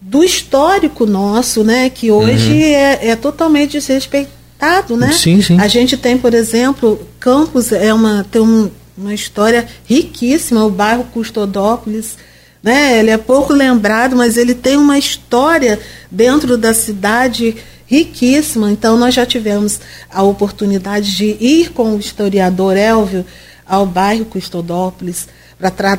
do 0.00 0.22
histórico 0.22 1.06
nosso, 1.06 1.64
né? 1.64 1.90
Que 1.90 2.10
hoje 2.10 2.52
uhum. 2.52 2.60
é, 2.60 3.08
é, 3.08 3.16
totalmente 3.16 3.72
desrespeitado, 3.72 4.96
né? 4.96 5.12
Sim, 5.12 5.40
sim. 5.42 5.58
A 5.60 5.68
gente 5.68 5.96
tem, 5.96 6.16
por 6.16 6.34
exemplo, 6.34 7.00
Campos 7.20 7.72
é 7.72 7.92
uma 7.92 8.24
tem 8.30 8.40
um, 8.40 8.70
uma 8.96 9.14
história 9.14 9.66
riquíssima, 9.84 10.64
o 10.64 10.70
bairro 10.70 11.04
Custodópolis, 11.12 12.16
né? 12.62 12.98
Ele 12.98 13.10
é 13.10 13.18
pouco 13.18 13.52
lembrado, 13.52 14.16
mas 14.16 14.36
ele 14.36 14.54
tem 14.54 14.76
uma 14.76 14.98
história 14.98 15.78
dentro 16.10 16.56
da 16.56 16.72
cidade 16.72 17.56
riquíssima. 17.86 18.70
Então 18.70 18.96
nós 18.96 19.14
já 19.14 19.24
tivemos 19.24 19.80
a 20.10 20.22
oportunidade 20.22 21.16
de 21.16 21.36
ir 21.40 21.70
com 21.70 21.94
o 21.94 22.00
historiador 22.00 22.76
Elvio 22.76 23.24
ao 23.66 23.86
bairro 23.86 24.24
Custodópolis 24.24 25.28
para 25.58 25.70
tra 25.70 25.98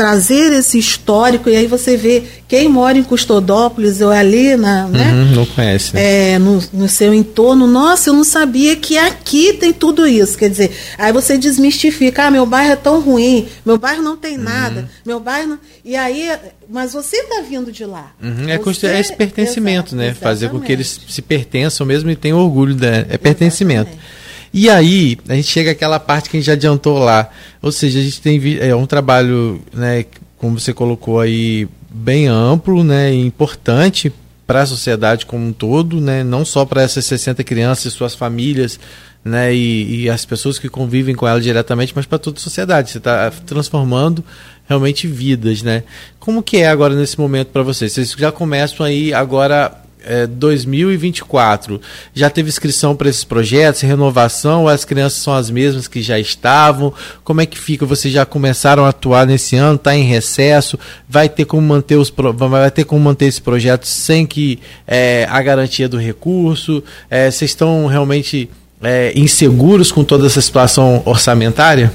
trazer 0.00 0.50
esse 0.54 0.78
histórico 0.78 1.50
e 1.50 1.54
aí 1.54 1.66
você 1.66 1.94
vê 1.94 2.22
quem 2.48 2.70
mora 2.70 2.96
em 2.96 3.02
Custodópolis 3.02 4.00
ou 4.00 4.08
ali 4.08 4.56
na 4.56 4.88
né, 4.88 5.12
uhum, 5.12 5.34
não 5.36 5.44
conhece 5.44 5.94
né? 5.94 6.32
é, 6.32 6.38
no, 6.38 6.58
no, 6.72 6.88
seu 6.88 7.12
entorno 7.12 7.66
nossa 7.66 8.08
eu 8.08 8.14
não 8.14 8.24
sabia 8.24 8.74
que 8.76 8.96
aqui 8.96 9.52
tem 9.52 9.74
tudo 9.74 10.06
isso 10.06 10.38
quer 10.38 10.48
dizer 10.48 10.74
aí 10.96 11.12
você 11.12 11.36
desmistifica 11.36 12.24
ah 12.24 12.30
meu 12.30 12.46
bairro 12.46 12.72
é 12.72 12.76
tão 12.76 12.98
ruim 12.98 13.46
meu 13.62 13.76
bairro 13.76 14.02
não 14.02 14.16
tem 14.16 14.38
uhum. 14.38 14.44
nada 14.44 14.88
meu 15.04 15.20
bairro 15.20 15.50
não... 15.50 15.58
e 15.84 15.94
aí 15.94 16.30
mas 16.66 16.94
você 16.94 17.18
está 17.18 17.42
vindo 17.42 17.70
de 17.70 17.84
lá 17.84 18.12
uhum, 18.22 18.48
é, 18.48 18.56
você... 18.56 18.86
é 18.86 19.00
esse 19.00 19.14
pertencimento 19.14 19.94
Exato, 19.94 19.96
né 19.96 20.14
fazer 20.14 20.48
com 20.48 20.58
que 20.58 20.72
eles 20.72 20.98
se 21.10 21.20
pertençam 21.20 21.86
mesmo 21.86 22.10
e 22.10 22.16
tenham 22.16 22.38
orgulho 22.38 22.74
da 22.74 23.04
é 23.06 23.18
pertencimento 23.18 23.90
exatamente. 23.90 24.20
E 24.52 24.68
aí, 24.68 25.16
a 25.28 25.34
gente 25.34 25.46
chega 25.46 25.70
àquela 25.70 26.00
parte 26.00 26.28
que 26.28 26.36
a 26.36 26.40
gente 26.40 26.46
já 26.46 26.54
adiantou 26.54 26.98
lá. 26.98 27.30
Ou 27.62 27.70
seja, 27.70 27.98
a 27.98 28.02
gente 28.02 28.20
tem 28.20 28.40
é, 28.58 28.74
um 28.74 28.86
trabalho, 28.86 29.60
né, 29.72 30.04
como 30.38 30.58
você 30.58 30.72
colocou 30.72 31.20
aí, 31.20 31.68
bem 31.90 32.26
amplo 32.26 32.82
né, 32.82 33.12
e 33.12 33.20
importante 33.20 34.12
para 34.46 34.62
a 34.62 34.66
sociedade 34.66 35.26
como 35.26 35.46
um 35.46 35.52
todo, 35.52 36.00
né, 36.00 36.24
não 36.24 36.44
só 36.44 36.64
para 36.64 36.82
essas 36.82 37.04
60 37.04 37.44
crianças 37.44 37.92
e 37.92 37.96
suas 37.96 38.14
famílias, 38.14 38.80
né, 39.24 39.54
e, 39.54 40.04
e, 40.04 40.10
as 40.10 40.24
pessoas 40.24 40.58
que 40.58 40.68
convivem 40.68 41.14
com 41.14 41.28
ela 41.28 41.40
diretamente, 41.40 41.92
mas 41.94 42.06
para 42.06 42.18
toda 42.18 42.38
a 42.38 42.40
sociedade. 42.40 42.90
Você 42.90 42.98
está 42.98 43.30
transformando 43.30 44.24
realmente 44.66 45.06
vidas, 45.06 45.62
né? 45.62 45.82
Como 46.18 46.42
que 46.42 46.56
é 46.56 46.68
agora 46.68 46.94
nesse 46.94 47.20
momento 47.20 47.48
para 47.48 47.62
vocês? 47.62 47.92
Vocês 47.92 48.12
já 48.16 48.32
começam 48.32 48.86
aí 48.86 49.12
agora 49.12 49.76
é, 50.04 50.26
2024 50.26 51.80
já 52.14 52.30
teve 52.30 52.48
inscrição 52.48 52.94
para 52.94 53.08
esses 53.08 53.24
projetos, 53.24 53.80
renovação, 53.80 54.68
as 54.68 54.84
crianças 54.84 55.20
são 55.20 55.34
as 55.34 55.50
mesmas 55.50 55.88
que 55.88 56.02
já 56.02 56.18
estavam? 56.18 56.92
Como 57.24 57.40
é 57.40 57.46
que 57.46 57.58
fica? 57.58 57.86
Vocês 57.86 58.12
já 58.12 58.24
começaram 58.26 58.84
a 58.84 58.90
atuar 58.90 59.26
nesse 59.26 59.56
ano? 59.56 59.76
Está 59.76 59.94
em 59.94 60.04
recesso? 60.04 60.78
Vai 61.08 61.28
ter 61.28 61.44
como 61.44 61.62
manter 61.62 61.96
os 61.96 62.10
vai 62.10 62.70
ter 62.70 62.84
como 62.84 63.02
manter 63.02 63.26
esse 63.26 63.40
projeto 63.40 63.84
sem 63.84 64.26
que 64.26 64.58
é, 64.86 65.26
a 65.30 65.40
garantia 65.42 65.88
do 65.88 65.98
recurso? 65.98 66.82
É, 67.08 67.30
vocês 67.30 67.50
estão 67.50 67.86
realmente 67.86 68.48
é, 68.82 69.12
inseguros 69.14 69.92
com 69.92 70.02
toda 70.04 70.26
essa 70.26 70.40
situação 70.40 71.02
orçamentária? 71.04 71.92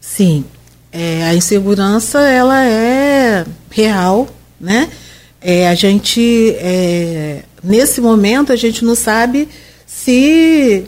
Sim, 0.00 0.44
é, 0.92 1.24
a 1.24 1.34
insegurança 1.34 2.20
ela 2.20 2.64
é 2.64 3.44
real, 3.70 4.28
né? 4.60 4.88
É, 5.40 5.68
a 5.68 5.74
gente, 5.74 6.54
é, 6.58 7.42
nesse 7.62 8.00
momento, 8.00 8.52
a 8.52 8.56
gente 8.56 8.84
não 8.84 8.94
sabe 8.94 9.48
se. 9.86 10.84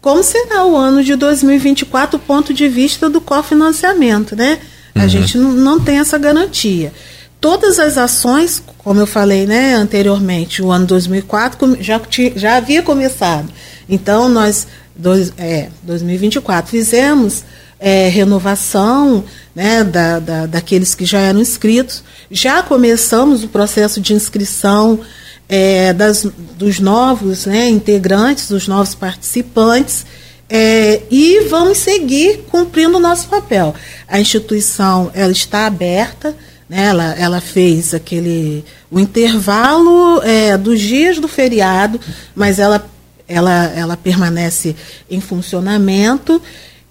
Como 0.00 0.22
será 0.22 0.64
o 0.64 0.76
ano 0.76 1.04
de 1.04 1.14
2024 1.14 2.18
do 2.18 2.24
ponto 2.24 2.54
de 2.54 2.68
vista 2.68 3.08
do 3.08 3.20
cofinanciamento, 3.20 4.34
né? 4.34 4.58
A 4.94 5.02
uhum. 5.02 5.08
gente 5.08 5.38
não, 5.38 5.52
não 5.52 5.80
tem 5.80 5.98
essa 5.98 6.18
garantia. 6.18 6.92
todas 7.40 7.78
as 7.78 7.98
ações, 7.98 8.62
como 8.78 8.98
eu 8.98 9.06
falei 9.06 9.46
né, 9.46 9.74
anteriormente, 9.74 10.62
o 10.62 10.70
ano 10.70 10.86
2004 10.86 11.78
já, 11.80 12.00
já 12.34 12.56
havia 12.56 12.82
começado. 12.82 13.52
Então, 13.88 14.28
nós, 14.28 14.66
dois, 14.96 15.32
é, 15.36 15.68
2024, 15.82 16.70
fizemos 16.70 17.44
é, 17.80 18.08
renovação 18.08 19.24
né, 19.54 19.82
da, 19.82 20.18
da, 20.18 20.46
daqueles 20.46 20.94
que 20.94 21.06
já 21.06 21.18
eram 21.18 21.40
inscritos. 21.40 22.04
Já 22.30 22.62
começamos 22.62 23.42
o 23.42 23.48
processo 23.48 24.00
de 24.00 24.12
inscrição 24.12 25.00
é, 25.48 25.92
das, 25.92 26.26
dos 26.56 26.78
novos 26.78 27.46
né, 27.46 27.68
integrantes, 27.68 28.48
dos 28.48 28.68
novos 28.68 28.94
participantes. 28.94 30.04
É, 30.48 31.02
e 31.10 31.46
vamos 31.48 31.78
seguir 31.78 32.44
cumprindo 32.50 32.98
o 32.98 33.00
nosso 33.00 33.28
papel. 33.28 33.74
A 34.06 34.20
instituição 34.20 35.10
ela 35.14 35.32
está 35.32 35.66
aberta, 35.66 36.36
né, 36.68 36.86
ela, 36.86 37.14
ela 37.14 37.40
fez 37.40 37.94
aquele 37.94 38.64
o 38.90 38.98
intervalo 38.98 40.20
é, 40.22 40.58
dos 40.58 40.80
dias 40.80 41.18
do 41.18 41.28
feriado, 41.28 42.00
mas 42.34 42.58
ela, 42.58 42.84
ela, 43.28 43.66
ela 43.76 43.96
permanece 43.96 44.74
em 45.08 45.20
funcionamento. 45.20 46.42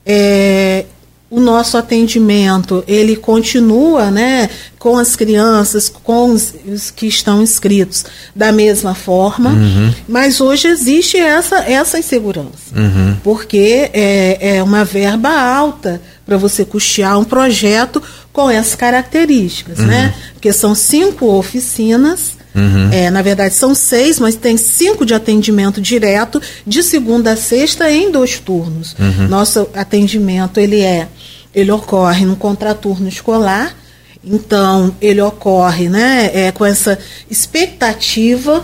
É, 0.05 0.85
o 1.29 1.39
nosso 1.39 1.77
atendimento 1.77 2.83
ele 2.87 3.15
continua 3.15 4.09
né, 4.09 4.49
com 4.79 4.97
as 4.97 5.15
crianças, 5.15 5.87
com 5.87 6.31
os, 6.31 6.53
os 6.65 6.89
que 6.89 7.05
estão 7.05 7.41
inscritos 7.41 8.05
da 8.35 8.51
mesma 8.51 8.95
forma, 8.95 9.51
uhum. 9.51 9.93
mas 10.07 10.41
hoje 10.41 10.67
existe 10.67 11.17
essa, 11.17 11.57
essa 11.59 11.99
insegurança, 11.99 12.75
uhum. 12.75 13.15
porque 13.23 13.91
é, 13.93 14.57
é 14.57 14.63
uma 14.63 14.83
verba 14.83 15.29
alta 15.29 16.01
para 16.25 16.37
você 16.37 16.65
custear 16.65 17.19
um 17.19 17.23
projeto 17.23 18.01
com 18.33 18.49
essas 18.49 18.73
características, 18.73 19.77
né? 19.79 19.83
uhum. 19.83 19.89
né? 19.89 20.13
Porque 20.33 20.51
são 20.51 20.73
cinco 20.73 21.27
oficinas 21.27 22.38
Uhum. 22.55 22.91
É, 22.91 23.09
na 23.09 23.21
verdade, 23.21 23.53
são 23.53 23.75
seis, 23.75 24.19
mas 24.19 24.35
tem 24.35 24.57
cinco 24.57 25.05
de 25.05 25.13
atendimento 25.13 25.79
direto, 25.79 26.41
de 26.65 26.81
segunda 26.81 27.33
a 27.33 27.37
sexta, 27.37 27.91
em 27.91 28.11
dois 28.11 28.39
turnos. 28.39 28.95
Uhum. 28.99 29.27
Nosso 29.27 29.69
atendimento 29.73 30.59
ele 30.59 30.81
é, 30.81 31.07
ele 31.53 31.71
ocorre 31.71 32.25
no 32.25 32.35
contraturno 32.35 33.07
escolar, 33.07 33.75
então 34.23 34.95
ele 34.99 35.21
ocorre 35.21 35.89
né, 35.89 36.31
é, 36.33 36.51
com 36.51 36.65
essa 36.65 36.97
expectativa 37.29 38.63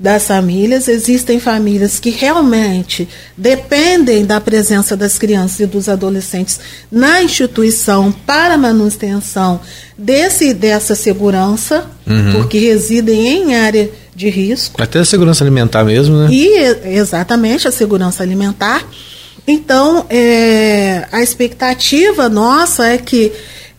das 0.00 0.26
famílias. 0.26 0.88
Existem 0.88 1.38
famílias 1.38 2.00
que 2.00 2.08
realmente 2.08 3.06
dependem 3.36 4.24
da 4.24 4.40
presença 4.40 4.96
das 4.96 5.18
crianças 5.18 5.60
e 5.60 5.66
dos 5.66 5.90
adolescentes 5.90 6.58
na 6.90 7.22
instituição 7.22 8.10
para 8.10 8.56
manutenção 8.56 9.60
desse, 9.98 10.54
dessa 10.54 10.94
segurança, 10.94 11.84
uhum. 12.06 12.32
porque 12.32 12.58
residem 12.58 13.28
em 13.28 13.54
área 13.54 13.90
de 14.16 14.30
risco. 14.30 14.82
Até 14.82 15.00
a 15.00 15.04
segurança 15.04 15.44
alimentar 15.44 15.84
mesmo, 15.84 16.16
né? 16.16 16.28
E 16.30 16.56
exatamente 16.96 17.68
a 17.68 17.72
segurança 17.72 18.22
alimentar. 18.22 18.82
Então, 19.46 20.06
é, 20.08 21.06
a 21.12 21.22
expectativa 21.22 22.28
nossa 22.28 22.86
é 22.86 22.96
que 22.96 23.32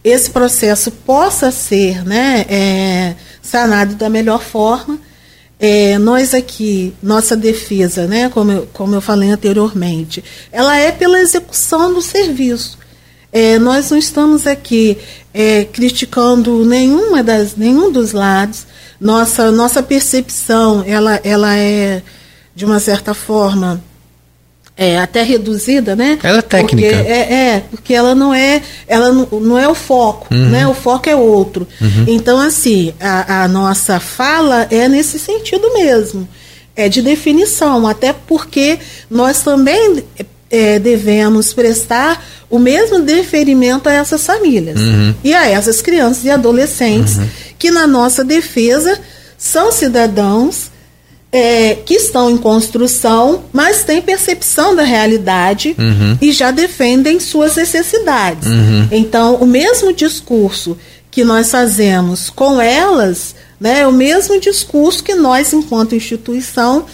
esse 0.03 0.29
processo 0.29 0.91
possa 0.91 1.51
ser 1.51 2.03
né, 2.03 2.45
é, 2.49 3.13
sanado 3.41 3.95
da 3.95 4.09
melhor 4.09 4.41
forma 4.41 4.99
é, 5.63 5.99
nós 5.99 6.33
aqui, 6.33 6.91
nossa 7.03 7.37
defesa, 7.37 8.07
né, 8.07 8.29
como, 8.29 8.51
eu, 8.51 8.67
como 8.73 8.95
eu 8.95 9.01
falei 9.01 9.29
anteriormente, 9.29 10.23
ela 10.51 10.75
é 10.75 10.91
pela 10.91 11.19
execução 11.19 11.93
do 11.93 12.01
serviço. 12.01 12.79
É, 13.31 13.59
nós 13.59 13.91
não 13.91 13.97
estamos 13.97 14.47
aqui 14.47 14.97
é, 15.31 15.63
criticando 15.65 16.65
nenhuma 16.65 17.23
das, 17.23 17.55
nenhum 17.55 17.91
dos 17.91 18.11
lados. 18.11 18.65
Nossa, 18.99 19.51
nossa 19.51 19.83
percepção 19.83 20.83
ela, 20.85 21.21
ela 21.23 21.55
é, 21.55 22.01
de 22.55 22.65
uma 22.65 22.79
certa 22.79 23.13
forma, 23.13 23.81
é, 24.81 24.97
até 24.97 25.21
reduzida, 25.21 25.95
né? 25.95 26.17
Ela 26.23 26.39
é 26.39 26.41
técnica. 26.41 26.97
Porque, 26.97 27.11
é, 27.11 27.33
é, 27.33 27.63
porque 27.69 27.93
ela 27.93 28.15
não 28.15 28.33
é, 28.33 28.63
ela 28.87 29.11
não, 29.11 29.27
não 29.39 29.59
é 29.59 29.67
o 29.67 29.75
foco, 29.75 30.33
uhum. 30.33 30.49
né? 30.49 30.67
O 30.67 30.73
foco 30.73 31.07
é 31.07 31.15
outro. 31.15 31.67
Uhum. 31.79 32.05
Então, 32.07 32.39
assim, 32.39 32.91
a, 32.99 33.43
a, 33.43 33.47
nossa 33.47 33.99
fala 33.99 34.65
é 34.71 34.87
nesse 34.87 35.19
sentido 35.19 35.71
mesmo, 35.75 36.27
é 36.75 36.89
de 36.89 37.03
definição, 37.03 37.85
até 37.85 38.11
porque 38.11 38.79
nós 39.07 39.43
também 39.43 40.03
é, 40.49 40.79
devemos 40.79 41.53
prestar 41.53 42.25
o 42.49 42.57
mesmo 42.57 43.01
deferimento 43.01 43.87
a 43.87 43.93
essas 43.93 44.25
famílias 44.25 44.79
uhum. 44.79 45.13
e 45.23 45.35
a 45.35 45.47
essas 45.47 45.79
crianças 45.79 46.25
e 46.25 46.31
adolescentes 46.31 47.17
uhum. 47.17 47.27
que 47.59 47.69
na 47.69 47.85
nossa 47.85 48.23
defesa 48.23 48.99
são 49.37 49.71
cidadãos 49.71 50.70
é, 51.31 51.75
que 51.75 51.93
estão 51.93 52.29
em 52.29 52.37
construção, 52.37 53.43
mas 53.53 53.83
têm 53.83 54.01
percepção 54.01 54.75
da 54.75 54.83
realidade 54.83 55.75
uhum. 55.77 56.17
e 56.21 56.31
já 56.31 56.51
defendem 56.51 57.19
suas 57.19 57.55
necessidades. 57.55 58.47
Uhum. 58.47 58.87
Então, 58.91 59.35
o 59.35 59.45
mesmo 59.45 59.93
discurso 59.93 60.77
que 61.09 61.23
nós 61.23 61.49
fazemos 61.49 62.29
com 62.29 62.61
elas, 62.61 63.35
né, 63.59 63.81
é 63.81 63.87
o 63.87 63.91
mesmo 63.91 64.39
discurso 64.39 65.03
que 65.03 65.15
nós, 65.15 65.53
enquanto 65.53 65.95
instituição, 65.95 66.85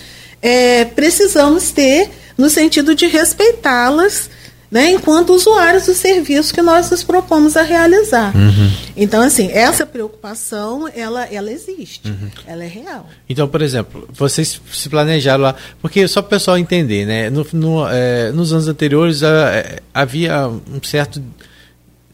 é, 0.41 0.85
precisamos 0.85 1.71
ter 1.71 2.09
no 2.37 2.49
sentido 2.49 2.93
de 2.93 3.07
respeitá-las 3.07 4.29
né, 4.69 4.91
enquanto 4.91 5.33
usuários 5.33 5.85
do 5.85 5.93
serviço 5.93 6.53
que 6.53 6.61
nós 6.61 6.91
nos 6.91 7.03
propomos 7.03 7.55
a 7.55 7.61
realizar. 7.61 8.35
Uhum. 8.35 8.71
Então, 8.95 9.21
assim, 9.21 9.49
essa 9.51 9.85
preocupação, 9.85 10.89
ela, 10.93 11.25
ela 11.25 11.51
existe, 11.51 12.07
uhum. 12.07 12.29
ela 12.45 12.63
é 12.63 12.67
real. 12.67 13.07
Então, 13.29 13.47
por 13.47 13.61
exemplo, 13.61 14.07
vocês 14.11 14.59
se 14.71 14.89
planejaram 14.89 15.43
lá, 15.43 15.55
porque 15.81 16.07
só 16.07 16.21
para 16.21 16.27
o 16.27 16.29
pessoal 16.31 16.57
entender, 16.57 17.05
né, 17.05 17.29
no, 17.29 17.47
no 17.53 17.87
é, 17.87 18.31
nos 18.31 18.51
anos 18.51 18.67
anteriores 18.67 19.23
é, 19.23 19.79
havia 19.93 20.47
um 20.47 20.83
certo 20.83 21.21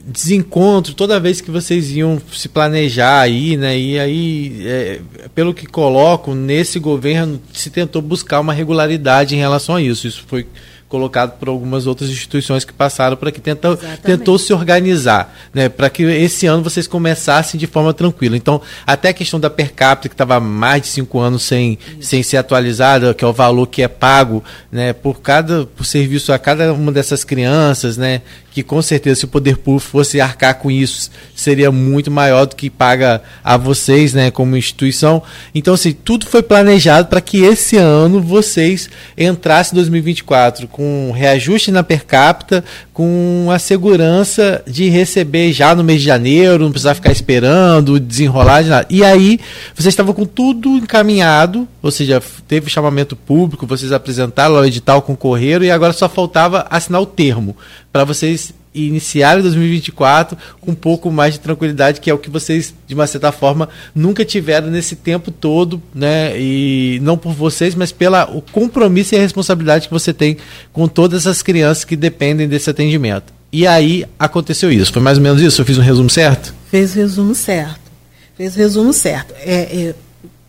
desencontro 0.06 0.94
toda 0.94 1.20
vez 1.20 1.40
que 1.40 1.50
vocês 1.50 1.92
iam 1.92 2.22
se 2.34 2.50
planejar 2.50 3.22
aí, 3.22 3.56
né? 3.56 3.78
E 3.78 3.98
aí, 3.98 4.68
é, 4.68 5.02
pelo 5.34 5.54
que 5.54 5.66
coloco, 5.66 6.36
nesse 6.36 6.78
governo 6.78 7.42
se 7.54 7.70
tentou 7.70 8.02
buscar 8.02 8.42
uma 8.42 8.54
regularidade 8.54 9.34
em 9.34 9.40
relação 9.40 9.76
a 9.76 9.82
isso. 9.82 10.06
Isso 10.06 10.24
foi 10.28 10.46
colocado 10.94 11.40
por 11.40 11.48
algumas 11.48 11.88
outras 11.88 12.08
instituições 12.12 12.64
que 12.64 12.72
passaram 12.72 13.18
por 13.18 13.28
aqui, 13.28 13.42
tentou, 13.42 13.76
tentou 14.04 14.38
se 14.38 14.54
organizar, 14.54 15.36
né, 15.52 15.68
para 15.68 15.90
que 15.90 16.04
esse 16.04 16.46
ano 16.46 16.62
vocês 16.62 16.86
começassem 16.86 17.60
de 17.60 17.66
forma 17.66 17.92
tranquila. 17.96 18.38
Então, 18.38 18.62
até 18.86 19.10
a 19.10 19.14
questão 19.14 19.40
da 19.40 19.50
per 19.50 19.74
capita, 19.74 20.08
que 20.08 20.14
estava 20.14 20.40
mais 20.40 20.84
de 20.84 20.90
cinco 20.90 21.20
anos 21.20 21.42
sem, 21.42 21.80
sem 22.00 22.22
ser 22.22 22.38
atualizada, 22.38 23.12
que 23.12 23.26
é 23.26 23.28
o 23.28 23.34
valor 23.34 23.66
que 23.66 23.82
é 23.82 23.88
pago 23.88 24.44
né, 24.72 24.94
por 24.94 25.20
cada 25.20 25.66
por 25.66 25.84
serviço 25.84 26.32
a 26.32 26.38
cada 26.38 26.72
uma 26.72 26.92
dessas 26.92 27.24
crianças, 27.24 27.98
né, 27.98 28.22
que 28.52 28.62
com 28.62 28.80
certeza 28.80 29.22
se 29.22 29.26
o 29.26 29.28
poder 29.28 29.58
público 29.58 29.90
fosse 29.90 30.22
arcar 30.22 30.60
com 30.60 30.70
isso, 30.70 31.10
seria 31.36 31.72
muito 31.72 32.12
maior 32.12 32.46
do 32.46 32.56
que 32.56 32.70
paga 32.70 33.24
a 33.44 33.58
vocês, 33.58 34.14
né, 34.14 34.30
como 34.30 34.56
instituição. 34.56 35.24
Então, 35.56 35.74
assim, 35.74 35.92
tudo 35.92 36.28
foi 36.28 36.44
planejado 36.44 37.08
para 37.08 37.20
que 37.20 37.44
esse 37.44 37.78
ano 37.78 38.22
vocês 38.22 38.92
entrassem 39.18 39.74
em 39.74 39.82
2024 39.82 40.68
com 40.68 40.83
reajuste 41.14 41.72
na 41.72 41.84
per 41.84 42.06
capita, 42.06 42.64
com 42.94 43.50
a 43.52 43.60
segurança 43.60 44.64
de 44.68 44.90
receber 44.90 45.52
já 45.52 45.76
no 45.76 45.84
mês 45.84 46.02
de 46.02 46.08
janeiro, 46.08 46.64
não 46.64 46.72
precisar 46.72 46.96
ficar 46.96 47.12
esperando, 47.12 48.00
desenrolar 48.00 48.62
de 48.62 48.70
nada. 48.70 48.88
E 48.90 49.04
aí, 49.04 49.40
vocês 49.74 49.94
estavam 49.94 50.14
com 50.14 50.26
tudo 50.26 50.70
encaminhado, 50.78 51.68
ou 51.82 51.92
seja, 51.92 52.22
teve 52.48 52.70
chamamento 52.70 53.16
público, 53.16 53.68
vocês 53.68 53.92
apresentaram 53.92 54.56
o 54.56 54.66
edital, 54.66 55.02
concorreram 55.02 55.66
e 55.66 55.72
agora 55.72 55.94
só 55.94 56.08
faltava 56.08 56.66
assinar 56.70 57.02
o 57.02 57.06
termo 57.06 57.56
para 57.92 58.04
vocês 58.04 58.54
iniciarem 58.74 59.42
2024 59.42 60.38
com 60.60 60.72
um 60.72 60.76
pouco 60.76 61.12
mais 61.12 61.34
de 61.34 61.40
tranquilidade, 61.40 62.02
que 62.02 62.10
é 62.10 62.14
o 62.14 62.18
que 62.18 62.30
vocês, 62.30 62.74
de 62.88 62.96
uma 62.96 63.06
certa 63.08 63.32
forma, 63.32 63.70
nunca 63.94 64.26
tiveram 64.26 64.70
nesse 64.70 64.96
tempo 64.96 65.32
todo, 65.32 65.82
né? 65.94 66.40
E 66.40 67.00
não 67.04 67.18
por 67.18 67.34
vocês, 67.34 67.76
mas 67.76 67.92
pela 67.92 68.26
o 68.30 68.42
compromisso 68.42 69.16
e 69.16 69.18
a 69.18 69.22
responsabilidade 69.22 69.88
que 69.88 69.94
você 69.94 70.14
tem 70.14 70.38
com 70.72 70.88
todas 70.88 71.28
as 71.28 71.42
crianças 71.42 71.84
que 71.84 71.96
dependem 71.96 72.48
desse 72.48 72.70
atendimento. 72.70 73.34
E 73.52 73.68
aí 73.68 74.06
aconteceu 74.18 74.72
isso. 74.72 74.92
Foi 74.92 75.02
mais 75.02 75.18
ou 75.18 75.24
menos 75.24 75.42
isso? 75.42 75.62
Eu 75.62 75.66
fiz 75.66 75.78
um 75.78 75.82
resumo 75.82 76.10
certo? 76.10 76.54
Fez 76.72 76.96
o 76.96 76.96
resumo 76.96 77.36
certo. 77.36 77.92
Fez 78.36 78.56
o 78.56 78.58
resumo 78.58 78.92
certo. 78.92 79.34
É, 79.38 79.54
é, 79.62 79.96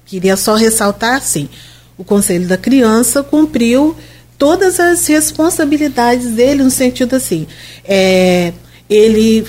queria 0.06 0.36
só 0.36 0.54
ressaltar, 0.54 1.16
assim, 1.16 1.48
o 1.98 2.04
Conselho 2.04 2.48
da 2.48 2.56
Criança 2.56 3.22
cumpriu 3.22 3.94
todas 4.38 4.80
as 4.80 5.06
responsabilidades 5.06 6.32
dele, 6.32 6.62
no 6.62 6.70
sentido 6.70 7.16
assim, 7.16 7.46
é, 7.84 8.52
ele 8.88 9.46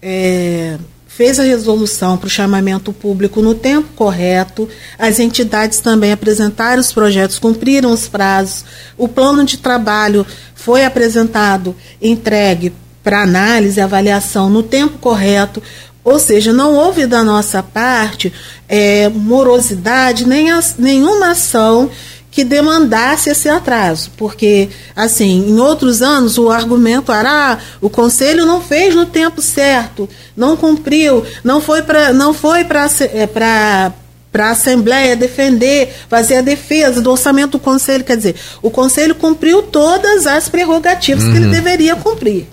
é, 0.00 0.78
fez 1.06 1.40
a 1.40 1.42
resolução 1.42 2.16
para 2.16 2.28
o 2.28 2.30
chamamento 2.30 2.92
público 2.92 3.42
no 3.42 3.54
tempo 3.54 3.88
correto, 3.96 4.68
as 4.98 5.18
entidades 5.18 5.80
também 5.80 6.12
apresentaram 6.12 6.80
os 6.80 6.92
projetos, 6.92 7.38
cumpriram 7.38 7.90
os 7.90 8.06
prazos, 8.06 8.64
o 8.96 9.08
plano 9.08 9.44
de 9.44 9.58
trabalho 9.58 10.24
foi 10.54 10.84
apresentado, 10.84 11.74
entregue 12.00 12.72
para 13.02 13.22
análise 13.22 13.80
e 13.80 13.82
avaliação 13.82 14.50
no 14.50 14.62
tempo 14.62 14.98
correto, 14.98 15.62
Ou 16.04 16.18
seja, 16.18 16.54
não 16.54 16.74
houve 16.74 17.06
da 17.06 17.22
nossa 17.22 17.62
parte 17.62 18.32
é, 18.66 19.10
morosidade, 19.10 20.26
nem 20.26 20.50
as, 20.50 20.76
nenhuma 20.78 21.32
ação 21.32 21.90
que 22.30 22.44
demandasse 22.44 23.30
esse 23.30 23.48
atraso, 23.48 24.10
porque 24.16 24.68
assim, 24.94 25.48
em 25.48 25.58
outros 25.58 26.02
anos 26.02 26.38
o 26.38 26.50
argumento 26.50 27.10
era 27.10 27.54
ah, 27.54 27.58
o 27.80 27.88
conselho 27.88 28.44
não 28.44 28.60
fez 28.60 28.94
no 28.94 29.06
tempo 29.06 29.40
certo, 29.40 30.08
não 30.36 30.56
cumpriu, 30.56 31.24
não 31.42 31.60
foi 31.60 31.82
para 31.82 32.12
não 32.12 32.34
foi 32.34 32.64
para 32.64 32.88
é, 33.00 33.26
para 33.26 33.92
para 34.30 34.48
a 34.48 34.50
Assembleia 34.50 35.16
defender, 35.16 35.92
fazer 36.08 36.36
a 36.36 36.40
defesa 36.42 37.00
do 37.00 37.10
orçamento 37.10 37.52
do 37.52 37.58
Conselho. 37.58 38.04
Quer 38.04 38.18
dizer, 38.18 38.36
o 38.60 38.70
Conselho 38.70 39.14
cumpriu 39.14 39.62
todas 39.62 40.26
as 40.26 40.50
prerrogativas 40.50 41.24
uhum. 41.24 41.30
que 41.30 41.36
ele 41.38 41.46
uhum. 41.46 41.52
deveria 41.52 41.96
cumprir. 41.96 42.46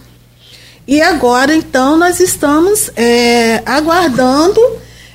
E 0.88 1.02
agora, 1.02 1.54
então, 1.54 1.98
nós 1.98 2.20
estamos 2.20 2.90
é, 2.96 3.62
aguardando 3.66 4.62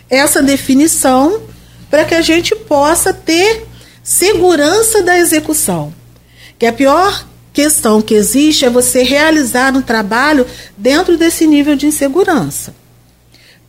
essa 0.09 0.43
definição 0.43 1.41
para 1.89 2.05
que 2.05 2.15
a 2.15 2.21
gente 2.21 2.55
possa 2.55 3.13
ter 3.13 3.67
segurança 4.11 5.05
da 5.05 5.17
execução. 5.17 5.95
Que 6.59 6.67
a 6.67 6.73
pior 6.73 7.25
questão 7.53 8.03
que 8.03 8.15
existe 8.15 8.65
é 8.65 8.71
você 8.71 9.05
realizar 9.05 9.77
um 9.77 9.83
trabalho 9.83 10.45
dentro 10.77 11.17
desse 11.17 11.47
nível 11.47 11.77
de 11.77 11.87
insegurança. 11.87 12.75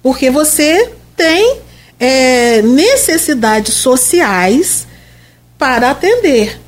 Porque 0.01 0.31
você 0.31 0.93
tem 1.15 1.57
é, 1.99 2.63
necessidades 2.63 3.75
sociais 3.75 4.87
para 5.59 5.91
atender, 5.91 6.59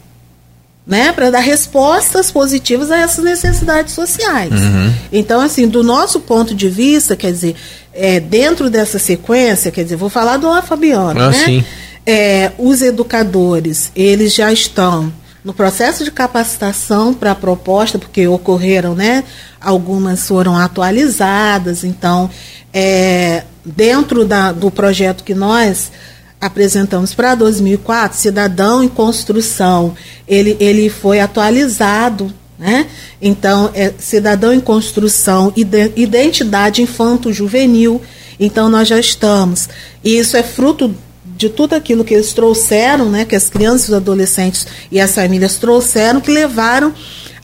né? 0.85 1.11
Para 1.11 1.31
dar 1.31 1.39
respostas 1.39 2.29
positivas 2.29 2.91
a 2.91 2.99
essas 2.99 3.25
necessidades 3.25 3.95
sociais. 3.95 4.51
Uhum. 4.51 4.93
Então, 5.11 5.41
assim, 5.41 5.67
do 5.67 5.81
nosso 5.81 6.19
ponto 6.19 6.53
de 6.53 6.69
vista, 6.69 7.15
quer 7.15 7.31
dizer, 7.31 7.55
é, 7.91 8.19
dentro 8.19 8.69
dessa 8.69 8.99
sequência, 8.99 9.71
quer 9.71 9.81
dizer, 9.81 9.95
vou 9.95 10.09
falar 10.09 10.37
do 10.37 10.61
Fabiano, 10.61 11.19
ah, 11.19 11.29
né? 11.31 11.45
Sim 11.45 11.65
é, 12.05 12.51
os 12.57 12.81
educadores, 12.81 13.91
eles 13.95 14.33
já 14.33 14.51
estão 14.51 15.11
no 15.43 15.53
processo 15.53 16.03
de 16.03 16.11
capacitação 16.11 17.13
para 17.13 17.31
a 17.31 17.35
proposta, 17.35 17.99
porque 17.99 18.27
ocorreram, 18.27 18.95
né? 18.95 19.23
Algumas 19.59 20.27
foram 20.27 20.57
atualizadas, 20.57 21.83
então, 21.83 22.29
é, 22.73 23.43
dentro 23.65 24.25
da, 24.25 24.51
do 24.51 24.71
projeto 24.71 25.23
que 25.23 25.35
nós 25.35 25.91
apresentamos 26.39 27.13
para 27.13 27.35
2004, 27.35 28.17
Cidadão 28.17 28.83
em 28.83 28.89
Construção, 28.89 29.95
ele, 30.27 30.57
ele 30.59 30.89
foi 30.89 31.19
atualizado, 31.19 32.33
né? 32.57 32.87
Então, 33.21 33.69
é 33.73 33.93
Cidadão 33.97 34.53
em 34.53 34.59
Construção, 34.61 35.53
Identidade 35.55 36.81
Infanto-Juvenil, 36.81 38.01
então 38.39 38.69
nós 38.69 38.87
já 38.87 38.99
estamos. 38.99 39.67
E 40.03 40.17
isso 40.17 40.37
é 40.37 40.43
fruto 40.43 40.93
de 41.35 41.49
tudo 41.49 41.73
aquilo 41.73 42.03
que 42.03 42.13
eles 42.13 42.33
trouxeram, 42.33 43.09
né, 43.09 43.25
que 43.25 43.35
as 43.35 43.49
crianças, 43.49 43.89
os 43.89 43.95
adolescentes 43.95 44.67
e 44.91 44.99
as 44.99 45.13
famílias 45.13 45.55
trouxeram, 45.55 46.21
que 46.21 46.31
levaram 46.31 46.93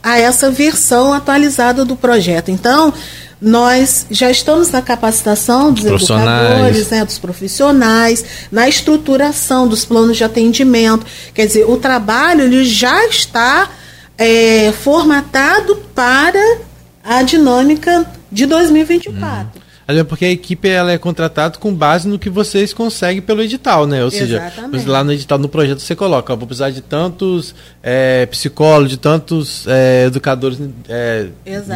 a 0.02 0.18
essa 0.18 0.50
versão 0.50 1.12
atualizada 1.12 1.84
do 1.84 1.94
projeto. 1.94 2.50
Então, 2.50 2.92
nós 3.40 4.06
já 4.10 4.30
estamos 4.30 4.70
na 4.70 4.82
capacitação 4.82 5.72
dos 5.72 5.84
educadores, 5.84 6.90
né, 6.90 7.04
dos 7.04 7.18
profissionais, 7.18 8.24
na 8.52 8.68
estruturação 8.68 9.66
dos 9.66 9.84
planos 9.84 10.16
de 10.16 10.24
atendimento. 10.24 11.06
Quer 11.32 11.46
dizer, 11.46 11.64
o 11.64 11.76
trabalho 11.76 12.42
ele 12.42 12.64
já 12.64 13.06
está 13.06 13.70
é, 14.18 14.72
formatado 14.72 15.76
para 15.94 16.58
a 17.02 17.22
dinâmica 17.22 18.06
de 18.30 18.44
2024. 18.44 19.46
Hum. 19.56 19.59
É 19.98 20.04
porque 20.04 20.24
a 20.24 20.30
equipe 20.30 20.68
ela 20.68 20.92
é 20.92 20.98
contratada 20.98 21.58
com 21.58 21.74
base 21.74 22.08
no 22.08 22.18
que 22.18 22.30
vocês 22.30 22.72
conseguem 22.72 23.20
pelo 23.20 23.42
edital, 23.42 23.86
né? 23.86 24.02
Ou 24.02 24.08
Exatamente. 24.08 24.80
seja, 24.80 24.90
lá 24.90 25.02
no 25.02 25.12
edital, 25.12 25.38
no 25.38 25.48
projeto, 25.48 25.80
você 25.80 25.96
coloca, 25.96 26.32
ó, 26.32 26.36
vou 26.36 26.46
precisar 26.46 26.70
de 26.70 26.80
tantos 26.80 27.54
é, 27.82 28.26
psicólogos, 28.26 28.90
de 28.90 28.96
tantos 28.96 29.64
é, 29.66 30.04
educadores 30.06 30.58
é, 30.88 31.26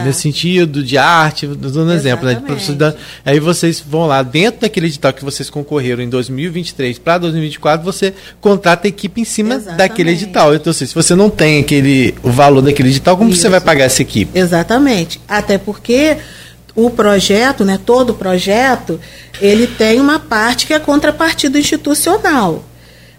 nesse 0.05 0.21
sentido, 0.21 0.83
de 0.83 0.99
arte, 0.99 1.47
dando 1.47 1.85
um 1.85 1.93
exemplo, 1.93 2.27
né? 2.27 2.35
De 2.35 2.95
aí 3.25 3.41
vocês 3.41 3.83
vão 3.87 4.07
lá, 4.07 4.23
dentro 4.23 4.63
daquele 4.63 4.87
edital 4.87 5.13
que 5.13 5.25
vocês 5.25 5.51
concorreram 5.51 6.03
em 6.03 6.09
2023 6.09 6.99
para 6.99 7.19
2024, 7.19 7.85
você 7.85 8.15
contrata 8.41 8.87
a 8.87 8.89
equipe 8.89 9.21
em 9.21 9.25
cima 9.25 9.55
Exatamente. 9.55 9.79
daquele 9.79 10.11
edital. 10.11 10.55
Então, 10.55 10.71
assim, 10.71 10.87
se 10.87 10.95
você 10.95 11.15
não 11.15 11.31
tem 11.31 11.61
aquele, 11.61 12.15
o 12.23 12.31
valor 12.31 12.63
daquele 12.63 12.89
edital, 12.89 13.17
como 13.17 13.31
Isso. 13.31 13.41
você 13.41 13.49
vai 13.49 13.61
pagar 13.61 13.85
essa 13.85 14.03
equipe? 14.03 14.39
Exatamente. 14.39 15.21
Até 15.29 15.59
porque 15.59 16.17
o 16.75 16.91
projeto, 16.91 17.65
né, 17.65 17.79
todo 17.85 18.11
o 18.11 18.15
projeto, 18.15 19.01
ele 19.41 19.67
tem 19.67 20.01
uma 20.01 20.19
parte 20.19 20.67
que 20.67 20.75
é 20.75 20.79
contrapartida 20.79 21.59
institucional. 21.59 22.65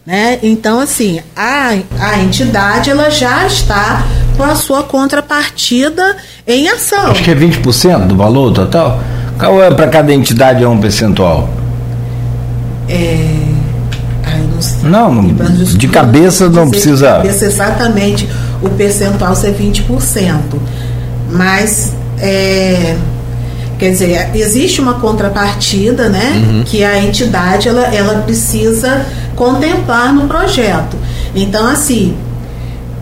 Né? 0.05 0.39
Então, 0.43 0.79
assim, 0.79 1.19
a, 1.35 1.73
a 1.99 2.19
entidade 2.19 2.91
ela 2.91 3.09
já 3.09 3.47
está 3.47 4.05
com 4.37 4.43
a 4.43 4.55
sua 4.55 4.83
contrapartida 4.83 6.17
em 6.45 6.69
ação. 6.69 7.11
Acho 7.11 7.23
que 7.23 7.31
é 7.31 7.35
20% 7.35 8.07
do 8.07 8.15
valor 8.15 8.53
total. 8.53 9.01
Qual 9.39 9.63
é 9.63 9.71
para 9.71 9.87
cada 9.87 10.13
entidade 10.13 10.63
é 10.63 10.67
um 10.67 10.79
percentual? 10.79 11.49
É. 12.87 13.17
não, 14.83 15.11
não 15.11 15.33
de 15.33 15.87
cabeça 15.87 16.49
não 16.49 16.69
precisa. 16.69 17.07
De 17.07 17.17
cabeça 17.17 17.45
exatamente 17.45 18.29
o 18.61 18.69
percentual 18.69 19.35
ser 19.35 19.55
20%. 19.55 20.39
Mas 21.31 21.93
é, 22.19 22.95
Quer 23.77 23.91
dizer, 23.91 24.29
existe 24.35 24.79
uma 24.79 24.95
contrapartida, 24.95 26.07
né, 26.07 26.31
uhum. 26.47 26.63
que 26.63 26.83
a 26.83 26.97
entidade 26.97 27.67
ela, 27.67 27.83
ela 27.93 28.21
precisa 28.21 29.05
contemplar 29.35 30.13
no 30.13 30.27
projeto. 30.27 30.97
Então, 31.35 31.67
assim, 31.67 32.15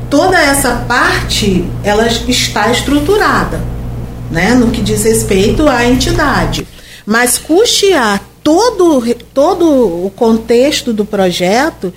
toda 0.10 0.40
essa 0.40 0.72
parte 0.88 1.64
ela 1.84 2.08
está 2.08 2.72
estruturada, 2.72 3.62
né, 4.32 4.56
no 4.56 4.72
que 4.72 4.82
diz 4.82 5.04
respeito 5.04 5.68
à 5.68 5.86
entidade. 5.86 6.68
Mas 7.06 7.38
custear 7.38 8.22
todo, 8.44 9.04
todo 9.34 9.66
o 10.06 10.12
contexto 10.16 10.92
do 10.92 11.06
projeto 11.06 11.94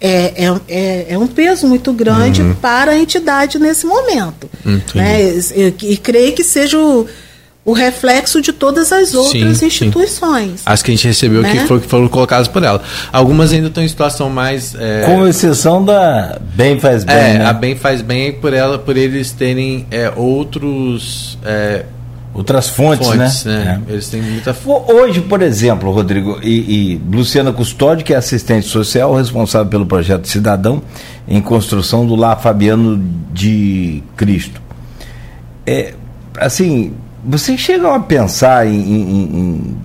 é, 0.00 0.44
é, 0.46 0.60
é, 0.68 1.06
é 1.10 1.18
um 1.18 1.26
peso 1.26 1.66
muito 1.66 1.92
grande 1.92 2.40
uhum. 2.40 2.54
para 2.54 2.92
a 2.92 2.98
entidade 2.98 3.58
nesse 3.58 3.86
momento. 3.86 4.48
Né? 4.94 5.34
E 5.82 5.96
creio 5.98 6.32
que 6.32 6.42
seja 6.42 6.78
o 6.78 7.06
o 7.64 7.72
reflexo 7.72 8.40
de 8.40 8.52
todas 8.52 8.90
as 8.90 9.14
outras 9.14 9.58
sim, 9.58 9.66
instituições. 9.66 10.60
Sim. 10.60 10.64
As 10.64 10.82
que 10.82 10.90
a 10.90 10.94
gente 10.94 11.06
recebeu 11.06 11.42
né? 11.42 11.52
que, 11.52 11.58
foram, 11.66 11.80
que 11.80 11.86
foram 11.86 12.08
colocadas 12.08 12.48
por 12.48 12.62
ela. 12.62 12.82
Algumas 13.12 13.52
ainda 13.52 13.68
estão 13.68 13.84
em 13.84 13.88
situação 13.88 14.30
mais. 14.30 14.74
É... 14.74 15.04
Com 15.04 15.26
exceção 15.26 15.84
da 15.84 16.38
Bem 16.54 16.80
Faz 16.80 17.04
Bem. 17.04 17.14
É, 17.14 17.38
né? 17.38 17.46
a 17.46 17.52
Bem 17.52 17.76
Faz 17.76 18.00
Bem 18.00 18.32
por 18.32 18.54
ela, 18.54 18.78
por 18.78 18.96
eles 18.96 19.30
terem 19.32 19.86
é, 19.90 20.12
outros. 20.16 21.38
É, 21.44 21.84
Outras 22.32 22.68
fontes, 22.68 23.08
fontes 23.08 23.44
né? 23.44 23.64
né? 23.64 23.82
É. 23.88 23.92
Eles 23.92 24.08
têm 24.08 24.22
muita 24.22 24.56
Hoje, 24.64 25.20
por 25.20 25.42
exemplo, 25.42 25.90
Rodrigo 25.90 26.38
e, 26.40 26.92
e 26.92 27.02
Luciana 27.12 27.52
Custódio, 27.52 28.04
que 28.04 28.14
é 28.14 28.16
assistente 28.16 28.68
social 28.68 29.16
responsável 29.16 29.68
pelo 29.68 29.84
projeto 29.84 30.28
Cidadão 30.28 30.80
em 31.26 31.40
construção 31.40 32.06
do 32.06 32.14
Lar 32.14 32.40
Fabiano 32.40 33.04
de 33.32 34.00
Cristo. 34.16 34.62
É, 35.66 35.92
assim, 36.38 36.94
vocês 37.24 37.60
chegam 37.60 37.92
a 37.92 38.00
pensar 38.00 38.66
em, 38.66 38.74
em, 38.74 39.22
em 39.22 39.76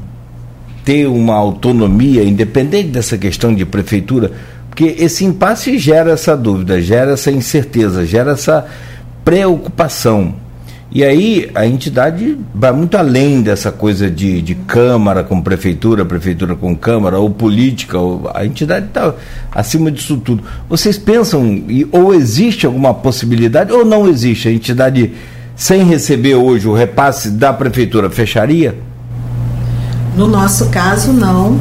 ter 0.84 1.08
uma 1.08 1.36
autonomia, 1.36 2.24
independente 2.24 2.90
dessa 2.90 3.18
questão 3.18 3.54
de 3.54 3.66
prefeitura? 3.66 4.32
Porque 4.70 4.96
esse 5.00 5.24
impasse 5.24 5.78
gera 5.78 6.12
essa 6.12 6.36
dúvida, 6.36 6.82
gera 6.82 7.14
essa 7.14 7.32
incerteza, 7.32 8.06
gera 8.06 8.32
essa 8.32 8.66
preocupação. 9.24 10.36
E 10.92 11.04
aí 11.04 11.50
a 11.56 11.66
entidade 11.66 12.38
vai 12.54 12.72
muito 12.72 12.96
além 12.96 13.42
dessa 13.42 13.72
coisa 13.72 14.10
de, 14.10 14.42
de 14.42 14.56
Câmara 14.56 15.24
com 15.24 15.42
Prefeitura, 15.42 16.06
Prefeitura 16.06 16.56
com 16.56 16.76
Câmara, 16.76 17.18
ou 17.18 17.30
política, 17.30 17.98
ou, 17.98 18.30
a 18.34 18.46
entidade 18.46 18.86
está 18.88 19.14
acima 19.52 19.92
disso 19.92 20.18
tudo. 20.18 20.44
Vocês 20.70 20.98
pensam, 20.98 21.64
ou 21.92 22.14
existe 22.14 22.66
alguma 22.66 22.94
possibilidade, 22.94 23.74
ou 23.74 23.84
não 23.84 24.08
existe? 24.08 24.48
A 24.48 24.52
entidade 24.52 25.12
sem 25.56 25.84
receber 25.84 26.36
hoje 26.36 26.68
o 26.68 26.74
repasse 26.74 27.30
da 27.30 27.54
prefeitura, 27.54 28.10
fecharia? 28.10 28.76
No 30.16 30.28
nosso 30.28 30.70
caso, 30.70 31.12
não, 31.12 31.60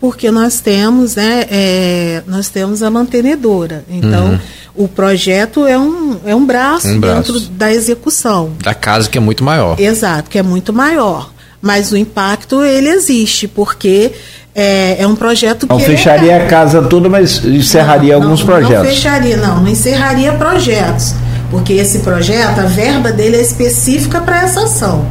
porque 0.00 0.30
nós 0.30 0.60
temos, 0.60 1.16
né, 1.16 1.44
é, 1.50 2.22
nós 2.26 2.48
temos 2.48 2.82
a 2.82 2.90
mantenedora. 2.90 3.84
Então, 3.88 4.26
uhum. 4.26 4.38
o 4.74 4.88
projeto 4.88 5.66
é 5.66 5.78
um, 5.78 6.18
é 6.24 6.34
um 6.34 6.44
braço, 6.44 6.88
um 6.88 7.00
braço 7.00 7.32
dentro 7.32 7.48
da 7.50 7.72
execução. 7.72 8.52
Da 8.62 8.74
casa 8.74 9.08
que 9.08 9.18
é 9.18 9.20
muito 9.20 9.42
maior. 9.42 9.78
Exato, 9.80 10.30
que 10.30 10.38
é 10.38 10.42
muito 10.42 10.72
maior. 10.72 11.32
Mas 11.60 11.92
o 11.92 11.96
impacto, 11.96 12.62
ele 12.62 12.88
existe, 12.88 13.48
porque 13.48 14.12
é, 14.54 14.96
é 14.98 15.06
um 15.06 15.16
projeto 15.16 15.66
não 15.66 15.78
que. 15.78 15.82
Não 15.82 15.90
fecharia 15.90 16.32
é... 16.32 16.44
a 16.44 16.46
casa 16.46 16.82
toda, 16.82 17.08
mas 17.08 17.42
encerraria 17.42 18.14
não, 18.14 18.22
alguns 18.22 18.40
não, 18.40 18.46
projetos. 18.46 18.84
Não 18.84 18.84
fecharia, 18.84 19.36
não, 19.38 19.60
não 19.62 19.68
encerraria 19.68 20.32
projetos 20.34 21.14
porque 21.50 21.72
esse 21.74 22.00
projeto, 22.00 22.58
a 22.60 22.66
verba 22.66 23.12
dele 23.12 23.36
é 23.36 23.40
específica 23.40 24.20
para 24.20 24.42
essa 24.42 24.64
ação. 24.64 25.06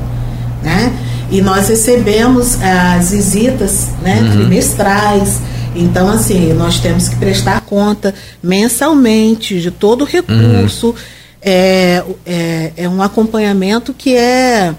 Né? 0.61 0.93
E 1.31 1.41
nós 1.41 1.67
recebemos 1.67 2.57
as 2.61 3.11
visitas 3.11 3.87
né, 4.01 4.21
uhum. 4.21 4.31
trimestrais. 4.31 5.39
Então, 5.75 6.09
assim, 6.09 6.53
nós 6.53 6.79
temos 6.79 7.07
que 7.07 7.15
prestar 7.15 7.61
conta 7.61 8.13
mensalmente 8.41 9.59
de 9.59 9.71
todo 9.71 10.03
o 10.03 10.05
recurso. 10.05 10.87
Uhum. 10.87 10.95
É, 11.41 12.03
é, 12.25 12.71
é 12.77 12.89
um 12.89 13.01
acompanhamento 13.01 13.93
que 13.93 14.15
é 14.15 14.73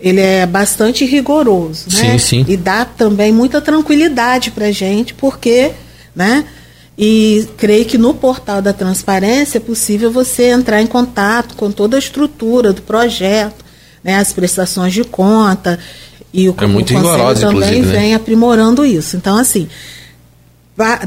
ele 0.00 0.20
é 0.20 0.44
bastante 0.44 1.04
rigoroso, 1.04 1.86
né? 1.94 2.12
Sim, 2.12 2.18
sim. 2.18 2.44
E 2.48 2.56
dá 2.56 2.84
também 2.84 3.32
muita 3.32 3.60
tranquilidade 3.60 4.50
para 4.50 4.66
a 4.66 4.72
gente, 4.72 5.14
porque, 5.14 5.72
né? 6.14 6.44
E 6.98 7.46
creio 7.58 7.84
que 7.84 7.98
no 7.98 8.14
portal 8.14 8.62
da 8.62 8.72
transparência 8.72 9.58
é 9.58 9.60
possível 9.60 10.10
você 10.10 10.44
entrar 10.44 10.80
em 10.80 10.86
contato 10.86 11.54
com 11.54 11.70
toda 11.70 11.96
a 11.96 11.98
estrutura 11.98 12.72
do 12.72 12.80
projeto, 12.80 13.64
né? 14.02 14.16
As 14.16 14.32
prestações 14.32 14.94
de 14.94 15.04
conta 15.04 15.78
e 16.32 16.48
o, 16.48 16.54
é 16.58 16.66
muito 16.66 16.94
o 16.94 17.00
conselho 17.00 17.40
também 17.40 17.82
né? 17.82 17.92
vem 17.92 18.14
aprimorando 18.14 18.84
isso. 18.84 19.16
Então, 19.16 19.36
assim, 19.38 19.68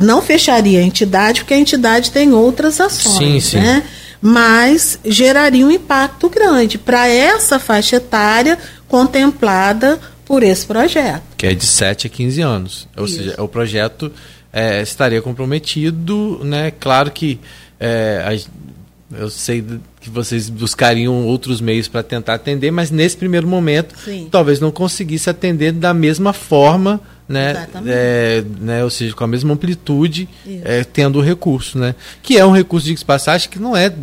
não 0.01 0.21
fecharia 0.21 0.79
a 0.79 0.83
entidade 0.83 1.41
porque 1.41 1.53
a 1.53 1.57
entidade 1.57 2.11
tem 2.11 2.33
outras 2.33 2.81
ações, 2.81 3.17
sim, 3.17 3.39
sim. 3.39 3.57
né? 3.57 3.83
Mas 4.21 4.99
geraria 5.05 5.65
um 5.65 5.71
impacto 5.71 6.29
grande 6.29 6.77
para 6.77 7.07
essa 7.07 7.59
faixa 7.59 7.97
etária 7.97 8.57
contemplada 8.87 9.99
por 10.25 10.43
esse 10.43 10.65
projeto. 10.65 11.21
Que 11.37 11.47
é 11.47 11.53
de 11.53 11.65
7 11.65 12.07
a 12.07 12.09
15 12.09 12.41
anos. 12.41 12.87
Ou 12.97 13.05
Isso. 13.05 13.17
seja, 13.17 13.35
o 13.41 13.47
projeto 13.47 14.11
é, 14.51 14.81
estaria 14.81 15.21
comprometido, 15.21 16.41
né? 16.43 16.71
Claro 16.71 17.11
que 17.11 17.39
é, 17.79 18.23
a, 18.25 19.17
eu 19.17 19.29
sei 19.29 19.63
que 19.99 20.09
vocês 20.09 20.49
buscariam 20.49 21.25
outros 21.25 21.59
meios 21.59 21.87
para 21.87 22.03
tentar 22.03 22.35
atender, 22.35 22.71
mas 22.71 22.91
nesse 22.91 23.17
primeiro 23.17 23.47
momento 23.47 23.95
Sim. 24.03 24.27
talvez 24.29 24.59
não 24.59 24.71
conseguisse 24.71 25.29
atender 25.29 25.71
da 25.71 25.93
mesma 25.93 26.33
forma 26.33 27.01
né, 27.29 27.67
é, 27.85 28.43
né, 28.59 28.83
ou 28.83 28.89
seja, 28.89 29.13
com 29.13 29.23
a 29.23 29.27
mesma 29.27 29.53
amplitude, 29.53 30.27
é, 30.63 30.83
tendo 30.83 31.19
o 31.19 31.21
recurso, 31.21 31.77
né, 31.77 31.93
que 32.23 32.39
é 32.39 32.43
um 32.43 32.51
recurso 32.51 32.87
de 32.87 33.05
passagem 33.05 33.47
que 33.47 33.59
não 33.59 33.77
é, 33.77 33.93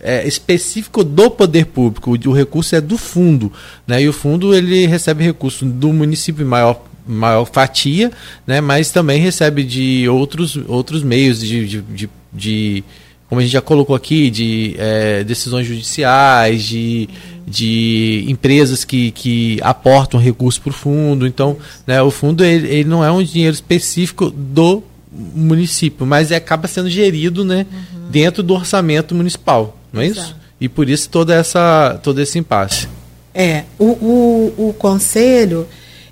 é, 0.00 0.26
específico 0.28 1.02
do 1.02 1.28
poder 1.28 1.66
público, 1.66 2.12
o, 2.12 2.30
o, 2.30 2.32
recurso 2.32 2.76
é 2.76 2.80
do 2.80 2.96
fundo, 2.96 3.52
né, 3.84 4.00
e 4.00 4.08
o 4.08 4.12
fundo 4.12 4.54
ele 4.54 4.86
recebe 4.86 5.24
recurso 5.24 5.64
do 5.64 5.92
município 5.92 6.44
em 6.44 6.48
maior 6.48 6.84
maior 7.08 7.46
fatia, 7.46 8.12
né, 8.46 8.60
mas 8.60 8.90
também 8.90 9.20
recebe 9.20 9.64
de 9.64 10.08
outros, 10.08 10.58
outros 10.68 11.02
meios 11.02 11.40
de, 11.40 11.66
de, 11.66 11.80
de, 11.82 12.10
de 12.32 12.84
como 13.28 13.40
a 13.40 13.44
gente 13.44 13.52
já 13.52 13.60
colocou 13.60 13.94
aqui, 13.94 14.30
de 14.30 14.74
é, 14.78 15.22
decisões 15.22 15.66
judiciais, 15.66 16.62
de, 16.62 17.08
de 17.46 18.24
empresas 18.26 18.84
que, 18.84 19.10
que 19.10 19.58
aportam 19.62 20.18
recursos 20.18 20.58
para 20.58 20.70
o 20.70 20.72
fundo. 20.72 21.26
Então, 21.26 21.56
né, 21.86 22.00
o 22.00 22.10
fundo 22.10 22.42
ele, 22.42 22.66
ele, 22.68 22.88
não 22.88 23.04
é 23.04 23.10
um 23.10 23.22
dinheiro 23.22 23.54
específico 23.54 24.30
do 24.30 24.82
município, 25.12 26.06
mas 26.06 26.30
é, 26.30 26.36
acaba 26.36 26.66
sendo 26.68 26.88
gerido 26.88 27.44
né, 27.44 27.66
uhum. 27.70 28.10
dentro 28.10 28.42
do 28.42 28.54
orçamento 28.54 29.14
municipal, 29.14 29.76
não 29.92 30.00
é 30.00 30.06
Exato. 30.06 30.28
isso? 30.28 30.36
E 30.60 30.68
por 30.68 30.88
isso 30.88 31.08
toda 31.08 31.34
essa, 31.34 32.00
todo 32.02 32.20
esse 32.20 32.38
impasse. 32.38 32.88
É, 33.34 33.64
o, 33.78 33.84
o, 33.84 34.68
o 34.68 34.72
conselho 34.72 35.68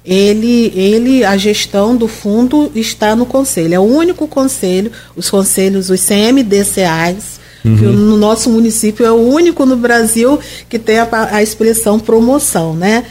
ele, 0.07 0.73
ele, 0.77 1.25
a 1.25 1.37
gestão 1.37 1.97
do 1.97 2.07
fundo 2.07 2.71
está 2.75 3.17
no 3.17 3.27
conselho. 3.27 3.75
É 3.75 3.79
o 3.79 3.83
único 3.83 4.29
conselho, 4.29 4.93
os 5.17 5.29
conselhos, 5.29 5.91
os 5.91 6.01
CMDCAs, 6.01 7.41
uhum. 7.65 7.77
que 7.77 7.85
no 7.85 8.17
nosso 8.17 8.49
município 8.49 9.05
é 9.05 9.11
o 9.11 9.17
único 9.17 9.67
no 9.67 9.77
Brasil 9.77 10.39
que 10.69 10.79
tem 10.79 11.01
a, 11.01 11.09
a 11.33 11.43
expressão 11.43 11.99
promoção, 11.99 12.75
né? 12.75 13.05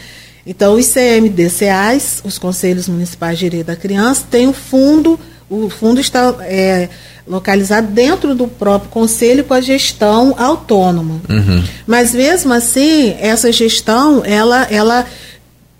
Então, 0.47 0.75
os 0.75 0.87
CMDCAs, 0.87 2.21
os 2.23 2.37
Conselhos 2.37 2.87
Municipais 2.87 3.37
de 3.37 3.45
Direito 3.45 3.67
da 3.67 3.75
Criança, 3.75 4.23
tem 4.29 4.47
o 4.47 4.53
fundo, 4.53 5.19
o 5.49 5.69
fundo 5.71 5.99
está 5.99 6.35
é, 6.41 6.87
localizado 7.27 7.87
dentro 7.87 8.35
do 8.35 8.47
próprio 8.47 8.91
conselho 8.91 9.43
com 9.43 9.55
a 9.55 9.59
gestão 9.59 10.35
autônoma. 10.37 11.19
Uhum. 11.27 11.63
Mas 11.87 12.13
mesmo 12.13 12.53
assim, 12.53 13.15
essa 13.19 13.51
gestão, 13.51 14.23
ela, 14.23 14.67
ela 14.69 15.05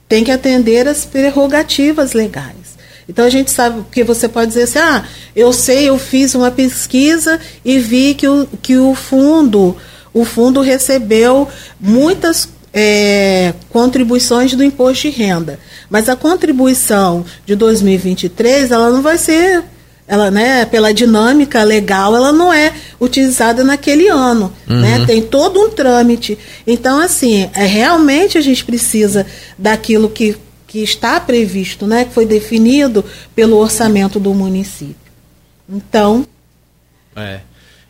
tem 0.08 0.24
que 0.24 0.32
atender 0.32 0.88
as 0.88 1.06
prerrogativas 1.06 2.14
legais. 2.14 2.76
Então 3.08 3.26
a 3.26 3.30
gente 3.30 3.52
sabe 3.52 3.84
que 3.92 4.04
você 4.04 4.28
pode 4.28 4.48
dizer 4.48 4.64
assim, 4.64 4.80
ah, 4.80 5.06
eu 5.36 5.54
sei, 5.54 5.90
eu 5.90 5.98
fiz 5.98 6.34
uma 6.34 6.50
pesquisa 6.50 7.40
e 7.64 7.78
vi 7.80 8.16
que 8.16 8.28
o, 8.28 8.48
que 8.62 8.78
o 8.78 8.96
fundo, 8.96 9.78
o 10.14 10.26
fundo 10.26 10.62
recebeu 10.62 11.48
muitas 11.80 12.50
é, 12.74 13.54
contribuições 13.70 14.54
do 14.54 14.64
imposto 14.64 15.04
de 15.04 15.10
renda. 15.10 15.60
Mas 15.90 16.10
a 16.10 16.16
contribuição 16.16 17.24
de 17.46 17.56
2023, 17.56 18.72
ela 18.72 18.90
não 18.90 19.02
vai 19.02 19.18
ser 19.18 19.64
ela, 20.08 20.30
né, 20.30 20.66
pela 20.66 20.94
dinâmica 20.94 21.64
legal, 21.64 22.16
ela 22.16 22.32
não 22.32 22.54
é 22.54 22.74
utilizada 23.02 23.64
naquele 23.64 24.08
ano, 24.08 24.54
uhum. 24.70 24.80
né? 24.80 25.04
Tem 25.06 25.22
todo 25.22 25.60
um 25.60 25.70
trâmite. 25.70 26.38
Então, 26.66 27.00
assim, 27.00 27.50
é, 27.56 27.66
realmente 27.66 28.38
a 28.38 28.42
gente 28.42 28.64
precisa 28.64 29.26
daquilo 29.58 30.08
que, 30.08 30.38
que 30.68 30.80
está 30.80 31.20
previsto, 31.20 31.88
né, 31.88 32.06
que 32.06 32.14
foi 32.14 32.26
definido 32.26 33.04
pelo 33.36 33.58
orçamento 33.58 34.20
do 34.20 34.34
município. 34.34 34.96
Então. 35.68 36.26
É. 37.16 37.40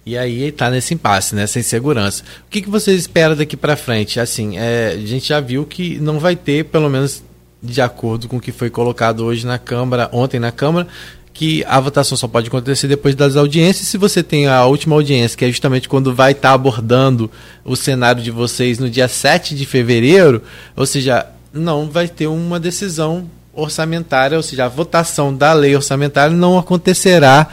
E 0.06 0.18
aí 0.18 0.44
está 0.44 0.70
nesse 0.70 0.94
impasse, 0.94 1.36
nessa 1.36 1.60
insegurança. 1.60 2.24
O 2.48 2.50
que, 2.50 2.62
que 2.62 2.70
vocês 2.70 3.02
esperam 3.02 3.36
daqui 3.36 3.58
para 3.58 3.76
frente? 3.76 4.20
Assim, 4.20 4.58
é, 4.58 4.94
a 4.94 5.06
gente 5.06 5.28
já 5.28 5.40
viu 5.42 5.66
que 5.66 6.00
não 6.00 6.20
vai 6.20 6.36
ter, 6.36 6.66
pelo 6.66 6.90
menos 6.90 7.24
de 7.62 7.82
acordo 7.82 8.28
com 8.28 8.38
o 8.38 8.40
que 8.40 8.52
foi 8.52 8.70
colocado 8.70 9.26
hoje 9.26 9.46
na 9.46 9.58
Câmara, 9.58 10.08
ontem 10.14 10.40
na 10.40 10.52
Câmara, 10.52 10.88
que 11.36 11.66
a 11.68 11.82
votação 11.82 12.18
só 12.18 12.30
pode 12.30 12.48
acontecer 12.48 12.88
depois 12.88 13.14
das 13.14 13.36
audiências. 13.36 13.90
Se 13.90 13.98
você 13.98 14.24
tem 14.24 14.48
a 14.48 14.66
última 14.66 14.96
audiência, 14.96 15.38
que 15.38 15.44
é 15.44 15.50
justamente 15.50 15.90
quando 15.90 16.16
vai 16.16 16.32
estar 16.32 16.48
tá 16.48 16.56
abordando 16.56 17.30
o 17.66 17.76
cenário 17.76 18.24
de 18.24 18.32
vocês 18.32 18.80
no 18.80 18.90
dia 18.90 19.10
7 19.10 19.54
de 19.54 19.66
fevereiro, 19.66 20.42
ou 20.78 20.86
seja, 20.86 21.26
não 21.54 21.90
vai 21.90 22.08
ter 22.08 22.28
uma 22.28 22.58
decisão 22.58 23.30
orçamentária, 23.54 24.38
ou 24.38 24.44
seja, 24.44 24.64
a 24.64 24.70
votação 24.70 25.36
da 25.36 25.52
lei 25.52 25.76
orçamentária 25.76 26.34
não 26.34 26.58
acontecerá 26.58 27.50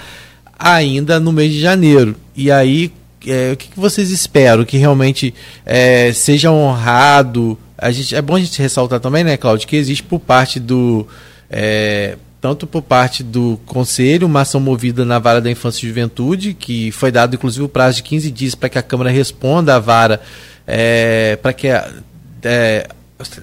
ainda 0.57 1.19
no 1.19 1.33
mês 1.33 1.53
de 1.53 1.61
janeiro. 1.61 2.15
E 2.37 2.53
aí, 2.53 2.93
é, 3.27 3.51
o 3.51 3.57
que, 3.57 3.67
que, 3.67 3.81
vocês 3.81 4.11
esperam? 4.11 4.65
Que 4.65 4.77
realmente 4.79 5.35
é, 5.67 6.13
seja 6.13 6.53
honrado? 6.53 7.59
A 7.77 7.91
gente, 7.91 8.15
é 8.15 8.23
bom 8.23 8.37
a 8.37 8.41
gente 8.41 8.63
ressaltar 8.63 9.01
também, 9.01 9.25
né, 9.25 9.37
Cláudio, 9.37 9.67
que 9.67 9.75
existe 9.75 10.05
por 10.05 10.21
parte 10.21 10.61
do. 10.61 11.05
É, 11.51 12.17
tanto 12.43 12.67
por 12.67 12.83
parte 12.83 13.23
do 13.23 13.57
Conselho, 13.65 14.27
uma 14.27 14.41
ação 14.41 14.61
movida 14.61 15.05
na 15.05 15.21
Vara 15.21 15.41
da 15.41 15.49
Infância 15.49 15.87
e 15.87 15.89
Juventude, 15.89 16.55
que 16.55 16.91
foi 16.91 17.13
dado 17.13 17.37
inclusive 17.37 17.65
o 17.65 17.69
prazo 17.69 17.99
de 17.99 18.03
15 18.03 18.31
dias 18.33 18.55
para 18.57 18.69
que 18.69 18.79
a 18.79 18.83
Câmara 18.83 19.11
responda 19.11 19.77
à 19.77 19.79
Vara, 19.79 20.21
é, 20.67 21.39
para 21.41 21.53
que 21.53 21.69
é, 21.69 22.89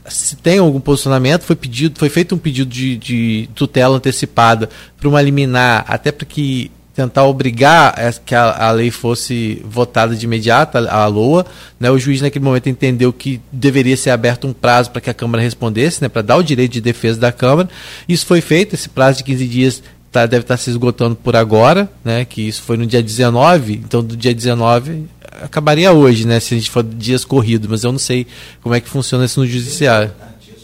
se 0.10 0.36
tem 0.36 0.60
algum 0.60 0.82
posicionamento, 0.82 1.44
foi 1.44 1.56
pedido, 1.56 1.98
foi 1.98 2.10
feito 2.10 2.36
um 2.36 2.38
pedido 2.38 2.70
de, 2.70 2.98
de 2.98 3.50
tutela 3.56 3.96
antecipada 3.96 4.70
para 5.00 5.08
uma 5.08 5.22
liminar, 5.22 5.86
até 5.88 6.12
para 6.12 6.26
que 6.26 6.70
tentar 7.00 7.24
obrigar 7.24 7.96
que 8.26 8.36
a, 8.36 8.68
a, 8.68 8.72
lei 8.72 8.92
fosse 8.92 9.62
votada 9.64 10.14
de 10.14 10.26
imediato, 10.26 10.78
a, 10.78 11.04
a 11.04 11.08
LOA. 11.08 11.46
Né? 11.80 11.90
O 11.90 11.98
juiz, 11.98 12.22
naquele 12.22 12.44
momento, 12.44 12.68
entendeu 12.68 13.14
que 13.14 13.40
deveria 13.50 13.96
ser 13.96 14.10
aberto 14.10 14.46
um 14.46 14.52
prazo 14.52 14.92
para 14.92 15.00
que 15.00 15.10
a 15.10 15.14
Câmara 15.14 15.42
respondesse, 15.42 16.02
né? 16.02 16.10
para 16.10 16.22
dar 16.22 16.36
o 16.36 16.44
direito 16.44 16.74
de 16.74 16.82
defesa 16.82 17.18
da 17.18 17.32
Câmara. 17.32 17.70
Isso 18.08 18.26
foi 18.26 18.42
feito, 18.42 18.76
esse 18.76 18.90
prazo 18.90 19.20
de 19.20 19.24
15 19.24 19.48
dias 19.48 19.84
tá, 20.12 20.26
deve 20.26 20.44
estar 20.44 20.58
tá 20.58 20.62
se 20.62 20.70
esgotando 20.70 21.16
por 21.16 21.38
agora, 21.38 21.90
né? 22.04 22.26
que 22.26 22.42
isso 22.42 22.62
foi 22.64 22.76
no 22.76 22.86
dia 22.86 23.02
19, 23.02 23.82
então 23.86 24.04
do 24.04 24.18
dia 24.18 24.34
19 24.34 25.06
acabaria 25.42 25.94
hoje, 25.94 26.28
né? 26.28 26.38
se 26.42 26.54
a 26.54 26.58
gente 26.58 26.70
for 26.70 26.84
dias 26.84 27.24
corridos, 27.24 27.70
mas 27.70 27.86
eu 27.86 27.94
não 27.94 28.00
sei 28.00 28.28
como 28.62 28.76
é 28.76 28.82
que 28.82 28.90
funciona 28.90 29.24
isso 29.24 29.40
no 29.40 29.48
judiciário 29.48 30.12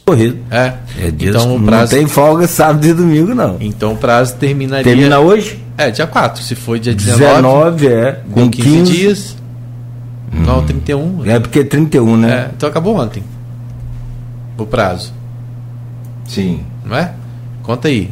corrido. 0.05 0.37
É. 0.51 0.73
é 0.99 1.07
então, 1.19 1.55
o 1.55 1.63
prazo... 1.63 1.93
Não 1.93 1.99
tem 1.99 2.07
folga 2.07 2.45
sábado 2.45 2.85
e 2.85 2.93
domingo, 2.93 3.33
não. 3.33 3.57
Então 3.59 3.93
o 3.93 3.97
prazo 3.97 4.35
terminaria. 4.35 4.83
Termina 4.83 5.19
hoje? 5.19 5.64
É, 5.77 5.91
dia 5.91 6.07
4. 6.07 6.43
Se 6.43 6.55
for 6.55 6.79
dia 6.79 6.93
19. 6.93 7.35
19, 7.35 7.87
é. 7.87 8.21
Com 8.31 8.49
15, 8.49 8.69
15 8.69 8.91
dias. 8.91 9.37
Hum. 10.33 10.43
Não, 10.43 10.65
31. 10.65 11.25
É 11.25 11.39
porque 11.39 11.59
é 11.59 11.63
31, 11.63 12.17
né? 12.17 12.33
É, 12.33 12.51
então 12.55 12.69
acabou 12.69 12.97
ontem. 12.97 13.23
O 14.57 14.65
prazo. 14.65 15.13
Sim. 16.25 16.61
Não 16.85 16.95
é? 16.95 17.13
Conta 17.63 17.87
aí. 17.87 18.11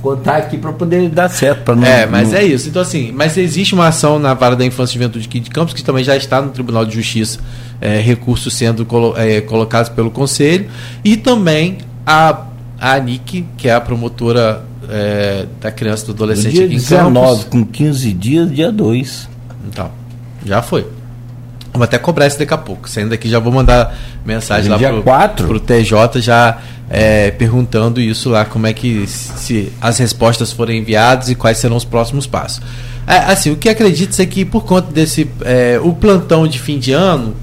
Vou 0.00 0.16
contar 0.16 0.36
aqui 0.36 0.56
para 0.56 0.72
poder 0.72 1.08
dar 1.08 1.28
certo. 1.28 1.64
Pra 1.64 1.74
não, 1.74 1.86
é, 1.86 2.06
mas 2.06 2.30
não... 2.30 2.38
é 2.38 2.44
isso. 2.44 2.68
Então, 2.68 2.80
assim, 2.80 3.12
mas 3.12 3.36
existe 3.36 3.74
uma 3.74 3.88
ação 3.88 4.18
na 4.18 4.32
Vara 4.34 4.56
da 4.56 4.64
Infância 4.64 4.92
e 4.92 4.94
Juventude 4.94 5.26
aqui 5.26 5.40
de 5.40 5.50
Campos, 5.50 5.74
que 5.74 5.82
também 5.82 6.04
já 6.04 6.16
está 6.16 6.40
no 6.40 6.50
Tribunal 6.50 6.84
de 6.84 6.94
Justiça, 6.94 7.40
é, 7.80 7.98
recursos 7.98 8.54
sendo 8.54 8.84
colo 8.86 9.14
é, 9.16 9.40
colocados 9.40 9.88
pelo 9.88 10.10
Conselho, 10.10 10.68
e 11.04 11.16
também 11.16 11.78
a, 12.06 12.46
a 12.80 12.92
ANIC, 12.94 13.44
que 13.56 13.68
é 13.68 13.74
a 13.74 13.80
promotora 13.80 14.64
é, 14.88 15.46
da 15.60 15.70
criança 15.70 16.06
do 16.06 16.12
adolescente 16.12 16.52
dia 16.52 16.64
aqui 16.66 16.74
em 16.74 16.78
19, 16.78 17.26
Campos. 17.26 17.44
com 17.44 17.64
15 17.64 18.12
dias, 18.12 18.52
dia 18.52 18.72
2. 18.72 19.28
Então, 19.68 19.90
já 20.44 20.62
foi. 20.62 20.86
Vamos 21.72 21.84
até 21.84 21.98
cobrar 21.98 22.26
isso 22.26 22.38
daqui 22.38 22.54
a 22.54 22.58
pouco. 22.58 22.88
Saindo 22.88 23.10
daqui, 23.10 23.28
já 23.28 23.38
vou 23.38 23.52
mandar 23.52 23.94
mensagem 24.24 24.70
lá 24.70 24.78
dia 24.78 24.90
pro, 24.90 25.02
4? 25.02 25.46
pro 25.46 25.60
TJ 25.60 26.20
já 26.22 26.58
é, 26.88 27.30
perguntando 27.30 28.00
isso 28.00 28.30
lá, 28.30 28.44
como 28.44 28.66
é 28.66 28.72
que 28.72 29.06
se 29.06 29.72
as 29.80 29.98
respostas 29.98 30.52
forem 30.52 30.78
enviadas 30.78 31.28
e 31.28 31.34
quais 31.34 31.58
serão 31.58 31.76
os 31.76 31.84
próximos 31.84 32.26
passos. 32.26 32.62
É, 33.06 33.18
assim, 33.18 33.50
o 33.50 33.56
que 33.56 33.68
acredito 33.68 34.20
é 34.20 34.26
que 34.26 34.44
por 34.44 34.64
conta 34.64 34.90
desse 34.90 35.30
é, 35.42 35.78
o 35.82 35.92
plantão 35.92 36.46
de 36.46 36.58
fim 36.58 36.78
de 36.78 36.92
ano, 36.92 37.34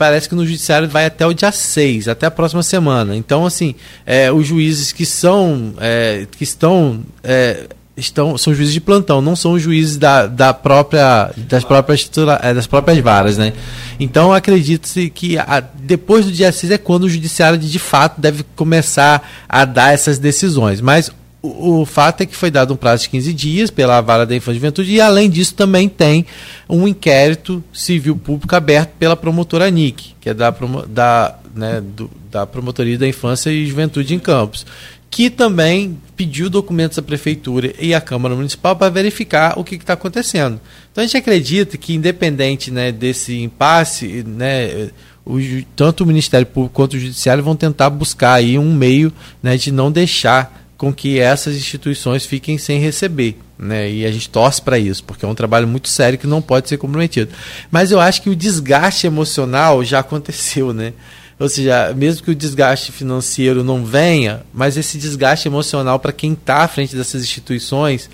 parece 0.00 0.30
que 0.30 0.34
no 0.34 0.46
judiciário 0.46 0.88
vai 0.88 1.04
até 1.04 1.26
o 1.26 1.34
dia 1.34 1.52
6, 1.52 2.08
até 2.08 2.24
a 2.24 2.30
próxima 2.30 2.62
semana. 2.62 3.14
Então, 3.14 3.44
assim, 3.44 3.74
é, 4.06 4.32
os 4.32 4.46
juízes 4.46 4.92
que 4.92 5.04
são 5.04 5.74
é, 5.78 6.26
que 6.38 6.42
estão 6.42 7.02
é, 7.22 7.66
estão 7.94 8.38
são 8.38 8.54
juízes 8.54 8.72
de 8.72 8.80
plantão, 8.80 9.20
não 9.20 9.36
são 9.36 9.58
juízes 9.58 9.98
da, 9.98 10.26
da 10.26 10.54
própria 10.54 11.30
das 11.36 11.64
próprias 11.64 12.10
é, 12.42 12.54
das 12.54 12.66
próprias 12.66 12.98
varas, 13.00 13.36
né? 13.36 13.52
Então 13.98 14.32
acredito-se 14.32 15.10
que 15.10 15.36
a, 15.36 15.60
depois 15.60 16.24
do 16.24 16.32
dia 16.32 16.50
6 16.50 16.72
é 16.72 16.78
quando 16.78 17.04
o 17.04 17.08
judiciário 17.10 17.58
de, 17.58 17.70
de 17.70 17.78
fato 17.78 18.18
deve 18.18 18.42
começar 18.56 19.28
a 19.46 19.66
dar 19.66 19.92
essas 19.92 20.18
decisões. 20.18 20.80
Mas 20.80 21.12
o, 21.42 21.86
fato 21.86 22.22
é 22.22 22.26
que 22.26 22.36
foi 22.36 22.50
dado 22.50 22.74
um 22.74 22.76
prazo 22.76 23.04
de 23.04 23.10
15 23.10 23.32
dias 23.32 23.70
pela 23.70 24.00
Vara 24.00 24.26
da 24.26 24.36
Infância 24.36 24.56
e 24.56 24.60
Juventude 24.60 24.92
e 24.92 25.00
além 25.00 25.30
disso 25.30 25.54
também 25.54 25.88
tem 25.88 26.26
um 26.68 26.86
inquérito 26.86 27.64
civil 27.72 28.16
público 28.16 28.54
aberto 28.54 28.90
pela 28.98 29.16
promotora 29.16 29.70
NIC, 29.70 30.14
que 30.20 30.28
é 30.28 30.34
da, 30.34 30.54
da, 30.86 31.38
né, 31.54 31.80
do, 31.80 32.10
da 32.30 32.46
Promotoria 32.46 32.98
da 32.98 33.08
Infância 33.08 33.50
e 33.50 33.66
Juventude 33.66 34.14
em 34.14 34.18
Campos 34.18 34.66
que 35.10 35.28
também 35.28 35.98
pediu 36.16 36.48
documentos 36.48 36.96
à 36.96 37.02
Prefeitura 37.02 37.74
e 37.80 37.92
à 37.92 38.00
Câmara 38.00 38.36
Municipal 38.36 38.76
para 38.76 38.88
verificar 38.88 39.58
o 39.58 39.64
que 39.64 39.74
está 39.74 39.94
acontecendo. 39.94 40.60
Então 40.90 41.02
a 41.02 41.06
gente 41.06 41.16
acredita 41.16 41.76
que, 41.76 41.94
independente 41.94 42.70
né, 42.70 42.92
desse 42.92 43.42
impasse, 43.42 44.22
né, 44.24 44.90
o, 45.26 45.38
tanto 45.74 46.04
o 46.04 46.06
Ministério 46.06 46.46
Público 46.46 46.74
quanto 46.76 46.94
o 46.94 46.98
Judiciário 46.98 47.42
vão 47.42 47.56
tentar 47.56 47.90
buscar 47.90 48.34
aí 48.34 48.56
um 48.56 48.72
meio 48.72 49.12
né, 49.42 49.56
de 49.56 49.72
não 49.72 49.90
deixar 49.90 50.69
com 50.80 50.94
que 50.94 51.20
essas 51.20 51.56
instituições 51.56 52.24
fiquem 52.24 52.56
sem 52.56 52.80
receber. 52.80 53.38
Né? 53.58 53.92
E 53.92 54.06
a 54.06 54.10
gente 54.10 54.30
torce 54.30 54.62
para 54.62 54.78
isso, 54.78 55.04
porque 55.04 55.26
é 55.26 55.28
um 55.28 55.34
trabalho 55.34 55.68
muito 55.68 55.88
sério 55.88 56.18
que 56.18 56.26
não 56.26 56.40
pode 56.40 56.70
ser 56.70 56.78
comprometido. 56.78 57.30
Mas 57.70 57.90
eu 57.90 58.00
acho 58.00 58.22
que 58.22 58.30
o 58.30 58.34
desgaste 58.34 59.06
emocional 59.06 59.84
já 59.84 59.98
aconteceu, 59.98 60.72
né? 60.72 60.94
Ou 61.38 61.50
seja, 61.50 61.92
mesmo 61.94 62.22
que 62.22 62.30
o 62.30 62.34
desgaste 62.34 62.92
financeiro 62.92 63.62
não 63.62 63.84
venha, 63.84 64.40
mas 64.54 64.78
esse 64.78 64.96
desgaste 64.96 65.46
emocional 65.46 65.98
para 65.98 66.12
quem 66.12 66.32
está 66.32 66.62
à 66.62 66.68
frente 66.68 66.96
dessas 66.96 67.22
instituições 67.22 68.08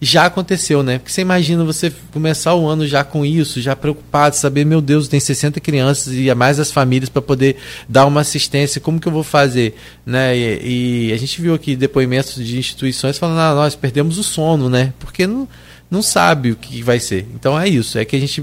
já 0.00 0.24
aconteceu, 0.24 0.82
né? 0.82 0.98
Porque 0.98 1.12
você 1.12 1.20
imagina 1.20 1.62
você 1.62 1.92
começar 2.12 2.54
o 2.54 2.66
ano 2.66 2.86
já 2.86 3.04
com 3.04 3.24
isso, 3.24 3.60
já 3.60 3.76
preocupado, 3.76 4.34
saber, 4.34 4.64
meu 4.64 4.80
Deus, 4.80 5.08
tem 5.08 5.20
60 5.20 5.60
crianças 5.60 6.14
e 6.14 6.34
mais 6.34 6.58
as 6.58 6.72
famílias 6.72 7.10
para 7.10 7.20
poder 7.20 7.56
dar 7.86 8.06
uma 8.06 8.22
assistência, 8.22 8.80
como 8.80 8.98
que 8.98 9.06
eu 9.06 9.12
vou 9.12 9.22
fazer? 9.22 9.76
Né? 10.06 10.34
E, 10.36 11.08
e, 11.08 11.12
a 11.12 11.18
gente 11.18 11.40
viu 11.42 11.52
aqui 11.52 11.76
depoimentos 11.76 12.42
de 12.42 12.58
instituições 12.58 13.18
falando, 13.18 13.40
ah, 13.40 13.54
nós 13.54 13.74
perdemos 13.76 14.16
o 14.16 14.22
sono, 14.22 14.70
né? 14.70 14.94
Porque 14.98 15.26
não, 15.26 15.46
não 15.90 16.00
sabe 16.00 16.52
o 16.52 16.56
que 16.56 16.82
vai 16.82 16.98
ser. 16.98 17.26
Então 17.34 17.58
é 17.58 17.68
isso, 17.68 17.98
é 17.98 18.04
que 18.04 18.16
a 18.16 18.20
gente 18.20 18.42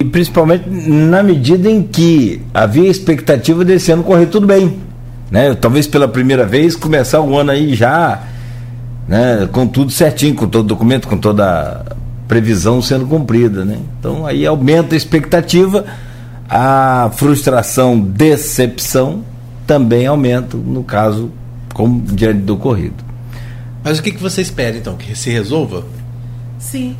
e 0.00 0.04
principalmente 0.04 0.64
na 0.66 1.22
medida 1.22 1.70
em 1.70 1.82
que 1.82 2.40
havia 2.54 2.88
expectativa 2.88 3.62
desse 3.64 3.92
ano 3.92 4.02
correr 4.02 4.26
tudo 4.26 4.46
bem. 4.46 4.80
Né? 5.30 5.54
Talvez 5.54 5.86
pela 5.86 6.08
primeira 6.08 6.46
vez 6.46 6.74
começar 6.74 7.20
o 7.20 7.36
ano 7.36 7.50
aí 7.50 7.74
já 7.74 8.22
né, 9.10 9.48
com 9.50 9.66
tudo 9.66 9.90
certinho, 9.90 10.36
com 10.36 10.46
todo 10.46 10.68
documento, 10.68 11.08
com 11.08 11.18
toda 11.18 11.84
a 11.84 11.96
previsão 12.28 12.80
sendo 12.80 13.08
cumprida. 13.08 13.64
Né? 13.64 13.80
Então 13.98 14.24
aí 14.24 14.46
aumenta 14.46 14.94
a 14.94 14.96
expectativa, 14.96 15.84
a 16.48 17.10
frustração, 17.16 18.00
decepção 18.00 19.24
também 19.66 20.06
aumenta, 20.06 20.56
no 20.56 20.84
caso, 20.84 21.32
como 21.74 22.00
diante 22.00 22.42
do 22.42 22.54
ocorrido. 22.54 23.04
Mas 23.82 23.98
o 23.98 24.02
que, 24.02 24.12
que 24.12 24.22
você 24.22 24.42
espera 24.42 24.76
então? 24.76 24.96
Que 24.96 25.16
se 25.16 25.28
resolva? 25.28 25.84
Sim. 26.60 26.96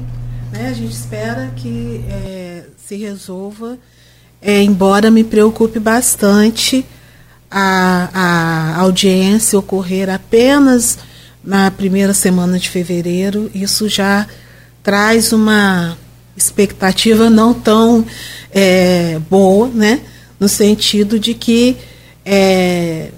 Né? 0.51 0.67
A 0.67 0.73
gente 0.73 0.93
espera 0.93 1.53
que 1.55 2.05
é, 2.09 2.65
se 2.77 2.97
resolva, 2.97 3.79
é, 4.43 4.61
embora 4.61 5.13
me 5.13 5.23
preocupe 5.23 5.79
bastante 5.79 6.85
a, 7.49 8.09
a 8.13 8.81
audiência 8.81 9.57
ocorrer 9.57 10.11
apenas 10.11 10.99
na 11.43 11.71
primeira 11.71 12.13
semana 12.13 12.59
de 12.59 12.69
fevereiro, 12.69 13.51
isso 13.55 13.89
já 13.89 14.27
traz 14.83 15.33
uma 15.33 15.97
expectativa 16.37 17.29
não 17.29 17.53
tão 17.53 18.05
é, 18.53 19.19
boa, 19.29 19.69
né? 19.69 20.01
no 20.41 20.49
sentido 20.49 21.21
de 21.21 21.35
que 21.35 21.77
é, 22.25 23.11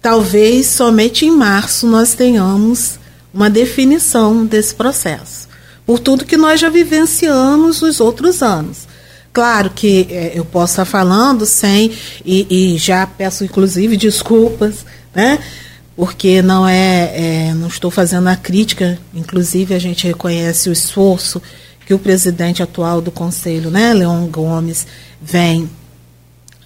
talvez 0.00 0.66
somente 0.66 1.26
em 1.26 1.30
março 1.32 1.86
nós 1.86 2.14
tenhamos 2.14 2.98
uma 3.34 3.50
definição 3.50 4.46
desse 4.46 4.74
processo 4.74 5.48
por 5.84 5.98
tudo 5.98 6.24
que 6.24 6.36
nós 6.36 6.60
já 6.60 6.68
vivenciamos 6.68 7.80
nos 7.80 7.98
outros 7.98 8.42
anos. 8.42 8.86
Claro 9.32 9.70
que 9.70 10.06
é, 10.10 10.32
eu 10.34 10.44
posso 10.44 10.74
estar 10.74 10.84
falando 10.84 11.46
sem, 11.46 11.92
e, 12.24 12.74
e, 12.74 12.78
já 12.78 13.06
peço 13.06 13.44
inclusive 13.44 13.96
desculpas, 13.96 14.84
né? 15.14 15.38
Porque 15.98 16.40
não 16.42 16.66
é, 16.68 17.48
é, 17.48 17.54
não 17.54 17.66
estou 17.66 17.90
fazendo 17.90 18.28
a 18.28 18.36
crítica, 18.36 18.96
inclusive 19.12 19.74
a 19.74 19.80
gente 19.80 20.06
reconhece 20.06 20.68
o 20.68 20.72
esforço 20.72 21.42
que 21.84 21.92
o 21.92 21.98
presidente 21.98 22.62
atual 22.62 23.00
do 23.00 23.10
Conselho, 23.10 23.68
né, 23.68 23.92
Leon 23.92 24.28
Gomes, 24.28 24.86
vem 25.20 25.68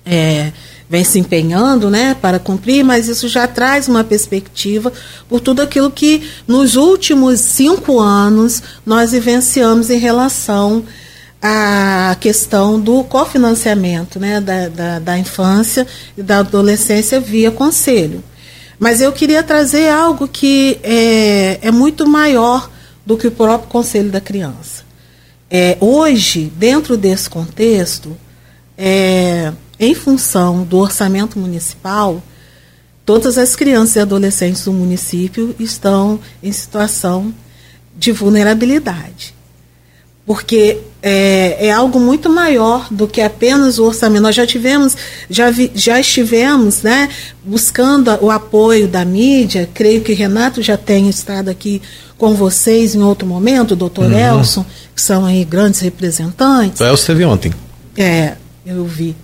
é, 0.05 0.53
vem 0.87 1.03
se 1.03 1.19
empenhando 1.19 1.89
né, 1.89 2.15
para 2.21 2.39
cumprir, 2.39 2.85
mas 2.85 3.09
isso 3.09 3.27
já 3.27 3.49
traz 3.49 3.89
uma 3.89 4.05
perspectiva 4.05 4.93
por 5.27 5.41
tudo 5.41 5.63
aquilo 5.63 5.91
que 5.91 6.29
nos 6.47 6.77
últimos 6.77 7.41
cinco 7.41 8.01
anos 8.01 8.63
nós 8.85 9.13
vivenciamos 9.13 9.89
em 9.89 9.99
relação 9.99 10.85
à 11.41 12.15
questão 12.21 12.79
do 12.79 13.03
cofinanciamento 13.05 14.21
né, 14.21 14.43
da, 14.43 14.69
da, 14.69 14.99
da 14.99 15.19
infância 15.19 15.87
e 16.19 16.23
da 16.23 16.41
adolescência 16.41 17.19
via 17.19 17.51
conselho. 17.51 18.23
Mas 18.83 19.01
eu 19.01 19.13
queria 19.13 19.45
trazer 19.45 19.89
algo 19.91 20.27
que 20.27 20.77
é, 20.83 21.61
é 21.63 21.71
muito 21.71 22.05
maior 22.05 22.69
do 23.07 23.17
que 23.17 23.29
o 23.29 23.31
próprio 23.31 23.71
conselho 23.71 24.11
da 24.11 24.21
criança. 24.21 24.83
É, 25.49 25.77
hoje, 25.81 26.53
dentro 26.57 26.97
desse 26.97 27.31
contexto, 27.31 28.17
é, 28.77 29.53
em 29.79 29.95
função 29.95 30.65
do 30.65 30.79
orçamento 30.79 31.39
municipal, 31.39 32.21
todas 33.07 33.39
as 33.39 33.55
crianças 33.55 33.95
e 33.95 34.01
adolescentes 34.01 34.65
do 34.65 34.73
município 34.73 35.55
estão 35.61 36.19
em 36.43 36.51
situação 36.51 37.33
de 37.97 38.11
vulnerabilidade. 38.11 39.33
Porque 40.25 40.79
é, 41.03 41.67
é, 41.67 41.73
algo 41.73 41.99
muito 41.99 42.31
maior 42.31 42.87
do 42.91 43.09
que 43.09 43.21
apenas 43.21 43.79
o 43.79 43.85
orçamento. 43.85 44.23
Nós 44.23 44.37
já 44.37 44.47
tivemos, 44.47 44.97
já, 45.29 45.51
vi, 45.51 45.71
já 45.75 45.99
estivemos 45.99 46.83
né, 46.83 47.09
buscando 47.45 48.17
o 48.21 48.31
apoio 48.31 48.87
da 48.87 49.05
mídia, 49.05 49.69
creio 49.75 50.01
que 50.03 50.13
Renato 50.13 50.63
já 50.63 50.77
tem 50.77 51.09
estado 51.09 51.49
aqui 51.49 51.83
com 52.17 52.35
vocês 52.35 52.95
em 52.95 53.03
outro 53.03 53.27
momento, 53.27 53.73
o 53.73 53.77
doutor 53.77 54.05
uhum. 54.05 54.39
Elson, 54.39 54.65
que 54.95 55.03
são 55.03 55.25
aí 55.25 55.45
grandes 55.45 55.81
representantes. 55.81 56.81
O 56.81 56.85
Elson 56.85 57.07
teve 57.07 57.25
ontem. 57.25 57.53
É, 57.97 58.35
eu 58.65 58.85
vi 58.85 59.17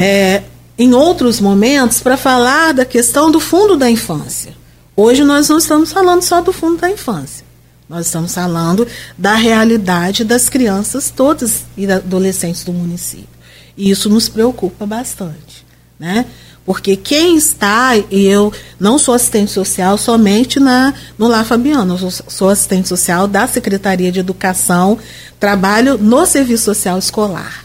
é, 0.00 0.42
em 0.78 0.94
outros 0.94 1.40
momentos 1.40 2.00
para 2.00 2.16
falar 2.16 2.72
da 2.72 2.84
questão 2.84 3.30
do 3.30 3.40
fundo 3.40 3.76
da 3.76 3.90
infância. 3.90 4.52
Hoje 4.96 5.24
nós 5.24 5.48
não 5.48 5.58
estamos 5.58 5.92
falando 5.92 6.22
só 6.22 6.40
do 6.40 6.52
fundo 6.52 6.80
da 6.80 6.90
infância. 6.90 7.43
Nós 7.88 8.06
estamos 8.06 8.34
falando 8.34 8.86
da 9.16 9.34
realidade 9.34 10.24
das 10.24 10.48
crianças 10.48 11.10
todas 11.10 11.64
e 11.76 11.90
adolescentes 11.90 12.64
do 12.64 12.72
município. 12.72 13.28
E 13.76 13.90
isso 13.90 14.08
nos 14.08 14.28
preocupa 14.28 14.86
bastante, 14.86 15.66
né? 15.98 16.26
Porque 16.64 16.96
quem 16.96 17.36
está, 17.36 17.94
e 17.96 18.24
eu 18.24 18.50
não 18.80 18.98
sou 18.98 19.14
assistente 19.14 19.50
social 19.50 19.98
somente 19.98 20.58
na, 20.58 20.94
no 21.18 21.28
Lá 21.28 21.44
Fabiano, 21.44 21.94
eu 21.94 22.10
sou, 22.10 22.24
sou 22.28 22.48
assistente 22.48 22.88
social 22.88 23.28
da 23.28 23.46
Secretaria 23.46 24.10
de 24.10 24.20
Educação, 24.20 24.98
trabalho 25.38 25.98
no 25.98 26.24
Serviço 26.24 26.64
Social 26.64 26.98
Escolar 26.98 27.64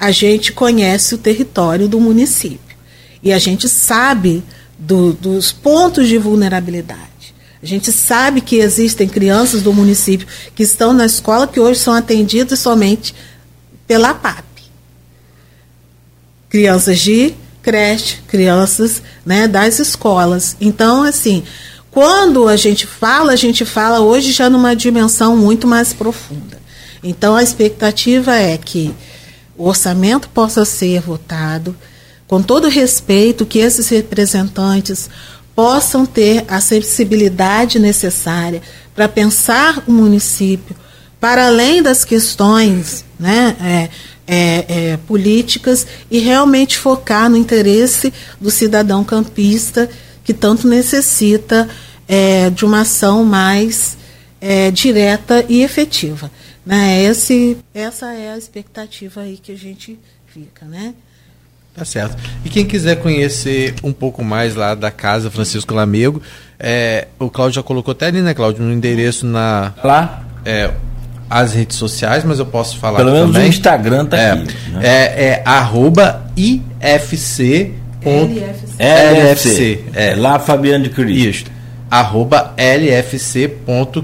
a 0.00 0.10
gente 0.10 0.52
conhece 0.52 1.14
o 1.14 1.18
território 1.18 1.86
do 1.86 2.00
município 2.00 2.74
e 3.22 3.34
a 3.34 3.38
gente 3.38 3.68
sabe 3.68 4.42
do, 4.78 5.12
dos 5.12 5.52
pontos 5.52 6.08
de 6.08 6.16
vulnerabilidade. 6.16 7.09
A 7.62 7.66
gente 7.66 7.92
sabe 7.92 8.40
que 8.40 8.56
existem 8.56 9.06
crianças 9.06 9.62
do 9.62 9.72
município 9.72 10.26
que 10.54 10.62
estão 10.62 10.92
na 10.92 11.04
escola 11.04 11.46
que 11.46 11.60
hoje 11.60 11.78
são 11.80 11.92
atendidas 11.92 12.58
somente 12.58 13.14
pela 13.86 14.14
PAP. 14.14 14.44
Crianças 16.48 16.98
de 16.98 17.34
creche, 17.62 18.18
crianças 18.26 19.02
né, 19.24 19.46
das 19.46 19.78
escolas. 19.78 20.56
Então, 20.60 21.02
assim, 21.02 21.42
quando 21.90 22.48
a 22.48 22.56
gente 22.56 22.86
fala, 22.86 23.32
a 23.32 23.36
gente 23.36 23.64
fala 23.64 24.00
hoje 24.00 24.32
já 24.32 24.48
numa 24.48 24.74
dimensão 24.74 25.36
muito 25.36 25.66
mais 25.66 25.92
profunda. 25.92 26.58
Então, 27.02 27.36
a 27.36 27.42
expectativa 27.42 28.34
é 28.34 28.56
que 28.56 28.94
o 29.56 29.66
orçamento 29.68 30.28
possa 30.28 30.64
ser 30.64 31.00
votado, 31.00 31.76
com 32.26 32.40
todo 32.40 32.68
respeito, 32.68 33.44
que 33.44 33.58
esses 33.58 33.88
representantes 33.88 35.10
possam 35.60 36.06
ter 36.06 36.42
a 36.48 36.58
sensibilidade 36.58 37.78
necessária 37.78 38.62
para 38.94 39.06
pensar 39.06 39.84
o 39.86 39.92
município 39.92 40.74
para 41.20 41.48
além 41.48 41.82
das 41.82 42.02
questões 42.02 43.04
né, 43.18 43.54
é, 43.60 43.90
é, 44.26 44.92
é, 44.92 44.96
políticas 45.06 45.86
e 46.10 46.18
realmente 46.18 46.78
focar 46.78 47.28
no 47.28 47.36
interesse 47.36 48.10
do 48.40 48.50
cidadão 48.50 49.04
campista 49.04 49.86
que 50.24 50.32
tanto 50.32 50.66
necessita 50.66 51.68
é, 52.08 52.48
de 52.48 52.64
uma 52.64 52.80
ação 52.80 53.22
mais 53.22 53.98
é, 54.40 54.70
direta 54.70 55.44
e 55.46 55.62
efetiva. 55.62 56.30
Né? 56.64 57.04
Esse, 57.04 57.58
essa 57.74 58.14
é 58.14 58.32
a 58.32 58.38
expectativa 58.38 59.20
aí 59.20 59.36
que 59.36 59.52
a 59.52 59.58
gente 59.58 59.98
fica, 60.26 60.64
né? 60.64 60.94
Tá 61.80 61.84
certo. 61.86 62.14
E 62.44 62.50
quem 62.50 62.66
quiser 62.66 62.96
conhecer 62.96 63.74
um 63.82 63.90
pouco 63.90 64.22
mais 64.22 64.54
lá 64.54 64.74
da 64.74 64.90
casa 64.90 65.30
Francisco 65.30 65.72
Lamego, 65.72 66.20
é, 66.58 67.08
o 67.18 67.30
Cláudio 67.30 67.54
já 67.54 67.62
colocou 67.62 67.92
até 67.92 68.08
ali, 68.08 68.20
né, 68.20 68.34
Cláudio, 68.34 68.62
no 68.62 68.70
endereço 68.70 69.24
na. 69.24 69.72
Lá? 69.82 70.22
É, 70.44 70.72
as 71.30 71.54
redes 71.54 71.78
sociais, 71.78 72.22
mas 72.22 72.38
eu 72.38 72.44
posso 72.44 72.76
falar 72.76 72.98
Pelo 72.98 73.12
menos 73.12 73.32
também. 73.32 73.46
o 73.46 73.48
Instagram 73.48 74.04
tá 74.04 74.18
é, 74.18 74.30
aqui. 74.32 74.54
Né? 74.72 74.80
É, 74.82 75.24
é 75.24 75.42
arroba 75.42 76.26
IFC. 76.36 77.72
LFC. 78.04 78.74
LFC. 78.78 79.84
É, 79.94 80.14
lá 80.16 80.38
Fabiano 80.38 80.84
de 80.84 80.90
Cristo. 80.90 81.28
Isso. 81.30 81.44
Arroba 81.90 82.54
lfc.casa 82.58 83.96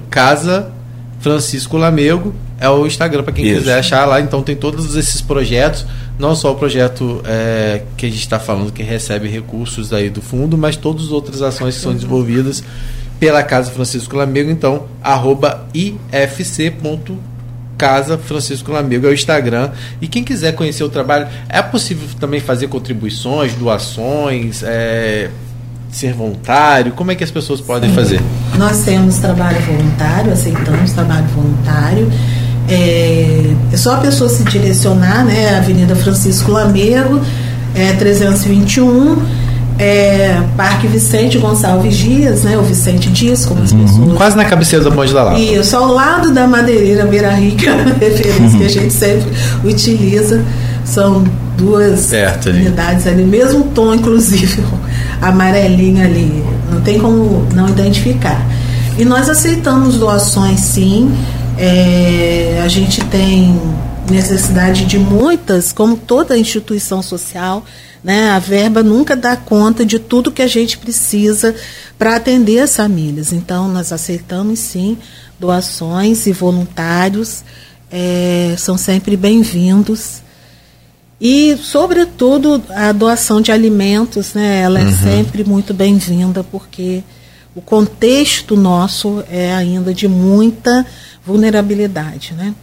Francisco 1.20 1.76
Lamego 1.76 2.34
é 2.58 2.68
o 2.68 2.86
Instagram 2.86 3.22
para 3.22 3.32
quem 3.32 3.46
Isso. 3.46 3.60
quiser 3.60 3.78
achar 3.78 4.04
lá. 4.06 4.20
Então 4.20 4.42
tem 4.42 4.56
todos 4.56 4.96
esses 4.96 5.20
projetos, 5.20 5.86
não 6.18 6.34
só 6.34 6.52
o 6.52 6.56
projeto 6.56 7.20
é, 7.24 7.82
que 7.96 8.06
a 8.06 8.08
gente 8.08 8.20
está 8.20 8.38
falando 8.38 8.72
que 8.72 8.82
recebe 8.82 9.28
recursos 9.28 9.92
aí 9.92 10.08
do 10.08 10.22
fundo, 10.22 10.56
mas 10.56 10.76
todas 10.76 11.04
as 11.04 11.10
outras 11.10 11.42
ações 11.42 11.76
que 11.76 11.82
são 11.82 11.92
desenvolvidas 11.92 12.64
pela 13.20 13.42
Casa 13.42 13.70
Francisco 13.70 14.16
Lamego. 14.16 14.50
Então 14.50 14.86
arroba 15.02 15.66
ifc.casa 15.74 16.86
Francisco 18.16 18.72
Lamego 18.72 19.06
é 19.06 19.10
o 19.10 19.14
Instagram. 19.14 19.70
E 20.00 20.08
quem 20.08 20.24
quiser 20.24 20.52
conhecer 20.54 20.84
o 20.84 20.88
trabalho, 20.88 21.28
é 21.48 21.60
possível 21.60 22.08
também 22.18 22.40
fazer 22.40 22.68
contribuições, 22.68 23.54
doações, 23.54 24.62
é, 24.62 25.28
ser 25.90 26.12
voluntário. 26.12 26.92
Como 26.92 27.10
é 27.10 27.14
que 27.14 27.24
as 27.24 27.30
pessoas 27.30 27.60
podem 27.60 27.92
fazer? 27.92 28.20
Nós 28.56 28.84
temos 28.84 29.18
trabalho 29.18 29.60
voluntário, 29.60 30.32
aceitamos 30.32 30.92
trabalho 30.92 31.26
voluntário. 31.28 32.10
É, 32.68 33.54
é 33.72 33.76
só 33.76 33.94
a 33.94 33.98
pessoa 33.98 34.28
se 34.28 34.42
direcionar, 34.44 35.24
né? 35.24 35.56
Avenida 35.56 35.94
Francisco 35.94 36.50
Lamego, 36.50 37.20
é, 37.74 37.92
321, 37.92 39.22
é, 39.78 40.40
Parque 40.56 40.86
Vicente 40.86 41.38
Gonçalves 41.38 41.96
Dias, 41.96 42.42
né? 42.42 42.56
O 42.56 42.62
Vicente 42.62 43.10
Dias, 43.10 43.44
como 43.44 43.62
as 43.62 43.72
pessoas. 43.72 44.16
Quase 44.16 44.36
na 44.36 44.44
cabeceira 44.44 44.84
da 44.84 44.90
Ponte 44.90 45.12
da 45.12 45.22
Lapa. 45.22 45.38
Isso, 45.38 45.76
ao 45.76 45.92
lado 45.92 46.32
da 46.32 46.46
madeireira 46.46 47.04
Beira 47.04 47.30
Rica, 47.30 47.72
a 47.72 47.84
referência 48.00 48.58
que 48.58 48.64
a 48.64 48.68
gente 48.68 48.92
sempre 48.92 49.26
utiliza. 49.64 50.42
São 50.84 51.24
duas 51.58 51.98
Certo, 51.98 52.48
unidades 52.48 53.08
ali, 53.08 53.24
mesmo 53.24 53.64
tom, 53.74 53.92
inclusive, 53.92 54.62
amarelinho 55.20 56.04
ali. 56.04 56.44
Não 56.70 56.80
tem 56.80 56.98
como 56.98 57.44
não 57.52 57.68
identificar. 57.68 58.40
E 58.98 59.04
nós 59.04 59.28
aceitamos 59.28 59.96
doações, 59.96 60.60
sim. 60.60 61.12
É, 61.58 62.60
a 62.62 62.68
gente 62.68 63.02
tem 63.06 63.58
necessidade 64.10 64.84
de 64.84 64.98
muitas, 64.98 65.72
como 65.72 65.96
toda 65.96 66.36
instituição 66.36 67.02
social, 67.02 67.64
né? 68.04 68.30
A 68.30 68.38
verba 68.38 68.82
nunca 68.82 69.16
dá 69.16 69.36
conta 69.36 69.84
de 69.84 69.98
tudo 69.98 70.30
que 70.30 70.42
a 70.42 70.46
gente 70.46 70.76
precisa 70.76 71.54
para 71.98 72.16
atender 72.16 72.60
as 72.60 72.76
famílias. 72.76 73.32
Então, 73.32 73.68
nós 73.68 73.90
aceitamos 73.90 74.58
sim 74.58 74.98
doações 75.40 76.26
e 76.26 76.32
voluntários, 76.32 77.42
é, 77.90 78.54
são 78.58 78.76
sempre 78.76 79.16
bem-vindos. 79.16 80.22
E, 81.18 81.56
sobretudo, 81.56 82.62
a 82.68 82.92
doação 82.92 83.40
de 83.40 83.50
alimentos, 83.50 84.34
né? 84.34 84.60
Ela 84.60 84.80
é 84.80 84.92
sempre 84.92 85.42
muito 85.42 85.72
bem-vinda, 85.72 86.44
porque 86.44 87.02
o 87.54 87.62
contexto 87.62 88.54
nosso 88.54 89.24
é 89.30 89.54
ainda 89.54 89.94
de 89.94 90.06
muita 90.06 90.84
vulnerabilidade, 91.26 92.32
né? 92.34 92.54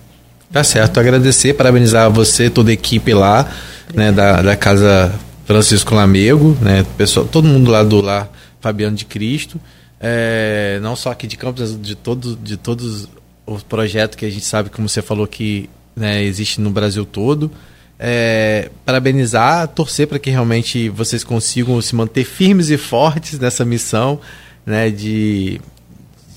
Tá 0.51 0.63
certo, 0.63 0.99
agradecer, 0.99 1.53
parabenizar 1.53 2.09
você, 2.09 2.49
toda 2.49 2.69
a 2.69 2.73
equipe 2.73 3.13
lá, 3.13 3.51
né, 3.93 4.11
da, 4.11 4.41
da 4.41 4.55
Casa 4.55 5.13
Francisco 5.45 5.93
Lamego, 5.93 6.57
né, 6.61 6.85
pessoal, 6.95 7.25
todo 7.25 7.47
mundo 7.47 7.71
lá 7.71 7.83
do 7.83 8.01
lá 8.01 8.29
Fabiano 8.61 8.95
de 8.95 9.03
Cristo, 9.03 9.59
é, 9.99 10.79
não 10.81 10.95
só 10.95 11.11
aqui 11.11 11.27
de 11.27 11.37
Campos, 11.37 11.79
de, 11.81 11.95
todo, 11.95 12.35
de 12.35 12.55
todos 12.55 13.09
os 13.45 13.63
projetos 13.63 14.15
que 14.15 14.25
a 14.25 14.29
gente 14.29 14.45
sabe, 14.45 14.69
como 14.69 14.87
você 14.87 15.01
falou, 15.01 15.25
que 15.27 15.69
né, 15.95 16.23
existe 16.23 16.61
no 16.61 16.69
Brasil 16.69 17.05
todo. 17.05 17.51
É, 17.99 18.69
parabenizar, 18.85 19.67
torcer 19.69 20.07
para 20.07 20.19
que 20.19 20.29
realmente 20.29 20.89
vocês 20.89 21.23
consigam 21.23 21.79
se 21.81 21.95
manter 21.95 22.25
firmes 22.25 22.69
e 22.69 22.77
fortes 22.77 23.39
nessa 23.39 23.63
missão 23.63 24.19
né, 24.65 24.89
de 24.89 25.61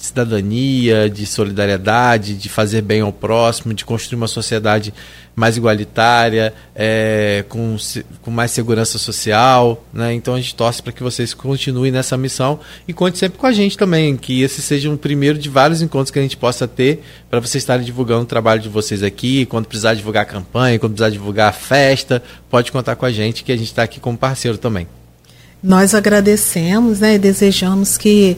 cidadania, 0.07 1.11
de 1.11 1.27
solidariedade, 1.27 2.35
de 2.35 2.49
fazer 2.49 2.83
bem 2.83 3.01
ao 3.01 3.13
próximo, 3.13 3.75
de 3.75 3.85
construir 3.85 4.17
uma 4.17 4.29
sociedade 4.29 4.93
mais 5.37 5.57
igualitária, 5.59 6.55
é, 6.75 7.45
com, 7.49 7.77
com 8.23 8.31
mais 8.31 8.51
segurança 8.51 8.99
social. 8.99 9.85
Né? 9.93 10.15
Então 10.15 10.35
a 10.35 10.41
gente 10.41 10.55
torce 10.55 10.83
para 10.83 10.93
que 10.93 11.03
vocês 11.03 11.35
continuem 11.35 11.93
nessa 11.93 12.17
missão 12.17 12.59
e 12.89 12.93
conte 12.95 13.19
sempre 13.19 13.39
com 13.39 13.47
a 13.47 13.53
gente 13.53 13.77
também, 13.77 14.17
que 14.17 14.43
esse 14.43 14.63
seja 14.63 14.89
um 14.89 14.97
primeiro 14.97 15.39
de 15.39 15.51
vários 15.51 15.83
encontros 15.83 16.11
que 16.11 16.19
a 16.19 16.23
gente 16.23 16.39
possa 16.39 16.67
ter 16.67 17.03
para 17.29 17.39
vocês 17.39 17.63
estarem 17.63 17.85
divulgando 17.85 18.23
o 18.23 18.27
trabalho 18.27 18.63
de 18.63 18.69
vocês 18.71 19.03
aqui. 19.03 19.45
Quando 19.45 19.67
precisar 19.67 19.93
divulgar 19.95 20.23
a 20.23 20.27
campanha, 20.27 20.79
quando 20.79 20.93
precisar 20.93 21.11
divulgar 21.11 21.51
a 21.51 21.53
festa, 21.53 22.23
pode 22.49 22.73
contar 22.73 22.97
com 22.97 23.05
a 23.05 23.13
gente, 23.13 23.45
que 23.45 23.53
a 23.53 23.57
gente 23.57 23.69
está 23.69 23.83
aqui 23.83 24.01
como 24.01 24.17
parceiro 24.17 24.57
também. 24.57 24.89
Nós 25.63 25.95
agradecemos 25.95 27.01
né, 27.01 27.15
e 27.15 27.19
desejamos 27.19 27.99
que 27.99 28.37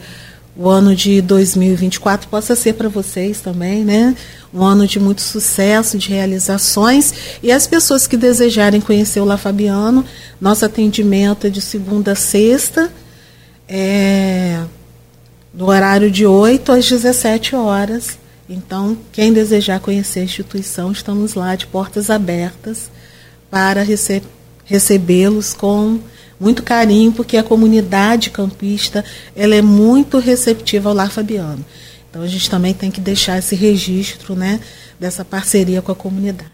o 0.58 0.68
ano 0.68 0.92
de 0.92 1.22
2024 1.22 2.28
possa 2.28 2.56
ser 2.56 2.72
para 2.72 2.88
vocês 2.88 3.40
também, 3.40 3.84
né? 3.84 4.16
Um 4.52 4.64
ano 4.64 4.88
de 4.88 4.98
muito 4.98 5.20
sucesso, 5.20 5.96
de 5.96 6.08
realizações. 6.08 7.14
E 7.40 7.52
as 7.52 7.64
pessoas 7.64 8.08
que 8.08 8.16
desejarem 8.16 8.80
conhecer 8.80 9.20
o 9.20 9.24
La 9.24 9.36
Fabiano, 9.36 10.04
nosso 10.40 10.64
atendimento 10.64 11.46
é 11.46 11.50
de 11.50 11.60
segunda 11.60 12.10
a 12.12 12.16
sexta, 12.16 12.90
é, 13.68 14.64
no 15.54 15.68
horário 15.68 16.10
de 16.10 16.26
8 16.26 16.72
às 16.72 16.88
17 16.88 17.54
horas. 17.54 18.18
Então, 18.48 18.98
quem 19.12 19.32
desejar 19.32 19.78
conhecer 19.78 20.20
a 20.20 20.24
instituição, 20.24 20.90
estamos 20.90 21.34
lá 21.34 21.54
de 21.54 21.68
portas 21.68 22.10
abertas 22.10 22.90
para 23.48 23.84
rece 23.84 24.22
recebê-los 24.64 25.54
com 25.54 26.00
muito 26.40 26.62
carinho, 26.62 27.12
porque 27.12 27.36
a 27.36 27.42
comunidade 27.42 28.30
campista 28.30 29.04
ela 29.34 29.54
é 29.54 29.62
muito 29.62 30.18
receptiva 30.18 30.88
ao 30.88 30.94
Lar 30.94 31.10
Fabiano. 31.10 31.64
Então, 32.10 32.22
a 32.22 32.26
gente 32.26 32.48
também 32.48 32.72
tem 32.72 32.90
que 32.90 33.00
deixar 33.00 33.38
esse 33.38 33.54
registro 33.54 34.34
né, 34.34 34.60
dessa 34.98 35.24
parceria 35.24 35.82
com 35.82 35.92
a 35.92 35.94
comunidade. 35.94 36.50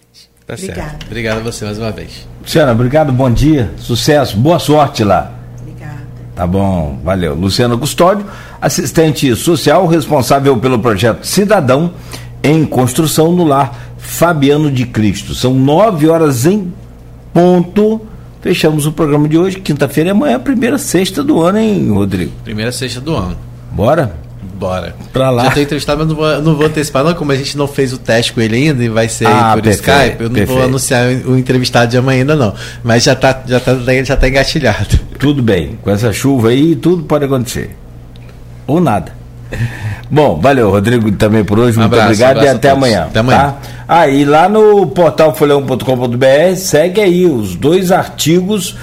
Tá 0.47 0.55
Obrigada. 0.55 0.81
certo. 0.83 1.07
Obrigado 1.07 1.39
a 1.39 1.41
você 1.41 1.65
mais 1.65 1.79
uma 1.79 1.91
vez. 1.91 2.27
Luciana, 2.43 2.73
obrigado, 2.73 3.13
bom 3.13 3.31
dia, 3.31 3.71
sucesso, 3.79 4.37
boa 4.37 4.59
sorte 4.59 5.03
lá. 5.03 5.33
Obrigada. 5.61 6.07
Tá 6.35 6.47
bom, 6.47 7.01
valeu. 7.03 7.35
Luciano 7.35 7.79
Custódio, 7.79 8.27
assistente 8.61 9.35
social 9.37 9.87
responsável 9.87 10.57
pelo 10.59 10.79
projeto 10.79 11.25
Cidadão 11.25 11.95
em 12.43 12.67
Construção 12.67 13.33
no 13.33 13.45
Lar 13.45 13.95
Fabiano 13.97 14.71
de 14.71 14.85
Cristo. 14.85 15.35
São 15.35 15.55
nove 15.55 16.07
horas 16.09 16.45
em 16.45 16.73
ponto. 17.33 18.03
Fechamos 18.45 18.85
o 18.85 18.93
programa 18.93 19.27
de 19.27 19.39
hoje. 19.39 19.59
Quinta-feira 19.59 20.11
é 20.11 20.13
amanhã, 20.13 20.39
primeira 20.39 20.77
sexta 20.77 21.25
do 21.25 21.41
ano, 21.41 21.57
hein, 21.57 21.89
Rodrigo? 21.91 22.31
Primeira 22.45 22.71
sexta 22.71 23.01
do 23.01 23.17
ano. 23.17 23.35
Bora? 23.73 24.15
Bora. 24.59 24.95
Pra 25.15 25.31
lá. 25.31 25.45
Já 25.45 25.51
tô 25.53 25.61
entrevistado, 25.61 25.99
mas 26.01 26.09
não 26.09 26.15
vou, 26.15 26.43
não 26.43 26.55
vou 26.55 26.67
antecipar, 26.67 27.03
não. 27.03 27.15
Como 27.15 27.33
a 27.33 27.37
gente 27.37 27.57
não 27.57 27.67
fez 27.67 27.95
o 27.95 27.97
teste 27.99 28.35
com 28.35 28.43
ele 28.43 28.55
ainda 28.57 28.85
e 28.85 28.91
vai 28.91 29.09
ser 29.09 29.27
Ah, 29.27 29.53
por 29.55 29.63
perfeito, 29.63 29.91
Skype, 29.91 30.23
eu 30.23 30.29
não 30.29 30.35
perfeito. 30.35 30.59
vou 30.59 30.63
anunciar 30.63 31.07
o 31.25 31.39
entrevistado 31.39 31.91
de 31.91 31.97
amanhã 31.97 32.21
ainda, 32.21 32.37
não. 32.37 32.53
Mas 32.85 33.05
já 33.05 33.15
tá, 33.17 33.43
já 33.47 33.59
tá, 33.59 33.75
já 34.05 34.15
tá 34.15 34.29
engatilhado. 34.29 35.01
Tudo 35.19 35.43
bem. 35.43 35.79
Com 35.81 35.91
essa 35.91 36.13
chuva 36.13 36.51
aí, 36.51 36.77
tudo 36.77 37.03
pode 37.05 37.25
acontecer. 37.25 37.75
Ou 38.67 38.79
nada. 38.79 39.24
Bom, 40.11 40.39
valeu, 40.41 40.71
Rodrigo, 40.71 41.11
também 41.13 41.45
por 41.45 41.59
hoje. 41.59 41.77
Um 41.79 41.83
Muito 41.83 41.95
abraço, 41.95 42.11
obrigado 42.11 42.37
e 42.37 42.39
abraço 42.39 42.53
a 42.53 42.57
até 42.57 42.71
amanhã. 42.71 43.05
Até 43.05 43.19
amanhã. 43.21 43.39
Tá? 43.39 43.57
Ah, 43.89 44.09
e 44.09 44.25
lá 44.25 44.49
no 44.49 44.87
portal 44.87 45.35
folhão.com.br 45.35 46.57
segue 46.57 47.01
aí 47.01 47.27
os 47.27 47.57
dois 47.57 47.91
artigos 47.91 48.77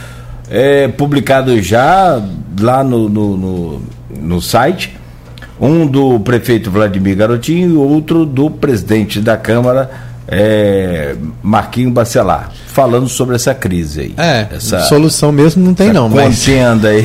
é, 0.49 0.87
publicados 0.89 1.65
já 1.65 2.21
lá 2.59 2.83
no, 2.83 3.07
no, 3.07 3.37
no, 3.37 3.81
no 4.19 4.41
site. 4.41 4.97
Um 5.59 5.85
do 5.85 6.19
prefeito 6.19 6.71
Vladimir 6.71 7.15
Garotinho 7.15 7.69
e 7.69 7.77
outro 7.77 8.25
do 8.25 8.49
presidente 8.49 9.19
da 9.19 9.37
Câmara, 9.37 9.91
é, 10.33 11.13
Marquinho 11.43 11.91
Bacelar, 11.91 12.51
falando 12.67 13.09
sobre 13.09 13.35
essa 13.35 13.53
crise 13.53 13.99
aí. 13.99 14.13
É, 14.17 14.47
essa, 14.55 14.79
solução 14.83 15.29
mesmo 15.29 15.61
não 15.61 15.73
tem 15.73 15.91
não, 15.91 16.07
mas... 16.07 16.39
Contenda 16.39 16.87
aí. 16.87 17.03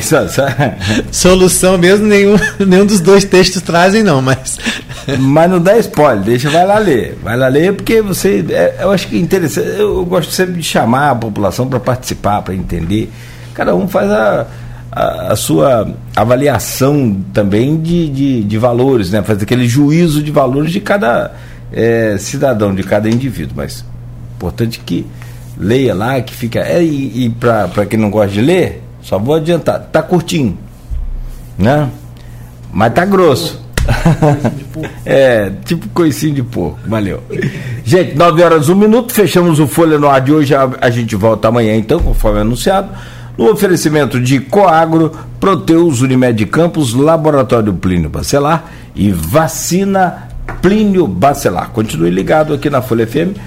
solução 1.11 1.77
mesmo 1.77 2.07
nenhum, 2.07 2.37
nenhum 2.65 2.85
dos 2.85 3.01
dois 3.01 3.25
textos 3.25 3.61
trazem 3.61 4.01
não, 4.01 4.21
mas... 4.21 4.57
mas 5.19 5.51
não 5.51 5.59
dá 5.59 5.77
spoiler, 5.77 6.23
deixa, 6.23 6.49
vai 6.49 6.65
lá 6.65 6.79
ler. 6.79 7.19
Vai 7.21 7.35
lá 7.35 7.49
ler 7.49 7.73
porque 7.73 8.01
você, 8.01 8.45
é, 8.49 8.77
eu 8.79 8.91
acho 8.91 9.09
que 9.09 9.17
é 9.17 9.19
interessante, 9.19 9.67
eu 9.77 10.05
gosto 10.05 10.31
sempre 10.31 10.53
de 10.53 10.63
chamar 10.63 11.11
a 11.11 11.15
população 11.15 11.67
para 11.67 11.81
participar, 11.81 12.41
para 12.41 12.55
entender. 12.55 13.11
Cada 13.53 13.75
um 13.75 13.89
faz 13.89 14.09
a, 14.09 14.47
a, 14.89 15.33
a 15.33 15.35
sua 15.35 15.93
avaliação 16.15 17.17
também 17.33 17.75
de, 17.75 18.07
de, 18.07 18.43
de 18.43 18.57
valores, 18.57 19.11
né? 19.11 19.21
Faz 19.21 19.41
aquele 19.41 19.67
juízo 19.67 20.23
de 20.23 20.31
valores 20.31 20.71
de 20.71 20.79
cada 20.79 21.31
é, 21.71 22.17
cidadão, 22.17 22.73
de 22.73 22.83
cada 22.83 23.09
indivíduo, 23.09 23.53
mas 23.55 23.83
importante 24.35 24.79
que 24.79 25.05
leia 25.57 25.93
lá, 25.93 26.21
que 26.21 26.33
fica. 26.33 26.59
É, 26.59 26.83
e, 26.83 27.25
e 27.25 27.29
para 27.29 27.85
quem 27.85 27.99
não 27.99 28.09
gosta 28.09 28.31
de 28.31 28.41
ler, 28.41 28.83
só 29.01 29.17
vou 29.17 29.35
adiantar, 29.35 29.79
tá 29.91 30.01
curtinho, 30.01 30.57
né? 31.57 31.89
Mas 32.71 32.93
tá 32.93 33.05
grosso. 33.05 33.65
é, 35.05 35.51
tipo 35.65 35.87
coicinho 35.89 36.35
de 36.35 36.43
porco. 36.43 36.77
Valeu. 36.85 37.23
Gente, 37.83 38.15
9 38.15 38.43
horas, 38.43 38.69
1 38.69 38.75
minuto. 38.75 39.13
Fechamos 39.13 39.59
o 39.59 39.67
Folha 39.67 39.97
no 39.97 40.09
ar 40.09 40.21
de 40.21 40.33
hoje. 40.33 40.53
A, 40.53 40.69
a 40.81 40.89
gente 40.89 41.15
volta 41.15 41.47
amanhã, 41.47 41.75
então, 41.75 41.99
conforme 41.99 42.41
anunciado. 42.41 42.89
No 43.37 43.51
oferecimento 43.51 44.19
de 44.19 44.39
Coagro, 44.39 45.11
Proteus 45.39 46.01
Unimed 46.01 46.43
Campos, 46.47 46.93
Laboratório 46.93 47.73
Plínio 47.73 48.09
Bacelar 48.09 48.65
e 48.95 49.11
Vacina 49.11 50.27
Plínio 50.61 51.07
Bacelar. 51.07 51.69
Continue 51.71 52.09
ligado 52.09 52.53
aqui 52.53 52.69
na 52.69 52.81
Folha 52.81 53.05
FM. 53.07 53.37